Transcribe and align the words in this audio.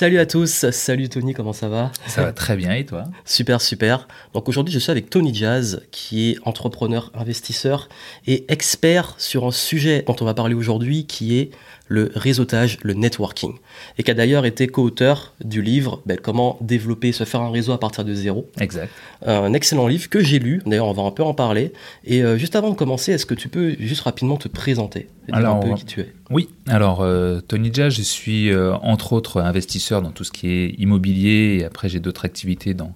Salut 0.00 0.20
à 0.20 0.26
tous, 0.26 0.70
salut 0.70 1.08
Tony, 1.08 1.34
comment 1.34 1.52
ça 1.52 1.68
va? 1.68 1.90
Ça 2.06 2.22
va 2.22 2.32
très 2.32 2.54
bien 2.56 2.72
et 2.72 2.86
toi? 2.86 3.06
Super, 3.24 3.60
super. 3.60 4.06
Donc 4.32 4.48
aujourd'hui 4.48 4.72
je 4.72 4.78
suis 4.78 4.92
avec 4.92 5.10
Tony 5.10 5.34
Jazz 5.34 5.82
qui 5.90 6.30
est 6.30 6.38
entrepreneur, 6.44 7.10
investisseur 7.14 7.88
et 8.24 8.44
expert 8.46 9.16
sur 9.18 9.44
un 9.44 9.50
sujet 9.50 10.04
dont 10.06 10.14
on 10.20 10.24
va 10.24 10.34
parler 10.34 10.54
aujourd'hui 10.54 11.04
qui 11.06 11.36
est 11.40 11.50
le 11.88 12.12
réseautage, 12.14 12.78
le 12.82 12.92
networking. 12.92 13.54
Et 13.96 14.02
qui 14.02 14.10
a 14.10 14.14
d'ailleurs 14.14 14.44
été 14.44 14.68
co-auteur 14.68 15.32
du 15.42 15.62
livre 15.62 16.02
ben, 16.06 16.18
Comment 16.22 16.58
développer, 16.60 17.12
se 17.12 17.24
faire 17.24 17.40
un 17.40 17.50
réseau 17.50 17.72
à 17.72 17.80
partir 17.80 18.04
de 18.04 18.14
zéro. 18.14 18.48
Exact. 18.60 18.90
Un 19.26 19.52
excellent 19.54 19.86
livre 19.86 20.08
que 20.08 20.20
j'ai 20.20 20.38
lu, 20.38 20.62
d'ailleurs 20.66 20.86
on 20.86 20.92
va 20.92 21.02
un 21.02 21.10
peu 21.10 21.22
en 21.22 21.34
parler. 21.34 21.72
Et 22.04 22.22
euh, 22.22 22.36
juste 22.36 22.54
avant 22.56 22.70
de 22.70 22.74
commencer, 22.74 23.12
est-ce 23.12 23.26
que 23.26 23.34
tu 23.34 23.48
peux 23.48 23.74
juste 23.80 24.02
rapidement 24.02 24.36
te 24.36 24.48
présenter 24.48 25.08
et 25.28 25.32
alors, 25.32 25.56
un 25.56 25.60
peu 25.60 25.74
qui 25.74 25.84
tu 25.84 26.00
es? 26.00 26.12
Oui, 26.30 26.48
alors 26.66 27.00
euh, 27.00 27.40
Tony 27.40 27.70
Jazz, 27.72 27.94
je 27.94 28.02
suis 28.02 28.50
euh, 28.50 28.74
entre 28.74 29.14
autres 29.14 29.40
investisseur 29.40 30.02
dans 30.02 30.10
tout 30.10 30.24
ce 30.24 30.30
qui 30.30 30.50
est 30.50 30.74
immobilier 30.78 31.58
et 31.60 31.64
après 31.64 31.88
j'ai 31.88 32.00
d'autres 32.00 32.24
activités 32.24 32.74
dans, 32.74 32.92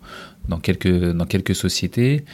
dans, 0.48 0.59
quelques, 0.59 1.12
dans 1.12 1.27
quelques 1.27 1.55
sociétés. 1.55 2.24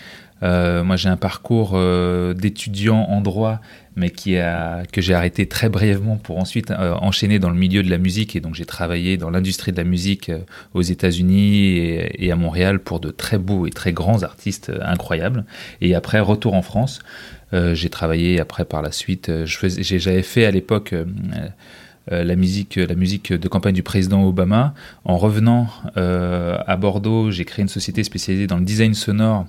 Euh, 0.43 0.85
moi, 0.85 0.97
j'ai 0.97 1.09
un 1.09 1.17
parcours 1.17 1.73
euh, 1.75 2.35
d'étudiant 2.35 3.01
en 3.09 3.21
droit, 3.21 3.61
mais 3.99 4.11
qui 4.11 4.39
a, 4.39 4.85
que 4.93 5.01
j'ai 5.01 5.15
arrêté 5.15 5.47
très 5.47 5.69
brièvement 5.69 6.17
pour 6.17 6.39
ensuite 6.39 6.71
euh, 6.71 6.95
enchaîner 6.95 7.39
dans 7.39 7.51
le 7.51 7.57
milieu 7.57 7.83
de 7.83 7.91
la 7.91 7.99
musique. 7.99 8.37
Et 8.37 8.41
donc, 8.41 8.55
j'ai 8.55 8.65
travaillé 8.65 9.17
dans 9.17 9.31
l'industrie 9.31 9.73
de 9.73 9.77
la 9.77 9.85
musique 9.85 10.31
aux 10.75 10.83
États-Unis 10.83 11.77
et, 12.15 12.33
à 12.33 12.37
Montréal 12.37 12.79
pour 12.79 13.01
de 13.01 13.11
très 13.11 13.39
beaux 13.39 13.67
et 13.67 13.71
très 13.71 13.93
grands 13.93 14.23
artistes 14.23 14.73
incroyables. 14.83 15.45
Et 15.81 15.95
après, 15.95 16.21
retour 16.21 16.55
en 16.55 16.63
France. 16.63 17.01
j'ai 17.53 17.91
travaillé 17.91 18.41
après 18.41 18.65
par 18.65 18.83
la 18.83 18.93
suite. 18.93 19.31
J'avais 19.45 20.23
fait 20.23 20.45
à 20.45 20.51
l'époque 20.51 20.95
la 22.11 22.37
musique, 22.37 22.77
la 22.77 22.95
musique 22.95 23.33
de 23.33 23.49
campagne 23.49 23.75
du 23.75 23.83
président 23.83 24.25
Obama. 24.25 24.75
En 25.05 25.17
revenant 25.17 25.69
à 25.97 26.77
Bordeaux, 26.77 27.31
j'ai 27.31 27.45
créé 27.45 27.63
une 27.63 27.69
société 27.69 28.05
spécialisée 28.05 28.47
dans 28.47 28.59
le 28.59 28.65
design 28.65 28.95
sonore 28.95 29.47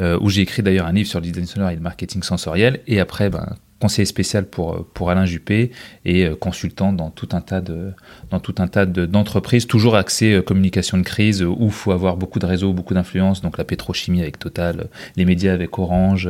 euh, 0.00 0.18
où 0.20 0.30
j'ai 0.30 0.40
écrit 0.40 0.62
d'ailleurs 0.62 0.86
un 0.86 0.92
livre 0.92 1.08
sur 1.08 1.20
le 1.20 1.26
design 1.26 1.46
sonore 1.46 1.70
et 1.70 1.74
le 1.74 1.80
marketing 1.80 2.22
sensoriel. 2.22 2.80
Et 2.86 3.00
après, 3.00 3.28
ben, 3.28 3.56
conseiller 3.80 4.06
spécial 4.06 4.46
pour, 4.46 4.86
pour 4.94 5.10
Alain 5.10 5.24
Juppé 5.24 5.70
et 6.04 6.26
euh, 6.26 6.36
consultant 6.36 6.92
dans 6.92 7.10
tout 7.10 7.30
un 7.32 7.40
tas 7.40 7.60
de 7.60 7.92
dans 8.30 8.38
tout 8.38 8.54
un 8.58 8.68
tas 8.68 8.86
d'entreprises 8.86 9.66
toujours 9.66 9.96
axé 9.96 10.34
euh, 10.34 10.42
communication 10.42 10.98
de 10.98 11.02
crise 11.02 11.42
où 11.42 11.56
il 11.60 11.70
faut 11.70 11.92
avoir 11.92 12.16
beaucoup 12.16 12.38
de 12.38 12.46
réseaux 12.46 12.72
beaucoup 12.72 12.94
d'influence 12.94 13.40
donc 13.40 13.58
la 13.58 13.64
pétrochimie 13.64 14.20
avec 14.20 14.38
Total 14.38 14.88
les 15.16 15.24
médias 15.24 15.52
avec 15.52 15.78
Orange 15.78 16.28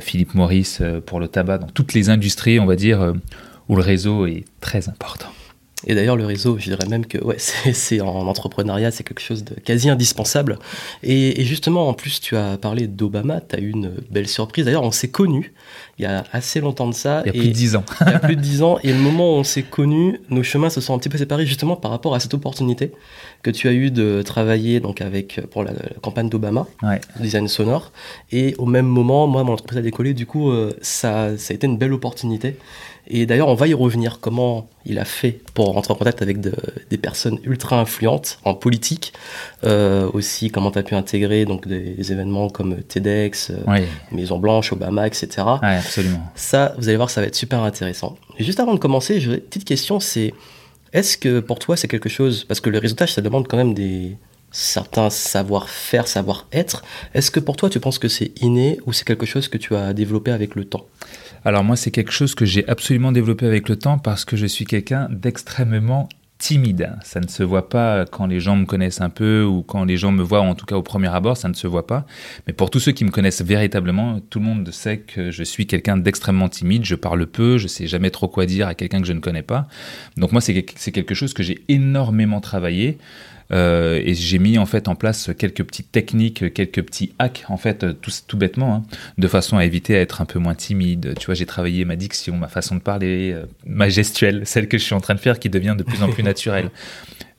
Philippe 0.00 0.34
Maurice 0.34 0.82
pour 1.06 1.20
le 1.20 1.28
tabac 1.28 1.58
dans 1.58 1.68
toutes 1.68 1.94
les 1.94 2.10
industries 2.10 2.60
on 2.60 2.66
va 2.66 2.76
dire 2.76 3.14
où 3.68 3.76
le 3.76 3.82
réseau 3.82 4.26
est 4.26 4.44
très 4.60 4.88
important 4.88 5.28
et 5.86 5.94
d'ailleurs, 5.94 6.16
le 6.16 6.26
réseau, 6.26 6.58
je 6.58 6.64
dirais 6.64 6.86
même 6.88 7.06
que 7.06 7.18
ouais, 7.18 7.36
c'est 7.38 8.00
en 8.00 8.26
entrepreneuriat, 8.26 8.90
c'est 8.90 9.04
quelque 9.04 9.20
chose 9.20 9.44
de 9.44 9.54
quasi 9.54 9.88
indispensable. 9.88 10.58
Et, 11.02 11.44
justement, 11.44 11.88
en 11.88 11.94
plus, 11.94 12.20
tu 12.20 12.36
as 12.36 12.56
parlé 12.56 12.86
d'Obama, 12.86 13.40
tu 13.40 13.56
as 13.56 13.60
eu 13.60 13.70
une 13.70 13.92
belle 14.10 14.28
surprise. 14.28 14.64
D'ailleurs, 14.64 14.82
on 14.82 14.90
s'est 14.90 15.08
connus 15.08 15.52
il 15.98 16.02
y 16.02 16.06
a 16.06 16.24
assez 16.32 16.60
longtemps 16.60 16.88
de 16.88 16.94
ça. 16.94 17.22
Il 17.24 17.26
y 17.26 17.30
a 17.30 17.32
plus 17.32 17.48
de 17.48 17.52
dix 17.52 17.76
ans. 17.76 17.84
il 18.00 18.12
y 18.12 18.14
a 18.14 18.18
plus 18.18 18.36
de 18.36 18.40
dix 18.40 18.62
ans. 18.62 18.78
Et 18.82 18.92
le 18.92 18.98
moment 18.98 19.34
où 19.34 19.38
on 19.38 19.44
s'est 19.44 19.62
connus, 19.62 20.20
nos 20.28 20.42
chemins 20.42 20.70
se 20.70 20.80
sont 20.80 20.94
un 20.94 20.98
petit 20.98 21.08
peu 21.08 21.18
séparés 21.18 21.46
justement 21.46 21.76
par 21.76 21.90
rapport 21.90 22.14
à 22.14 22.20
cette 22.20 22.34
opportunité 22.34 22.92
que 23.44 23.50
tu 23.50 23.68
as 23.68 23.72
eu 23.72 23.90
de 23.90 24.22
travailler 24.22 24.80
donc 24.80 25.02
avec 25.02 25.40
pour 25.50 25.62
la, 25.62 25.72
campagne 26.00 26.28
d'Obama, 26.28 26.66
ouais. 26.82 27.00
design 27.20 27.46
sonore. 27.46 27.92
Et 28.32 28.54
au 28.58 28.64
même 28.64 28.86
moment, 28.86 29.26
moi, 29.26 29.44
mon 29.44 29.52
entreprise 29.52 29.78
a 29.78 29.82
décollé. 29.82 30.14
Du 30.14 30.26
coup, 30.26 30.50
euh, 30.50 30.72
ça, 30.80 31.36
ça 31.36 31.52
a 31.52 31.54
été 31.54 31.66
une 31.66 31.76
belle 31.76 31.92
opportunité. 31.92 32.56
Et 33.06 33.26
d'ailleurs, 33.26 33.48
on 33.48 33.54
va 33.54 33.68
y 33.68 33.74
revenir, 33.74 34.18
comment 34.18 34.66
il 34.86 34.98
a 34.98 35.04
fait 35.04 35.38
pour 35.52 35.66
rentrer 35.66 35.92
en 35.92 35.96
contact 35.96 36.22
avec 36.22 36.40
des 36.40 36.96
personnes 36.96 37.38
ultra 37.44 37.78
influentes 37.78 38.38
en 38.44 38.54
politique, 38.54 39.12
euh, 39.64 40.10
aussi 40.14 40.50
comment 40.50 40.70
tu 40.70 40.78
as 40.78 40.82
pu 40.82 40.94
intégrer 40.94 41.44
donc, 41.44 41.68
des, 41.68 42.12
événements 42.12 42.48
comme 42.48 42.82
TEDx, 42.82 43.50
euh, 43.50 43.84
Maison 44.10 44.38
Blanche, 44.38 44.72
Obama, 44.72 45.06
etc. 45.06 45.28
Absolument. 45.60 46.32
Ça, 46.34 46.74
vous 46.78 46.88
allez 46.88 46.96
voir, 46.96 47.10
ça 47.10 47.20
va 47.20 47.26
être 47.26 47.34
super 47.34 47.62
intéressant. 47.62 48.16
Et 48.38 48.44
juste 48.44 48.58
avant 48.58 48.72
de 48.72 48.78
commencer, 48.78 49.20
j'ai 49.20 49.34
une 49.34 49.40
petite 49.40 49.66
question, 49.66 50.00
c'est 50.00 50.32
est-ce 50.94 51.18
que 51.18 51.40
pour 51.40 51.58
toi 51.58 51.76
c'est 51.76 51.88
quelque 51.88 52.08
chose, 52.08 52.44
parce 52.44 52.60
que 52.60 52.70
le 52.70 52.78
réseautage, 52.78 53.12
ça 53.12 53.20
demande 53.20 53.46
quand 53.46 53.58
même 53.58 53.74
des 53.74 54.16
certains 54.50 55.10
savoir-faire, 55.10 56.06
savoir-être, 56.06 56.84
est-ce 57.12 57.30
que 57.30 57.40
pour 57.40 57.56
toi 57.56 57.68
tu 57.68 57.80
penses 57.80 57.98
que 57.98 58.08
c'est 58.08 58.32
inné 58.40 58.78
ou 58.86 58.92
c'est 58.92 59.04
quelque 59.04 59.26
chose 59.26 59.48
que 59.48 59.58
tu 59.58 59.74
as 59.74 59.92
développé 59.92 60.30
avec 60.30 60.54
le 60.54 60.64
temps? 60.64 60.86
Alors 61.44 61.62
moi, 61.62 61.76
c'est 61.76 61.90
quelque 61.90 62.12
chose 62.12 62.34
que 62.34 62.46
j'ai 62.46 62.66
absolument 62.68 63.12
développé 63.12 63.44
avec 63.44 63.68
le 63.68 63.76
temps 63.76 63.98
parce 63.98 64.24
que 64.24 64.36
je 64.36 64.46
suis 64.46 64.64
quelqu'un 64.64 65.08
d'extrêmement 65.10 66.08
timide. 66.44 66.92
Ça 67.02 67.20
ne 67.20 67.26
se 67.26 67.42
voit 67.42 67.70
pas 67.70 68.04
quand 68.04 68.26
les 68.26 68.38
gens 68.38 68.54
me 68.54 68.66
connaissent 68.66 69.00
un 69.00 69.08
peu 69.08 69.42
ou 69.44 69.62
quand 69.62 69.84
les 69.84 69.96
gens 69.96 70.12
me 70.12 70.22
voient, 70.22 70.42
en 70.42 70.54
tout 70.54 70.66
cas 70.66 70.76
au 70.76 70.82
premier 70.82 71.08
abord, 71.08 71.38
ça 71.38 71.48
ne 71.48 71.54
se 71.54 71.66
voit 71.66 71.86
pas. 71.86 72.04
Mais 72.46 72.52
pour 72.52 72.68
tous 72.68 72.80
ceux 72.80 72.92
qui 72.92 73.06
me 73.06 73.10
connaissent 73.10 73.40
véritablement, 73.40 74.20
tout 74.28 74.40
le 74.40 74.44
monde 74.44 74.70
sait 74.70 74.98
que 74.98 75.30
je 75.30 75.42
suis 75.42 75.66
quelqu'un 75.66 75.96
d'extrêmement 75.96 76.50
timide. 76.50 76.84
Je 76.84 76.96
parle 76.96 77.26
peu, 77.26 77.56
je 77.56 77.66
sais 77.66 77.86
jamais 77.86 78.10
trop 78.10 78.28
quoi 78.28 78.44
dire 78.44 78.68
à 78.68 78.74
quelqu'un 78.74 79.00
que 79.00 79.06
je 79.06 79.14
ne 79.14 79.20
connais 79.20 79.42
pas. 79.42 79.68
Donc 80.18 80.32
moi, 80.32 80.42
c'est 80.42 80.52
quelque 80.92 81.14
chose 81.14 81.32
que 81.32 81.42
j'ai 81.42 81.64
énormément 81.68 82.42
travaillé. 82.42 82.98
Euh, 83.54 84.02
et 84.04 84.14
j'ai 84.14 84.38
mis 84.38 84.58
en 84.58 84.66
fait 84.66 84.88
en 84.88 84.96
place 84.96 85.30
quelques 85.38 85.62
petites 85.62 85.92
techniques, 85.92 86.52
quelques 86.52 86.82
petits 86.82 87.12
hacks 87.18 87.44
en 87.48 87.56
fait 87.56 88.00
tout, 88.00 88.10
tout 88.26 88.36
bêtement, 88.36 88.74
hein, 88.74 88.82
de 89.16 89.28
façon 89.28 89.56
à 89.56 89.64
éviter 89.64 89.96
à 89.96 90.00
être 90.00 90.20
un 90.20 90.24
peu 90.24 90.38
moins 90.38 90.54
timide. 90.54 91.14
Tu 91.18 91.26
vois, 91.26 91.34
j'ai 91.34 91.46
travaillé 91.46 91.84
ma 91.84 91.96
diction, 91.96 92.36
ma 92.36 92.48
façon 92.48 92.74
de 92.74 92.80
parler, 92.80 93.32
euh, 93.32 93.46
ma 93.66 93.88
gestuelle, 93.88 94.42
celle 94.44 94.68
que 94.68 94.76
je 94.76 94.84
suis 94.84 94.94
en 94.94 95.00
train 95.00 95.14
de 95.14 95.20
faire 95.20 95.38
qui 95.38 95.50
devient 95.50 95.76
de 95.78 95.84
plus 95.84 96.02
en 96.02 96.10
plus 96.10 96.22
naturelle. 96.22 96.70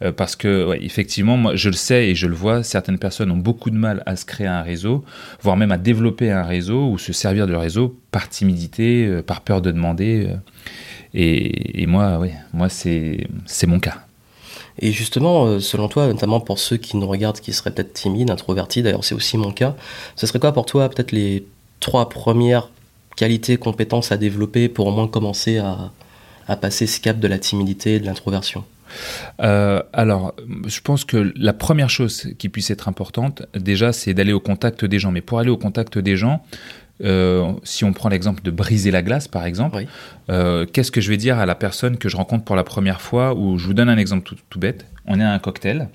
Euh, 0.03 0.12
parce 0.12 0.36
que 0.36 0.66
ouais, 0.66 0.84
effectivement, 0.84 1.38
moi, 1.38 1.56
je 1.56 1.70
le 1.70 1.76
sais 1.76 2.09
et 2.09 2.16
je 2.16 2.28
le 2.28 2.36
vois, 2.36 2.64
certaines 2.64 3.00
personnes 3.00 3.32
ont 3.32 3.38
beaucoup 3.38 3.70
de 3.70 3.78
mal 3.78 4.03
à 4.06 4.18
se 4.18 4.26
créer 4.26 4.46
un 4.46 4.62
réseau, 4.62 5.06
voire 5.42 5.56
même 5.56 5.72
à 5.72 5.78
développer 5.78 6.32
un 6.32 6.44
réseau 6.44 6.90
ou 6.90 6.97
se 6.97 7.14
servir 7.14 7.47
de 7.47 7.53
réseau 7.53 7.97
par 8.12 8.28
timidité, 8.28 9.22
par 9.26 9.40
peur 9.40 9.62
de 9.62 9.72
demander. 9.72 10.32
et, 11.14 11.82
et 11.82 11.88
moi, 11.88 12.20
ouais, 12.20 12.34
moi 12.52 12.68
c'est 12.68 13.26
mon 13.68 13.80
cas. 13.80 14.05
Et 14.80 14.91
justement, 14.91 15.46
euh, 15.46 15.59
selon 15.59 15.88
toi, 15.88 16.08
notamment 16.08 16.40
pour 16.40 16.59
ceux 16.59 16.78
qui 16.78 16.97
nous 16.97 17.08
regardent, 17.08 17.40
qui 17.40 17.53
seraient 17.53 17.72
peut-être 17.72 17.94
timides, 17.94 18.30
introvertis, 18.30 18.84
d'ailleurs 18.84 19.03
c'est 19.03 19.16
aussi 19.16 19.38
mon 19.38 19.52
cas, 19.52 19.75
ce 20.16 20.28
serait 20.28 20.40
quoi 20.40 20.52
pour 20.52 20.66
toi 20.66 20.90
peut-être 20.90 21.12
les 21.12 21.46
trois 21.80 22.09
premières 22.09 22.69
qualités, 23.16 23.58
compétences 23.58 24.12
à 24.12 24.18
développer 24.18 24.69
pour 24.69 24.88
au 24.88 24.91
moins 24.91 25.08
commencer 25.08 25.58
à, 25.58 25.91
passer 26.58 26.85
ce 26.85 27.00
cap 27.00 27.19
de 27.19 27.28
la 27.28 27.40
timidité 27.40 27.96
et 27.96 28.00
de 28.00 28.06
l'introversion? 28.06 28.64
Euh, 29.41 29.81
alors, 29.94 30.35
je 30.68 30.80
pense 30.80 31.03
que 31.06 31.34
la 31.35 31.53
première 31.53 31.90
chose 31.90 32.28
qui 32.38 32.50
puisse 32.50 32.69
être 32.69 32.88
importante, 32.88 33.44
déjà, 33.56 33.91
c'est 33.94 34.14
d'aller 34.14 34.31
au 34.31 34.40
contact 34.40 34.85
des 34.85 35.00
gens. 35.00 35.12
Mais 35.12 35.22
pour 35.22 35.40
aller 35.40 35.50
au 35.50 35.58
contact 35.58 35.97
des 35.97 36.16
gens, 36.16 36.46
euh, 37.04 37.52
si 37.64 37.84
on 37.84 37.94
prend 37.94 38.10
l'exemple 38.10 38.42
de 38.42 38.52
briser 38.52 38.92
la 38.92 39.02
glace, 39.02 39.28
par 39.28 39.46
exemple, 39.46 39.86
euh, 40.30 40.66
qu'est-ce 40.66 40.92
que 40.92 41.02
je 41.02 41.10
vais 41.10 41.18
dire 41.18 41.40
à 41.40 41.46
la 41.46 41.56
personne 41.56 41.98
que 41.98 42.10
je 42.10 42.16
rencontre 42.16 42.46
pour 42.46 42.56
la 42.56 42.64
première 42.64 43.02
fois 43.02 43.36
Ou 43.36 43.58
je 43.58 43.66
vous 43.66 43.74
donne 43.74 43.90
un 43.90 43.98
exemple 43.98 44.34
tout, 44.50 44.60
bête. 44.60 44.86
On 45.06 45.20
est 45.20 45.24
à 45.24 45.32
un 45.32 45.40
cocktail, 45.40 45.90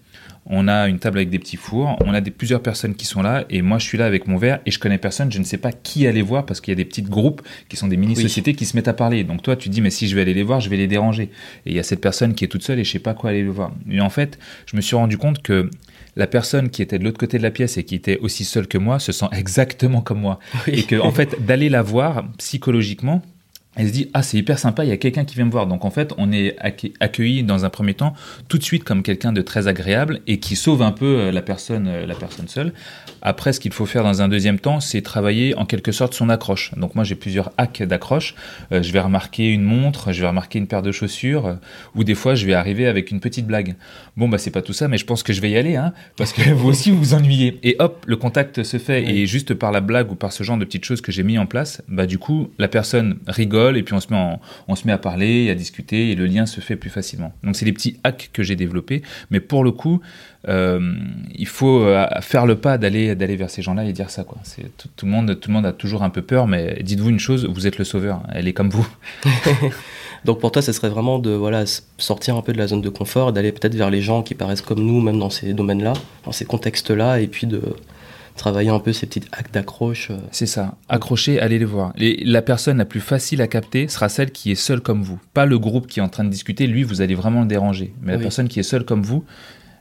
on 0.46 0.68
a 0.68 0.88
une 0.88 0.98
table 0.98 1.18
avec 1.18 1.30
des 1.30 1.38
petits 1.38 1.56
fours, 1.56 1.96
on 2.04 2.12
a 2.12 2.20
des, 2.20 2.30
plusieurs 2.30 2.62
personnes 2.62 2.94
qui 2.94 3.06
sont 3.06 3.22
là, 3.22 3.44
et 3.50 3.60
moi 3.62 3.78
je 3.78 3.86
suis 3.86 3.98
là 3.98 4.06
avec 4.06 4.28
mon 4.28 4.36
verre 4.36 4.60
et 4.66 4.70
je 4.70 4.78
connais 4.78 4.98
personne, 4.98 5.32
je 5.32 5.38
ne 5.38 5.44
sais 5.44 5.58
pas 5.58 5.72
qui 5.72 6.06
aller 6.06 6.22
voir 6.22 6.46
parce 6.46 6.60
qu'il 6.60 6.70
y 6.70 6.76
a 6.76 6.76
des 6.76 6.84
petits 6.84 7.02
groupes 7.02 7.42
qui 7.68 7.76
sont 7.76 7.88
des 7.88 7.96
mini-sociétés 7.96 8.54
qui 8.54 8.66
se 8.66 8.76
mettent 8.76 8.88
à 8.88 8.92
parler. 8.92 9.24
Donc 9.24 9.42
toi 9.42 9.56
tu 9.56 9.68
dis, 9.68 9.80
mais 9.80 9.90
si 9.90 10.06
je 10.06 10.14
vais 10.14 10.22
aller 10.22 10.34
les 10.34 10.42
voir, 10.42 10.60
je 10.60 10.68
vais 10.68 10.76
les 10.76 10.86
déranger. 10.86 11.30
Et 11.66 11.70
il 11.70 11.74
y 11.74 11.80
a 11.80 11.82
cette 11.82 12.00
personne 12.00 12.34
qui 12.34 12.44
est 12.44 12.48
toute 12.48 12.62
seule 12.62 12.78
et 12.78 12.84
je 12.84 12.92
sais 12.92 12.98
pas 13.00 13.14
quoi 13.14 13.30
aller 13.30 13.42
le 13.42 13.50
voir. 13.50 13.72
Et 13.90 14.00
en 14.00 14.10
fait, 14.10 14.38
je 14.66 14.76
me 14.76 14.80
suis 14.80 14.94
rendu 14.94 15.18
compte 15.18 15.42
que 15.42 15.70
la 16.20 16.26
personne 16.26 16.68
qui 16.68 16.82
était 16.82 16.98
de 16.98 17.04
l'autre 17.04 17.18
côté 17.18 17.38
de 17.38 17.42
la 17.42 17.50
pièce 17.50 17.78
et 17.78 17.84
qui 17.84 17.94
était 17.94 18.18
aussi 18.18 18.44
seule 18.44 18.68
que 18.68 18.76
moi 18.76 18.98
se 18.98 19.10
sent 19.10 19.24
exactement 19.32 20.02
comme 20.02 20.20
moi. 20.20 20.38
Et 20.66 20.82
que, 20.82 21.00
en 21.00 21.12
fait, 21.12 21.46
d'aller 21.46 21.70
la 21.70 21.80
voir 21.80 22.28
psychologiquement, 22.36 23.22
elle 23.76 23.86
se 23.86 23.92
dit 23.92 24.10
ah 24.14 24.22
c'est 24.22 24.36
hyper 24.36 24.58
sympa 24.58 24.84
il 24.84 24.88
y 24.88 24.92
a 24.92 24.96
quelqu'un 24.96 25.24
qui 25.24 25.36
vient 25.36 25.44
me 25.44 25.50
voir. 25.50 25.68
Donc 25.68 25.84
en 25.84 25.90
fait 25.90 26.12
on 26.18 26.32
est 26.32 26.56
accueilli 26.98 27.44
dans 27.44 27.64
un 27.64 27.70
premier 27.70 27.94
temps 27.94 28.14
tout 28.48 28.58
de 28.58 28.64
suite 28.64 28.82
comme 28.82 29.04
quelqu'un 29.04 29.32
de 29.32 29.42
très 29.42 29.68
agréable 29.68 30.20
et 30.26 30.40
qui 30.40 30.56
sauve 30.56 30.82
un 30.82 30.90
peu 30.90 31.06
euh, 31.06 31.32
la 31.32 31.40
personne 31.40 31.86
euh, 31.86 32.04
la 32.04 32.16
personne 32.16 32.48
seule. 32.48 32.72
Après 33.22 33.52
ce 33.52 33.60
qu'il 33.60 33.72
faut 33.72 33.86
faire 33.86 34.02
dans 34.02 34.22
un 34.22 34.28
deuxième 34.28 34.58
temps 34.58 34.80
c'est 34.80 35.02
travailler 35.02 35.54
en 35.56 35.66
quelque 35.66 35.92
sorte 35.92 36.14
son 36.14 36.28
accroche. 36.30 36.74
Donc 36.76 36.96
moi 36.96 37.04
j'ai 37.04 37.14
plusieurs 37.14 37.52
hacks 37.58 37.82
d'accroche. 37.84 38.34
Euh, 38.72 38.82
je 38.82 38.92
vais 38.92 39.00
remarquer 39.00 39.48
une 39.48 39.62
montre 39.62 40.10
je 40.10 40.20
vais 40.20 40.26
remarquer 40.26 40.58
une 40.58 40.66
paire 40.66 40.82
de 40.82 40.90
chaussures 40.90 41.56
ou 41.94 42.02
des 42.02 42.16
fois 42.16 42.34
je 42.34 42.46
vais 42.46 42.54
arriver 42.54 42.88
avec 42.88 43.12
une 43.12 43.20
petite 43.20 43.46
blague 43.46 43.76
bon 44.20 44.28
bah 44.28 44.38
c'est 44.38 44.52
pas 44.52 44.62
tout 44.62 44.72
ça 44.72 44.86
mais 44.86 44.98
je 44.98 45.04
pense 45.04 45.24
que 45.24 45.32
je 45.32 45.40
vais 45.40 45.50
y 45.50 45.56
aller 45.56 45.74
hein, 45.74 45.92
parce 46.16 46.32
que 46.32 46.48
vous 46.50 46.68
aussi 46.68 46.90
vous 46.92 46.98
vous 46.98 47.14
ennuyez 47.14 47.58
et 47.64 47.74
hop 47.80 48.04
le 48.06 48.16
contact 48.16 48.62
se 48.62 48.78
fait 48.78 49.02
et 49.02 49.26
juste 49.26 49.54
par 49.54 49.72
la 49.72 49.80
blague 49.80 50.12
ou 50.12 50.14
par 50.14 50.32
ce 50.32 50.44
genre 50.44 50.58
de 50.58 50.64
petites 50.64 50.84
choses 50.84 51.00
que 51.00 51.10
j'ai 51.10 51.22
mis 51.24 51.38
en 51.38 51.46
place 51.46 51.82
bah 51.88 52.06
du 52.06 52.18
coup 52.18 52.50
la 52.58 52.68
personne 52.68 53.18
rigole 53.26 53.76
et 53.76 53.82
puis 53.82 53.94
on 53.94 54.00
se 54.00 54.08
met, 54.10 54.16
en- 54.16 54.40
on 54.68 54.76
se 54.76 54.86
met 54.86 54.92
à 54.92 54.98
parler, 54.98 55.44
et 55.44 55.50
à 55.50 55.54
discuter 55.54 56.10
et 56.10 56.14
le 56.14 56.26
lien 56.26 56.46
se 56.46 56.60
fait 56.60 56.76
plus 56.76 56.90
facilement. 56.90 57.32
Donc 57.42 57.56
c'est 57.56 57.64
les 57.64 57.72
petits 57.72 57.98
hacks 58.04 58.30
que 58.32 58.42
j'ai 58.42 58.56
développés, 58.56 59.02
mais 59.30 59.40
pour 59.40 59.64
le 59.64 59.70
coup, 59.70 60.00
euh, 60.48 60.94
il 61.34 61.46
faut 61.46 61.80
euh, 61.82 62.06
faire 62.20 62.46
le 62.46 62.56
pas 62.56 62.78
d'aller 62.78 63.14
d'aller 63.14 63.36
vers 63.36 63.50
ces 63.50 63.62
gens-là 63.62 63.84
et 63.84 63.92
dire 63.92 64.10
ça 64.10 64.24
quoi. 64.24 64.38
C'est 64.44 64.76
tout, 64.76 64.88
tout 64.96 65.06
le 65.06 65.12
monde 65.12 65.38
tout 65.40 65.48
le 65.48 65.54
monde 65.54 65.66
a 65.66 65.72
toujours 65.72 66.02
un 66.02 66.10
peu 66.10 66.22
peur, 66.22 66.46
mais 66.46 66.78
dites-vous 66.82 67.08
une 67.10 67.18
chose, 67.20 67.46
vous 67.46 67.66
êtes 67.66 67.78
le 67.78 67.84
sauveur. 67.84 68.22
Elle 68.32 68.46
est 68.48 68.52
comme 68.52 68.70
vous. 68.70 68.86
Donc 70.24 70.40
pour 70.40 70.52
toi, 70.52 70.62
ce 70.62 70.72
serait 70.72 70.88
vraiment 70.88 71.18
de 71.18 71.30
voilà 71.30 71.64
sortir 71.98 72.36
un 72.36 72.42
peu 72.42 72.52
de 72.52 72.58
la 72.58 72.66
zone 72.66 72.82
de 72.82 72.88
confort, 72.88 73.32
d'aller 73.32 73.52
peut-être 73.52 73.74
vers 73.74 73.90
les 73.90 74.02
gens 74.02 74.22
qui 74.22 74.34
paraissent 74.34 74.62
comme 74.62 74.80
nous, 74.80 75.00
même 75.00 75.18
dans 75.18 75.30
ces 75.30 75.52
domaines-là, 75.54 75.94
dans 76.24 76.32
ces 76.32 76.44
contextes-là, 76.44 77.20
et 77.20 77.26
puis 77.26 77.46
de 77.46 77.60
travailler 78.36 78.70
un 78.70 78.78
peu 78.78 78.92
ces 78.92 79.06
petits 79.06 79.22
actes 79.32 79.52
d'accroche. 79.52 80.10
euh. 80.10 80.16
C'est 80.30 80.46
ça. 80.46 80.76
Accrochez, 80.88 81.40
allez 81.40 81.58
les 81.58 81.64
voir. 81.64 81.92
Et 81.98 82.22
la 82.24 82.42
personne 82.42 82.78
la 82.78 82.84
plus 82.84 83.00
facile 83.00 83.42
à 83.42 83.46
capter 83.48 83.88
sera 83.88 84.08
celle 84.08 84.30
qui 84.30 84.50
est 84.50 84.54
seule 84.54 84.80
comme 84.80 85.02
vous. 85.02 85.20
Pas 85.34 85.46
le 85.46 85.58
groupe 85.58 85.86
qui 85.86 86.00
est 86.00 86.02
en 86.02 86.08
train 86.08 86.24
de 86.24 86.30
discuter, 86.30 86.66
lui, 86.66 86.82
vous 86.82 87.02
allez 87.02 87.14
vraiment 87.14 87.42
le 87.42 87.48
déranger. 87.48 87.92
Mais 88.02 88.12
la 88.12 88.18
personne 88.18 88.48
qui 88.48 88.60
est 88.60 88.64
seule 88.64 88.84
comme 88.84 89.02
vous, 89.02 89.24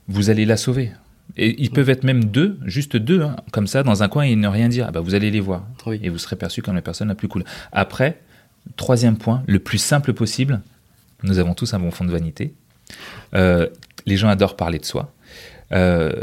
vous 0.07 0.30
allez 0.30 0.45
la 0.45 0.57
sauver. 0.57 0.91
Et 1.38 1.62
ils 1.62 1.69
peuvent 1.69 1.89
être 1.89 2.03
même 2.03 2.25
deux, 2.25 2.57
juste 2.65 2.97
deux, 2.97 3.21
hein, 3.21 3.36
comme 3.51 3.68
ça, 3.68 3.83
dans 3.83 4.01
un 4.03 4.09
coin 4.09 4.24
et 4.24 4.36
ne 4.36 4.47
rien 4.47 4.68
dire. 4.68 4.86
Ah 4.89 4.91
bah, 4.91 5.00
vous 5.00 5.13
allez 5.13 5.31
les 5.31 5.39
voir. 5.39 5.63
Oui. 5.86 6.00
Et 6.03 6.09
vous 6.09 6.18
serez 6.18 6.36
perçu 6.36 6.62
comme 6.62 6.75
la 6.75 6.81
personne 6.81 7.07
la 7.07 7.15
plus 7.15 7.27
cool. 7.27 7.44
Après, 7.71 8.19
troisième 8.75 9.18
point, 9.18 9.44
le 9.48 9.60
plus 9.60 9.77
simple 9.77 10.13
possible, 10.13 10.62
nous 11.24 11.39
avons 11.39 11.54
tous 11.54 11.74
un 11.74 11.80
bon 11.80 11.92
fond 11.92 12.06
de 12.06 12.12
vanité. 12.12 12.54
Euh, 13.36 13.68
les 14.06 14.18
gens 14.18 14.30
adorent 14.30 14.56
parler 14.56 14.80
de 14.80 14.86
soi. 14.86 15.13
Euh, 15.71 16.13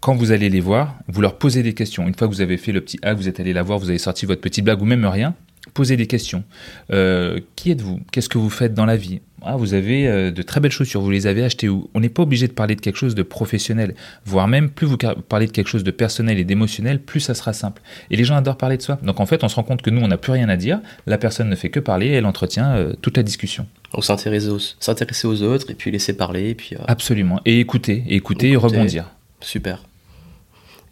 quand 0.00 0.14
vous 0.14 0.32
allez 0.32 0.50
les 0.50 0.60
voir, 0.60 0.96
vous 1.08 1.20
leur 1.20 1.38
posez 1.38 1.62
des 1.62 1.74
questions. 1.74 2.06
Une 2.06 2.14
fois 2.14 2.28
que 2.28 2.32
vous 2.32 2.40
avez 2.40 2.56
fait 2.56 2.72
le 2.72 2.80
petit 2.80 2.98
hack, 3.02 3.16
vous 3.16 3.28
êtes 3.28 3.40
allé 3.40 3.52
la 3.52 3.62
voir, 3.62 3.78
vous 3.78 3.88
avez 3.88 3.98
sorti 3.98 4.26
votre 4.26 4.40
petite 4.40 4.64
blague 4.64 4.80
ou 4.82 4.84
même 4.84 5.04
rien, 5.06 5.34
posez 5.72 5.96
des 5.96 6.06
questions. 6.06 6.44
Euh, 6.90 7.40
qui 7.56 7.70
êtes-vous? 7.70 8.00
Qu'est-ce 8.12 8.28
que 8.28 8.38
vous 8.38 8.50
faites 8.50 8.74
dans 8.74 8.86
la 8.86 8.96
vie? 8.96 9.20
Ah, 9.46 9.56
Vous 9.56 9.74
avez 9.74 10.06
euh, 10.06 10.30
de 10.30 10.42
très 10.42 10.60
belles 10.60 10.72
chaussures, 10.72 11.00
vous 11.00 11.10
les 11.10 11.26
avez 11.26 11.44
achetées 11.44 11.68
où? 11.68 11.90
On 11.94 12.00
n'est 12.00 12.08
pas 12.08 12.22
obligé 12.22 12.48
de 12.48 12.52
parler 12.52 12.74
de 12.74 12.80
quelque 12.80 12.96
chose 12.96 13.14
de 13.14 13.22
professionnel, 13.22 13.94
voire 14.24 14.48
même 14.48 14.70
plus 14.70 14.86
vous 14.86 14.96
parlez 14.96 15.46
de 15.46 15.52
quelque 15.52 15.68
chose 15.68 15.84
de 15.84 15.90
personnel 15.90 16.38
et 16.38 16.44
d'émotionnel, 16.44 17.00
plus 17.00 17.20
ça 17.20 17.34
sera 17.34 17.52
simple. 17.52 17.82
Et 18.10 18.16
les 18.16 18.24
gens 18.24 18.36
adorent 18.36 18.56
parler 18.56 18.76
de 18.76 18.82
soi. 18.82 18.98
Donc 19.02 19.20
en 19.20 19.26
fait, 19.26 19.44
on 19.44 19.48
se 19.48 19.56
rend 19.56 19.62
compte 19.62 19.82
que 19.82 19.90
nous, 19.90 20.00
on 20.00 20.08
n'a 20.08 20.16
plus 20.16 20.32
rien 20.32 20.48
à 20.48 20.56
dire, 20.56 20.80
la 21.06 21.18
personne 21.18 21.48
ne 21.48 21.56
fait 21.56 21.70
que 21.70 21.80
parler, 21.80 22.08
elle 22.08 22.26
entretient 22.26 22.74
euh, 22.74 22.92
toute 23.00 23.16
la 23.16 23.22
discussion. 23.22 23.66
Donc 23.92 24.04
s'intéresser 24.04 24.48
aux, 24.48 24.58
s'intéresser 24.58 25.26
aux 25.26 25.42
autres, 25.42 25.70
et 25.70 25.74
puis 25.74 25.90
laisser 25.90 26.16
parler, 26.16 26.50
et 26.50 26.54
puis 26.54 26.76
euh, 26.76 26.84
Absolument. 26.86 27.40
Et 27.44 27.60
écouter, 27.60 28.04
et 28.08 28.16
écouter, 28.16 28.50
et 28.50 28.56
rebondir. 28.56 29.10
super. 29.40 29.82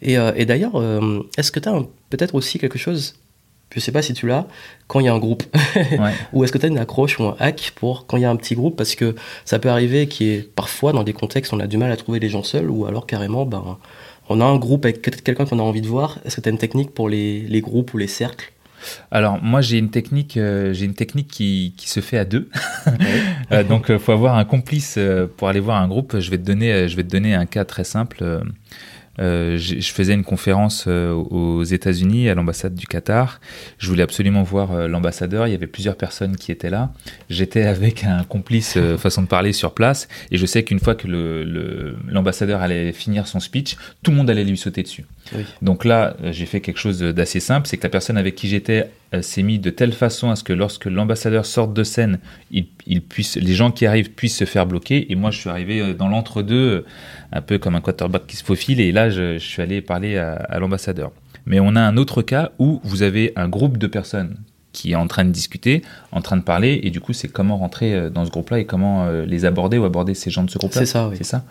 Et, 0.01 0.17
euh, 0.17 0.31
et 0.35 0.45
d'ailleurs, 0.45 0.73
est-ce 1.37 1.51
que 1.51 1.59
tu 1.59 1.69
as 1.69 1.81
peut-être 2.09 2.35
aussi 2.35 2.59
quelque 2.59 2.77
chose, 2.77 3.15
je 3.73 3.79
sais 3.79 3.91
pas 3.91 4.01
si 4.01 4.13
tu 4.13 4.27
l'as, 4.27 4.45
quand 4.87 4.99
il 4.99 5.05
y 5.05 5.09
a 5.09 5.13
un 5.13 5.19
groupe 5.19 5.43
Ouais. 5.75 6.13
Ou 6.33 6.43
est-ce 6.43 6.51
que 6.51 6.57
tu 6.57 6.65
as 6.65 6.69
une 6.69 6.77
accroche 6.77 7.19
ou 7.19 7.23
un 7.23 7.35
hack 7.39 7.73
pour 7.75 8.05
quand 8.05 8.17
il 8.17 8.21
y 8.21 8.25
a 8.25 8.29
un 8.29 8.35
petit 8.35 8.55
groupe? 8.55 8.75
Parce 8.75 8.95
que 8.95 9.15
ça 9.45 9.59
peut 9.59 9.69
arriver 9.69 10.07
qu'il 10.07 10.27
y 10.27 10.31
ait 10.31 10.41
parfois 10.41 10.93
dans 10.93 11.03
des 11.03 11.13
contextes 11.13 11.53
on 11.53 11.59
a 11.59 11.67
du 11.67 11.77
mal 11.77 11.91
à 11.91 11.97
trouver 11.97 12.19
les 12.19 12.29
gens 12.29 12.43
seuls 12.43 12.69
ou 12.69 12.85
alors 12.85 13.07
carrément 13.07 13.45
ben, 13.45 13.77
on 14.29 14.39
a 14.41 14.45
un 14.45 14.57
groupe 14.57 14.85
avec 14.85 15.01
peut-être 15.01 15.21
quelqu'un 15.21 15.45
qu'on 15.45 15.59
a 15.59 15.63
envie 15.63 15.81
de 15.81 15.87
voir. 15.87 16.19
Est-ce 16.25 16.37
que 16.37 16.41
tu 16.41 16.49
as 16.49 16.51
une 16.51 16.57
technique 16.57 16.91
pour 16.93 17.09
les, 17.09 17.41
les 17.41 17.61
groupes 17.61 17.93
ou 17.93 17.97
les 17.97 18.07
cercles? 18.07 18.53
Alors 19.11 19.41
moi 19.41 19.61
j'ai 19.61 19.77
une 19.77 19.89
technique, 19.89 20.37
euh, 20.37 20.73
j'ai 20.73 20.85
une 20.85 20.93
technique 20.93 21.27
qui, 21.27 21.73
qui 21.77 21.89
se 21.89 21.99
fait 21.99 22.17
à 22.17 22.25
deux. 22.25 22.49
Euh, 23.51 23.63
donc 23.63 23.87
il 23.89 23.99
faut 23.99 24.13
avoir 24.13 24.37
un 24.37 24.45
complice 24.45 24.95
euh, 24.97 25.27
pour 25.27 25.47
aller 25.47 25.59
voir 25.59 25.81
un 25.81 25.87
groupe. 25.87 26.19
Je 26.19 26.31
vais 26.31 26.37
te 26.37 26.43
donner, 26.43 26.71
euh, 26.71 26.87
je 26.87 26.95
vais 26.95 27.03
te 27.03 27.09
donner 27.09 27.35
un 27.35 27.45
cas 27.45 27.65
très 27.65 27.83
simple. 27.83 28.41
Euh, 29.19 29.57
je 29.59 29.91
faisais 29.91 30.13
une 30.13 30.23
conférence 30.23 30.85
euh, 30.87 31.11
aux 31.13 31.63
États-Unis 31.63 32.29
à 32.29 32.35
l'ambassade 32.35 32.73
du 32.73 32.87
Qatar. 32.87 33.39
Je 33.77 33.87
voulais 33.87 34.01
absolument 34.01 34.41
voir 34.41 34.71
euh, 34.71 34.87
l'ambassadeur. 34.87 35.47
Il 35.47 35.51
y 35.51 35.53
avait 35.53 35.67
plusieurs 35.67 35.95
personnes 35.95 36.35
qui 36.35 36.51
étaient 36.51 36.71
là. 36.71 36.91
J'étais 37.29 37.63
avec 37.63 38.03
un 38.05 38.23
complice 38.23 38.77
façon 38.97 39.21
de 39.21 39.27
parler 39.27 39.53
sur 39.53 39.73
place, 39.73 40.07
et 40.31 40.37
je 40.37 40.45
sais 40.47 40.63
qu'une 40.63 40.79
fois 40.79 40.95
que 40.95 41.07
le- 41.07 41.43
le- 41.43 41.95
l'ambassadeur 42.07 42.61
allait 42.61 42.91
finir 42.91 43.27
son 43.27 43.39
speech, 43.39 43.77
tout 44.01 44.11
le 44.11 44.17
monde 44.17 44.29
allait 44.29 44.43
lui 44.43 44.57
sauter 44.57 44.81
dessus. 44.81 45.05
Oui. 45.35 45.43
Donc 45.61 45.85
là, 45.85 46.15
j'ai 46.31 46.45
fait 46.45 46.59
quelque 46.61 46.79
chose 46.79 46.99
d'assez 46.99 47.39
simple, 47.39 47.67
c'est 47.67 47.77
que 47.77 47.83
la 47.83 47.89
personne 47.89 48.17
avec 48.17 48.35
qui 48.35 48.47
j'étais 48.47 48.89
s'est 49.21 49.43
mis 49.43 49.59
de 49.59 49.69
telle 49.69 49.93
façon 49.93 50.31
à 50.31 50.35
ce 50.35 50.43
que 50.43 50.53
lorsque 50.53 50.85
l'ambassadeur 50.85 51.45
sorte 51.45 51.71
de 51.73 51.83
scène, 51.83 52.17
il, 52.49 52.65
il 52.87 53.01
puisse, 53.01 53.35
les 53.35 53.53
gens 53.53 53.69
qui 53.69 53.85
arrivent 53.85 54.09
puissent 54.11 54.37
se 54.37 54.45
faire 54.45 54.65
bloquer. 54.65 55.11
Et 55.11 55.15
moi, 55.15 55.29
je 55.29 55.37
suis 55.39 55.49
arrivé 55.51 55.93
dans 55.93 56.07
l'entre-deux, 56.09 56.83
un 57.33 57.41
peu 57.41 57.57
comme 57.57 57.75
un 57.75 57.81
quarterback 57.81 58.25
qui 58.27 58.35
se 58.37 58.43
faufile. 58.43 58.79
Et 58.79 58.91
là, 58.93 59.09
je, 59.09 59.33
je 59.37 59.43
suis 59.45 59.61
allé 59.61 59.81
parler 59.81 60.17
à, 60.17 60.33
à 60.35 60.59
l'ambassadeur. 60.59 61.11
Mais 61.45 61.59
on 61.59 61.75
a 61.75 61.81
un 61.81 61.97
autre 61.97 62.21
cas 62.21 62.51
où 62.59 62.79
vous 62.83 63.01
avez 63.03 63.33
un 63.35 63.49
groupe 63.49 63.77
de 63.77 63.87
personnes 63.87 64.37
qui 64.71 64.93
est 64.93 64.95
en 64.95 65.05
train 65.07 65.23
de 65.25 65.29
discuter, 65.29 65.83
en 66.11 66.21
train 66.21 66.35
de 66.37 66.41
parler, 66.41 66.79
et 66.83 66.89
du 66.89 66.99
coup, 66.99 67.13
c'est 67.13 67.27
comment 67.27 67.57
rentrer 67.57 67.93
euh, 67.93 68.09
dans 68.09 68.25
ce 68.25 68.31
groupe-là 68.31 68.57
et 68.59 68.65
comment 68.65 69.05
euh, 69.05 69.23
les 69.25 69.45
aborder 69.45 69.77
ou 69.77 69.83
aborder 69.85 70.15
ces 70.15 70.31
gens 70.31 70.43
de 70.43 70.49
ce 70.49 70.57
groupe-là. 70.57 70.79
C'est 70.81 70.87
ça, 70.87 71.09
oui. 71.09 71.15
C'est 71.17 71.23
ça. 71.25 71.43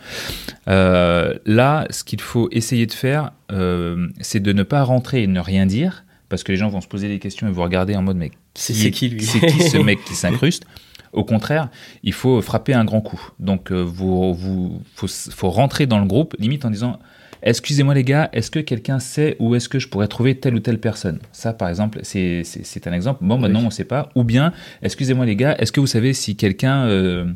Euh, 0.69 1.35
là, 1.47 1.87
ce 1.91 2.05
qu'il 2.05 2.21
faut 2.21 2.49
essayer 2.53 2.87
de 2.87 2.93
faire, 2.93 3.33
euh, 3.53 4.09
c'est 4.21 4.41
de 4.41 4.53
ne 4.53 4.63
pas 4.63 4.83
rentrer 4.83 5.23
et 5.23 5.27
ne 5.27 5.41
rien 5.41 5.67
dire, 5.67 6.05
parce 6.29 6.43
que 6.43 6.53
les 6.53 6.59
gens 6.59 6.69
vont 6.69 6.81
se 6.81 6.89
poser 6.89 7.09
des 7.09 7.19
questions 7.19 7.47
et 7.47 7.53
vous 7.53 7.63
regarder 7.63 7.95
en 7.95 8.03
mode 8.03 8.17
mais 8.17 8.31
C'est- 8.55 8.73
qui 8.73 8.79
c'est 8.81 8.89
est- 8.89 8.91
qui, 8.91 9.09
lui? 9.11 9.23
C'est 9.23 9.41
qui 9.47 9.63
ce 9.69 9.77
mec 9.79 10.03
qui 10.05 10.15
s'incruste? 10.15 10.65
Au 11.13 11.25
contraire, 11.25 11.69
il 12.03 12.13
faut 12.13 12.41
frapper 12.41 12.75
un 12.75 12.85
grand 12.85 13.01
coup. 13.03 13.21
Donc, 13.39 13.71
euh, 13.71 13.83
vous, 13.83 14.33
vous, 14.35 14.81
faut, 14.95 15.07
faut 15.09 15.51
rentrer 15.51 15.87
dans 15.87 15.99
le 15.99 16.07
groupe, 16.07 16.35
limite 16.39 16.65
en 16.65 16.71
disant 16.71 16.99
Excusez-moi 17.45 17.95
les 17.95 18.05
gars, 18.05 18.29
est-ce 18.33 18.53
que 18.53 18.61
quelqu'un 18.61 19.01
sait 19.01 19.37
où 19.41 19.57
est-ce 19.57 19.69
que 19.69 19.81
je 19.81 19.89
pourrais 19.89 20.07
trouver 20.07 20.37
telle 20.39 20.55
ou 20.55 20.61
telle 20.61 20.79
personne? 20.79 21.19
Ça, 21.33 21.53
par 21.53 21.69
exemple, 21.69 21.99
c'est 22.05 22.45
un 22.87 22.93
exemple. 22.93 23.19
Bon, 23.25 23.37
maintenant, 23.37 23.59
Oui. 23.59 23.65
on 23.65 23.69
ne 23.69 23.73
sait 23.73 23.85
pas. 23.85 24.11
Ou 24.15 24.23
bien, 24.23 24.53
excusez-moi 24.83 25.27
les 25.27 25.35
gars, 25.35 25.57
est-ce 25.59 25.73
que 25.73 25.81
vous 25.81 25.89
savez 25.89 26.13
si 26.13 26.37
quelqu'un 26.37 26.85
euh, 26.87 27.27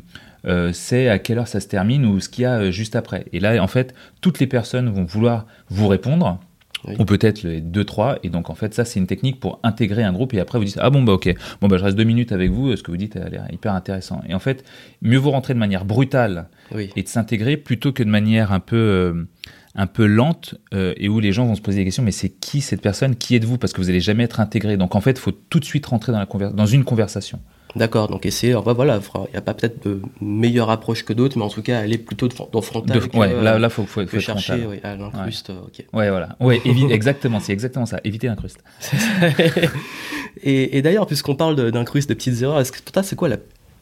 euh, 0.45 0.71
sait 0.71 1.09
à 1.09 1.19
quelle 1.19 1.39
heure 1.39 1.47
ça 1.49 1.59
se 1.59 1.67
termine 1.67 2.05
ou 2.05 2.21
ce 2.21 2.29
qu'il 2.29 2.43
y 2.43 2.45
a 2.45 2.71
juste 2.71 2.95
après? 2.95 3.25
Et 3.33 3.41
là, 3.41 3.61
en 3.61 3.67
fait, 3.67 3.93
toutes 4.21 4.39
les 4.39 4.47
personnes 4.47 4.87
vont 4.89 5.03
vouloir 5.03 5.45
vous 5.69 5.89
répondre. 5.89 6.39
Oui. 6.85 6.95
Ou 6.99 7.05
peut-être 7.05 7.43
les 7.43 7.61
deux, 7.61 7.83
trois. 7.83 8.17
Et 8.23 8.29
donc, 8.29 8.49
en 8.49 8.55
fait, 8.55 8.73
ça, 8.73 8.85
c'est 8.85 8.99
une 8.99 9.07
technique 9.07 9.39
pour 9.39 9.59
intégrer 9.63 10.03
un 10.03 10.13
groupe. 10.13 10.33
Et 10.33 10.39
après, 10.39 10.59
vous 10.59 10.65
dites 10.65 10.77
Ah 10.79 10.89
bon, 10.89 11.03
bah, 11.03 11.13
ok. 11.13 11.33
Bon, 11.61 11.67
bah, 11.67 11.77
je 11.77 11.83
reste 11.83 11.97
deux 11.97 12.03
minutes 12.03 12.31
avec 12.31 12.51
vous. 12.51 12.75
Ce 12.75 12.83
que 12.83 12.91
vous 12.91 12.97
dites 12.97 13.15
a 13.15 13.27
l'air 13.29 13.45
hyper 13.51 13.73
intéressant. 13.73 14.21
Et 14.27 14.33
en 14.33 14.39
fait, 14.39 14.63
mieux 15.01 15.17
vaut 15.17 15.31
rentrer 15.31 15.53
de 15.53 15.59
manière 15.59 15.85
brutale 15.85 16.49
Oui. 16.73 16.89
et 16.95 17.03
de 17.03 17.07
s'intégrer 17.07 17.57
plutôt 17.57 17.91
que 17.91 18.03
de 18.03 18.09
manière 18.09 18.51
un 18.51 18.59
peu, 18.59 18.75
euh, 18.75 19.27
un 19.75 19.87
peu 19.87 20.05
lente 20.05 20.55
euh, 20.73 20.93
et 20.97 21.09
où 21.09 21.19
les 21.19 21.31
gens 21.31 21.45
vont 21.45 21.55
se 21.55 21.61
poser 21.61 21.79
des 21.79 21.85
questions. 21.85 22.03
Mais 22.03 22.11
c'est 22.11 22.29
qui 22.29 22.61
cette 22.61 22.81
personne? 22.81 23.15
Qui 23.15 23.35
êtes-vous? 23.35 23.57
Parce 23.57 23.73
que 23.73 23.81
vous 23.81 23.87
n'allez 23.87 24.01
jamais 24.01 24.23
être 24.23 24.39
intégré. 24.39 24.77
Donc, 24.77 24.95
en 24.95 25.01
fait, 25.01 25.11
il 25.11 25.19
faut 25.19 25.31
tout 25.31 25.59
de 25.59 25.65
suite 25.65 25.85
rentrer 25.87 26.11
dans, 26.11 26.19
la 26.19 26.49
dans 26.51 26.65
une 26.65 26.83
conversation. 26.83 27.39
D'accord, 27.77 28.07
donc 28.07 28.25
essayer, 28.25 28.53
voilà, 28.53 28.99
il 29.27 29.31
n'y 29.31 29.37
a 29.37 29.41
pas 29.41 29.53
peut-être 29.53 29.85
de 29.87 30.01
meilleure 30.19 30.69
approche 30.69 31.03
que 31.03 31.13
d'autres, 31.13 31.37
mais 31.37 31.43
en 31.43 31.49
tout 31.49 31.61
cas, 31.61 31.79
aller 31.79 31.97
plutôt 31.97 32.27
de, 32.27 32.33
dans 32.51 32.61
frontal. 32.61 32.99
De- 32.99 33.05
que, 33.05 33.17
ouais, 33.17 33.41
là, 33.41 33.59
là, 33.59 33.69
faut, 33.69 33.85
faut, 33.85 34.05
chercher 34.19 34.53
frontal. 34.53 34.67
oui, 34.67 34.79
à 34.83 34.95
l'incruste, 34.95 35.51
euh, 35.51 35.61
ok. 35.67 35.85
Ouais, 35.93 36.09
voilà. 36.09 36.35
Ouais, 36.39 36.61
exactement. 36.89 37.39
C'est 37.39 37.53
exactement 37.53 37.85
ça. 37.85 37.99
Éviter 38.03 38.27
l'incruste. 38.27 38.63
et 40.43 40.77
et 40.77 40.81
d'ailleurs, 40.81 41.05
puisqu'on 41.07 41.35
parle 41.35 41.55
de- 41.55 41.69
d'incruste, 41.69 42.09
de 42.09 42.13
petites 42.13 42.41
erreurs, 42.41 42.59
est-ce 42.59 42.71
que 42.71 42.81
pour 42.81 42.91
toi, 42.91 43.03
c'est 43.03 43.15
quoi 43.15 43.29
la 43.29 43.37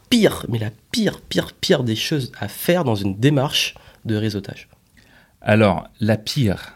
pire, 0.09 0.45
mais 0.49 0.59
la 0.59 0.71
pire, 0.91 1.21
pire, 1.21 1.53
pire 1.59 1.83
des 1.83 1.95
choses 1.95 2.31
à 2.39 2.47
faire 2.47 2.83
dans 2.83 2.95
une 2.95 3.17
démarche 3.17 3.75
de 4.05 4.15
réseautage? 4.15 4.67
Alors, 5.41 5.87
la 5.99 6.17
pire, 6.17 6.73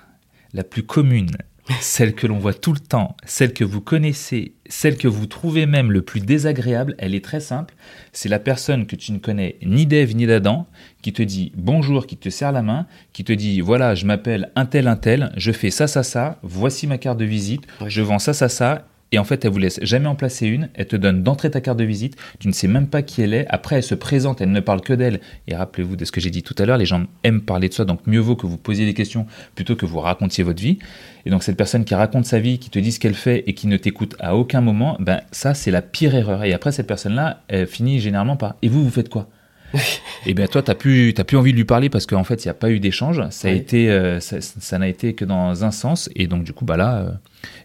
la 0.53 0.63
plus 0.63 0.83
commune, 0.83 1.31
celle 1.81 2.13
que 2.13 2.27
l'on 2.27 2.39
voit 2.39 2.53
tout 2.53 2.73
le 2.73 2.79
temps, 2.79 3.15
celle 3.25 3.53
que 3.53 3.63
vous 3.63 3.81
connaissez, 3.81 4.53
celle 4.67 4.97
que 4.97 5.07
vous 5.07 5.25
trouvez 5.25 5.65
même 5.65 5.91
le 5.91 6.01
plus 6.01 6.19
désagréable, 6.19 6.95
elle 6.97 7.15
est 7.15 7.23
très 7.23 7.39
simple. 7.39 7.75
C'est 8.11 8.29
la 8.29 8.39
personne 8.39 8.85
que 8.85 8.95
tu 8.95 9.11
ne 9.11 9.19
connais 9.19 9.57
ni 9.63 9.85
d'Ève 9.85 10.15
ni 10.15 10.25
d'Adam 10.25 10.67
qui 11.01 11.13
te 11.13 11.21
dit 11.21 11.51
bonjour, 11.55 12.07
qui 12.07 12.17
te 12.17 12.29
serre 12.29 12.51
la 12.51 12.61
main, 12.61 12.87
qui 13.13 13.23
te 13.23 13.33
dit 13.33 13.61
voilà, 13.61 13.95
je 13.95 14.05
m'appelle 14.05 14.51
un 14.55 14.65
tel, 14.65 14.87
un 14.87 14.95
tel, 14.95 15.31
je 15.37 15.51
fais 15.51 15.71
ça, 15.71 15.87
ça, 15.87 16.03
ça, 16.03 16.39
voici 16.43 16.87
ma 16.87 16.97
carte 16.97 17.17
de 17.19 17.25
visite, 17.25 17.67
je 17.87 18.01
vends 18.01 18.19
ça, 18.19 18.33
ça, 18.33 18.49
ça. 18.49 18.85
Et 19.11 19.17
en 19.17 19.23
fait, 19.23 19.43
elle 19.43 19.51
vous 19.51 19.57
laisse 19.57 19.79
jamais 19.81 20.07
en 20.07 20.15
placer 20.15 20.45
une. 20.47 20.69
Elle 20.75 20.87
te 20.87 20.95
donne 20.95 21.23
d'entrée 21.23 21.49
ta 21.49 21.61
carte 21.61 21.79
de 21.79 21.83
visite. 21.83 22.15
Tu 22.39 22.47
ne 22.47 22.53
sais 22.53 22.67
même 22.67 22.87
pas 22.87 23.01
qui 23.01 23.21
elle 23.21 23.33
est. 23.33 23.47
Après, 23.49 23.77
elle 23.77 23.83
se 23.83 23.95
présente. 23.95 24.41
Elle 24.41 24.51
ne 24.51 24.59
parle 24.59 24.81
que 24.81 24.93
d'elle. 24.93 25.19
Et 25.47 25.55
rappelez-vous 25.55 25.95
de 25.95 26.05
ce 26.05 26.11
que 26.11 26.21
j'ai 26.21 26.29
dit 26.29 26.43
tout 26.43 26.55
à 26.59 26.65
l'heure. 26.65 26.77
Les 26.77 26.85
gens 26.85 27.03
aiment 27.23 27.41
parler 27.41 27.69
de 27.69 27.73
soi. 27.73 27.85
Donc, 27.85 28.05
mieux 28.05 28.19
vaut 28.19 28.35
que 28.35 28.45
vous 28.45 28.57
posiez 28.57 28.85
des 28.85 28.93
questions 28.93 29.25
plutôt 29.55 29.75
que 29.75 29.87
vous 29.87 29.99
racontiez 29.99 30.43
votre 30.43 30.61
vie. 30.61 30.77
Et 31.25 31.29
donc, 31.29 31.43
cette 31.43 31.57
personne 31.57 31.85
qui 31.85 31.93
raconte 31.95 32.25
sa 32.25 32.39
vie, 32.39 32.59
qui 32.59 32.69
te 32.69 32.79
dit 32.79 32.91
ce 32.91 32.99
qu'elle 32.99 33.13
fait 33.13 33.43
et 33.47 33.53
qui 33.53 33.67
ne 33.67 33.77
t'écoute 33.77 34.15
à 34.19 34.35
aucun 34.35 34.61
moment, 34.61 34.95
ben, 34.99 35.21
ça, 35.31 35.53
c'est 35.53 35.71
la 35.71 35.81
pire 35.81 36.15
erreur. 36.15 36.43
Et 36.43 36.53
après, 36.53 36.71
cette 36.71 36.87
personne-là, 36.87 37.41
elle 37.47 37.67
finit 37.67 37.99
généralement 37.99 38.37
par 38.37 38.55
Et 38.61 38.69
vous, 38.69 38.83
vous 38.83 38.89
faites 38.89 39.09
quoi? 39.09 39.27
Et 40.25 40.33
bien 40.33 40.47
toi, 40.47 40.63
tu 40.63 40.71
n'as 40.71 40.75
plus, 40.75 41.13
t'as 41.13 41.23
plus 41.23 41.37
envie 41.37 41.51
de 41.51 41.57
lui 41.57 41.65
parler 41.65 41.89
parce 41.89 42.05
qu'en 42.07 42.23
fait, 42.23 42.43
il 42.43 42.47
n'y 42.47 42.51
a 42.51 42.55
pas 42.55 42.71
eu 42.71 42.79
d'échange. 42.79 43.21
Ça 43.29 43.49
a 43.49 43.51
Oui. 43.51 43.57
été, 43.57 43.89
euh, 43.91 44.19
ça, 44.19 44.77
n'a 44.79 44.87
été 44.87 45.13
que 45.13 45.25
dans 45.25 45.63
un 45.63 45.71
sens. 45.71 46.09
Et 46.15 46.25
donc, 46.27 46.43
du 46.43 46.53
coup, 46.53 46.65
bah 46.65 46.77
là, 46.77 46.97
euh, 46.99 47.11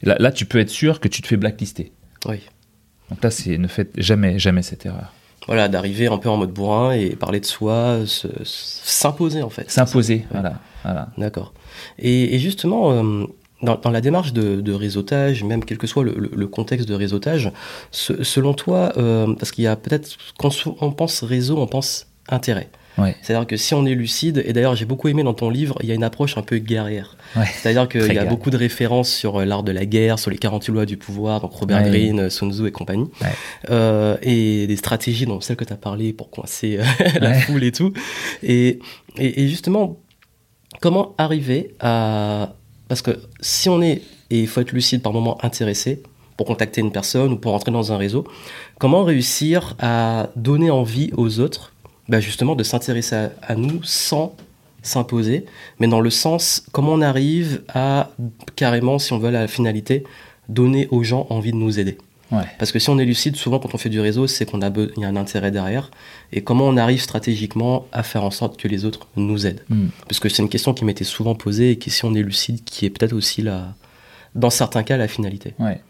là, 0.02 0.16
là, 0.18 0.30
tu 0.32 0.44
peux 0.44 0.58
être 0.58 0.68
sûr 0.70 1.00
que 1.00 1.08
tu 1.08 1.22
te 1.22 1.26
fais 1.26 1.36
blacklister. 1.36 1.92
Oui. 2.26 2.40
Donc 3.10 3.22
là, 3.22 3.30
c'est 3.30 3.56
ne 3.56 3.68
faites 3.68 3.92
jamais, 3.98 4.38
jamais 4.38 4.62
cette 4.62 4.84
erreur. 4.84 5.12
Voilà, 5.46 5.68
d'arriver 5.68 6.06
un 6.06 6.16
peu 6.18 6.28
en 6.30 6.38
mode 6.38 6.52
bourrin 6.52 6.92
et 6.92 7.10
parler 7.16 7.38
de 7.40 7.44
soi, 7.44 8.00
se- 8.06 8.28
s'imposer 8.44 9.42
en 9.42 9.50
fait. 9.50 9.70
S'imposer, 9.70 10.24
voilà, 10.30 10.54
voilà. 10.84 11.08
D'accord. 11.18 11.52
Et, 11.98 12.34
et 12.34 12.38
justement, 12.38 12.92
euh, 12.92 13.26
dans, 13.64 13.90
la 13.90 14.00
démarche 14.00 14.32
de, 14.32 14.72
réseautage, 14.72 15.44
même 15.44 15.64
quel 15.64 15.78
que 15.78 15.86
soit 15.86 16.04
le, 16.04 16.46
contexte 16.46 16.88
de 16.88 16.94
réseautage, 16.94 17.50
selon 17.90 18.54
toi, 18.54 18.92
euh, 18.96 19.34
parce 19.34 19.50
qu'il 19.50 19.64
y 19.64 19.66
a 19.66 19.76
peut-être, 19.76 20.16
quand 20.38 20.50
on 20.80 20.92
pense 20.92 21.22
réseau, 21.22 21.58
on 21.58 21.66
pense 21.66 22.06
intérêt. 22.28 22.68
C'est-à-dire 23.22 23.46
que 23.46 23.56
si 23.56 23.74
on 23.74 23.86
est 23.86 23.94
lucide, 23.94 24.42
et 24.46 24.52
d'ailleurs 24.52 24.76
j'ai 24.76 24.84
beaucoup 24.84 25.08
aimé 25.08 25.22
dans 25.22 25.34
ton 25.34 25.50
livre, 25.50 25.76
il 25.82 25.88
y 25.88 25.92
a 25.92 25.94
une 25.94 26.04
approche 26.04 26.38
un 26.38 26.42
peu 26.42 26.58
guerrière. 26.58 27.16
C'est-à-dire 27.34 27.88
qu'il 27.88 28.12
y 28.12 28.18
a 28.18 28.24
beaucoup 28.24 28.50
de 28.50 28.56
références 28.56 29.10
sur 29.10 29.40
euh, 29.40 29.44
l'art 29.44 29.62
de 29.62 29.72
la 29.72 29.84
guerre, 29.84 30.18
sur 30.18 30.30
les 30.30 30.38
48 30.38 30.72
lois 30.72 30.86
du 30.86 30.96
pouvoir, 30.96 31.40
donc 31.40 31.52
Robert 31.52 31.82
Greene, 31.82 32.30
Sun 32.30 32.52
Tzu 32.52 32.66
et 32.66 32.70
compagnie, 32.70 33.10
euh, 33.70 34.16
et 34.22 34.66
des 34.66 34.76
stratégies, 34.76 35.26
dont 35.26 35.40
celle 35.40 35.56
que 35.56 35.64
tu 35.64 35.72
as 35.72 35.76
parlé 35.76 36.12
pour 36.12 36.30
coincer 36.30 36.78
la 37.20 37.34
foule 37.34 37.64
et 37.64 37.72
tout. 37.72 37.92
Et, 38.42 38.78
et, 39.18 39.48
justement, 39.48 39.98
comment 40.80 41.14
arriver 41.18 41.74
à... 41.80 42.54
Parce 42.88 43.02
que 43.02 43.20
si 43.40 43.68
on 43.68 43.80
est, 43.82 44.02
et 44.30 44.40
il 44.40 44.46
faut 44.46 44.60
être 44.60 44.72
lucide 44.72 45.02
par 45.02 45.12
moment, 45.12 45.38
intéressé, 45.42 46.02
pour 46.36 46.46
contacter 46.46 46.80
une 46.80 46.92
personne 46.92 47.32
ou 47.32 47.36
pour 47.36 47.54
entrer 47.54 47.70
dans 47.70 47.92
un 47.92 47.96
réseau, 47.96 48.24
comment 48.78 49.04
réussir 49.04 49.76
à 49.78 50.30
donner 50.36 50.70
envie 50.70 51.10
aux 51.16 51.40
autres 51.40 51.72
bah, 52.08 52.20
justement 52.20 52.54
de 52.54 52.62
s'intéresser 52.62 53.28
à, 53.42 53.54
nous 53.54 53.82
sans 53.82 54.34
s'imposer, 54.82 55.46
mais 55.78 55.86
dans 55.86 56.00
le 56.00 56.10
sens 56.10 56.66
comment 56.72 56.92
on 56.92 57.00
arrive 57.00 57.62
à 57.72 58.10
carrément, 58.56 58.98
si 58.98 59.12
on 59.12 59.18
veut 59.18 59.30
la 59.30 59.48
finalité, 59.48 60.04
donner 60.48 60.88
aux 60.90 61.02
gens 61.02 61.26
envie 61.30 61.52
de 61.52 61.56
nous 61.56 61.78
aider? 61.78 61.96
Parce 62.58 62.72
que 62.72 62.78
si 62.78 62.90
on 62.90 62.98
est 62.98 63.04
lucide, 63.04 63.36
souvent 63.36 63.58
quand 63.58 63.74
on 63.74 63.78
fait 63.78 63.88
du 63.88 64.00
réseau, 64.00 64.26
c'est 64.26 64.46
qu'on 64.46 64.62
a, 64.62 64.70
il 64.70 65.02
y 65.02 65.04
a 65.04 65.08
un 65.08 65.16
intérêt 65.16 65.50
derrière. 65.50 65.90
Et 66.32 66.42
comment 66.42 66.66
on 66.66 66.76
arrive 66.76 67.00
stratégiquement 67.00 67.86
à 67.92 68.02
faire 68.02 68.24
en 68.24 68.30
sorte 68.30 68.58
que 68.58 68.68
les 68.68 68.84
autres 68.84 69.08
nous 69.16 69.46
aident 69.46 69.62
hmm. 69.68 69.88
Parce 70.08 70.20
que 70.20 70.28
c'est 70.28 70.42
une 70.42 70.48
question 70.48 70.74
qui 70.74 70.84
m'était 70.84 71.04
souvent 71.04 71.34
posée 71.34 71.72
et 71.72 71.78
qui, 71.78 71.90
si 71.90 72.04
on 72.04 72.14
est 72.14 72.22
lucide, 72.22 72.64
qui 72.64 72.86
est 72.86 72.90
peut-être 72.90 73.12
aussi 73.12 73.42
la, 73.42 73.74
dans 74.34 74.50
certains 74.50 74.82
cas, 74.82 74.96
la 74.96 75.08
finalité. 75.08 75.54
Ouais. 75.58 75.80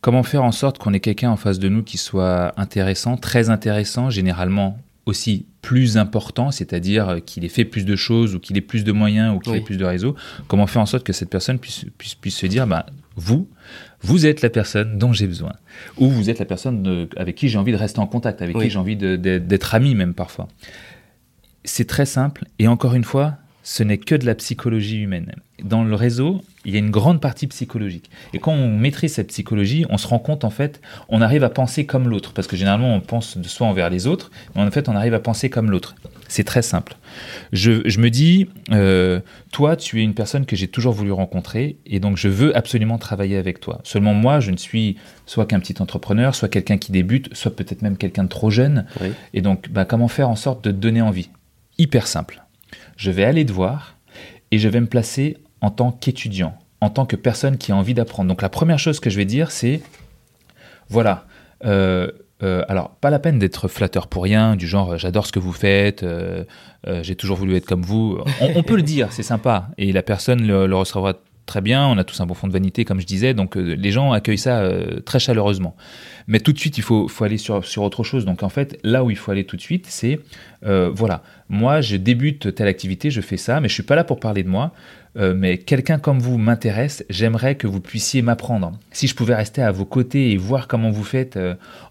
Comment 0.00 0.22
faire 0.22 0.42
en 0.42 0.52
sorte 0.52 0.78
qu'on 0.78 0.92
ait 0.92 1.00
quelqu'un 1.00 1.30
en 1.30 1.36
face 1.36 1.58
de 1.58 1.68
nous 1.68 1.82
qui 1.82 1.96
soit 1.96 2.52
intéressant, 2.56 3.16
très 3.16 3.50
intéressant, 3.50 4.10
généralement 4.10 4.78
aussi 5.06 5.46
plus 5.62 5.96
important, 5.96 6.50
c'est-à-dire 6.50 7.18
qu'il 7.24 7.44
ait 7.44 7.48
fait 7.48 7.64
plus 7.64 7.84
de 7.84 7.96
choses 7.96 8.34
ou 8.34 8.40
qu'il 8.40 8.56
ait 8.56 8.62
plus 8.62 8.84
de 8.84 8.92
moyens 8.92 9.34
ou 9.34 9.38
qu'il 9.38 9.54
ait 9.54 9.60
plus 9.60 9.76
de 9.76 9.84
réseaux, 9.84 10.14
comment 10.48 10.66
faire 10.66 10.82
en 10.82 10.86
sorte 10.86 11.04
que 11.04 11.12
cette 11.12 11.30
personne 11.30 11.58
puisse, 11.58 11.86
puisse, 11.98 12.14
puisse 12.14 12.36
se 12.36 12.46
dire, 12.46 12.66
bah, 12.66 12.86
vous, 13.16 13.48
vous 14.00 14.26
êtes 14.26 14.42
la 14.42 14.50
personne 14.50 14.98
dont 14.98 15.12
j'ai 15.12 15.26
besoin. 15.26 15.52
Ou 15.98 16.08
vous 16.08 16.30
êtes 16.30 16.38
la 16.38 16.44
personne 16.44 17.08
avec 17.16 17.36
qui 17.36 17.48
j'ai 17.48 17.58
envie 17.58 17.72
de 17.72 17.76
rester 17.76 18.00
en 18.00 18.06
contact, 18.06 18.42
avec 18.42 18.58
qui 18.58 18.70
j'ai 18.70 18.78
envie 18.78 18.96
d'être 18.96 19.74
ami 19.74 19.94
même 19.94 20.14
parfois. 20.14 20.48
C'est 21.64 21.86
très 21.86 22.06
simple, 22.06 22.44
et 22.58 22.68
encore 22.68 22.94
une 22.94 23.04
fois, 23.04 23.38
ce 23.64 23.82
n'est 23.82 23.98
que 23.98 24.14
de 24.14 24.26
la 24.26 24.34
psychologie 24.34 25.00
humaine. 25.00 25.34
Dans 25.62 25.84
le 25.84 25.94
réseau, 25.94 26.42
il 26.66 26.74
y 26.74 26.76
a 26.76 26.78
une 26.78 26.90
grande 26.90 27.20
partie 27.20 27.46
psychologique. 27.46 28.10
Et 28.34 28.38
quand 28.38 28.52
on 28.52 28.68
maîtrise 28.68 29.14
cette 29.14 29.28
psychologie, 29.28 29.86
on 29.88 29.96
se 29.96 30.06
rend 30.06 30.18
compte, 30.18 30.44
en 30.44 30.50
fait, 30.50 30.82
on 31.08 31.22
arrive 31.22 31.44
à 31.44 31.48
penser 31.48 31.86
comme 31.86 32.08
l'autre. 32.08 32.34
Parce 32.34 32.46
que 32.46 32.56
généralement, 32.56 32.94
on 32.94 33.00
pense 33.00 33.38
de 33.38 33.48
soi 33.48 33.66
envers 33.66 33.88
les 33.88 34.06
autres, 34.06 34.30
mais 34.54 34.62
en 34.62 34.70
fait, 34.70 34.88
on 34.88 34.94
arrive 34.94 35.14
à 35.14 35.18
penser 35.18 35.48
comme 35.48 35.70
l'autre. 35.70 35.96
C'est 36.28 36.44
très 36.44 36.60
simple. 36.60 36.96
Je, 37.52 37.88
je 37.88 38.00
me 38.00 38.10
dis, 38.10 38.48
euh, 38.70 39.20
toi, 39.50 39.76
tu 39.76 40.00
es 40.00 40.04
une 40.04 40.14
personne 40.14 40.44
que 40.44 40.56
j'ai 40.56 40.68
toujours 40.68 40.92
voulu 40.92 41.12
rencontrer, 41.12 41.76
et 41.86 42.00
donc 42.00 42.18
je 42.18 42.28
veux 42.28 42.54
absolument 42.56 42.98
travailler 42.98 43.38
avec 43.38 43.60
toi. 43.60 43.80
Seulement 43.84 44.14
moi, 44.14 44.40
je 44.40 44.50
ne 44.50 44.56
suis 44.58 44.96
soit 45.24 45.46
qu'un 45.46 45.60
petit 45.60 45.80
entrepreneur, 45.80 46.34
soit 46.34 46.48
quelqu'un 46.48 46.76
qui 46.76 46.92
débute, 46.92 47.34
soit 47.34 47.54
peut-être 47.54 47.80
même 47.80 47.96
quelqu'un 47.96 48.24
de 48.24 48.28
trop 48.28 48.50
jeune. 48.50 48.84
Et 49.32 49.40
donc, 49.40 49.70
bah, 49.70 49.86
comment 49.86 50.08
faire 50.08 50.28
en 50.28 50.36
sorte 50.36 50.62
de 50.64 50.70
te 50.70 50.76
donner 50.76 51.00
envie? 51.00 51.30
Hyper 51.78 52.06
simple 52.06 52.43
je 52.96 53.10
vais 53.10 53.24
aller 53.24 53.44
te 53.44 53.52
voir 53.52 53.96
et 54.50 54.58
je 54.58 54.68
vais 54.68 54.80
me 54.80 54.86
placer 54.86 55.38
en 55.60 55.70
tant 55.70 55.90
qu'étudiant, 55.90 56.56
en 56.80 56.90
tant 56.90 57.06
que 57.06 57.16
personne 57.16 57.58
qui 57.58 57.72
a 57.72 57.76
envie 57.76 57.94
d'apprendre. 57.94 58.28
Donc 58.28 58.42
la 58.42 58.48
première 58.48 58.78
chose 58.78 59.00
que 59.00 59.10
je 59.10 59.16
vais 59.16 59.24
dire, 59.24 59.50
c'est, 59.50 59.80
voilà, 60.88 61.26
euh, 61.64 62.10
euh, 62.42 62.62
alors 62.68 62.90
pas 62.90 63.10
la 63.10 63.18
peine 63.18 63.38
d'être 63.38 63.68
flatteur 63.68 64.06
pour 64.06 64.24
rien, 64.24 64.56
du 64.56 64.66
genre 64.66 64.98
j'adore 64.98 65.26
ce 65.26 65.32
que 65.32 65.38
vous 65.38 65.52
faites, 65.52 66.02
euh, 66.02 66.44
j'ai 67.02 67.16
toujours 67.16 67.36
voulu 67.36 67.56
être 67.56 67.66
comme 67.66 67.82
vous. 67.82 68.18
On, 68.40 68.62
peut 68.62 68.76
le 68.76 68.82
dire, 68.82 69.12
c'est 69.12 69.22
sympa, 69.22 69.68
et 69.78 69.92
la 69.92 70.02
personne 70.02 70.46
le 70.46 70.76
recevra 70.76 71.14
très 71.46 71.60
bien, 71.60 71.86
on 71.86 71.98
a 71.98 72.04
tous 72.04 72.20
un 72.20 72.26
bon 72.26 72.34
fond 72.34 72.46
de 72.46 72.52
vanité, 72.52 72.84
comme 72.84 73.00
je 73.00 73.06
disais, 73.06 73.34
donc 73.34 73.56
euh, 73.56 73.74
les 73.74 73.90
gens 73.90 74.12
accueillent 74.12 74.38
ça 74.38 74.60
euh, 74.60 75.00
très 75.00 75.18
chaleureusement. 75.18 75.76
Mais 76.26 76.40
tout 76.40 76.52
de 76.52 76.58
suite, 76.58 76.78
il 76.78 76.82
faut, 76.82 77.08
aller 77.20 77.38
sur, 77.38 77.62
autre 77.78 78.02
chose. 78.02 78.24
Donc 78.24 78.42
en 78.42 78.48
fait, 78.48 78.78
là 78.82 79.04
où 79.04 79.10
il 79.10 79.16
faut 79.16 79.30
aller 79.30 79.44
tout 79.44 79.56
de 79.56 79.60
suite, 79.60 79.86
c'est, 79.88 80.20
euh, 80.64 80.90
voilà, 80.92 81.22
moi, 81.48 81.80
je 81.80 81.96
débute 81.96 82.54
telle 82.54 82.68
activité, 82.68 83.10
je 83.10 83.20
fais 83.20 83.36
ça, 83.36 83.60
mais 83.60 83.68
je 83.68 83.74
suis 83.74 83.82
pas 83.82 83.94
là 83.94 84.04
pour 84.04 84.20
parler 84.20 84.42
de 84.42 84.48
moi. 84.48 84.72
mais 85.16 85.58
quelqu'un 85.58 85.98
comme 85.98 86.18
vous 86.18 86.38
m'intéresse, 86.38 87.04
j'aimerais 87.08 87.54
que 87.54 87.68
vous 87.68 87.80
puissiez 87.80 88.20
m'apprendre. 88.22 88.72
Si 88.90 89.06
je 89.06 89.14
pouvais 89.14 89.34
rester 89.34 89.62
à 89.62 89.70
vos 89.70 89.84
côtés 89.84 90.32
et 90.32 90.36
voir 90.36 90.66
comment 90.66 90.90
vous 90.90 91.04
faites, 91.04 91.38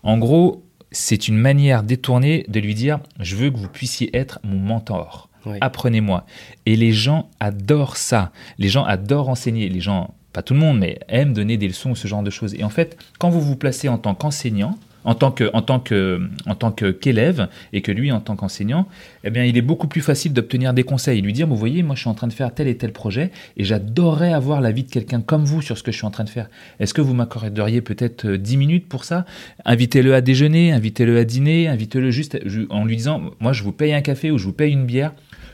en 0.01 0.17
gros, 0.17 0.65
c'est 0.91 1.27
une 1.27 1.37
manière 1.37 1.83
détournée 1.83 2.45
de 2.49 2.59
lui 2.59 2.75
dire, 2.75 2.99
je 3.19 3.35
veux 3.35 3.49
que 3.49 3.57
vous 3.57 3.69
puissiez 3.69 4.15
être 4.15 4.39
mon 4.43 4.59
mentor. 4.59 5.29
Apprenez-moi. 5.61 6.25
Et 6.65 6.75
les 6.75 6.91
gens 6.91 7.29
adorent 7.39 7.97
ça. 7.97 8.31
Les 8.57 8.69
gens 8.69 8.83
adorent 8.83 9.29
enseigner. 9.29 9.69
Les 9.69 9.81
gens, 9.81 10.13
pas 10.31 10.41
tout 10.41 10.53
le 10.53 10.59
monde, 10.59 10.79
mais 10.79 10.99
aiment 11.07 11.33
donner 11.33 11.57
des 11.57 11.67
leçons, 11.67 11.95
ce 11.95 12.07
genre 12.07 12.23
de 12.23 12.29
choses. 12.29 12.55
Et 12.55 12.63
en 12.63 12.69
fait, 12.69 12.97
quand 13.19 13.29
vous 13.29 13.41
vous 13.41 13.55
placez 13.55 13.89
en 13.89 13.97
tant 13.97 14.15
qu'enseignant, 14.15 14.77
en 15.05 15.15
tant 15.15 15.31
que 15.31 15.49
en 15.53 15.61
tant 15.61 15.79
que 15.79 16.21
en 16.45 16.55
tant 16.55 16.71
qu'élève 16.71 17.47
et 17.71 17.81
que 17.81 17.91
lui 17.91 18.11
en 18.11 18.19
tant 18.19 18.35
qu'enseignant, 18.35 18.87
eh 19.23 19.29
bien 19.29 19.43
il 19.43 19.57
est 19.57 19.61
beaucoup 19.61 19.87
plus 19.87 20.01
facile 20.01 20.33
d'obtenir 20.33 20.73
des 20.73 20.83
conseils, 20.83 21.21
lui 21.21 21.33
dire 21.33 21.47
vous 21.47 21.55
voyez 21.55 21.83
moi 21.83 21.95
je 21.95 22.01
suis 22.01 22.09
en 22.09 22.13
train 22.13 22.27
de 22.27 22.33
faire 22.33 22.53
tel 22.53 22.67
et 22.67 22.77
tel 22.77 22.91
projet 22.91 23.31
et 23.57 23.63
j'adorerais 23.63 24.33
avoir 24.33 24.61
l'avis 24.61 24.83
de 24.83 24.89
quelqu'un 24.89 25.21
comme 25.21 25.45
vous 25.45 25.61
sur 25.61 25.77
ce 25.77 25.83
que 25.83 25.91
je 25.91 25.97
suis 25.97 26.05
en 26.05 26.11
train 26.11 26.23
de 26.23 26.29
faire. 26.29 26.49
Est-ce 26.79 26.93
que 26.93 27.01
vous 27.01 27.13
m'accorderiez 27.13 27.81
peut-être 27.81 28.27
10 28.27 28.55
euh, 28.55 28.57
minutes 28.57 28.87
pour 28.87 29.03
ça? 29.03 29.25
Invitez-le 29.65 30.13
à 30.13 30.21
déjeuner, 30.21 30.71
invitez-le 30.71 31.17
à 31.17 31.25
dîner, 31.25 31.67
invitez-le 31.67 32.11
juste 32.11 32.39
en 32.69 32.85
lui 32.85 32.97
disant 32.97 33.21
moi 33.39 33.53
je 33.53 33.63
vous 33.63 33.73
paye 33.73 33.93
un 33.93 34.01
café 34.01 34.31
ou 34.31 34.37
je 34.37 34.45
vous 34.45 34.53
paye 34.53 34.71
une 34.71 34.85
bière 34.85 35.13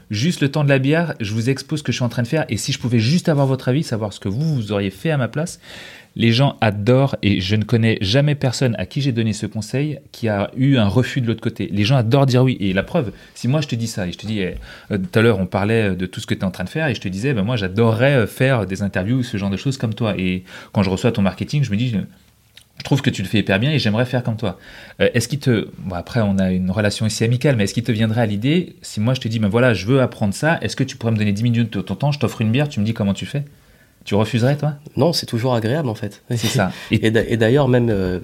juste 0.09 0.41
le 0.41 0.49
temps 0.49 0.63
de 0.63 0.69
la 0.69 0.79
bière, 0.79 1.13
je 1.19 1.33
vous 1.33 1.49
expose 1.49 1.79
ce 1.79 1.83
que 1.83 1.91
je 1.91 1.97
suis 1.97 2.05
en 2.05 2.09
train 2.09 2.23
de 2.23 2.27
faire. 2.27 2.45
Et 2.49 2.57
si 2.57 2.71
je 2.71 2.79
pouvais 2.79 2.99
juste 2.99 3.29
avoir 3.29 3.47
votre 3.47 3.69
avis, 3.69 3.83
savoir 3.83 4.13
ce 4.13 4.19
que 4.19 4.29
vous, 4.29 4.55
vous 4.55 4.71
auriez 4.71 4.89
fait 4.89 5.11
à 5.11 5.17
ma 5.17 5.27
place, 5.27 5.59
les 6.15 6.31
gens 6.31 6.57
adorent 6.59 7.15
et 7.21 7.39
je 7.39 7.55
ne 7.55 7.63
connais 7.63 7.97
jamais 8.01 8.35
personne 8.35 8.75
à 8.77 8.85
qui 8.85 9.01
j'ai 9.01 9.11
donné 9.11 9.31
ce 9.33 9.45
conseil 9.45 9.99
qui 10.11 10.27
a 10.27 10.51
eu 10.57 10.77
un 10.77 10.87
refus 10.87 11.21
de 11.21 11.27
l'autre 11.27 11.41
côté. 11.41 11.69
Les 11.71 11.85
gens 11.85 11.95
adorent 11.95 12.25
dire 12.25 12.43
oui. 12.43 12.57
Et 12.59 12.73
la 12.73 12.83
preuve, 12.83 13.11
si 13.35 13.47
moi 13.47 13.61
je 13.61 13.67
te 13.67 13.75
dis 13.75 13.87
ça 13.87 14.07
et 14.07 14.11
je 14.11 14.17
te 14.17 14.25
dis, 14.25 14.39
eh, 14.39 14.55
euh, 14.91 14.97
tout 14.97 15.19
à 15.19 15.21
l'heure 15.21 15.39
on 15.39 15.45
parlait 15.45 15.95
de 15.95 16.05
tout 16.05 16.19
ce 16.19 16.27
que 16.27 16.33
tu 16.33 16.41
es 16.41 16.45
en 16.45 16.51
train 16.51 16.63
de 16.63 16.69
faire 16.69 16.87
et 16.87 16.95
je 16.95 17.01
te 17.01 17.07
disais, 17.07 17.33
ben 17.33 17.43
moi 17.43 17.55
j'adorerais 17.55 18.15
euh, 18.15 18.27
faire 18.27 18.65
des 18.65 18.81
interviews, 18.81 19.23
ce 19.23 19.37
genre 19.37 19.49
de 19.49 19.57
choses 19.57 19.77
comme 19.77 19.93
toi. 19.93 20.15
Et 20.17 20.43
quand 20.73 20.83
je 20.83 20.89
reçois 20.89 21.11
ton 21.11 21.21
marketing, 21.21 21.63
je 21.63 21.71
me 21.71 21.77
dis, 21.77 21.95
je 22.79 22.83
trouve 22.85 23.01
que 23.01 23.09
tu 23.09 23.21
le 23.21 23.27
fais 23.27 23.39
hyper 23.39 23.59
bien 23.59 23.71
et 23.71 23.77
j'aimerais 23.77 24.05
faire 24.05 24.23
comme 24.23 24.37
toi. 24.37 24.57
Euh, 25.01 25.09
est-ce 25.13 25.27
qu'il 25.27 25.39
te, 25.39 25.69
bon 25.79 25.95
après 25.95 26.21
on 26.21 26.37
a 26.39 26.51
une 26.51 26.71
relation 26.71 27.05
ici 27.05 27.23
amicale, 27.23 27.55
mais 27.55 27.65
est-ce 27.65 27.73
qu'il 27.73 27.83
te 27.83 27.91
viendrait 27.91 28.21
à 28.21 28.25
l'idée, 28.25 28.75
si 28.81 28.99
moi 28.99 29.13
je 29.13 29.19
te 29.19 29.27
dis, 29.27 29.37
ben 29.37 29.49
voilà, 29.49 29.73
je 29.73 29.85
veux 29.85 30.01
apprendre 30.01 30.33
ça, 30.33 30.57
est-ce 30.61 30.75
que 30.75 30.83
tu 30.83 30.95
pourrais 30.95 31.11
me 31.11 31.17
donner 31.17 31.33
10 31.33 31.43
minutes 31.43 31.73
de 31.73 31.81
ton 31.81 31.95
temps, 31.95 32.11
je 32.11 32.19
t'offre 32.19 32.41
une 32.41 32.51
bière, 32.51 32.69
tu 32.69 32.79
me 32.79 32.85
dis 32.85 32.93
comment 32.93 33.13
tu 33.13 33.25
fais? 33.25 33.43
Tu 34.05 34.15
refuserais 34.15 34.55
toi? 34.55 34.75
Non, 34.95 35.11
c'est 35.11 35.25
toujours 35.25 35.53
agréable 35.53 35.89
en 35.89 35.95
fait. 35.95 36.23
C'est 36.29 36.47
ça. 36.47 36.71
Et, 36.91 37.11
d'ailleurs 37.11 37.67
même 37.67 37.89
euh, 37.89 38.19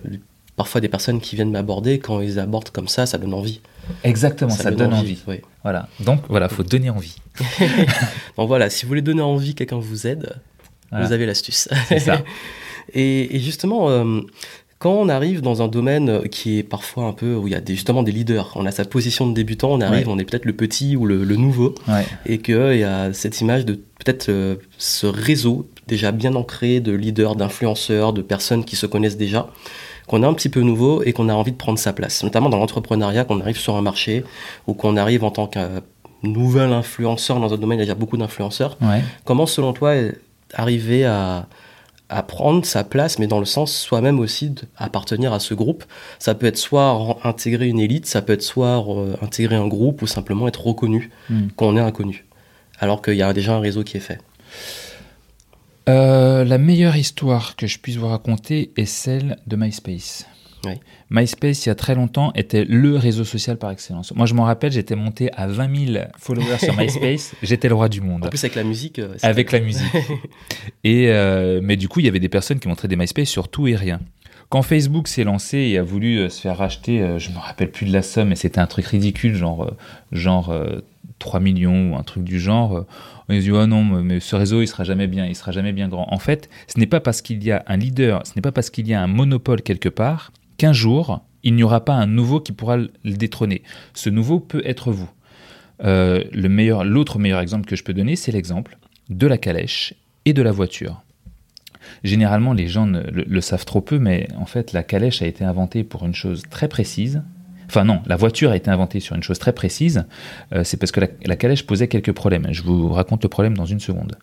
parfois 0.55 0.79
des 0.79 0.87
personnes 0.87 1.19
qui 1.19 1.35
viennent 1.35 1.51
m'aborder, 1.51 1.99
quand 1.99 2.21
ils 2.21 2.39
abordent 2.39 2.69
comme 2.69 2.87
ça, 2.87 3.05
ça 3.05 3.17
donne 3.17 3.33
envie. 3.33 3.59
Exactement, 4.03 4.49
ça, 4.49 4.71
donne, 4.71 4.93
envie. 4.93 5.21
Voilà. 5.63 5.89
Donc 5.99 6.21
voilà, 6.29 6.47
faut 6.47 6.63
donner 6.63 6.89
envie. 6.89 7.17
Donc 8.37 8.47
voilà, 8.47 8.69
si 8.69 8.85
vous 8.85 8.87
voulez 8.87 9.01
donner 9.01 9.21
envie, 9.21 9.53
quelqu'un 9.53 9.77
vous 9.77 10.07
aide, 10.07 10.33
vous 10.93 11.11
avez 11.11 11.25
l'astuce. 11.25 11.67
C'est 11.89 11.99
ça. 11.99 12.23
Et, 12.93 13.39
justement, 13.39 13.89
euh, 13.89 14.21
quand 14.79 14.93
on 14.93 15.09
arrive 15.09 15.41
dans 15.41 15.61
un 15.61 15.67
domaine 15.67 16.27
qui 16.29 16.59
est 16.59 16.63
parfois 16.63 17.05
un 17.05 17.13
peu 17.13 17.35
où 17.35 17.47
il 17.47 17.53
y 17.53 17.55
a 17.55 17.61
justement 17.65 18.03
des 18.03 18.11
leaders, 18.11 18.51
on 18.55 18.65
a 18.65 18.71
sa 18.71 18.85
position 18.85 19.27
de 19.27 19.33
débutant, 19.33 19.71
on 19.71 19.81
arrive, 19.81 20.09
on 20.09 20.19
est 20.19 20.25
peut-être 20.25 20.45
le 20.45 20.53
petit 20.53 20.95
ou 20.95 21.05
le, 21.05 21.23
nouveau, 21.35 21.73
et 22.25 22.39
qu'il 22.39 22.77
y 22.77 22.83
a 22.83 23.13
cette 23.13 23.41
image 23.41 23.65
de 23.65 23.73
peut-être 23.73 24.29
euh, 24.29 24.55
ce 24.77 25.07
réseau 25.07 25.67
déjà 25.87 26.11
bien 26.11 26.35
ancré 26.35 26.79
de 26.79 26.91
leaders, 26.91 27.35
d'influenceurs, 27.35 28.13
de 28.13 28.21
personnes 28.21 28.65
qui 28.65 28.75
se 28.75 28.85
connaissent 28.85 29.17
déjà, 29.17 29.49
qu'on 30.07 30.23
est 30.23 30.25
un 30.25 30.33
petit 30.33 30.49
peu 30.49 30.61
nouveau 30.61 31.03
et 31.03 31.13
qu'on 31.13 31.29
a 31.29 31.33
envie 31.33 31.51
de 31.51 31.57
prendre 31.57 31.79
sa 31.79 31.93
place, 31.93 32.23
notamment 32.23 32.49
dans 32.49 32.57
l'entrepreneuriat, 32.57 33.23
qu'on 33.23 33.39
arrive 33.39 33.57
sur 33.57 33.75
un 33.75 33.81
marché 33.81 34.23
ou 34.67 34.73
qu'on 34.73 34.97
arrive 34.97 35.23
en 35.23 35.31
tant 35.31 35.47
que 35.47 35.59
nouvel 36.23 36.73
influenceur 36.73 37.39
dans 37.39 37.53
un 37.53 37.57
domaine, 37.57 37.79
il 37.79 37.87
y 37.87 37.91
a 37.91 37.95
beaucoup 37.95 38.17
d'influenceurs. 38.17 38.77
Comment, 39.23 39.45
selon 39.45 39.73
toi, 39.73 39.93
arriver 40.53 41.05
à 41.05 41.47
à 42.15 42.23
prendre 42.23 42.65
sa 42.65 42.85
place, 42.85 43.19
mais 43.19 43.27
dans 43.27 43.39
le 43.39 43.45
sens 43.45 43.75
soi-même 43.75 44.19
aussi 44.19 44.49
d'appartenir 44.79 45.33
à 45.33 45.41
ce 45.41 45.53
groupe. 45.53 45.83
Ça 46.17 46.33
peut 46.33 46.45
être 46.45 46.57
soit 46.57 47.19
intégrer 47.25 47.67
une 47.67 47.79
élite, 47.79 48.05
ça 48.05 48.21
peut 48.21 48.31
être 48.31 48.41
soit 48.41 48.85
euh, 48.87 49.17
intégrer 49.21 49.57
un 49.57 49.67
groupe 49.67 50.01
ou 50.01 50.07
simplement 50.07 50.47
être 50.47 50.65
reconnu 50.65 51.11
hmm. 51.29 51.47
qu'on 51.57 51.75
est 51.75 51.81
inconnu, 51.81 52.25
alors 52.79 53.01
qu'il 53.01 53.15
y 53.15 53.21
a 53.21 53.33
déjà 53.33 53.55
un 53.55 53.59
réseau 53.59 53.83
qui 53.83 53.97
est 53.97 53.99
fait. 53.99 54.19
Euh, 55.89 56.45
la 56.45 56.57
meilleure 56.57 56.95
histoire 56.95 57.57
que 57.57 57.67
je 57.67 57.79
puisse 57.79 57.97
vous 57.97 58.07
raconter 58.07 58.71
est 58.77 58.85
celle 58.85 59.37
de 59.45 59.57
MySpace. 59.57 60.25
MySpace, 61.09 61.65
il 61.65 61.69
y 61.69 61.71
a 61.71 61.75
très 61.75 61.95
longtemps, 61.95 62.31
était 62.33 62.65
le 62.65 62.97
réseau 62.97 63.23
social 63.23 63.57
par 63.57 63.71
excellence. 63.71 64.13
Moi, 64.15 64.25
je 64.25 64.33
m'en 64.33 64.43
rappelle, 64.43 64.71
j'étais 64.71 64.95
monté 64.95 65.31
à 65.33 65.47
20 65.47 65.93
000 65.93 66.05
followers 66.17 66.59
sur 66.59 66.75
MySpace. 66.77 67.35
J'étais 67.43 67.69
le 67.69 67.75
roi 67.75 67.89
du 67.89 68.01
monde. 68.01 68.25
En 68.25 68.29
plus, 68.29 68.43
avec 68.43 68.55
la 68.55 68.63
musique. 68.63 68.99
Euh, 68.99 69.15
avec 69.21 69.51
la 69.51 69.59
musique. 69.59 69.93
et, 70.83 71.09
euh, 71.09 71.59
mais 71.63 71.77
du 71.77 71.87
coup, 71.87 71.99
il 71.99 72.05
y 72.05 72.09
avait 72.09 72.19
des 72.19 72.29
personnes 72.29 72.59
qui 72.59 72.67
montraient 72.67 72.87
des 72.87 72.95
MySpace 72.95 73.29
sur 73.29 73.47
tout 73.47 73.67
et 73.67 73.75
rien. 73.75 73.99
Quand 74.49 74.61
Facebook 74.61 75.07
s'est 75.07 75.23
lancé 75.23 75.57
et 75.57 75.77
a 75.77 75.83
voulu 75.83 76.17
euh, 76.17 76.29
se 76.29 76.41
faire 76.41 76.57
racheter, 76.57 77.17
je 77.17 77.31
me 77.31 77.37
rappelle 77.37 77.71
plus 77.71 77.85
de 77.85 77.93
la 77.93 78.01
somme, 78.01 78.29
mais 78.29 78.35
c'était 78.35 78.59
un 78.59 78.67
truc 78.67 78.85
ridicule, 78.85 79.35
genre, 79.35 79.71
genre 80.11 80.55
3 81.19 81.39
millions 81.39 81.91
ou 81.91 81.95
un 81.95 82.03
truc 82.03 82.23
du 82.23 82.39
genre. 82.39 82.85
On 83.27 83.33
se 83.33 83.39
dit, 83.39 83.51
oh 83.51 83.65
non, 83.65 83.83
mais 83.83 84.19
ce 84.19 84.35
réseau, 84.35 84.61
il 84.61 84.67
sera 84.67 84.83
jamais 84.83 85.07
bien, 85.07 85.25
il 85.25 85.35
sera 85.35 85.51
jamais 85.51 85.73
bien 85.73 85.87
grand. 85.87 86.07
En 86.11 86.19
fait, 86.19 86.49
ce 86.67 86.79
n'est 86.79 86.85
pas 86.85 86.99
parce 86.99 87.21
qu'il 87.21 87.43
y 87.43 87.51
a 87.51 87.63
un 87.67 87.77
leader, 87.77 88.21
ce 88.25 88.33
n'est 88.35 88.41
pas 88.41 88.51
parce 88.51 88.69
qu'il 88.69 88.87
y 88.87 88.93
a 88.93 89.01
un 89.01 89.07
monopole 89.07 89.61
quelque 89.63 89.89
part 89.89 90.31
qu'un 90.57 90.73
jour, 90.73 91.23
il 91.43 91.55
n'y 91.55 91.63
aura 91.63 91.85
pas 91.85 91.93
un 91.93 92.07
nouveau 92.07 92.39
qui 92.39 92.51
pourra 92.51 92.77
le 92.77 92.89
détrôner. 93.03 93.63
Ce 93.93 94.09
nouveau 94.09 94.39
peut 94.39 94.61
être 94.65 94.91
vous. 94.91 95.09
Euh, 95.83 96.23
l'autre 96.33 97.19
meilleur 97.19 97.39
exemple 97.39 97.65
que 97.65 97.75
je 97.75 97.83
peux 97.83 97.93
donner, 97.93 98.15
c'est 98.15 98.31
l'exemple 98.31 98.77
de 99.09 99.27
la 99.27 99.37
calèche 99.37 99.93
et 100.25 100.33
de 100.33 100.41
la 100.41 100.51
voiture. 100.51 101.01
Généralement, 102.03 102.53
les 102.53 102.67
gens 102.67 102.87
le, 102.87 103.41
savent 103.41 103.65
trop 103.65 103.81
peu, 103.81 103.99
mais 103.99 104.27
en 104.37 104.45
fait, 104.45 104.73
la 104.73 104.83
calèche 104.83 105.21
a 105.21 105.27
été 105.27 105.43
inventée 105.43 105.83
pour 105.83 106.05
une 106.05 106.15
chose 106.15 106.43
très 106.49 106.67
précise, 106.67 107.21
Enfin 107.67 107.83
non, 107.83 108.01
la 108.05 108.15
voiture 108.15 108.51
a 108.51 108.55
été 108.55 108.69
inventée 108.69 108.99
sur 108.99 109.15
une 109.15 109.23
chose 109.23 109.39
très 109.39 109.53
précise, 109.53 110.05
euh, 110.53 110.63
c'est 110.63 110.77
parce 110.77 110.91
que 110.91 110.99
la, 110.99 111.35
calèche 111.35 111.65
posait 111.65 111.87
quelques 111.87 112.11
problèmes. 112.11 112.47
Je 112.51 112.63
vous 112.63 112.89
raconte 112.89 113.23
le 113.23 113.29
problème 113.29 113.55
dans 113.55 113.65
une 113.65 113.79
seconde. 113.79 114.17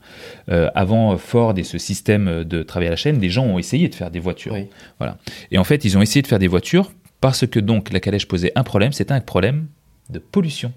Euh, 0.48 0.70
avant 0.74 1.16
Ford 1.16 1.54
et 1.56 1.64
ce 1.64 1.78
système 1.78 2.44
de 2.44 2.62
travail 2.62 2.88
à 2.88 2.90
la 2.90 2.96
chaîne, 2.96 3.18
des 3.18 3.30
gens 3.30 3.44
ont 3.44 3.58
essayé 3.58 3.88
de 3.88 3.94
faire 3.94 4.10
des 4.10 4.20
voitures. 4.20 4.56
Voilà. 4.98 5.18
Et 5.50 5.58
en 5.58 5.64
fait, 5.64 5.84
ils 5.84 5.96
ont 5.98 6.02
essayé 6.02 6.22
de 6.22 6.26
faire 6.26 6.38
des 6.38 6.48
voitures 6.48 6.92
parce 7.20 7.46
que 7.46 7.60
donc 7.60 7.92
la 7.92 8.00
calèche 8.00 8.26
posait 8.26 8.52
un 8.56 8.64
problème, 8.64 8.92
c'était 8.92 9.14
un 9.14 9.20
problème 9.20 9.66
de 10.10 10.18
pollution. 10.18 10.72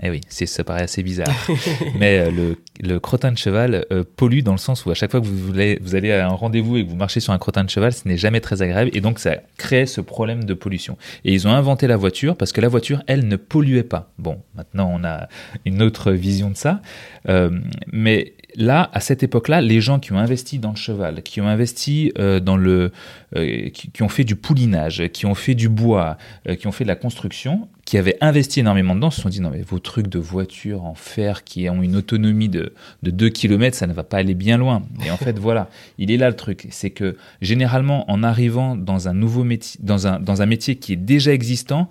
Eh 0.00 0.10
oui, 0.10 0.20
ça 0.28 0.62
paraît 0.62 0.82
assez 0.82 1.02
bizarre. 1.02 1.26
Mais 1.98 2.20
euh, 2.20 2.54
le, 2.80 3.00
crottin 3.00 3.32
de 3.32 3.38
cheval 3.38 3.84
euh, 3.90 4.04
pollue 4.16 4.42
dans 4.42 4.52
le 4.52 4.58
sens 4.58 4.86
où 4.86 4.90
à 4.90 4.94
chaque 4.94 5.10
fois 5.10 5.20
que 5.20 5.26
vous, 5.26 5.94
allez 5.94 6.12
à 6.12 6.28
un 6.28 6.32
rendez-vous 6.32 6.76
et 6.76 6.84
que 6.84 6.90
vous 6.90 6.96
marchez 6.96 7.18
sur 7.18 7.32
un 7.32 7.38
crottin 7.38 7.64
de 7.64 7.70
cheval, 7.70 7.92
ce 7.92 8.06
n'est 8.06 8.16
jamais 8.16 8.40
très 8.40 8.62
agréable 8.62 8.90
et 8.94 9.00
donc 9.00 9.18
ça 9.18 9.38
crée 9.56 9.86
ce 9.86 10.00
problème 10.00 10.44
de 10.44 10.54
pollution. 10.54 10.96
Et 11.24 11.32
ils 11.32 11.48
ont 11.48 11.50
inventé 11.50 11.88
la 11.88 11.96
voiture 11.96 12.36
parce 12.36 12.52
que 12.52 12.60
la 12.60 12.68
voiture, 12.68 13.02
elle, 13.08 13.26
ne 13.26 13.34
polluait 13.34 13.82
pas. 13.82 14.12
Bon, 14.18 14.40
maintenant 14.54 14.88
on 14.94 15.02
a 15.02 15.28
une 15.64 15.82
autre 15.82 16.12
vision 16.12 16.50
de 16.50 16.56
ça. 16.56 16.80
Euh, 17.28 17.50
mais 17.92 18.34
là, 18.54 18.90
à 18.92 19.00
cette 19.00 19.24
époque-là, 19.24 19.60
les 19.60 19.80
gens 19.80 19.98
qui 19.98 20.12
ont 20.12 20.18
investi 20.18 20.60
dans 20.60 20.70
le 20.70 20.76
cheval, 20.76 21.24
qui 21.24 21.40
ont 21.40 21.48
investi 21.48 22.12
dans 22.16 22.56
le, 22.56 22.92
qui, 23.72 24.02
ont 24.02 24.08
fait 24.08 24.24
du 24.24 24.36
poulinage, 24.36 25.08
qui 25.12 25.26
ont 25.26 25.34
fait 25.34 25.56
du 25.56 25.68
bois, 25.68 26.18
qui 26.58 26.68
ont 26.68 26.72
fait 26.72 26.84
de 26.84 26.88
la 26.88 26.96
construction, 26.96 27.68
qui 27.88 27.96
avaient 27.96 28.18
investi 28.20 28.60
énormément 28.60 28.94
dedans, 28.94 29.10
se 29.10 29.22
sont 29.22 29.30
dit 29.30 29.40
non 29.40 29.48
mais 29.48 29.62
vos 29.62 29.78
trucs 29.78 30.08
de 30.08 30.18
voiture 30.18 30.84
en 30.84 30.92
fer 30.92 31.42
qui 31.42 31.70
ont 31.70 31.80
une 31.80 31.96
autonomie 31.96 32.50
de, 32.50 32.74
de 33.02 33.10
2 33.10 33.30
km, 33.30 33.74
ça 33.74 33.86
ne 33.86 33.94
va 33.94 34.02
pas 34.04 34.18
aller 34.18 34.34
bien 34.34 34.58
loin. 34.58 34.82
Et 35.06 35.10
en 35.10 35.16
fait 35.16 35.38
voilà, 35.38 35.70
il 35.96 36.10
est 36.10 36.18
là 36.18 36.28
le 36.28 36.36
truc, 36.36 36.66
c'est 36.68 36.90
que 36.90 37.16
généralement 37.40 38.10
en 38.10 38.22
arrivant 38.22 38.76
dans 38.76 39.08
un 39.08 39.14
nouveau 39.14 39.42
métier, 39.42 39.80
dans 39.82 40.06
un, 40.06 40.20
dans 40.20 40.42
un 40.42 40.44
métier 40.44 40.76
qui 40.76 40.92
est 40.92 40.96
déjà 40.96 41.32
existant, 41.32 41.88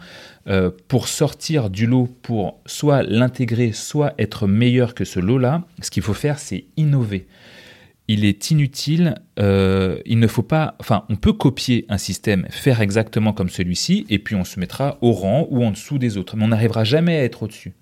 euh, 0.47 0.69
pour 0.87 1.07
sortir 1.07 1.71
du 1.71 1.87
lot, 1.87 2.07
pour 2.21 2.59
soit 2.67 3.01
l'intégrer, 3.01 3.71
soit 3.71 4.13
être 4.19 4.45
meilleur 4.45 4.93
que 4.93 5.03
ce 5.03 5.19
lot-là, 5.19 5.63
ce 5.81 5.89
qu'il 5.89 6.03
faut 6.03 6.13
faire, 6.13 6.37
c'est 6.37 6.65
innover. 6.77 7.25
Il 8.09 8.23
est 8.23 8.51
inutile, 8.51 9.15
euh, 9.37 9.99
il 10.05 10.19
ne 10.19 10.27
faut 10.27 10.43
pas, 10.43 10.75
enfin, 10.79 11.03
on 11.09 11.17
peut 11.17 11.33
copier 11.33 11.85
un 11.89 11.97
système, 11.97 12.47
faire 12.49 12.81
exactement 12.81 13.33
comme 13.33 13.49
celui-ci, 13.49 14.05
et 14.09 14.17
puis 14.17 14.35
on 14.35 14.45
se 14.45 14.59
mettra 14.59 14.97
au 15.01 15.11
rang 15.11 15.45
ou 15.49 15.65
en 15.65 15.71
dessous 15.71 15.97
des 15.97 16.17
autres, 16.17 16.37
mais 16.37 16.45
on 16.45 16.49
n'arrivera 16.49 16.85
jamais 16.85 17.17
à 17.17 17.23
être 17.23 17.43
au-dessus. 17.43 17.73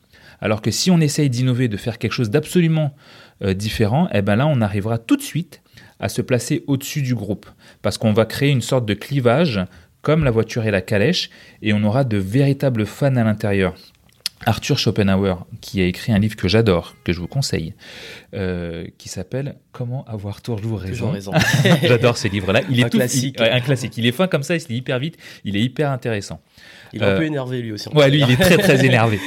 Alors 0.41 0.61
que 0.61 0.71
si 0.71 0.89
on 0.89 0.99
essaye 0.99 1.29
d'innover, 1.29 1.67
de 1.67 1.77
faire 1.77 1.99
quelque 1.99 2.13
chose 2.13 2.31
d'absolument 2.31 2.95
euh, 3.43 3.53
différent, 3.53 4.09
eh 4.13 4.23
ben 4.23 4.35
là, 4.35 4.47
on 4.47 4.61
arrivera 4.61 4.97
tout 4.97 5.15
de 5.15 5.21
suite 5.21 5.61
à 5.99 6.09
se 6.09 6.21
placer 6.21 6.63
au-dessus 6.67 7.03
du 7.03 7.13
groupe, 7.13 7.45
parce 7.83 7.97
qu'on 7.99 8.13
va 8.13 8.25
créer 8.25 8.49
une 8.49 8.61
sorte 8.61 8.85
de 8.85 8.95
clivage 8.95 9.61
comme 10.01 10.23
la 10.23 10.31
voiture 10.31 10.65
et 10.65 10.71
la 10.71 10.81
calèche, 10.81 11.29
et 11.61 11.73
on 11.73 11.83
aura 11.83 12.03
de 12.03 12.17
véritables 12.17 12.85
fans 12.85 13.15
à 13.15 13.23
l'intérieur. 13.23 13.75
Arthur 14.45 14.77
Schopenhauer, 14.77 15.45
qui 15.61 15.81
a 15.81 15.85
écrit 15.85 16.11
un 16.11 16.19
livre 16.19 16.35
que 16.35 16.47
j'adore, 16.47 16.95
que 17.03 17.13
je 17.13 17.19
vous 17.19 17.27
conseille, 17.27 17.73
euh, 18.33 18.85
qui 18.97 19.07
s'appelle 19.07 19.55
Comment 19.71 20.05
avoir 20.05 20.41
toujours 20.41 20.79
raison. 20.79 21.11
raison. 21.11 21.31
j'adore 21.81 22.17
ce 22.17 22.27
livre-là. 22.27 22.61
Il 22.69 22.79
est 22.79 22.83
un 22.83 22.89
classique. 22.89 23.39
un 23.39 23.59
classique. 23.61 23.97
Il 23.97 24.05
est 24.05 24.11
fin 24.11 24.27
comme 24.27 24.43
ça, 24.43 24.55
il 24.55 24.61
se 24.61 24.67
lit 24.67 24.77
hyper 24.77 24.99
vite. 24.99 25.17
Il 25.45 25.55
est 25.55 25.61
hyper 25.61 25.89
intéressant. 25.89 26.41
Il 26.93 27.01
est 27.01 27.05
un 27.05 27.15
peu 27.15 27.23
euh, 27.23 27.27
énervé 27.27 27.61
lui 27.61 27.71
aussi. 27.71 27.89
Ouais, 27.89 28.09
lui, 28.09 28.21
il 28.21 28.31
est 28.31 28.37
très 28.37 28.57
très 28.57 28.85
énervé. 28.85 29.19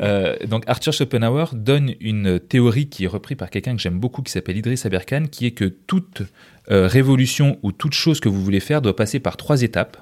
Euh, 0.00 0.36
donc 0.46 0.64
Arthur 0.66 0.92
Schopenhauer 0.92 1.46
donne 1.54 1.94
une 2.00 2.38
théorie 2.38 2.88
qui 2.88 3.04
est 3.04 3.08
reprise 3.08 3.38
par 3.38 3.50
quelqu'un 3.50 3.74
que 3.74 3.82
j'aime 3.82 3.98
beaucoup, 3.98 4.22
qui 4.22 4.30
s'appelle 4.30 4.56
Idriss 4.56 4.86
Aberkan, 4.86 5.24
qui 5.30 5.46
est 5.46 5.52
que 5.52 5.64
toute 5.64 6.22
révolution 6.68 7.58
ou 7.62 7.72
toute 7.72 7.94
chose 7.94 8.20
que 8.20 8.28
vous 8.28 8.44
voulez 8.44 8.60
faire 8.60 8.80
doit 8.80 8.94
passer 8.94 9.18
par 9.18 9.36
trois 9.36 9.62
étapes. 9.62 9.96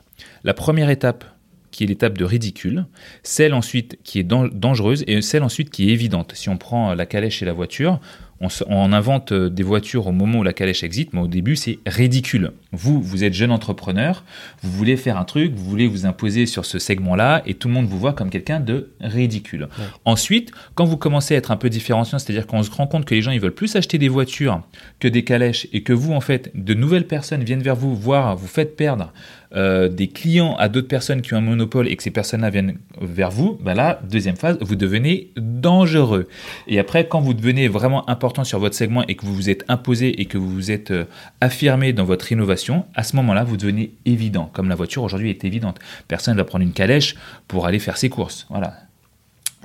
La 0.45 0.53
première 0.53 0.91
étape, 0.91 1.25
qui 1.71 1.85
est 1.85 1.87
l'étape 1.87 2.17
de 2.19 2.25
ridicule, 2.25 2.87
celle 3.23 3.55
ensuite 3.55 3.99
qui 4.03 4.19
est 4.19 4.25
dangereuse 4.25 5.05
et 5.07 5.21
celle 5.23 5.43
ensuite 5.43 5.71
qui 5.71 5.89
est 5.89 5.93
évidente. 5.93 6.33
Si 6.35 6.49
on 6.49 6.57
prend 6.57 6.95
la 6.95 7.07
calèche 7.07 7.43
et 7.43 7.47
la 7.47 7.53
voiture, 7.53 8.01
on, 8.41 8.93
invente 8.93 9.33
euh, 9.33 9.51
des 9.51 9.63
voitures 9.63 10.07
au 10.07 10.13
moment 10.13 10.39
où 10.39 10.43
la 10.43 10.53
calèche 10.53 10.85
existe, 10.85 11.13
mais 11.13 11.21
au 11.21 11.27
début, 11.27 11.57
c'est 11.57 11.79
ridicule. 11.87 12.53
Vous, 12.73 13.03
vous 13.03 13.25
êtes 13.25 13.35
jeune 13.35 13.51
entrepreneur, 13.51 14.25
vous 14.63 14.71
voulez 14.71 14.97
faire 14.97 15.17
un 15.17 15.25
truc, 15.25 15.55
vous 15.55 15.65
voulez 15.65 15.89
vous 15.89 16.07
imposer 16.07 16.47
sur 16.47 16.65
ce 16.65 16.79
segment-là, 16.79 17.43
et 17.47 17.55
tout 17.55 17.69
le 17.69 17.75
monde 17.75 17.87
vous 17.87 17.99
voit 17.99 18.13
comme 18.13 18.31
quelqu'un 18.31 18.61
de 18.61 18.91
ridicule. 19.01 19.69
Ensuite, 20.05 20.53
quand 20.75 20.85
vous 20.85 20.97
commencez 20.97 21.35
à 21.35 21.39
être 21.39 21.51
un 21.51 21.57
peu 21.57 21.69
différenciant, 21.69 22.19
c'est-à-dire 22.19 22.47
qu'on 22.47 22.63
se 22.63 22.71
rend 22.71 22.87
compte 22.87 23.05
que 23.05 23.15
les 23.15 23.23
gens, 23.23 23.33
ils 23.33 23.41
veulent 23.41 23.51
plus 23.55 23.75
acheter 23.75 23.99
des 23.99 24.09
voitures 24.09 24.63
que 25.01 25.09
des 25.09 25.25
calèches, 25.25 25.67
et 25.73 25.83
que 25.83 25.93
vous, 25.93 26.13
en 26.13 26.21
fait, 26.21 26.51
de 26.55 26.75
nouvelles 26.75 27.07
personnes 27.07 27.43
viennent 27.43 27.63
vers 27.63 27.77
vous, 27.77 27.97
voire 27.97 28.37
vous 28.37 28.47
faites 28.47 28.77
perdre 28.77 29.13
euh, 29.57 29.89
des 29.89 30.09
clients 30.09 30.57
à 30.57 30.69
d'autres 30.69 30.89
personnes 30.89 31.23
qui 31.23 31.33
ont 31.33 31.39
un 31.39 31.41
monopole 31.41 31.89
et 31.89 31.97
que 31.97 32.03
ces 32.03 32.11
personnes-là 32.11 32.51
viennent 32.51 32.77
vers 33.01 33.31
vous, 33.31 33.59
ben 33.63 33.73
là, 33.73 33.99
deuxième 34.09 34.37
phase, 34.37 34.59
vous 34.61 34.77
devenez 34.77 35.31
dangereux. 35.39 36.29
Et 36.67 36.79
après, 36.79 37.09
quand 37.09 37.21
vous 37.21 37.33
devenez 37.33 37.67
vraiment 37.67 38.09
important 38.11 38.28
sur 38.45 38.59
votre 38.59 38.75
segment 38.75 39.05
et 39.07 39.15
que 39.15 39.27
vous 39.27 39.35
vous 39.35 39.51
êtes 39.51 39.65
imposé 39.69 40.21
et 40.21 40.27
que 40.27 40.39
vous 40.39 40.51
vous 40.51 40.71
êtes 40.71 40.91
euh, 40.91 41.05
affirmé 41.41 41.93
dans 41.93 42.05
votre 42.05 42.31
innovation, 42.33 42.85
à 42.95 43.03
ce 43.03 43.17
moment-là, 43.17 43.45
vous 43.45 43.57
devenez 43.57 43.93
évident. 44.05 44.51
Comme 44.53 44.69
la 44.69 44.75
voiture 44.75 45.03
aujourd'hui 45.03 45.31
est 45.31 45.45
évidente. 45.45 45.79
Personne 46.07 46.35
ne 46.35 46.39
va 46.39 46.45
prendre 46.45 46.65
une 46.65 46.73
calèche 46.73 47.17
pour 47.49 47.67
aller 47.67 47.79
faire 47.79 47.97
ses 47.97 48.09
courses. 48.09 48.47
Voilà. 48.51 48.75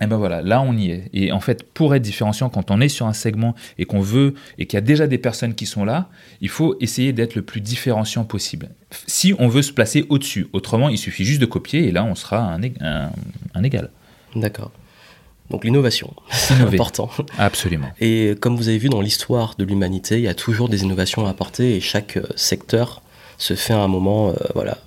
Et 0.01 0.07
ben 0.07 0.17
voilà, 0.17 0.41
là 0.41 0.61
on 0.61 0.75
y 0.75 0.89
est. 0.89 1.09
Et 1.13 1.31
en 1.31 1.39
fait, 1.39 1.63
pour 1.71 1.93
être 1.93 2.01
différenciant, 2.01 2.49
quand 2.49 2.71
on 2.71 2.81
est 2.81 2.89
sur 2.89 3.05
un 3.05 3.13
segment 3.13 3.53
et 3.77 3.85
qu'on 3.85 4.01
veut 4.01 4.33
et 4.57 4.65
qu'il 4.65 4.75
y 4.75 4.79
a 4.79 4.81
déjà 4.81 5.05
des 5.05 5.19
personnes 5.19 5.53
qui 5.53 5.67
sont 5.67 5.85
là, 5.85 6.09
il 6.41 6.49
faut 6.49 6.75
essayer 6.81 7.13
d'être 7.13 7.35
le 7.35 7.43
plus 7.43 7.61
différenciant 7.61 8.23
possible. 8.25 8.69
Si 9.05 9.35
on 9.37 9.47
veut 9.47 9.61
se 9.61 9.71
placer 9.71 10.05
au-dessus, 10.09 10.47
autrement, 10.51 10.89
il 10.89 10.97
suffit 10.97 11.25
juste 11.25 11.41
de 11.41 11.45
copier 11.45 11.87
et 11.87 11.91
là 11.91 12.03
on 12.03 12.15
sera 12.15 12.39
un, 12.39 12.59
un, 13.53 13.63
égal. 13.63 13.91
D'accord. 14.35 14.71
Donc 15.53 15.65
l'innovation, 15.65 16.11
c'est 16.31 16.55
important. 16.55 17.11
Absolument. 17.37 17.91
Et 17.99 18.35
comme 18.41 18.57
vous 18.57 18.69
avez 18.69 18.79
vu 18.79 18.89
dans 18.89 19.01
l'histoire 19.01 19.53
de 19.55 19.63
l'humanité, 19.63 20.15
il 20.17 20.23
y 20.23 20.27
a 20.27 20.33
toujours 20.33 20.67
des 20.67 20.81
innovations 20.81 21.27
à 21.27 21.29
apporter 21.29 21.75
et 21.75 21.79
chaque 21.79 22.17
euh, 22.17 22.23
secteur 22.35 23.03
se 23.37 23.53
fait 23.53 23.73
à 23.73 23.79
un 23.79 23.87
moment, 23.87 24.29
euh, 24.29 24.33
voilà, 24.55 24.79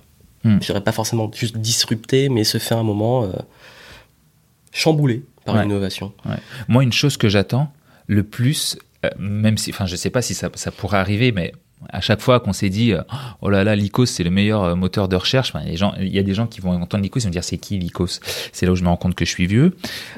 hmm. 0.43 0.57
je 0.59 0.65
dirais 0.65 0.81
pas 0.81 0.91
forcément 0.91 1.31
juste 1.33 1.57
disrupté, 1.57 2.27
mais 2.27 2.43
se 2.43 2.57
fait 2.57 2.75
à 2.75 2.79
un 2.79 2.83
moment 2.83 3.23
euh, 3.23 3.31
chamboulé 4.73 5.23
par 5.45 5.55
l'innovation. 5.55 6.11
Moi, 6.67 6.83
une 6.83 6.91
chose 6.91 7.15
que 7.15 7.29
j'attends 7.29 7.71
le 8.07 8.23
plus, 8.23 8.77
euh, 9.05 9.09
même 9.17 9.57
si, 9.57 9.69
enfin, 9.69 9.85
je 9.85 9.95
sais 9.95 10.09
pas 10.09 10.21
si 10.21 10.33
ça, 10.33 10.49
ça 10.55 10.71
pourrait 10.71 10.97
arriver, 10.97 11.31
mais 11.31 11.53
à 11.89 12.01
chaque 12.01 12.21
fois 12.21 12.39
qu'on 12.39 12.53
s'est 12.53 12.69
dit 12.69 12.93
euh, 12.93 13.01
oh 13.41 13.49
là 13.49 13.63
là 13.63 13.75
Lycos 13.75 14.07
c'est 14.07 14.23
le 14.23 14.31
meilleur 14.31 14.63
euh, 14.63 14.75
moteur 14.75 15.07
de 15.07 15.15
recherche. 15.15 15.53
Enfin, 15.53 15.63
gens, 15.75 15.93
il 15.99 16.13
y 16.13 16.19
a 16.19 16.23
des 16.23 16.33
gens 16.33 16.47
qui 16.47 16.59
vont 16.59 16.71
entendre 16.71 17.03
Lycos 17.03 17.19
et 17.19 17.23
vont 17.23 17.29
dire 17.29 17.43
c'est 17.43 17.57
qui 17.57 17.77
Lycos? 17.77 18.19
C'est 18.51 18.65
là 18.65 18.71
où 18.71 18.75
je 18.75 18.83
me 18.83 18.89
rends 18.89 18.97
compte 18.97 19.15
que 19.15 19.25
je 19.25 19.29
suis 19.29 19.45
vieux. 19.45 19.75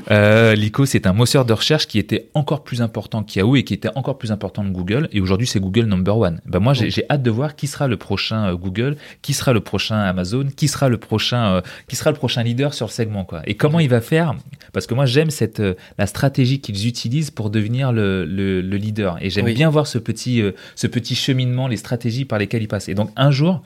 Euh, 0.10 0.56
Lycos 0.56 0.86
c'est 0.86 1.06
un 1.06 1.14
moteur 1.14 1.46
de 1.46 1.54
recherche 1.54 1.88
qui 1.88 2.00
était 2.00 2.30
encore 2.34 2.64
plus 2.64 2.82
important 2.82 3.24
qu'Yahoo 3.24 3.58
et 3.58 3.64
qui 3.64 3.74
était 3.74 3.90
encore 3.96 4.18
plus 4.18 4.32
important 4.32 4.64
que 4.64 4.70
Google. 4.70 5.10
Et 5.12 5.20
aujourd'hui 5.20 5.48
c'est 5.48 5.60
Google 5.60 5.86
number 5.86 6.18
one. 6.18 6.42
Ben 6.46 6.60
moi 6.60 6.74
j'ai 6.74 7.04
hâte 7.10 7.24
de 7.24 7.32
voir 7.32 7.56
qui 7.56 7.68
sera 7.68 7.88
le 7.88 7.98
prochain 7.98 8.48
euh, 8.48 8.56
Google 8.56 8.96
qui 9.22 9.34
sera 9.34 9.52
le 9.52 9.60
prochain 9.60 9.98
Amazon 9.98 10.48
qui 10.56 10.68
sera 10.68 10.88
le 10.88 10.98
prochain 10.98 11.62
qui 11.88 11.96
sera 11.96 12.12
le 12.12 12.18
prochain 12.18 12.44
leader 12.44 12.74
sur 12.74 12.88
le 12.88 12.92
segment 12.92 13.26
quoi. 13.26 13.42
Et 13.46 13.56
comment 13.56 13.80
il 13.80 13.90
va 13.90 14.02
faire? 14.02 14.34
Parce 14.72 14.88
que 14.88 14.94
moi 14.94 15.06
j'aime 15.06 15.30
cette 15.30 15.62
la 15.98 16.08
stratégie 16.08 16.62
qu'ils 16.62 16.88
utilisent 16.88 17.32
pour 17.32 17.50
devenir 17.50 17.92
le, 17.92 18.24
le, 18.26 18.62
le 18.62 18.78
leader. 18.78 19.18
Et 19.22 19.30
j'aime 19.30 19.54
bien 19.54 19.70
voir 19.70 19.88
ce 19.88 19.98
petit 19.98 20.42
ce 20.76 20.88
petit 20.88 21.16
cheminement 21.50 21.68
les 21.68 21.78
stratégies 21.78 22.26
par 22.26 22.40
lesquelles 22.40 22.64
ils 22.64 22.68
passent. 22.68 22.90
Et 22.90 22.96
donc 22.96 23.10
un 23.16 23.32
jour, 23.32 23.62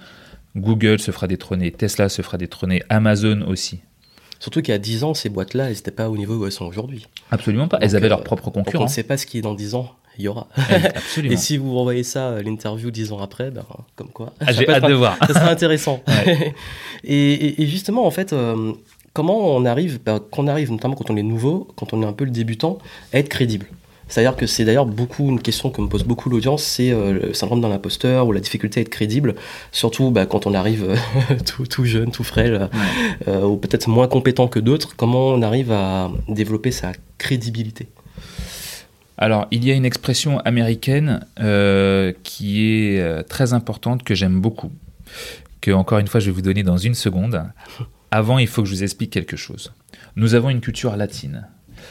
Google 0.56 1.00
se 1.00 1.12
fera 1.12 1.28
détrôner, 1.28 1.72
Tesla 1.72 2.10
se 2.10 2.22
fera 2.22 2.38
détrôner, 2.38 2.82
Amazon 2.90 3.42
aussi. 3.48 3.80
Surtout 4.40 4.62
qu'il 4.62 4.74
y 4.74 4.76
a 4.76 4.80
10 4.80 5.04
ans, 5.06 5.14
ces 5.14 5.30
boîtes-là, 5.30 5.66
elles 5.70 5.76
n'étaient 5.76 5.92
pas 5.92 6.10
au 6.10 6.18
niveau 6.18 6.36
où 6.38 6.46
elles 6.46 6.52
sont 6.52 6.66
aujourd'hui. 6.66 7.08
Absolument 7.32 7.68
pas. 7.70 7.78
elles 7.82 7.96
avaient 7.96 8.10
leur 8.10 8.20
euh, 8.20 8.24
propre 8.24 8.50
concurrent. 8.50 8.84
on 8.84 8.88
ne 8.88 8.92
sait 8.92 9.04
pas 9.04 9.16
ce 9.18 9.26
qui 9.26 9.38
est 9.38 9.42
dans 9.42 9.54
10 9.54 9.76
ans. 9.76 9.92
il 10.18 10.26
y 10.26 10.28
aura. 10.28 10.48
Absolument. 10.58 11.34
Et 11.34 11.38
si 11.38 11.56
vous 11.58 11.74
renvoyez 11.74 12.04
ça 12.04 12.36
à 12.36 12.42
l'interview 12.42 12.92
dix 12.92 13.12
ans 13.14 13.20
après, 13.20 13.52
ben, 13.52 13.64
comme 13.96 14.10
quoi. 14.10 14.34
Ah, 14.42 14.48
ça 14.48 14.52
J'ai 14.52 14.70
hâte 14.70 14.86
de 14.88 14.94
voir. 14.94 15.18
ça 15.26 15.34
sera 15.34 15.50
intéressant. 15.50 16.02
Ouais. 16.08 16.54
et, 17.06 17.34
et- 17.34 17.62
et 17.62 17.68
justement, 17.68 18.06
en 18.06 18.12
fait, 18.12 18.34
euh, 18.34 18.74
comment 19.14 19.56
on 19.56 19.64
arrive, 19.66 20.02
bah, 20.04 20.20
quand 20.32 20.44
on 20.44 20.48
arrive, 20.48 20.72
notamment 20.72 20.96
quand 20.96 21.10
on 21.10 21.16
est 21.16 21.24
nouveau, 21.24 21.70
quand 21.78 21.94
on 21.94 22.04
est 22.04 22.06
un 22.06 22.14
peu 22.14 22.26
le 22.26 22.32
débutant, 22.32 22.80
à 23.14 23.20
être 23.20 23.30
crédible? 23.30 23.68
C'est-à-dire 24.08 24.36
que 24.36 24.46
c'est 24.46 24.66
d'ailleurs 24.66 24.86
beaucoup 24.86 25.30
une 25.30 25.42
question 25.42 25.70
que 25.70 25.82
me 25.82 25.88
pose 25.88 26.04
beaucoup 26.04 26.30
l'audience, 26.30 26.64
c'est 26.64 26.92
euh, 26.92 27.28
le 27.28 27.34
syndrome 27.34 27.62
d'un 27.62 27.72
imposteur 27.72 28.28
ou 28.28 28.32
la 28.32 28.40
difficulté 28.42 28.80
à 28.80 28.82
être 28.82 28.90
crédible, 28.90 29.36
surtout 29.72 30.12
bah, 30.12 30.26
quand 30.26 30.46
on 30.46 30.54
arrive 30.54 30.84
euh, 30.90 31.36
tout, 31.46 31.66
tout 31.66 31.86
jeune, 31.86 32.12
tout 32.12 32.24
Ouais. 32.36 32.60
euh, 33.28 33.44
ou 33.44 33.58
peut-être 33.58 33.88
moins 33.88 34.08
compétent 34.08 34.48
que 34.48 34.60
d'autres. 34.60 34.96
Comment 34.96 35.28
on 35.30 35.42
arrive 35.42 35.72
à 35.72 36.12
développer 36.28 36.72
sa 36.72 36.92
crédibilité? 37.18 37.88
Alors, 39.18 39.48
il 39.52 39.64
y 39.64 39.72
a 39.72 39.76
une 39.76 39.86
expression 39.86 40.40
américaine 40.40 41.26
euh, 41.40 42.12
qui 42.24 42.66
est 42.66 43.00
euh, 43.00 43.22
très 43.24 43.54
importante, 43.54 44.04
que 44.04 44.16
j'aime 44.16 44.42
beaucoup, 44.42 44.72
que, 45.62 45.72
encore 45.72 46.00
une 46.00 46.08
fois, 46.08 46.20
je 46.20 46.26
vais 46.28 46.32
vous 46.32 46.42
donner 46.42 46.64
dans 46.64 46.78
une 46.78 46.96
seconde. 46.96 47.44
Avant, 48.12 48.40
il 48.40 48.48
faut 48.48 48.64
que 48.64 48.68
je 48.68 48.74
vous 48.74 48.84
explique 48.84 49.12
quelque 49.12 49.38
chose. 49.38 49.72
Nous 50.16 50.36
avons 50.36 50.50
une 50.50 50.62
culture 50.62 50.96
latine. 50.96 51.48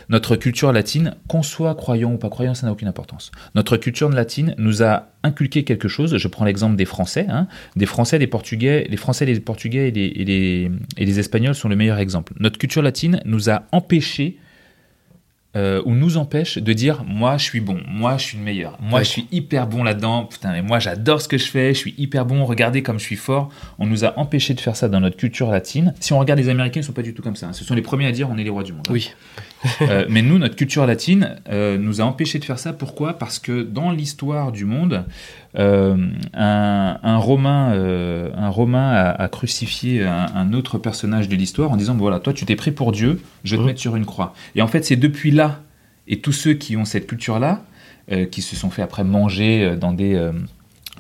Notre 0.09 0.37
culture 0.37 0.73
latine, 0.73 1.15
qu'on 1.29 1.43
soit 1.43 1.75
croyant 1.75 2.13
ou 2.13 2.19
pas 2.19 2.29
croyant, 2.31 2.55
ça 2.55 2.67
n'a 2.67 2.73
aucune 2.73 2.89
importance. 2.89 3.31
Notre 3.55 3.77
culture 3.77 4.09
latine 4.09 4.55
nous 4.59 4.83
a 4.83 5.09
inculqué 5.23 5.65
quelque 5.65 5.89
chose. 5.89 6.17
Je 6.17 6.29
prends 6.29 6.45
l'exemple 6.45 6.77
des 6.77 6.85
Français. 6.85 7.27
hein. 7.29 7.47
Des 7.77 7.87
Français, 7.87 8.19
des 8.19 8.27
Portugais. 8.27 8.87
Les 8.91 8.97
Français, 8.97 9.25
les 9.25 9.39
Portugais 9.41 9.89
et 9.89 11.05
les, 11.05 11.19
Espagnols 11.19 11.55
sont 11.55 11.69
le 11.69 11.77
meilleur 11.77 11.99
exemple. 11.99 12.33
Notre 12.41 12.59
culture 12.59 12.83
latine 12.83 13.21
nous 13.25 13.51
a 13.51 13.65
empêché 13.73 14.39
euh, 15.55 15.83
ou 15.85 15.93
nous 15.93 16.17
empêche 16.17 16.57
de 16.57 16.73
dire 16.73 17.05
moi 17.07 17.37
je 17.37 17.45
suis 17.45 17.61
bon, 17.61 17.79
moi 17.87 18.17
je 18.17 18.23
suis 18.25 18.39
le 18.39 18.43
meilleur, 18.43 18.79
moi 18.81 19.03
je 19.03 19.09
suis 19.09 19.27
hyper 19.33 19.67
bon 19.67 19.85
là-dedans, 19.85 20.25
putain 20.25 20.63
moi 20.63 20.79
j'adore 20.79 21.21
ce 21.21 21.29
que 21.29 21.37
je 21.37 21.45
fais, 21.45 21.75
je 21.75 21.79
suis 21.79 21.95
hyper 21.99 22.25
bon, 22.25 22.47
regardez 22.47 22.83
comme 22.83 22.99
je 22.99 23.05
suis 23.05 23.17
fort. 23.17 23.51
On 23.79 23.85
nous 23.87 24.07
a 24.07 24.19
empêché 24.19 24.55
de 24.55 24.61
faire 24.61 24.77
ça 24.77 24.89
dans 24.89 25.01
notre 25.01 25.19
culture 25.19 25.51
latine. 25.51 25.93
Si 26.01 26.15
on 26.15 26.19
regarde 26.19 26.41
les 26.41 26.49
Américains, 26.49 26.81
ils 26.81 26.85
sont 26.85 26.95
pas 26.95 27.03
du 27.03 27.13
tout 27.13 27.21
comme 27.23 27.37
ça. 27.37 27.49
hein. 27.49 27.53
Ce 27.53 27.65
sont 27.65 27.75
les 27.75 27.83
premiers 27.83 28.07
à 28.07 28.13
dire 28.13 28.31
on 28.31 28.39
est 28.39 28.45
les 28.45 28.49
rois 28.49 28.63
du 28.63 28.73
monde. 28.73 28.87
hein. 28.89 28.93
Oui, 28.95 29.13
Euh, 29.83 30.07
mais 30.09 30.23
nous, 30.23 30.39
notre 30.39 30.57
culture 30.57 30.87
latine 30.87 31.37
euh, 31.51 31.79
nous 31.79 32.01
a 32.01 32.05
empêché 32.05 32.39
de 32.39 32.45
faire 32.45 32.59
ça. 32.59 32.73
Pourquoi? 32.73 33.15
Parce 33.19 33.39
que 33.39 33.63
dans 33.63 33.91
l'histoire 33.91 34.53
du 34.53 34.65
monde, 34.65 35.05
euh, 35.59 35.97
un, 36.35 36.99
un 37.03 37.17
Romain, 37.17 37.73
un 38.37 38.49
Romain 38.49 38.91
a, 38.91 39.11
a 39.11 39.29
crucifié 39.29 40.05
un, 40.05 40.27
un 40.35 40.53
autre 40.53 40.79
personnage 40.79 41.29
de 41.29 41.37
l'histoire 41.37 41.71
en 41.73 41.77
disant 41.77 41.95
voilà, 41.97 42.19
toi 42.21 42.33
tu 42.33 42.45
t'es 42.45 42.57
pris 42.57 42.71
pour 42.73 42.93
Dieu, 42.93 43.21
je 43.45 43.53
vais 43.55 43.57
te 43.57 43.61
Mhm. 43.63 43.67
mettre 43.67 43.81
sur 43.81 43.97
une 43.97 44.07
croix. 44.07 44.35
Et 44.57 44.63
en 44.63 44.67
fait, 44.69 44.85
c'est 44.85 44.97
depuis 44.97 45.31
là, 45.31 45.61
et 46.09 46.21
tous 46.21 46.33
ceux 46.33 46.55
qui 46.55 46.77
ont 46.77 46.85
cette 46.85 47.07
culture-là, 47.07 47.63
qui 48.31 48.43
se 48.43 48.57
sont 48.57 48.71
fait 48.71 48.83
après 48.83 49.05
manger 49.05 49.77
dans 49.81 49.93
des... 49.93 50.21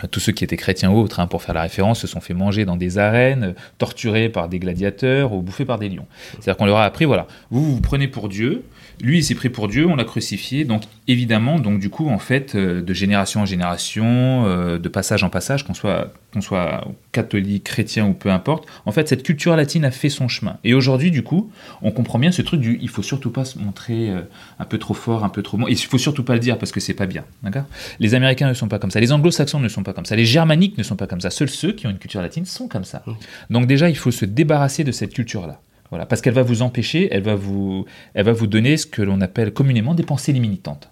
euh, 0.02 0.06
tous 0.10 0.20
ceux 0.20 0.32
qui 0.32 0.44
étaient 0.44 0.56
chrétiens 0.56 0.90
ou 0.90 0.98
autres, 0.98 1.20
hein, 1.20 1.26
pour 1.26 1.42
faire 1.42 1.54
la 1.54 1.62
référence, 1.62 2.00
se 2.00 2.06
sont 2.06 2.20
fait 2.20 2.34
manger 2.34 2.64
dans 2.64 2.76
des 2.76 2.98
arènes, 2.98 3.44
euh, 3.44 3.52
torturés 3.78 4.28
par 4.28 4.48
des 4.48 4.58
gladiateurs 4.58 5.32
ou 5.32 5.42
bouffés 5.42 5.64
par 5.64 5.78
des 5.78 5.88
lions. 5.88 6.06
C'est-à-dire 6.32 6.56
qu'on 6.56 6.66
leur 6.66 6.78
a 6.78 6.84
appris, 6.84 7.04
voilà, 7.04 7.26
vous 7.50 7.74
vous, 7.74 7.80
prenez 7.80 8.08
pour 8.08 8.28
Dieu, 8.28 8.64
lui 9.00 9.18
il 9.18 9.24
s'est 9.24 9.34
pris 9.34 9.48
pour 9.48 9.68
Dieu, 9.68 9.86
on 9.86 9.96
l'a 9.96 10.04
crucifié, 10.04 10.64
donc 10.64 10.82
évidemment, 11.08 11.58
donc 11.58 11.80
du 11.80 11.90
coup, 11.90 12.08
en 12.08 12.18
fait, 12.18 12.54
euh, 12.54 12.82
de 12.82 12.94
génération 12.94 13.40
en 13.40 13.46
génération, 13.46 14.42
de 14.42 14.88
passage 14.88 15.24
en 15.24 15.30
passage, 15.30 15.64
qu'on 15.64 15.74
soit, 15.74 16.12
qu'on 16.32 16.40
soit 16.40 16.86
catholique, 17.12 17.64
chrétien 17.64 18.06
ou 18.06 18.14
peu 18.14 18.30
importe, 18.30 18.66
en 18.86 18.92
fait, 18.92 19.08
cette 19.08 19.22
culture 19.22 19.54
latine 19.54 19.84
a 19.84 19.90
fait 19.90 20.08
son 20.08 20.28
chemin. 20.28 20.58
Et 20.64 20.74
aujourd'hui, 20.74 21.10
du 21.10 21.22
coup, 21.22 21.50
on 21.82 21.90
comprend 21.90 22.18
bien 22.18 22.32
ce 22.32 22.42
truc 22.42 22.60
du, 22.60 22.78
il 22.80 22.88
faut 22.88 23.02
surtout 23.02 23.30
pas 23.30 23.44
se 23.44 23.58
montrer 23.58 24.10
euh, 24.10 24.22
un 24.58 24.64
peu 24.64 24.78
trop 24.78 24.94
fort, 24.94 25.24
un 25.24 25.28
peu 25.28 25.42
trop 25.42 25.58
bon, 25.58 25.68
et 25.68 25.72
il 25.72 25.78
faut 25.78 25.98
surtout 25.98 26.24
pas 26.24 26.34
le 26.34 26.40
dire 26.40 26.58
parce 26.58 26.72
que 26.72 26.80
c'est 26.80 26.94
pas 26.94 27.06
bien, 27.06 27.24
d'accord? 27.42 27.64
Les 28.00 28.14
Américains 28.14 28.48
ne 28.48 28.54
sont 28.54 28.68
pas 28.68 28.78
comme 28.78 28.90
ça, 28.90 29.00
les 29.00 29.12
Anglo-Saxons 29.12 29.60
ne 29.60 29.68
sont 29.68 29.82
pas 29.82 29.92
comme 29.92 30.06
ça, 30.06 30.16
les 30.16 30.24
Germaniques 30.24 30.78
ne 30.78 30.82
sont 30.82 30.96
pas 30.96 31.06
comme 31.06 31.20
ça, 31.20 31.30
seuls 31.30 31.50
ceux 31.50 31.72
qui 31.72 31.86
ont 31.86 31.90
une 31.90 31.98
culture 31.98 32.22
latine 32.22 32.46
sont 32.46 32.68
comme 32.68 32.84
ça. 32.84 33.02
Donc 33.50 33.66
déjà, 33.66 33.90
il 33.90 33.96
faut 33.96 34.10
se 34.10 34.24
débarrasser 34.24 34.84
de 34.84 34.92
cette 34.92 35.12
culture-là. 35.12 35.60
Voilà, 35.90 36.06
parce 36.06 36.22
qu'elle 36.22 36.32
va 36.32 36.42
vous 36.42 36.62
empêcher, 36.62 37.08
elle 37.12 37.22
va 37.22 37.34
vous, 37.34 37.84
elle 38.14 38.24
va 38.24 38.32
vous 38.32 38.46
donner 38.46 38.78
ce 38.78 38.86
que 38.86 39.02
l'on 39.02 39.20
appelle 39.20 39.52
communément 39.52 39.94
des 39.94 40.02
pensées 40.02 40.32
limitantes. 40.32 40.88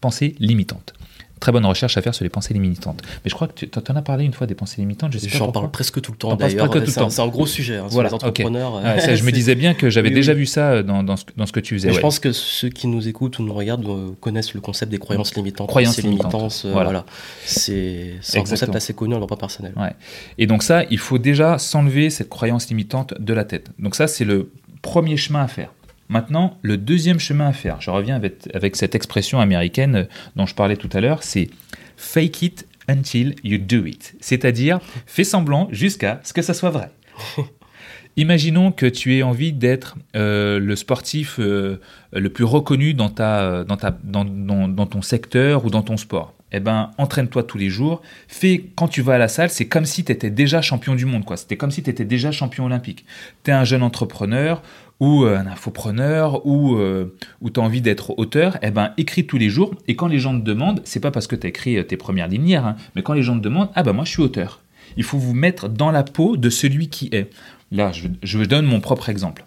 Pensées 0.00 0.34
limitantes. 0.38 0.94
Très 1.40 1.52
bonne 1.52 1.64
recherche 1.66 1.96
à 1.96 2.02
faire 2.02 2.14
sur 2.14 2.24
les 2.24 2.30
pensées 2.30 2.52
limitantes. 2.54 3.00
Mais 3.24 3.30
je 3.30 3.34
crois 3.34 3.46
que 3.48 3.64
tu 3.66 3.68
en 3.92 3.96
as 3.96 4.02
parlé 4.02 4.24
une 4.24 4.32
fois 4.32 4.46
des 4.46 4.54
pensées 4.54 4.80
limitantes, 4.80 5.12
je 5.12 5.18
sais 5.18 5.28
j'en 5.28 5.52
parle 5.52 5.70
presque 5.70 6.00
tout 6.00 6.12
le 6.12 6.18
temps 6.18 6.34
d'ailleurs. 6.36 6.70
C'est 6.86 7.20
un- 7.20 7.28
gros 7.28 7.46
sujet 7.46 7.76
hein, 7.76 7.84
sur 7.86 7.90
Voilà, 7.90 8.08
les 8.08 8.14
entrepreneurs. 8.14 8.80
Ah, 8.84 8.98
ça, 9.00 9.14
je 9.14 9.22
me 9.24 9.30
disais 9.38 9.54
bien 9.54 9.74
que 9.74 9.90
j'avais 9.90 10.08
Oui, 10.08 10.14
déjà 10.14 10.32
oui. 10.32 10.38
vu 10.38 10.46
ça 10.46 10.70
euh, 10.72 10.82
dans, 10.82 11.02
dans, 11.02 11.16
ce, 11.16 11.24
dans 11.36 11.46
ce 11.46 11.52
que 11.52 11.60
tu 11.60 11.74
faisais. 11.74 11.92
Je 11.92 12.00
pense 12.00 12.18
que 12.18 12.32
ceux 12.32 12.68
qui 12.70 12.86
nous 12.86 13.06
écoutent 13.08 13.38
ou 13.38 13.42
nous 13.42 13.52
regardent 13.54 13.86
euh, 13.88 14.10
connaissent 14.20 14.54
le 14.54 14.60
concept 14.60 14.90
des 14.90 14.98
croyances 14.98 15.34
limitantes. 15.34 15.68
Croyances 15.68 16.02
limitantes. 16.02 16.62
euh, 16.64 16.72
Voilà. 16.72 16.84
voilà. 16.90 17.04
C'est 17.44 18.14
un 18.34 18.40
concept 18.40 18.74
assez 18.74 18.94
connu 18.94 19.14
en 19.14 19.20
droit 19.20 19.36
personnel. 19.38 19.72
Ouais. 19.76 19.92
Et 20.38 20.46
donc 20.46 20.62
ça, 20.62 20.84
il 20.90 20.98
faut 20.98 21.18
déjà 21.18 21.58
s'enlever 21.58 22.10
cette 22.10 22.28
croyance 22.28 22.68
limitante 22.68 23.14
de 23.18 23.32
la 23.34 23.44
tête. 23.44 23.68
Donc 23.78 23.94
ça, 23.94 24.06
c'est 24.06 24.24
le 24.24 24.50
premier 24.82 25.16
chemin 25.16 25.42
à 25.42 25.48
faire. 25.48 25.70
Maintenant, 26.08 26.58
le 26.62 26.76
deuxième 26.78 27.20
chemin 27.20 27.48
à 27.48 27.52
faire, 27.52 27.80
je 27.80 27.90
reviens 27.90 28.16
avec, 28.16 28.48
avec 28.54 28.76
cette 28.76 28.94
expression 28.94 29.40
américaine 29.40 29.96
euh, 29.96 30.04
dont 30.36 30.46
je 30.46 30.54
parlais 30.54 30.76
tout 30.76 30.88
à 30.92 31.00
l'heure, 31.00 31.22
c'est 31.22 31.50
fake 31.96 32.42
it 32.42 32.68
until 32.88 33.34
you 33.44 33.58
do 33.58 33.84
it. 33.84 34.14
C'est-à-dire, 34.20 34.80
fais 35.06 35.24
semblant 35.24 35.68
jusqu'à 35.70 36.20
ce 36.24 36.32
que 36.32 36.40
ça 36.40 36.54
soit 36.54 36.70
vrai. 36.70 36.90
Imaginons 38.16 38.72
que 38.72 38.86
tu 38.86 39.16
aies 39.16 39.22
envie 39.22 39.52
d'être 39.52 39.96
euh, 40.16 40.58
le 40.58 40.76
sportif 40.76 41.38
euh, 41.38 41.80
le 42.12 42.28
plus 42.30 42.44
reconnu 42.44 42.94
dans, 42.94 43.10
ta, 43.10 43.62
dans, 43.64 43.76
ta, 43.76 43.96
dans, 44.02 44.24
dans, 44.24 44.66
dans 44.66 44.86
ton 44.86 45.02
secteur 45.02 45.64
ou 45.64 45.70
dans 45.70 45.82
ton 45.82 45.96
sport. 45.96 46.34
Eh 46.50 46.60
ben, 46.60 46.90
entraîne-toi 46.96 47.42
tous 47.42 47.58
les 47.58 47.68
jours. 47.68 48.00
Fais, 48.26 48.64
quand 48.74 48.88
tu 48.88 49.02
vas 49.02 49.14
à 49.14 49.18
la 49.18 49.28
salle, 49.28 49.50
c'est 49.50 49.68
comme 49.68 49.84
si 49.84 50.04
tu 50.04 50.12
étais 50.12 50.30
déjà 50.30 50.62
champion 50.62 50.94
du 50.94 51.04
monde. 51.04 51.24
quoi. 51.24 51.36
C'était 51.36 51.58
comme 51.58 51.70
si 51.70 51.82
tu 51.82 51.90
étais 51.90 52.06
déjà 52.06 52.32
champion 52.32 52.64
olympique. 52.64 53.04
Tu 53.44 53.50
es 53.50 53.54
un 53.54 53.64
jeune 53.64 53.82
entrepreneur 53.82 54.62
ou 55.00 55.24
euh, 55.24 55.38
un 55.38 55.46
infopreneur 55.46 56.44
ou, 56.46 56.76
euh, 56.76 57.16
ou 57.40 57.50
tu 57.50 57.60
as 57.60 57.62
envie 57.62 57.80
d'être 57.80 58.18
auteur. 58.18 58.58
Eh 58.62 58.70
ben, 58.70 58.92
écris 58.96 59.26
tous 59.26 59.38
les 59.38 59.50
jours. 59.50 59.74
Et 59.86 59.96
quand 59.96 60.08
les 60.08 60.18
gens 60.18 60.38
te 60.38 60.44
demandent, 60.44 60.80
c'est 60.84 61.00
pas 61.00 61.10
parce 61.10 61.26
que 61.26 61.36
tu 61.36 61.46
as 61.46 61.50
écrit 61.50 61.78
euh, 61.78 61.82
tes 61.82 61.96
premières 61.96 62.28
lignes 62.28 62.56
hein, 62.56 62.76
mais 62.94 63.02
quand 63.02 63.12
les 63.12 63.22
gens 63.22 63.36
te 63.36 63.42
demandent, 63.42 63.70
ah 63.74 63.82
ben 63.82 63.92
moi 63.92 64.04
je 64.04 64.10
suis 64.10 64.22
auteur. 64.22 64.60
Il 64.96 65.04
faut 65.04 65.18
vous 65.18 65.34
mettre 65.34 65.68
dans 65.68 65.90
la 65.90 66.02
peau 66.02 66.36
de 66.36 66.50
celui 66.50 66.88
qui 66.88 67.08
est. 67.12 67.30
Là, 67.70 67.92
je, 67.92 68.08
je 68.22 68.38
donne 68.38 68.64
mon 68.64 68.80
propre 68.80 69.10
exemple. 69.10 69.44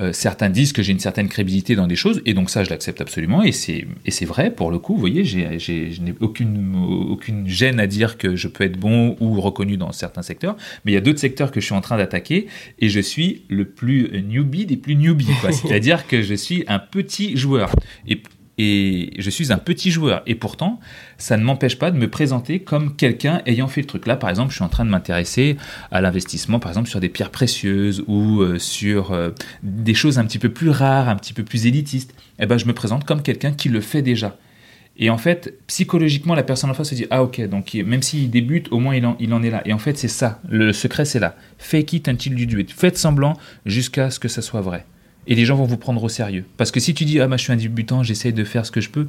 Euh, 0.00 0.12
certains 0.12 0.48
disent 0.48 0.72
que 0.72 0.82
j'ai 0.82 0.92
une 0.92 0.98
certaine 1.00 1.28
crédibilité 1.28 1.74
dans 1.74 1.86
des 1.86 1.96
choses, 1.96 2.22
et 2.24 2.32
donc 2.34 2.48
ça, 2.50 2.64
je 2.64 2.70
l'accepte 2.70 3.00
absolument, 3.00 3.42
et 3.42 3.52
c'est 3.52 3.86
et 4.06 4.10
c'est 4.10 4.24
vrai 4.24 4.50
pour 4.54 4.70
le 4.70 4.78
coup. 4.78 4.94
Vous 4.94 5.00
voyez, 5.00 5.24
j'ai 5.24 5.58
j'ai- 5.58 5.90
je 5.92 6.00
n'ai 6.00 6.14
aucune 6.20 6.74
aucune 7.10 7.46
gêne 7.46 7.78
à 7.80 7.86
dire 7.86 8.16
que 8.18 8.34
je 8.36 8.48
peux 8.48 8.64
être 8.64 8.78
bon 8.78 9.16
ou 9.20 9.40
reconnu 9.40 9.76
dans 9.76 9.92
certains 9.92 10.22
secteurs, 10.22 10.56
mais 10.84 10.92
il 10.92 10.94
y 10.94 10.98
a 10.98 11.02
d'autres 11.02 11.18
secteurs 11.20 11.50
que 11.52 11.60
je 11.60 11.66
suis 11.66 11.74
en 11.74 11.80
train 11.82 11.98
d'attaquer, 11.98 12.46
et 12.78 12.88
je 12.88 13.00
suis 13.00 13.42
le 13.48 13.66
plus 13.66 14.10
newbie 14.22 14.66
des 14.66 14.76
plus 14.76 14.96
newbies. 14.96 15.26
quoi. 15.40 15.52
C'est-à-dire 15.52 16.06
que 16.06 16.22
je 16.22 16.34
suis 16.34 16.64
un 16.68 16.78
petit 16.78 17.36
joueur. 17.36 17.74
Et 18.08 18.22
et 18.58 19.14
je 19.18 19.30
suis 19.30 19.52
un 19.52 19.58
petit 19.58 19.90
joueur. 19.90 20.22
Et 20.26 20.34
pourtant, 20.34 20.78
ça 21.18 21.36
ne 21.36 21.44
m'empêche 21.44 21.78
pas 21.78 21.90
de 21.90 21.96
me 21.96 22.08
présenter 22.08 22.60
comme 22.60 22.96
quelqu'un 22.96 23.42
ayant 23.46 23.68
fait 23.68 23.80
le 23.80 23.86
truc. 23.86 24.06
Là, 24.06 24.16
par 24.16 24.30
exemple, 24.30 24.50
je 24.50 24.56
suis 24.56 24.64
en 24.64 24.68
train 24.68 24.84
de 24.84 24.90
m'intéresser 24.90 25.56
à 25.90 26.00
l'investissement, 26.00 26.58
par 26.58 26.70
exemple, 26.70 26.88
sur 26.88 27.00
des 27.00 27.08
pierres 27.08 27.30
précieuses 27.30 28.04
ou 28.06 28.42
euh, 28.42 28.58
sur 28.58 29.12
euh, 29.12 29.30
des 29.62 29.94
choses 29.94 30.18
un 30.18 30.24
petit 30.24 30.38
peu 30.38 30.50
plus 30.50 30.70
rares, 30.70 31.08
un 31.08 31.16
petit 31.16 31.32
peu 31.32 31.44
plus 31.44 31.66
élitistes. 31.66 32.14
Eh 32.38 32.46
ben, 32.46 32.58
je 32.58 32.66
me 32.66 32.74
présente 32.74 33.04
comme 33.04 33.22
quelqu'un 33.22 33.52
qui 33.52 33.68
le 33.68 33.80
fait 33.80 34.02
déjà. 34.02 34.36
Et 34.98 35.08
en 35.08 35.16
fait, 35.16 35.54
psychologiquement, 35.66 36.34
la 36.34 36.42
personne 36.42 36.68
en 36.68 36.74
face 36.74 36.90
se 36.90 36.94
dit 36.94 37.06
Ah, 37.10 37.22
ok, 37.22 37.40
donc 37.48 37.72
même 37.74 38.02
s'il 38.02 38.28
débute, 38.30 38.70
au 38.70 38.78
moins 38.78 38.94
il 38.94 39.06
en, 39.06 39.16
il 39.18 39.32
en 39.32 39.42
est 39.42 39.50
là. 39.50 39.62
Et 39.64 39.72
en 39.72 39.78
fait, 39.78 39.96
c'est 39.96 40.08
ça. 40.08 40.40
Le 40.48 40.72
secret, 40.74 41.06
c'est 41.06 41.18
là. 41.18 41.34
Fake 41.56 41.94
it 41.94 42.08
until 42.08 42.38
you 42.38 42.46
do 42.46 42.58
it. 42.58 42.70
Faites 42.70 42.98
semblant 42.98 43.38
jusqu'à 43.64 44.10
ce 44.10 44.20
que 44.20 44.28
ça 44.28 44.42
soit 44.42 44.60
vrai. 44.60 44.84
Et 45.26 45.34
les 45.34 45.44
gens 45.44 45.56
vont 45.56 45.64
vous 45.66 45.76
prendre 45.76 46.02
au 46.02 46.08
sérieux. 46.08 46.44
Parce 46.56 46.70
que 46.70 46.80
si 46.80 46.94
tu 46.94 47.04
dis 47.04 47.20
Ah, 47.20 47.28
bah, 47.28 47.36
je 47.36 47.42
suis 47.42 47.52
un 47.52 47.56
débutant, 47.56 48.02
j'essaye 48.02 48.32
de 48.32 48.44
faire 48.44 48.66
ce 48.66 48.70
que 48.72 48.80
je 48.80 48.90
peux, 48.90 49.06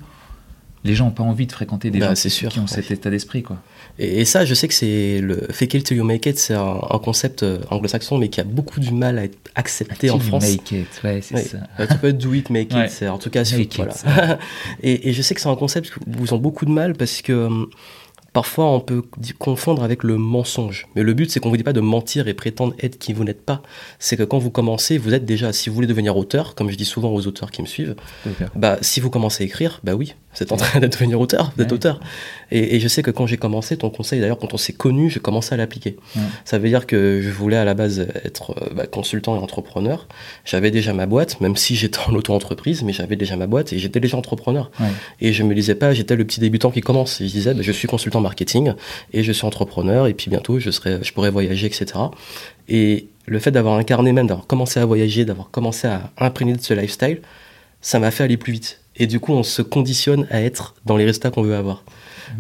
les 0.86 0.96
gens 0.96 1.06
n'ont 1.06 1.12
pas 1.12 1.24
envie 1.24 1.48
de 1.48 1.52
fréquenter 1.54 1.90
des 1.92 2.00
Bah, 2.00 2.10
gens 2.14 2.30
sûr. 2.30 2.50
qui 2.50 2.60
ont 2.60 2.68
cet 2.68 2.92
état 2.92 3.10
d'esprit, 3.10 3.42
quoi. 3.42 3.58
Et, 3.98 4.20
et 4.22 4.26
ça, 4.26 4.44
je 4.44 4.54
sais 4.54 4.68
que 4.68 4.74
c'est 4.74 5.22
le 5.22 5.48
fake 5.50 5.74
it 5.76 5.84
till 5.86 5.98
you 5.98 6.04
make 6.04 6.26
it, 6.26 6.38
c'est 6.38 6.56
un, 6.56 6.78
un 6.90 7.00
concept 7.00 7.42
euh, 7.44 7.60
anglo-saxon, 7.72 8.18
mais 8.18 8.28
qui 8.30 8.42
a 8.42 8.44
beaucoup 8.44 8.80
du 8.82 8.92
mal 8.92 9.18
à 9.18 9.24
être 9.24 9.38
accepté 9.56 10.10
en 10.10 10.20
France. 10.20 10.44
Make 10.44 10.72
it, 10.74 11.02
ouais, 11.04 11.22
c'est 11.22 11.38
ça. 11.38 11.58
Tu 11.90 11.98
peux 12.00 12.12
do 12.14 12.34
it, 12.34 12.50
make 12.50 12.72
it, 12.72 12.78
Ouais. 12.78 12.88
c'est 12.90 13.08
en 13.08 13.18
tout 13.18 13.30
cas, 13.30 13.44
Make 13.58 13.78
it, 13.80 14.06
et, 14.84 15.10
et 15.10 15.14
je 15.14 15.22
sais 15.22 15.34
que 15.34 15.42
c'est 15.42 15.48
un 15.50 15.56
concept 15.56 15.96
où 16.06 16.24
ils 16.26 16.34
ont 16.34 16.38
beaucoup 16.38 16.66
de 16.66 16.72
mal 16.72 16.96
parce 16.96 17.22
que 17.22 17.34
hum, 17.46 17.68
parfois 18.34 18.66
on 18.66 18.80
peut 18.80 19.04
confondre 19.40 19.84
avec 19.84 20.04
le 20.04 20.18
mensonge. 20.18 20.88
Mais 20.96 21.04
le 21.04 21.14
but, 21.14 21.32
c'est 21.32 21.40
qu'on 21.40 21.50
vous 21.50 21.58
dit 21.58 21.64
pas 21.64 21.74
de 21.74 21.80
mentir 21.80 22.28
et 22.28 22.34
prétendre 22.34 22.74
être 22.82 22.98
qui 22.98 23.14
vous 23.14 23.24
n'êtes 23.24 23.46
pas. 23.46 23.62
C'est 24.00 24.18
que 24.18 24.24
quand 24.24 24.40
vous 24.40 24.50
commencez, 24.52 24.98
vous 24.98 25.14
êtes 25.14 25.26
déjà, 25.26 25.54
si 25.54 25.70
vous 25.70 25.76
voulez 25.76 25.88
devenir 25.88 26.18
auteur, 26.18 26.56
comme 26.56 26.70
je 26.70 26.76
dis 26.76 26.86
souvent 26.86 27.12
aux 27.14 27.28
auteurs 27.28 27.52
qui 27.52 27.62
me 27.62 27.68
suivent, 27.68 27.96
bah, 28.56 28.78
si 28.82 29.00
vous 29.00 29.10
commencez 29.10 29.44
à 29.44 29.46
écrire, 29.46 29.80
bah 29.84 29.94
oui, 29.94 30.16
vous 30.34 30.44
êtes 30.44 30.52
en 30.52 30.58
train 30.58 30.80
de 30.80 30.88
devenir 30.88 31.22
auteur, 31.22 31.54
d'être 31.58 31.72
auteur. 31.72 32.00
Et, 32.56 32.80
je 32.80 32.88
sais 32.88 33.02
que 33.02 33.10
quand 33.10 33.26
j'ai 33.26 33.38
commencé, 33.38 33.78
ton 33.78 33.90
conseil 33.90 34.20
d'ailleurs, 34.22 34.38
quand 34.38 34.54
on 34.54 34.58
s'est 34.58 34.74
connu, 34.74 35.10
j'ai 35.10 35.20
commencé 35.20 35.56
à 35.56 35.58
l'appliquer. 35.58 35.98
Ça 36.46 36.60
veut 36.60 36.70
dire 36.70 36.86
que 36.86 37.20
je 37.20 37.30
voulais 37.32 37.58
à 37.58 37.66
la 37.66 37.74
base 37.74 38.08
être 38.24 38.52
euh, 38.52 38.76
bah, 38.76 38.86
consultant 38.86 39.36
et 39.36 39.40
entrepreneur. 39.40 40.08
J'avais 40.46 40.70
déjà 40.70 40.94
ma 40.94 41.08
boîte, 41.08 41.42
même 41.42 41.56
si 41.56 41.76
j'étais 41.76 41.98
en 42.08 42.14
auto-entreprise, 42.14 42.84
mais 42.84 42.94
j'avais 42.94 43.16
déjà 43.16 43.36
ma 43.38 43.48
boîte 43.48 43.74
et 43.74 43.80
j'étais 43.80 44.00
déjà 44.00 44.18
entrepreneur. 44.18 44.70
Et 45.20 45.34
je 45.34 45.42
me 45.42 45.56
disais 45.56 45.74
pas, 45.74 45.96
j'étais 45.96 46.16
le 46.16 46.26
petit 46.26 46.40
débutant 46.40 46.70
qui 46.70 46.82
commence. 46.82 47.18
Je 47.20 47.26
disais, 47.26 47.56
bah, 47.56 47.64
je 47.64 47.72
suis 47.72 47.88
consultant 47.88 48.22
marketing 48.22 48.74
et 49.14 49.24
je 49.24 49.32
suis 49.32 49.48
entrepreneur 49.48 50.06
et 50.06 50.14
puis 50.14 50.30
bientôt 50.30 50.60
je, 50.60 50.70
serai, 50.70 51.00
je 51.02 51.12
pourrai 51.12 51.32
voyager, 51.32 51.66
etc. 51.66 51.86
Et 52.70 53.08
le 53.26 53.40
fait 53.40 53.50
d'avoir 53.50 53.78
incarné 53.78 54.12
même, 54.12 54.28
d'avoir 54.28 54.46
commencé 54.46 54.80
à 54.80 54.86
voyager, 54.86 55.26
d'avoir 55.26 55.50
commencé 55.50 55.88
à 55.88 56.12
imprégner 56.20 56.54
de 56.54 56.62
ce 56.62 56.76
lifestyle, 56.76 57.22
ça 57.82 57.98
m'a 57.98 58.12
fait 58.12 58.24
aller 58.24 58.38
plus 58.38 58.54
vite. 58.54 58.82
Et 58.96 59.08
du 59.08 59.20
coup, 59.20 59.34
on 59.34 59.42
se 59.42 59.64
conditionne 59.64 60.28
à 60.30 60.42
être 60.42 60.76
dans 60.86 60.98
les 60.98 61.06
résultats 61.06 61.32
qu'on 61.32 61.42
veut 61.42 61.56
avoir. 61.56 61.84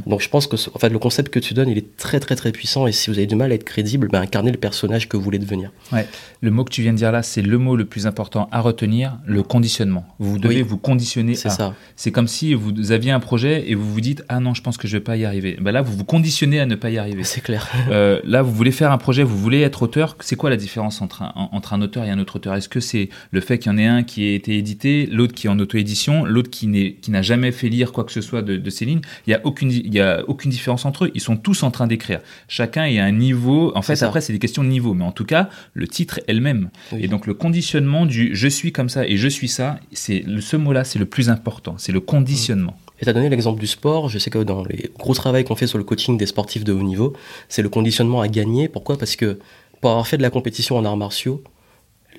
Donc 0.05 0.21
je 0.21 0.29
pense 0.29 0.47
que 0.47 0.55
en 0.73 0.79
fait, 0.79 0.89
le 0.89 0.99
concept 0.99 1.31
que 1.33 1.39
tu 1.39 1.53
donnes, 1.53 1.69
il 1.69 1.77
est 1.77 1.97
très 1.97 2.19
très 2.19 2.35
très 2.35 2.51
puissant 2.51 2.87
et 2.87 2.91
si 2.91 3.09
vous 3.09 3.17
avez 3.17 3.27
du 3.27 3.35
mal 3.35 3.51
à 3.51 3.55
être 3.55 3.63
crédible, 3.63 4.07
ben, 4.11 4.21
incarnez 4.21 4.51
le 4.51 4.57
personnage 4.57 5.09
que 5.09 5.17
vous 5.17 5.23
voulez 5.23 5.39
devenir. 5.39 5.71
Ouais. 5.91 6.07
Le 6.41 6.51
mot 6.51 6.63
que 6.63 6.71
tu 6.71 6.81
viens 6.81 6.91
de 6.93 6.97
dire 6.97 7.11
là, 7.11 7.23
c'est 7.23 7.41
le 7.41 7.57
mot 7.57 7.75
le 7.75 7.85
plus 7.85 8.07
important 8.07 8.49
à 8.51 8.61
retenir, 8.61 9.17
le 9.25 9.43
conditionnement. 9.43 10.05
Vous 10.19 10.39
devez 10.39 10.61
vous 10.61 10.77
conditionner 10.77 11.35
C'est 11.35 11.49
ça. 11.49 11.73
C'est 11.95 12.11
comme 12.11 12.27
si 12.27 12.53
vous 12.53 12.91
aviez 12.91 13.11
un 13.11 13.19
projet 13.19 13.69
et 13.69 13.75
vous 13.75 13.91
vous 13.91 14.01
dites 14.01 14.23
ah 14.29 14.39
non, 14.39 14.53
je 14.53 14.61
pense 14.61 14.77
que 14.77 14.87
je 14.87 14.97
vais 14.97 15.03
pas 15.03 15.15
y 15.17 15.25
arriver. 15.25 15.57
Ben 15.61 15.71
là, 15.71 15.81
vous 15.81 15.95
vous 15.95 16.05
conditionnez 16.05 16.59
à 16.59 16.65
ne 16.65 16.75
pas 16.75 16.89
y 16.89 16.97
arriver. 16.97 17.23
C'est 17.23 17.41
clair. 17.41 17.69
euh, 17.89 18.19
là, 18.23 18.41
vous 18.41 18.51
voulez 18.53 18.71
faire 18.71 18.91
un 18.91 18.97
projet, 18.97 19.23
vous 19.23 19.37
voulez 19.37 19.61
être 19.61 19.83
auteur. 19.83 20.17
C'est 20.21 20.35
quoi 20.35 20.49
la 20.49 20.57
différence 20.57 21.01
entre 21.01 21.21
un, 21.21 21.33
entre 21.51 21.73
un 21.73 21.81
auteur 21.81 22.03
et 22.03 22.09
un 22.09 22.19
autre 22.19 22.37
auteur? 22.37 22.55
Est-ce 22.55 22.69
que 22.69 22.79
c'est 22.79 23.09
le 23.31 23.41
fait 23.41 23.57
qu'il 23.59 23.71
y 23.71 23.75
en 23.75 23.77
ait 23.77 23.85
un 23.85 24.03
qui 24.03 24.25
ait 24.25 24.35
été 24.35 24.57
édité, 24.57 25.07
l'autre 25.11 25.33
qui 25.33 25.47
est 25.47 25.49
en 25.49 25.59
auto-édition, 25.59 26.25
l'autre 26.25 26.49
qui 26.49 26.67
n'a 26.67 27.21
jamais 27.21 27.51
fait 27.51 27.69
lire 27.69 27.91
quoi 27.91 28.03
que 28.03 28.11
ce 28.11 28.21
soit 28.21 28.41
de, 28.41 28.57
de 28.57 28.69
ces 28.69 28.85
lignes? 28.85 29.01
Il 29.27 29.31
y 29.31 29.33
a 29.33 29.41
aucune, 29.43 29.71
il 29.83 29.93
y 29.93 29.99
a 29.99 30.23
aucune 30.27 30.49
différence 30.49 30.85
entre 30.85 31.05
eux. 31.05 31.11
Ils 31.13 31.21
sont 31.21 31.35
tous 31.35 31.63
en 31.63 31.71
train 31.71 31.87
d'écrire. 31.87 32.21
Chacun 32.47 32.85
est 32.85 32.99
à 32.99 33.05
un 33.05 33.11
niveau. 33.11 33.71
En 33.75 33.81
fait, 33.81 34.01
après, 34.01 34.21
c'est 34.21 34.33
des 34.33 34.39
questions 34.39 34.63
de 34.63 34.69
niveau. 34.69 34.93
Mais 34.93 35.03
en 35.03 35.11
tout 35.11 35.25
cas, 35.25 35.49
le 35.73 35.87
titre 35.87 36.21
est 36.27 36.33
le 36.33 36.41
même. 36.41 36.69
Et 36.97 37.07
donc, 37.07 37.27
le 37.27 37.33
conditionnement 37.33 38.05
du 38.05 38.31
je 38.33 38.47
suis 38.47 38.71
comme 38.71 38.89
ça 38.89 39.05
et 39.05 39.17
je 39.17 39.27
suis 39.27 39.49
ça, 39.49 39.79
c'est 39.91 40.23
ce 40.39 40.55
mot-là, 40.55 40.83
c'est 40.83 40.99
le 40.99 41.05
plus 41.05 41.29
important. 41.29 41.75
C'est 41.77 41.91
le 41.91 41.99
conditionnement. 41.99 42.77
Et 42.99 43.03
tu 43.03 43.09
as 43.09 43.13
donné 43.13 43.29
l'exemple 43.29 43.59
du 43.59 43.67
sport. 43.67 44.07
Je 44.07 44.17
sais 44.17 44.29
que 44.29 44.39
dans 44.39 44.63
les 44.63 44.89
gros 44.97 45.13
travaux 45.13 45.43
qu'on 45.43 45.55
fait 45.55 45.67
sur 45.67 45.77
le 45.77 45.83
coaching 45.83 46.17
des 46.17 46.25
sportifs 46.25 46.63
de 46.63 46.71
haut 46.71 46.83
niveau, 46.83 47.13
c'est 47.49 47.61
le 47.61 47.69
conditionnement 47.69 48.21
à 48.21 48.27
gagner. 48.27 48.69
Pourquoi? 48.69 48.97
Parce 48.97 49.15
que 49.15 49.39
pour 49.81 49.91
avoir 49.91 50.07
fait 50.07 50.17
de 50.17 50.21
la 50.21 50.29
compétition 50.29 50.77
en 50.77 50.85
arts 50.85 50.97
martiaux, 50.97 51.43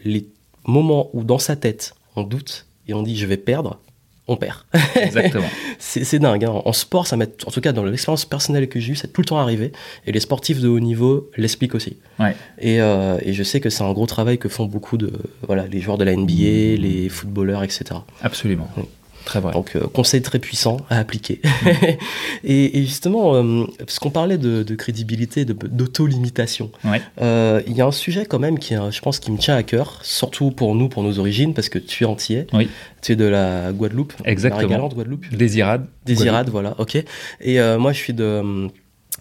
les 0.04 0.26
moments 0.66 1.08
où 1.14 1.24
dans 1.24 1.38
sa 1.38 1.56
tête, 1.56 1.94
on 2.16 2.22
doute 2.22 2.66
et 2.86 2.94
on 2.94 3.02
dit 3.02 3.16
je 3.16 3.26
vais 3.26 3.38
perdre, 3.38 3.80
on 4.26 4.36
perd. 4.36 4.64
Exactement. 4.96 5.46
c'est 5.78 6.18
dingue. 6.18 6.44
Hein. 6.44 6.62
En 6.64 6.72
sport, 6.72 7.06
ça 7.06 7.16
met, 7.16 7.28
en 7.46 7.50
tout 7.50 7.60
cas 7.60 7.72
dans 7.72 7.84
l'expérience 7.84 8.24
personnelle 8.24 8.68
que 8.68 8.80
j'ai 8.80 8.92
eue, 8.92 8.96
c'est 8.96 9.12
tout 9.12 9.20
le 9.20 9.26
temps 9.26 9.38
arrivé. 9.38 9.72
Et 10.06 10.12
les 10.12 10.20
sportifs 10.20 10.60
de 10.60 10.68
haut 10.68 10.80
niveau 10.80 11.30
l'expliquent 11.36 11.74
aussi. 11.74 11.98
Ouais. 12.18 12.34
Et, 12.58 12.80
euh, 12.80 13.18
et, 13.22 13.34
je 13.34 13.42
sais 13.42 13.60
que 13.60 13.68
c'est 13.70 13.84
un 13.84 13.92
gros 13.92 14.06
travail 14.06 14.38
que 14.38 14.48
font 14.48 14.64
beaucoup 14.66 14.96
de 14.96 15.12
voilà 15.46 15.66
les 15.66 15.80
joueurs 15.80 15.98
de 15.98 16.04
la 16.04 16.16
NBA, 16.16 16.80
les 16.80 17.08
footballeurs, 17.10 17.62
etc. 17.62 17.84
Absolument. 18.22 18.68
Très 19.24 19.40
vrai. 19.40 19.52
Donc, 19.52 19.74
euh, 19.74 19.86
conseil 19.86 20.22
très 20.22 20.38
puissant 20.38 20.78
à 20.90 20.98
appliquer. 20.98 21.40
et, 22.44 22.82
justement, 22.82 23.34
euh, 23.34 23.64
parce 23.78 23.98
qu'on 23.98 24.10
parlait 24.10 24.38
de, 24.38 24.74
crédibilité, 24.74 25.44
d'auto-limitation, 25.44 26.70
euh, 27.20 27.62
il 27.66 27.76
y 27.76 27.80
a 27.80 27.86
un 27.86 27.92
sujet 27.92 28.26
quand 28.26 28.38
même 28.38 28.58
qui, 28.58 28.74
je 28.74 29.00
pense, 29.00 29.18
qui 29.18 29.30
me 29.30 29.38
tient 29.38 29.56
à 29.56 29.62
cœur, 29.62 30.00
surtout 30.02 30.50
pour 30.50 30.74
nous, 30.74 30.88
pour 30.88 31.02
nos 31.02 31.18
origines, 31.18 31.54
parce 31.54 31.68
que 31.68 31.78
tu 31.78 32.04
es 32.04 32.06
entier. 32.06 32.46
Oui. 32.52 32.68
Tu 33.02 33.12
es 33.12 33.16
de 33.16 33.24
la 33.24 33.72
Guadeloupe. 33.72 34.12
Exactement. 34.24 34.88
La 34.88 34.94
Guadeloupe. 34.94 35.28
Désirade. 35.34 35.86
Désirade, 36.04 36.50
voilà, 36.50 36.74
ok. 36.78 37.02
Et 37.40 37.58
moi, 37.78 37.92
je 37.92 37.98
suis 37.98 38.14
de 38.14 38.68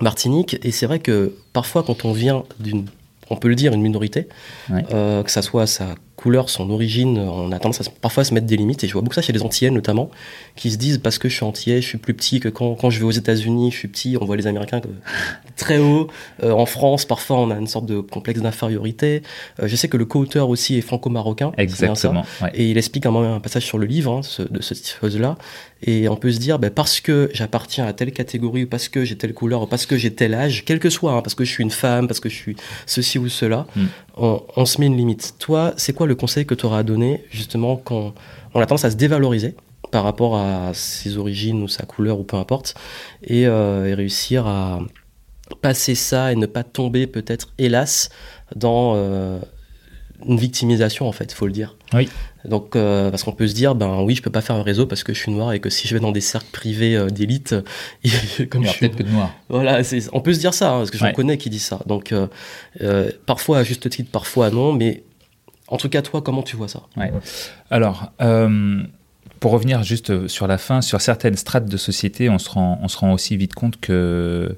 Martinique, 0.01 0.57
et 0.63 0.71
c'est 0.71 0.85
vrai 0.85 0.99
que 0.99 1.33
parfois, 1.53 1.83
quand 1.83 2.05
on 2.05 2.13
vient 2.13 2.43
d'une 2.59 2.85
on 3.29 3.37
peut 3.37 3.47
le 3.47 3.55
dire, 3.55 3.73
une 3.73 3.81
minorité, 3.81 4.27
que 4.67 5.31
ça 5.31 5.41
soit 5.41 5.65
sa 5.65 5.95
couleur, 6.23 6.49
son 6.49 6.69
origine, 6.69 7.19
on 7.19 7.51
a 7.51 7.59
tendance 7.59 7.81
à, 7.81 7.83
parfois 7.99 8.21
à 8.21 8.23
se 8.23 8.33
mettre 8.33 8.47
des 8.47 8.55
limites. 8.55 8.81
Et 8.85 8.87
je 8.87 8.93
vois 8.93 9.01
beaucoup 9.01 9.15
ça 9.15 9.21
chez 9.21 9.33
les 9.33 9.43
Antillais 9.43 9.71
notamment, 9.71 10.09
qui 10.55 10.71
se 10.71 10.77
disent 10.77 10.97
parce 10.97 11.17
que 11.17 11.27
je 11.27 11.35
suis 11.35 11.43
Antillais, 11.43 11.81
je 11.81 11.87
suis 11.87 11.97
plus 11.97 12.13
petit 12.13 12.39
que 12.39 12.47
quand, 12.47 12.75
quand 12.75 12.89
je 12.89 12.99
vais 12.99 13.05
aux 13.05 13.11
États-Unis, 13.11 13.71
je 13.71 13.77
suis 13.77 13.89
petit. 13.89 14.15
On 14.19 14.23
voit 14.23 14.37
les 14.37 14.47
Américains 14.47 14.79
très 15.57 15.79
haut. 15.79 16.07
Euh, 16.41 16.51
en 16.51 16.65
France, 16.65 17.03
parfois, 17.03 17.39
on 17.39 17.51
a 17.51 17.55
une 17.55 17.67
sorte 17.67 17.85
de 17.87 17.99
complexe 17.99 18.39
d'infériorité. 18.39 19.21
Euh, 19.61 19.67
je 19.67 19.75
sais 19.75 19.89
que 19.89 19.97
le 19.97 20.05
co-auteur 20.05 20.47
aussi 20.47 20.77
est 20.77 20.81
franco-marocain. 20.81 21.51
Exactement. 21.57 22.23
Et 22.53 22.71
il 22.71 22.77
explique 22.77 23.05
un, 23.05 23.13
un 23.13 23.41
passage 23.41 23.65
sur 23.65 23.77
le 23.77 23.85
livre 23.85 24.13
hein, 24.13 24.21
de 24.49 24.61
cette 24.61 24.87
chose-là. 25.01 25.37
Et 25.85 26.07
on 26.07 26.15
peut 26.15 26.31
se 26.31 26.39
dire, 26.39 26.59
ben, 26.59 26.71
parce 26.71 27.01
que 27.01 27.29
j'appartiens 27.33 27.85
à 27.85 27.93
telle 27.93 28.13
catégorie, 28.13 28.63
ou 28.63 28.67
parce 28.67 28.87
que 28.87 29.03
j'ai 29.03 29.17
telle 29.17 29.33
couleur, 29.33 29.63
ou 29.63 29.67
parce 29.67 29.85
que 29.85 29.97
j'ai 29.97 30.13
tel 30.13 30.33
âge, 30.33 30.63
quel 30.65 30.79
que 30.79 30.89
soit, 30.89 31.11
hein, 31.11 31.21
parce 31.21 31.35
que 31.35 31.43
je 31.43 31.51
suis 31.51 31.63
une 31.63 31.71
femme, 31.71 32.07
parce 32.07 32.21
que 32.21 32.29
je 32.29 32.35
suis 32.35 32.55
ceci 32.85 33.19
ou 33.19 33.27
cela, 33.27 33.67
on, 34.15 34.41
on, 34.55 34.65
se 34.65 34.79
met 34.79 34.87
une 34.87 34.95
limite. 34.95 35.35
Toi, 35.39 35.73
c'est 35.75 35.93
quoi 35.93 36.07
le 36.07 36.15
conseil 36.15 36.45
que 36.45 36.55
tu 36.55 36.65
auras 36.65 36.79
à 36.79 36.83
donner, 36.83 37.25
justement, 37.31 37.75
quand 37.75 38.13
on 38.53 38.61
a 38.61 38.65
tendance 38.65 38.85
à 38.85 38.91
se 38.91 38.95
dévaloriser 38.95 39.55
par 39.91 40.05
rapport 40.05 40.37
à 40.37 40.73
ses 40.73 41.17
origines 41.17 41.61
ou 41.61 41.67
sa 41.67 41.83
couleur 41.85 42.17
ou 42.17 42.23
peu 42.23 42.37
importe, 42.37 42.75
et, 43.23 43.45
euh, 43.45 43.93
réussir 43.95 44.47
à 44.47 44.79
passer 45.61 45.95
ça 45.95 46.31
et 46.31 46.35
ne 46.35 46.45
pas 46.45 46.63
tomber 46.63 47.07
peut-être, 47.07 47.53
hélas, 47.57 48.09
dans 48.55 48.93
euh, 48.95 49.39
une 50.25 50.37
victimisation 50.37 51.07
en 51.07 51.11
fait, 51.11 51.31
il 51.31 51.35
faut 51.35 51.45
le 51.45 51.51
dire. 51.51 51.75
Oui. 51.93 52.09
Donc, 52.45 52.75
euh, 52.75 53.09
parce 53.09 53.23
qu'on 53.23 53.31
peut 53.31 53.47
se 53.47 53.53
dire, 53.53 53.75
ben 53.75 54.01
oui, 54.01 54.15
je 54.15 54.21
peux 54.21 54.29
pas 54.29 54.41
faire 54.41 54.55
un 54.55 54.63
réseau 54.63 54.85
parce 54.85 55.03
que 55.03 55.13
je 55.13 55.19
suis 55.19 55.31
noir 55.31 55.53
et 55.53 55.59
que 55.59 55.69
si 55.69 55.87
je 55.87 55.93
vais 55.93 55.99
dans 55.99 56.11
des 56.11 56.21
cercles 56.21 56.51
privés 56.51 56.95
euh, 56.95 57.09
d'élite, 57.09 57.55
comme 58.49 58.63
il 58.63 58.67
y 58.67 58.69
a 58.69 58.73
peut-être 58.73 58.97
que 58.97 59.03
de 59.03 59.09
noirs. 59.09 59.33
Voilà, 59.49 59.81
on 60.11 60.21
peut 60.21 60.33
se 60.33 60.39
dire 60.39 60.53
ça, 60.53 60.71
hein, 60.71 60.77
parce 60.79 60.91
que 60.91 60.97
j'en 60.97 61.11
connais 61.13 61.37
qui 61.37 61.49
disent 61.49 61.65
ça. 61.65 61.79
Donc, 61.85 62.13
euh, 62.13 63.11
parfois 63.25 63.59
à 63.59 63.63
juste 63.63 63.89
titre, 63.89 64.11
parfois 64.11 64.49
non, 64.49 64.73
mais 64.73 65.03
en 65.67 65.77
tout 65.77 65.89
cas, 65.89 66.01
toi, 66.01 66.21
comment 66.21 66.43
tu 66.43 66.55
vois 66.55 66.67
ça? 66.67 66.83
Ouais. 66.97 67.11
Alors, 67.69 68.11
pour 69.39 69.51
revenir 69.51 69.83
juste 69.83 70.27
sur 70.27 70.47
la 70.47 70.57
fin, 70.57 70.81
sur 70.81 71.01
certaines 71.01 71.35
strates 71.35 71.67
de 71.67 71.77
société, 71.77 72.29
on 72.29 72.39
se 72.39 72.49
rend, 72.49 72.79
on 72.81 72.87
se 72.87 72.97
rend 72.97 73.11
aussi 73.13 73.35
vite 73.35 73.53
compte 73.53 73.79
que 73.79 74.57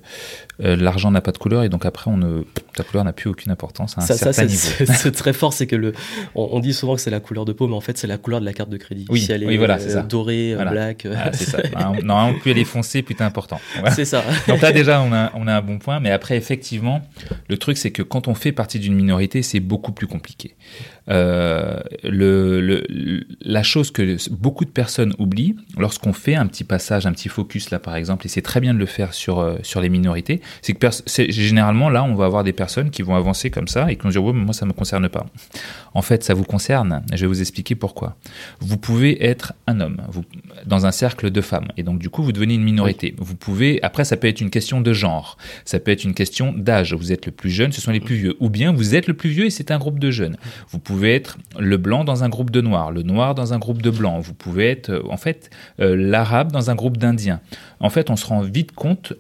euh, 0.64 0.76
l'argent 0.76 1.12
n'a 1.12 1.22
pas 1.22 1.32
de 1.32 1.38
couleur 1.38 1.64
et 1.64 1.70
donc 1.70 1.86
après, 1.86 2.10
on 2.10 2.18
ne, 2.18 2.44
ta 2.76 2.84
couleur 2.84 3.04
n'a 3.04 3.14
plus 3.14 3.30
aucune 3.30 3.52
importance 3.52 3.98
à 3.98 4.02
un 4.02 4.06
certain 4.06 4.46
niveau. 4.46 4.86
C'est 4.94 5.12
très 5.12 5.34
fort, 5.34 5.54
c'est 5.54 5.68
que 5.68 5.76
le, 5.76 5.94
on, 6.36 6.60
dit 6.60 6.74
souvent 6.74 6.96
que 6.96 7.02
c'est 7.02 7.10
la 7.10 7.20
couleur 7.20 7.46
de 7.46 7.54
peau, 7.54 7.68
mais 7.68 7.76
en 7.76 7.82
fait, 7.82 7.98
c'est 7.98 8.08
la 8.08 8.18
couleur 8.18 8.40
de 8.42 8.46
la 8.46 8.54
carte 8.54 8.70
de 8.70 8.78
crédit. 8.78 9.06
Oui, 9.10 9.22
si 9.22 9.32
elle 9.32 9.44
est, 9.44 9.48
oui 9.48 9.58
voilà, 9.58 9.78
euh, 9.80 10.04
dorée, 10.04 10.54
euh, 10.54 10.66
black. 10.66 11.08
Ah, 11.16 11.32
c'est 11.34 11.50
ça. 11.50 11.60
Normalement, 12.04 12.38
plus 12.38 12.52
elle 12.52 12.58
est 12.58 12.64
foncée, 12.64 13.02
plus 13.02 13.16
t'es 13.16 13.24
important. 13.24 13.60
C'est 13.92 14.06
ça. 14.06 14.24
donc 14.48 14.62
là, 14.62 14.72
déjà, 14.72 15.02
on 15.02 15.12
a, 15.14 15.32
on 15.36 15.48
a 15.48 15.54
un 15.54 15.62
bon 15.62 15.80
point, 15.80 16.00
mais 16.00 16.12
après, 16.12 16.38
effectivement, 16.38 17.02
le 17.50 17.58
truc, 17.58 17.78
c'est 17.78 17.92
que 17.92 18.02
quand 18.02 18.28
on 18.28 18.36
fait 18.36 18.52
partie 18.52 18.80
d'une 18.80 18.96
minorité, 18.96 19.42
c'est 19.42 19.60
beaucoup 19.60 19.92
plus 19.92 20.08
compliqué. 20.08 20.56
Euh, 21.08 21.80
le, 22.04 22.62
le, 22.62 23.28
la 23.42 23.62
chose 23.62 23.92
que 23.92 24.18
beaucoup 24.32 24.66
de 24.66 24.72
personnes 24.72 25.14
oublient 25.20 25.56
lorsqu'on 25.78 26.14
fait 26.14 26.34
un 26.34 26.48
petit 26.48 26.64
passage, 26.64 27.06
un 27.06 27.12
petit 27.12 27.30
focus 27.30 27.70
là 27.70 27.78
par 27.78 27.96
exemple, 27.96 28.26
et 28.26 28.30
c'est 28.30 28.42
très 28.42 28.60
bien 28.60 28.74
de 28.74 28.80
le 28.80 28.88
faire 28.88 29.14
sur, 29.14 29.56
sur 29.62 29.82
les 29.82 29.90
minorités, 29.90 30.42
c'est 30.62 30.74
que 30.74 30.88
généralement 31.32 31.90
là, 31.90 32.04
on 32.04 32.16
va 32.16 32.26
avoir 32.26 32.44
des 32.44 32.54
personnes 32.54 32.90
qui 32.90 33.02
vont 33.02 33.16
avancer 33.16 33.50
comme 33.50 33.68
ça 33.68 33.92
et 33.92 33.96
qui 33.96 34.04
vont 34.04 34.10
dire 34.10 34.24
ouais, 34.24 34.34
mais 34.34 34.44
moi 34.44 34.54
ça 34.54 34.66
me 34.66 34.74
concerne 34.74 35.10
pas. 35.10 35.26
En 35.94 36.02
fait, 36.02 36.24
ça 36.24 36.34
vous 36.34 36.44
concerne. 36.44 37.04
Je 37.14 37.22
vais 37.22 37.28
vous 37.28 37.42
expliquer 37.42 37.76
pourquoi. 37.76 38.16
Vous 38.60 38.78
pouvez 38.78 39.26
être 39.26 39.54
un 39.68 39.80
homme 39.80 40.02
vous, 40.10 40.24
dans 40.66 40.86
un 40.86 40.92
cercle 40.92 41.32
de 41.32 41.42
femmes 41.42 41.68
et 41.78 41.84
donc 41.84 42.00
du 42.00 42.10
coup 42.10 42.24
vous 42.24 42.32
devenez 42.32 42.56
une 42.56 42.64
minorité. 42.64 43.16
Vous 43.18 43.36
pouvez 43.36 43.82
après 43.84 44.06
ça 44.06 44.18
peut 44.18 44.28
être 44.28 44.42
une 44.42 44.50
question 44.50 44.82
de 44.82 44.94
genre, 44.94 45.38
ça 45.64 45.80
peut 45.80 45.92
être 45.92 46.04
une 46.04 46.14
question 46.14 46.54
d'âge. 46.56 46.94
Vous 46.94 47.12
êtes 47.12 47.26
le 47.26 47.32
plus 47.32 47.50
jeune, 47.50 47.72
ce 47.72 47.82
sont 47.82 47.92
les 47.92 48.00
plus 48.00 48.16
vieux, 48.16 48.36
ou 48.40 48.50
bien 48.50 48.72
vous 48.72 48.96
êtes 48.96 49.08
le 49.08 49.14
plus 49.14 49.30
vieux 49.30 49.46
et 49.46 49.50
c'est 49.50 49.72
un 49.72 49.78
groupe 49.78 50.00
de 50.00 50.12
jeunes. 50.12 50.38
Vous 50.70 50.80
pouvez 50.80 51.16
être 51.16 51.38
le 51.60 51.78
blanc 51.78 52.04
dans 52.04 52.24
un 52.24 52.30
groupe 52.30 52.52
de 52.52 52.62
noirs, 52.62 52.92
le 52.92 53.04
noir 53.04 53.36
dans 53.36 53.54
un 53.54 53.60
groupe 53.60 53.82
de 53.82 53.90
blancs. 53.90 54.22
Vous 54.22 54.34
pouvez 54.34 54.70
être 54.70 54.90
euh, 54.90 55.02
en 55.10 55.18
fait 55.18 55.50
euh, 55.80 55.96
l'arabe 55.96 56.52
dans 56.52 56.70
un 56.70 56.76
groupe 56.76 56.98
d'indiens. 56.98 57.42
En 57.80 57.90
fait, 57.90 58.10
on 58.10 58.16
se 58.16 58.26
rend 58.26 58.42
vite 58.42 58.72
compte 58.72 59.14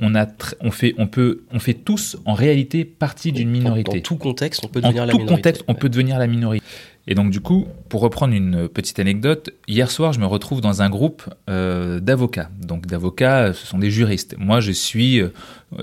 on, 0.00 0.14
a 0.14 0.26
on, 0.60 0.70
fait, 0.70 0.94
on, 0.98 1.06
peut, 1.06 1.42
on 1.52 1.58
fait 1.58 1.74
tous 1.74 2.16
en 2.24 2.34
réalité 2.34 2.84
partie 2.84 3.32
d'une 3.32 3.50
minorité. 3.50 3.98
Dans, 3.98 4.00
tout 4.00 4.16
contexte, 4.16 4.64
on 4.64 4.68
peut 4.68 4.80
devenir 4.80 5.06
la 5.06 5.12
minorité. 5.12 5.34
contexte, 5.34 5.64
on 5.68 5.74
peut 5.74 5.88
devenir 5.88 6.18
la 6.18 6.26
minorité. 6.26 6.64
Et 7.06 7.14
donc 7.14 7.30
du 7.30 7.40
coup, 7.40 7.66
pour 7.88 8.02
reprendre 8.02 8.34
une 8.34 8.68
petite 8.68 8.98
anecdote, 8.98 9.50
hier 9.66 9.90
soir, 9.90 10.12
je 10.12 10.20
me 10.20 10.26
retrouve 10.26 10.60
dans 10.60 10.82
un 10.82 10.90
groupe 10.90 11.22
euh, 11.48 11.98
d'avocats. 11.98 12.50
Donc 12.60 12.86
d'avocats, 12.86 13.52
ce 13.52 13.66
sont 13.66 13.78
des 13.78 13.90
juristes. 13.90 14.36
Moi, 14.38 14.60
je 14.60 14.70
suis, 14.70 15.20
euh, 15.20 15.30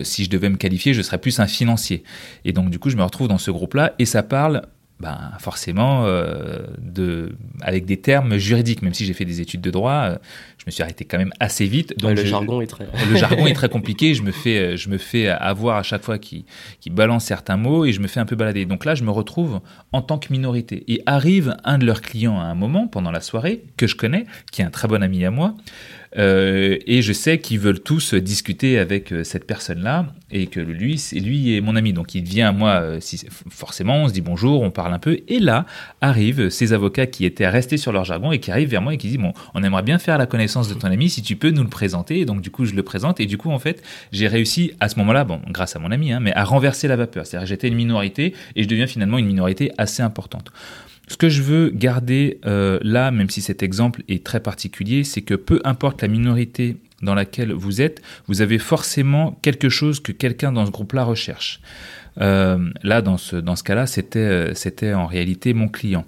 si 0.03 0.23
je 0.23 0.29
devais 0.29 0.49
me 0.49 0.57
qualifier, 0.57 0.93
je 0.93 1.01
serais 1.01 1.17
plus 1.17 1.39
un 1.39 1.47
financier. 1.47 2.03
Et 2.45 2.53
donc 2.53 2.69
du 2.69 2.79
coup, 2.79 2.89
je 2.89 2.97
me 2.97 3.03
retrouve 3.03 3.27
dans 3.27 3.39
ce 3.39 3.51
groupe-là 3.51 3.93
et 3.99 4.05
ça 4.05 4.23
parle 4.23 4.61
ben, 4.99 5.31
forcément, 5.39 6.05
euh, 6.05 6.57
de, 6.79 7.35
avec 7.61 7.85
des 7.85 7.97
termes 7.97 8.37
juridiques, 8.37 8.81
même 8.81 8.95
si 8.95 9.05
j'ai 9.05 9.13
fait 9.13 9.25
des 9.25 9.41
études 9.41 9.61
de 9.61 9.69
droit, 9.69 9.93
euh, 9.93 10.17
je 10.57 10.63
me 10.65 10.71
suis 10.71 10.81
arrêté 10.81 11.05
quand 11.05 11.19
même 11.19 11.33
assez 11.39 11.65
vite. 11.67 11.97
Donc 11.99 12.17
le 12.17 12.25
jargon 12.25 12.61
est 12.61 12.67
très... 12.67 12.87
le 13.07 13.15
jargon 13.15 13.45
est 13.45 13.53
très 13.53 13.69
compliqué, 13.77 14.15
je 14.15 14.23
me 14.23 14.31
fais, 14.31 14.75
je 14.75 14.89
me 14.89 14.97
fais 14.97 15.27
avoir 15.27 15.77
à 15.77 15.83
chaque 15.83 16.03
fois 16.03 16.17
qui, 16.17 16.45
qui 16.79 16.89
balance 16.89 17.25
certains 17.25 17.57
mots 17.57 17.85
et 17.85 17.93
je 17.93 17.99
me 17.99 18.07
fais 18.07 18.19
un 18.19 18.25
peu 18.25 18.35
balader. 18.35 18.65
Donc 18.65 18.85
là, 18.85 18.95
je 18.95 19.03
me 19.03 19.11
retrouve 19.11 19.61
en 19.91 20.01
tant 20.01 20.17
que 20.17 20.31
minorité. 20.31 20.83
Et 20.87 21.03
arrive 21.05 21.55
un 21.63 21.77
de 21.77 21.85
leurs 21.85 22.01
clients 22.01 22.39
à 22.39 22.43
un 22.45 22.55
moment, 22.55 22.87
pendant 22.87 23.11
la 23.11 23.21
soirée, 23.21 23.65
que 23.77 23.85
je 23.85 23.95
connais, 23.95 24.25
qui 24.51 24.61
est 24.61 24.65
un 24.65 24.71
très 24.71 24.87
bon 24.87 25.03
ami 25.03 25.23
à 25.25 25.31
moi, 25.31 25.53
euh, 26.17 26.77
et 26.85 27.01
je 27.01 27.13
sais 27.13 27.39
qu'ils 27.39 27.59
veulent 27.59 27.81
tous 27.81 28.13
discuter 28.13 28.79
avec 28.79 29.11
euh, 29.11 29.23
cette 29.23 29.45
personne-là 29.45 30.07
et 30.31 30.47
que 30.47 30.59
lui, 30.59 30.97
c'est 30.97 31.19
lui 31.19 31.55
est 31.55 31.61
mon 31.61 31.75
ami. 31.75 31.93
Donc 31.93 32.15
il 32.15 32.23
vient 32.23 32.49
à 32.49 32.51
moi, 32.51 32.81
euh, 32.81 32.97
si, 33.01 33.25
forcément, 33.49 34.03
on 34.03 34.07
se 34.07 34.13
dit 34.13 34.21
bonjour, 34.21 34.61
on 34.61 34.71
parle 34.71 34.93
un 34.93 34.99
peu. 34.99 35.19
Et 35.27 35.39
là 35.39 35.65
arrivent 36.01 36.49
ces 36.49 36.73
avocats 36.73 37.07
qui 37.07 37.25
étaient 37.25 37.47
restés 37.47 37.77
sur 37.77 37.91
leur 37.91 38.05
jargon 38.05 38.31
et 38.31 38.39
qui 38.39 38.51
arrivent 38.51 38.69
vers 38.69 38.81
moi 38.81 38.93
et 38.93 38.97
qui 38.97 39.07
disent 39.09 39.17
bon, 39.17 39.33
on 39.53 39.63
aimerait 39.63 39.83
bien 39.83 39.99
faire 39.99 40.17
la 40.17 40.25
connaissance 40.25 40.69
de 40.69 40.73
ton 40.73 40.87
ami, 40.87 41.09
si 41.09 41.21
tu 41.21 41.35
peux 41.35 41.51
nous 41.51 41.63
le 41.63 41.69
présenter. 41.69 42.19
Et 42.19 42.25
donc 42.25 42.41
du 42.41 42.51
coup, 42.51 42.65
je 42.65 42.73
le 42.73 42.83
présente 42.83 43.19
et 43.19 43.25
du 43.25 43.37
coup, 43.37 43.51
en 43.51 43.59
fait, 43.59 43.83
j'ai 44.11 44.27
réussi 44.27 44.71
à 44.79 44.89
ce 44.89 44.97
moment-là, 44.99 45.23
bon, 45.23 45.41
grâce 45.49 45.75
à 45.75 45.79
mon 45.79 45.91
ami, 45.91 46.11
hein, 46.11 46.19
mais 46.19 46.33
à 46.33 46.43
renverser 46.43 46.87
la 46.87 46.95
vapeur. 46.95 47.25
C'est-à-dire 47.25 47.47
j'étais 47.47 47.67
une 47.67 47.75
minorité 47.75 48.33
et 48.55 48.63
je 48.63 48.67
deviens 48.67 48.87
finalement 48.87 49.17
une 49.17 49.27
minorité 49.27 49.71
assez 49.77 50.01
importante. 50.01 50.51
Ce 51.07 51.15
que 51.15 51.29
je 51.29 51.41
veux 51.41 51.69
garder 51.69 52.39
euh, 52.45 52.79
là, 52.81 53.11
même 53.11 53.29
si 53.29 53.41
cet 53.41 53.63
exemple 53.63 54.03
est 54.09 54.25
très 54.25 54.41
particulier, 54.41 55.03
c'est 55.03 55.21
que 55.21 55.35
peu 55.35 55.61
importe 55.63 56.01
la 56.01 56.09
minorité 56.09 56.77
dans 57.01 57.15
laquelle 57.15 57.53
vous 57.53 57.81
êtes, 57.81 58.01
vous 58.27 58.41
avez 58.41 58.59
forcément 58.59 59.37
quelque 59.41 59.69
chose 59.69 59.99
que 59.99 60.11
quelqu'un 60.11 60.51
dans 60.51 60.65
ce 60.65 60.71
groupe-là 60.71 61.03
recherche. 61.03 61.61
Euh, 62.19 62.69
là, 62.83 63.01
dans 63.01 63.17
ce, 63.17 63.35
dans 63.35 63.55
ce 63.55 63.63
cas-là, 63.63 63.85
c'était, 63.85 64.19
euh, 64.19 64.53
c'était 64.53 64.93
en 64.93 65.05
réalité 65.05 65.53
mon 65.53 65.67
client. 65.67 66.05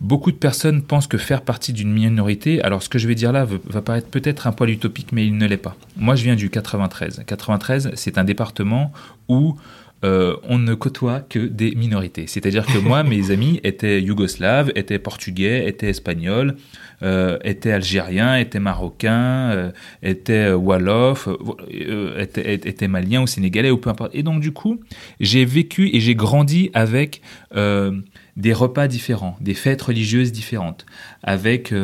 Beaucoup 0.00 0.32
de 0.32 0.36
personnes 0.36 0.82
pensent 0.82 1.08
que 1.08 1.18
faire 1.18 1.42
partie 1.42 1.74
d'une 1.74 1.92
minorité, 1.92 2.62
alors 2.62 2.82
ce 2.82 2.88
que 2.88 2.98
je 2.98 3.06
vais 3.06 3.14
dire 3.14 3.32
là 3.32 3.44
va 3.44 3.82
paraître 3.82 4.08
peut-être 4.08 4.46
un 4.46 4.52
poil 4.52 4.70
utopique, 4.70 5.12
mais 5.12 5.26
il 5.26 5.36
ne 5.36 5.46
l'est 5.46 5.58
pas. 5.58 5.76
Moi, 5.96 6.14
je 6.14 6.24
viens 6.24 6.36
du 6.36 6.48
93. 6.48 7.22
93, 7.26 7.90
c'est 7.94 8.16
un 8.16 8.24
département 8.24 8.92
où 9.28 9.56
euh, 10.02 10.36
on 10.44 10.58
ne 10.58 10.72
côtoie 10.74 11.20
que 11.20 11.38
des 11.38 11.74
minorités. 11.74 12.26
C'est-à-dire 12.26 12.64
que 12.64 12.78
moi, 12.78 13.02
mes 13.02 13.30
amis 13.32 13.60
étaient 13.64 14.00
yougoslaves, 14.00 14.72
étaient 14.74 14.98
portugais, 14.98 15.68
étaient 15.68 15.90
espagnols, 15.90 16.56
euh, 17.02 17.38
étaient 17.44 17.72
algériens, 17.72 18.36
étaient 18.36 18.60
marocains, 18.60 19.50
euh, 19.50 19.70
étaient 20.02 20.52
wolof, 20.52 21.28
étaient, 21.70 22.54
étaient, 22.54 22.88
maliens 22.88 23.22
ou 23.22 23.26
sénégalais 23.26 23.70
ou 23.70 23.76
peu 23.76 23.90
importe. 23.90 24.14
Et 24.14 24.22
donc 24.22 24.40
du 24.40 24.52
coup, 24.52 24.80
j'ai 25.20 25.44
vécu 25.44 25.94
et 25.94 26.00
j'ai 26.00 26.14
grandi 26.14 26.70
avec 26.72 27.20
des 28.36 28.52
repas 28.52 28.88
différents, 28.88 29.36
des 29.40 29.54
fêtes 29.54 29.82
religieuses 29.82 30.32
différentes, 30.32 30.86
avec 31.22 31.74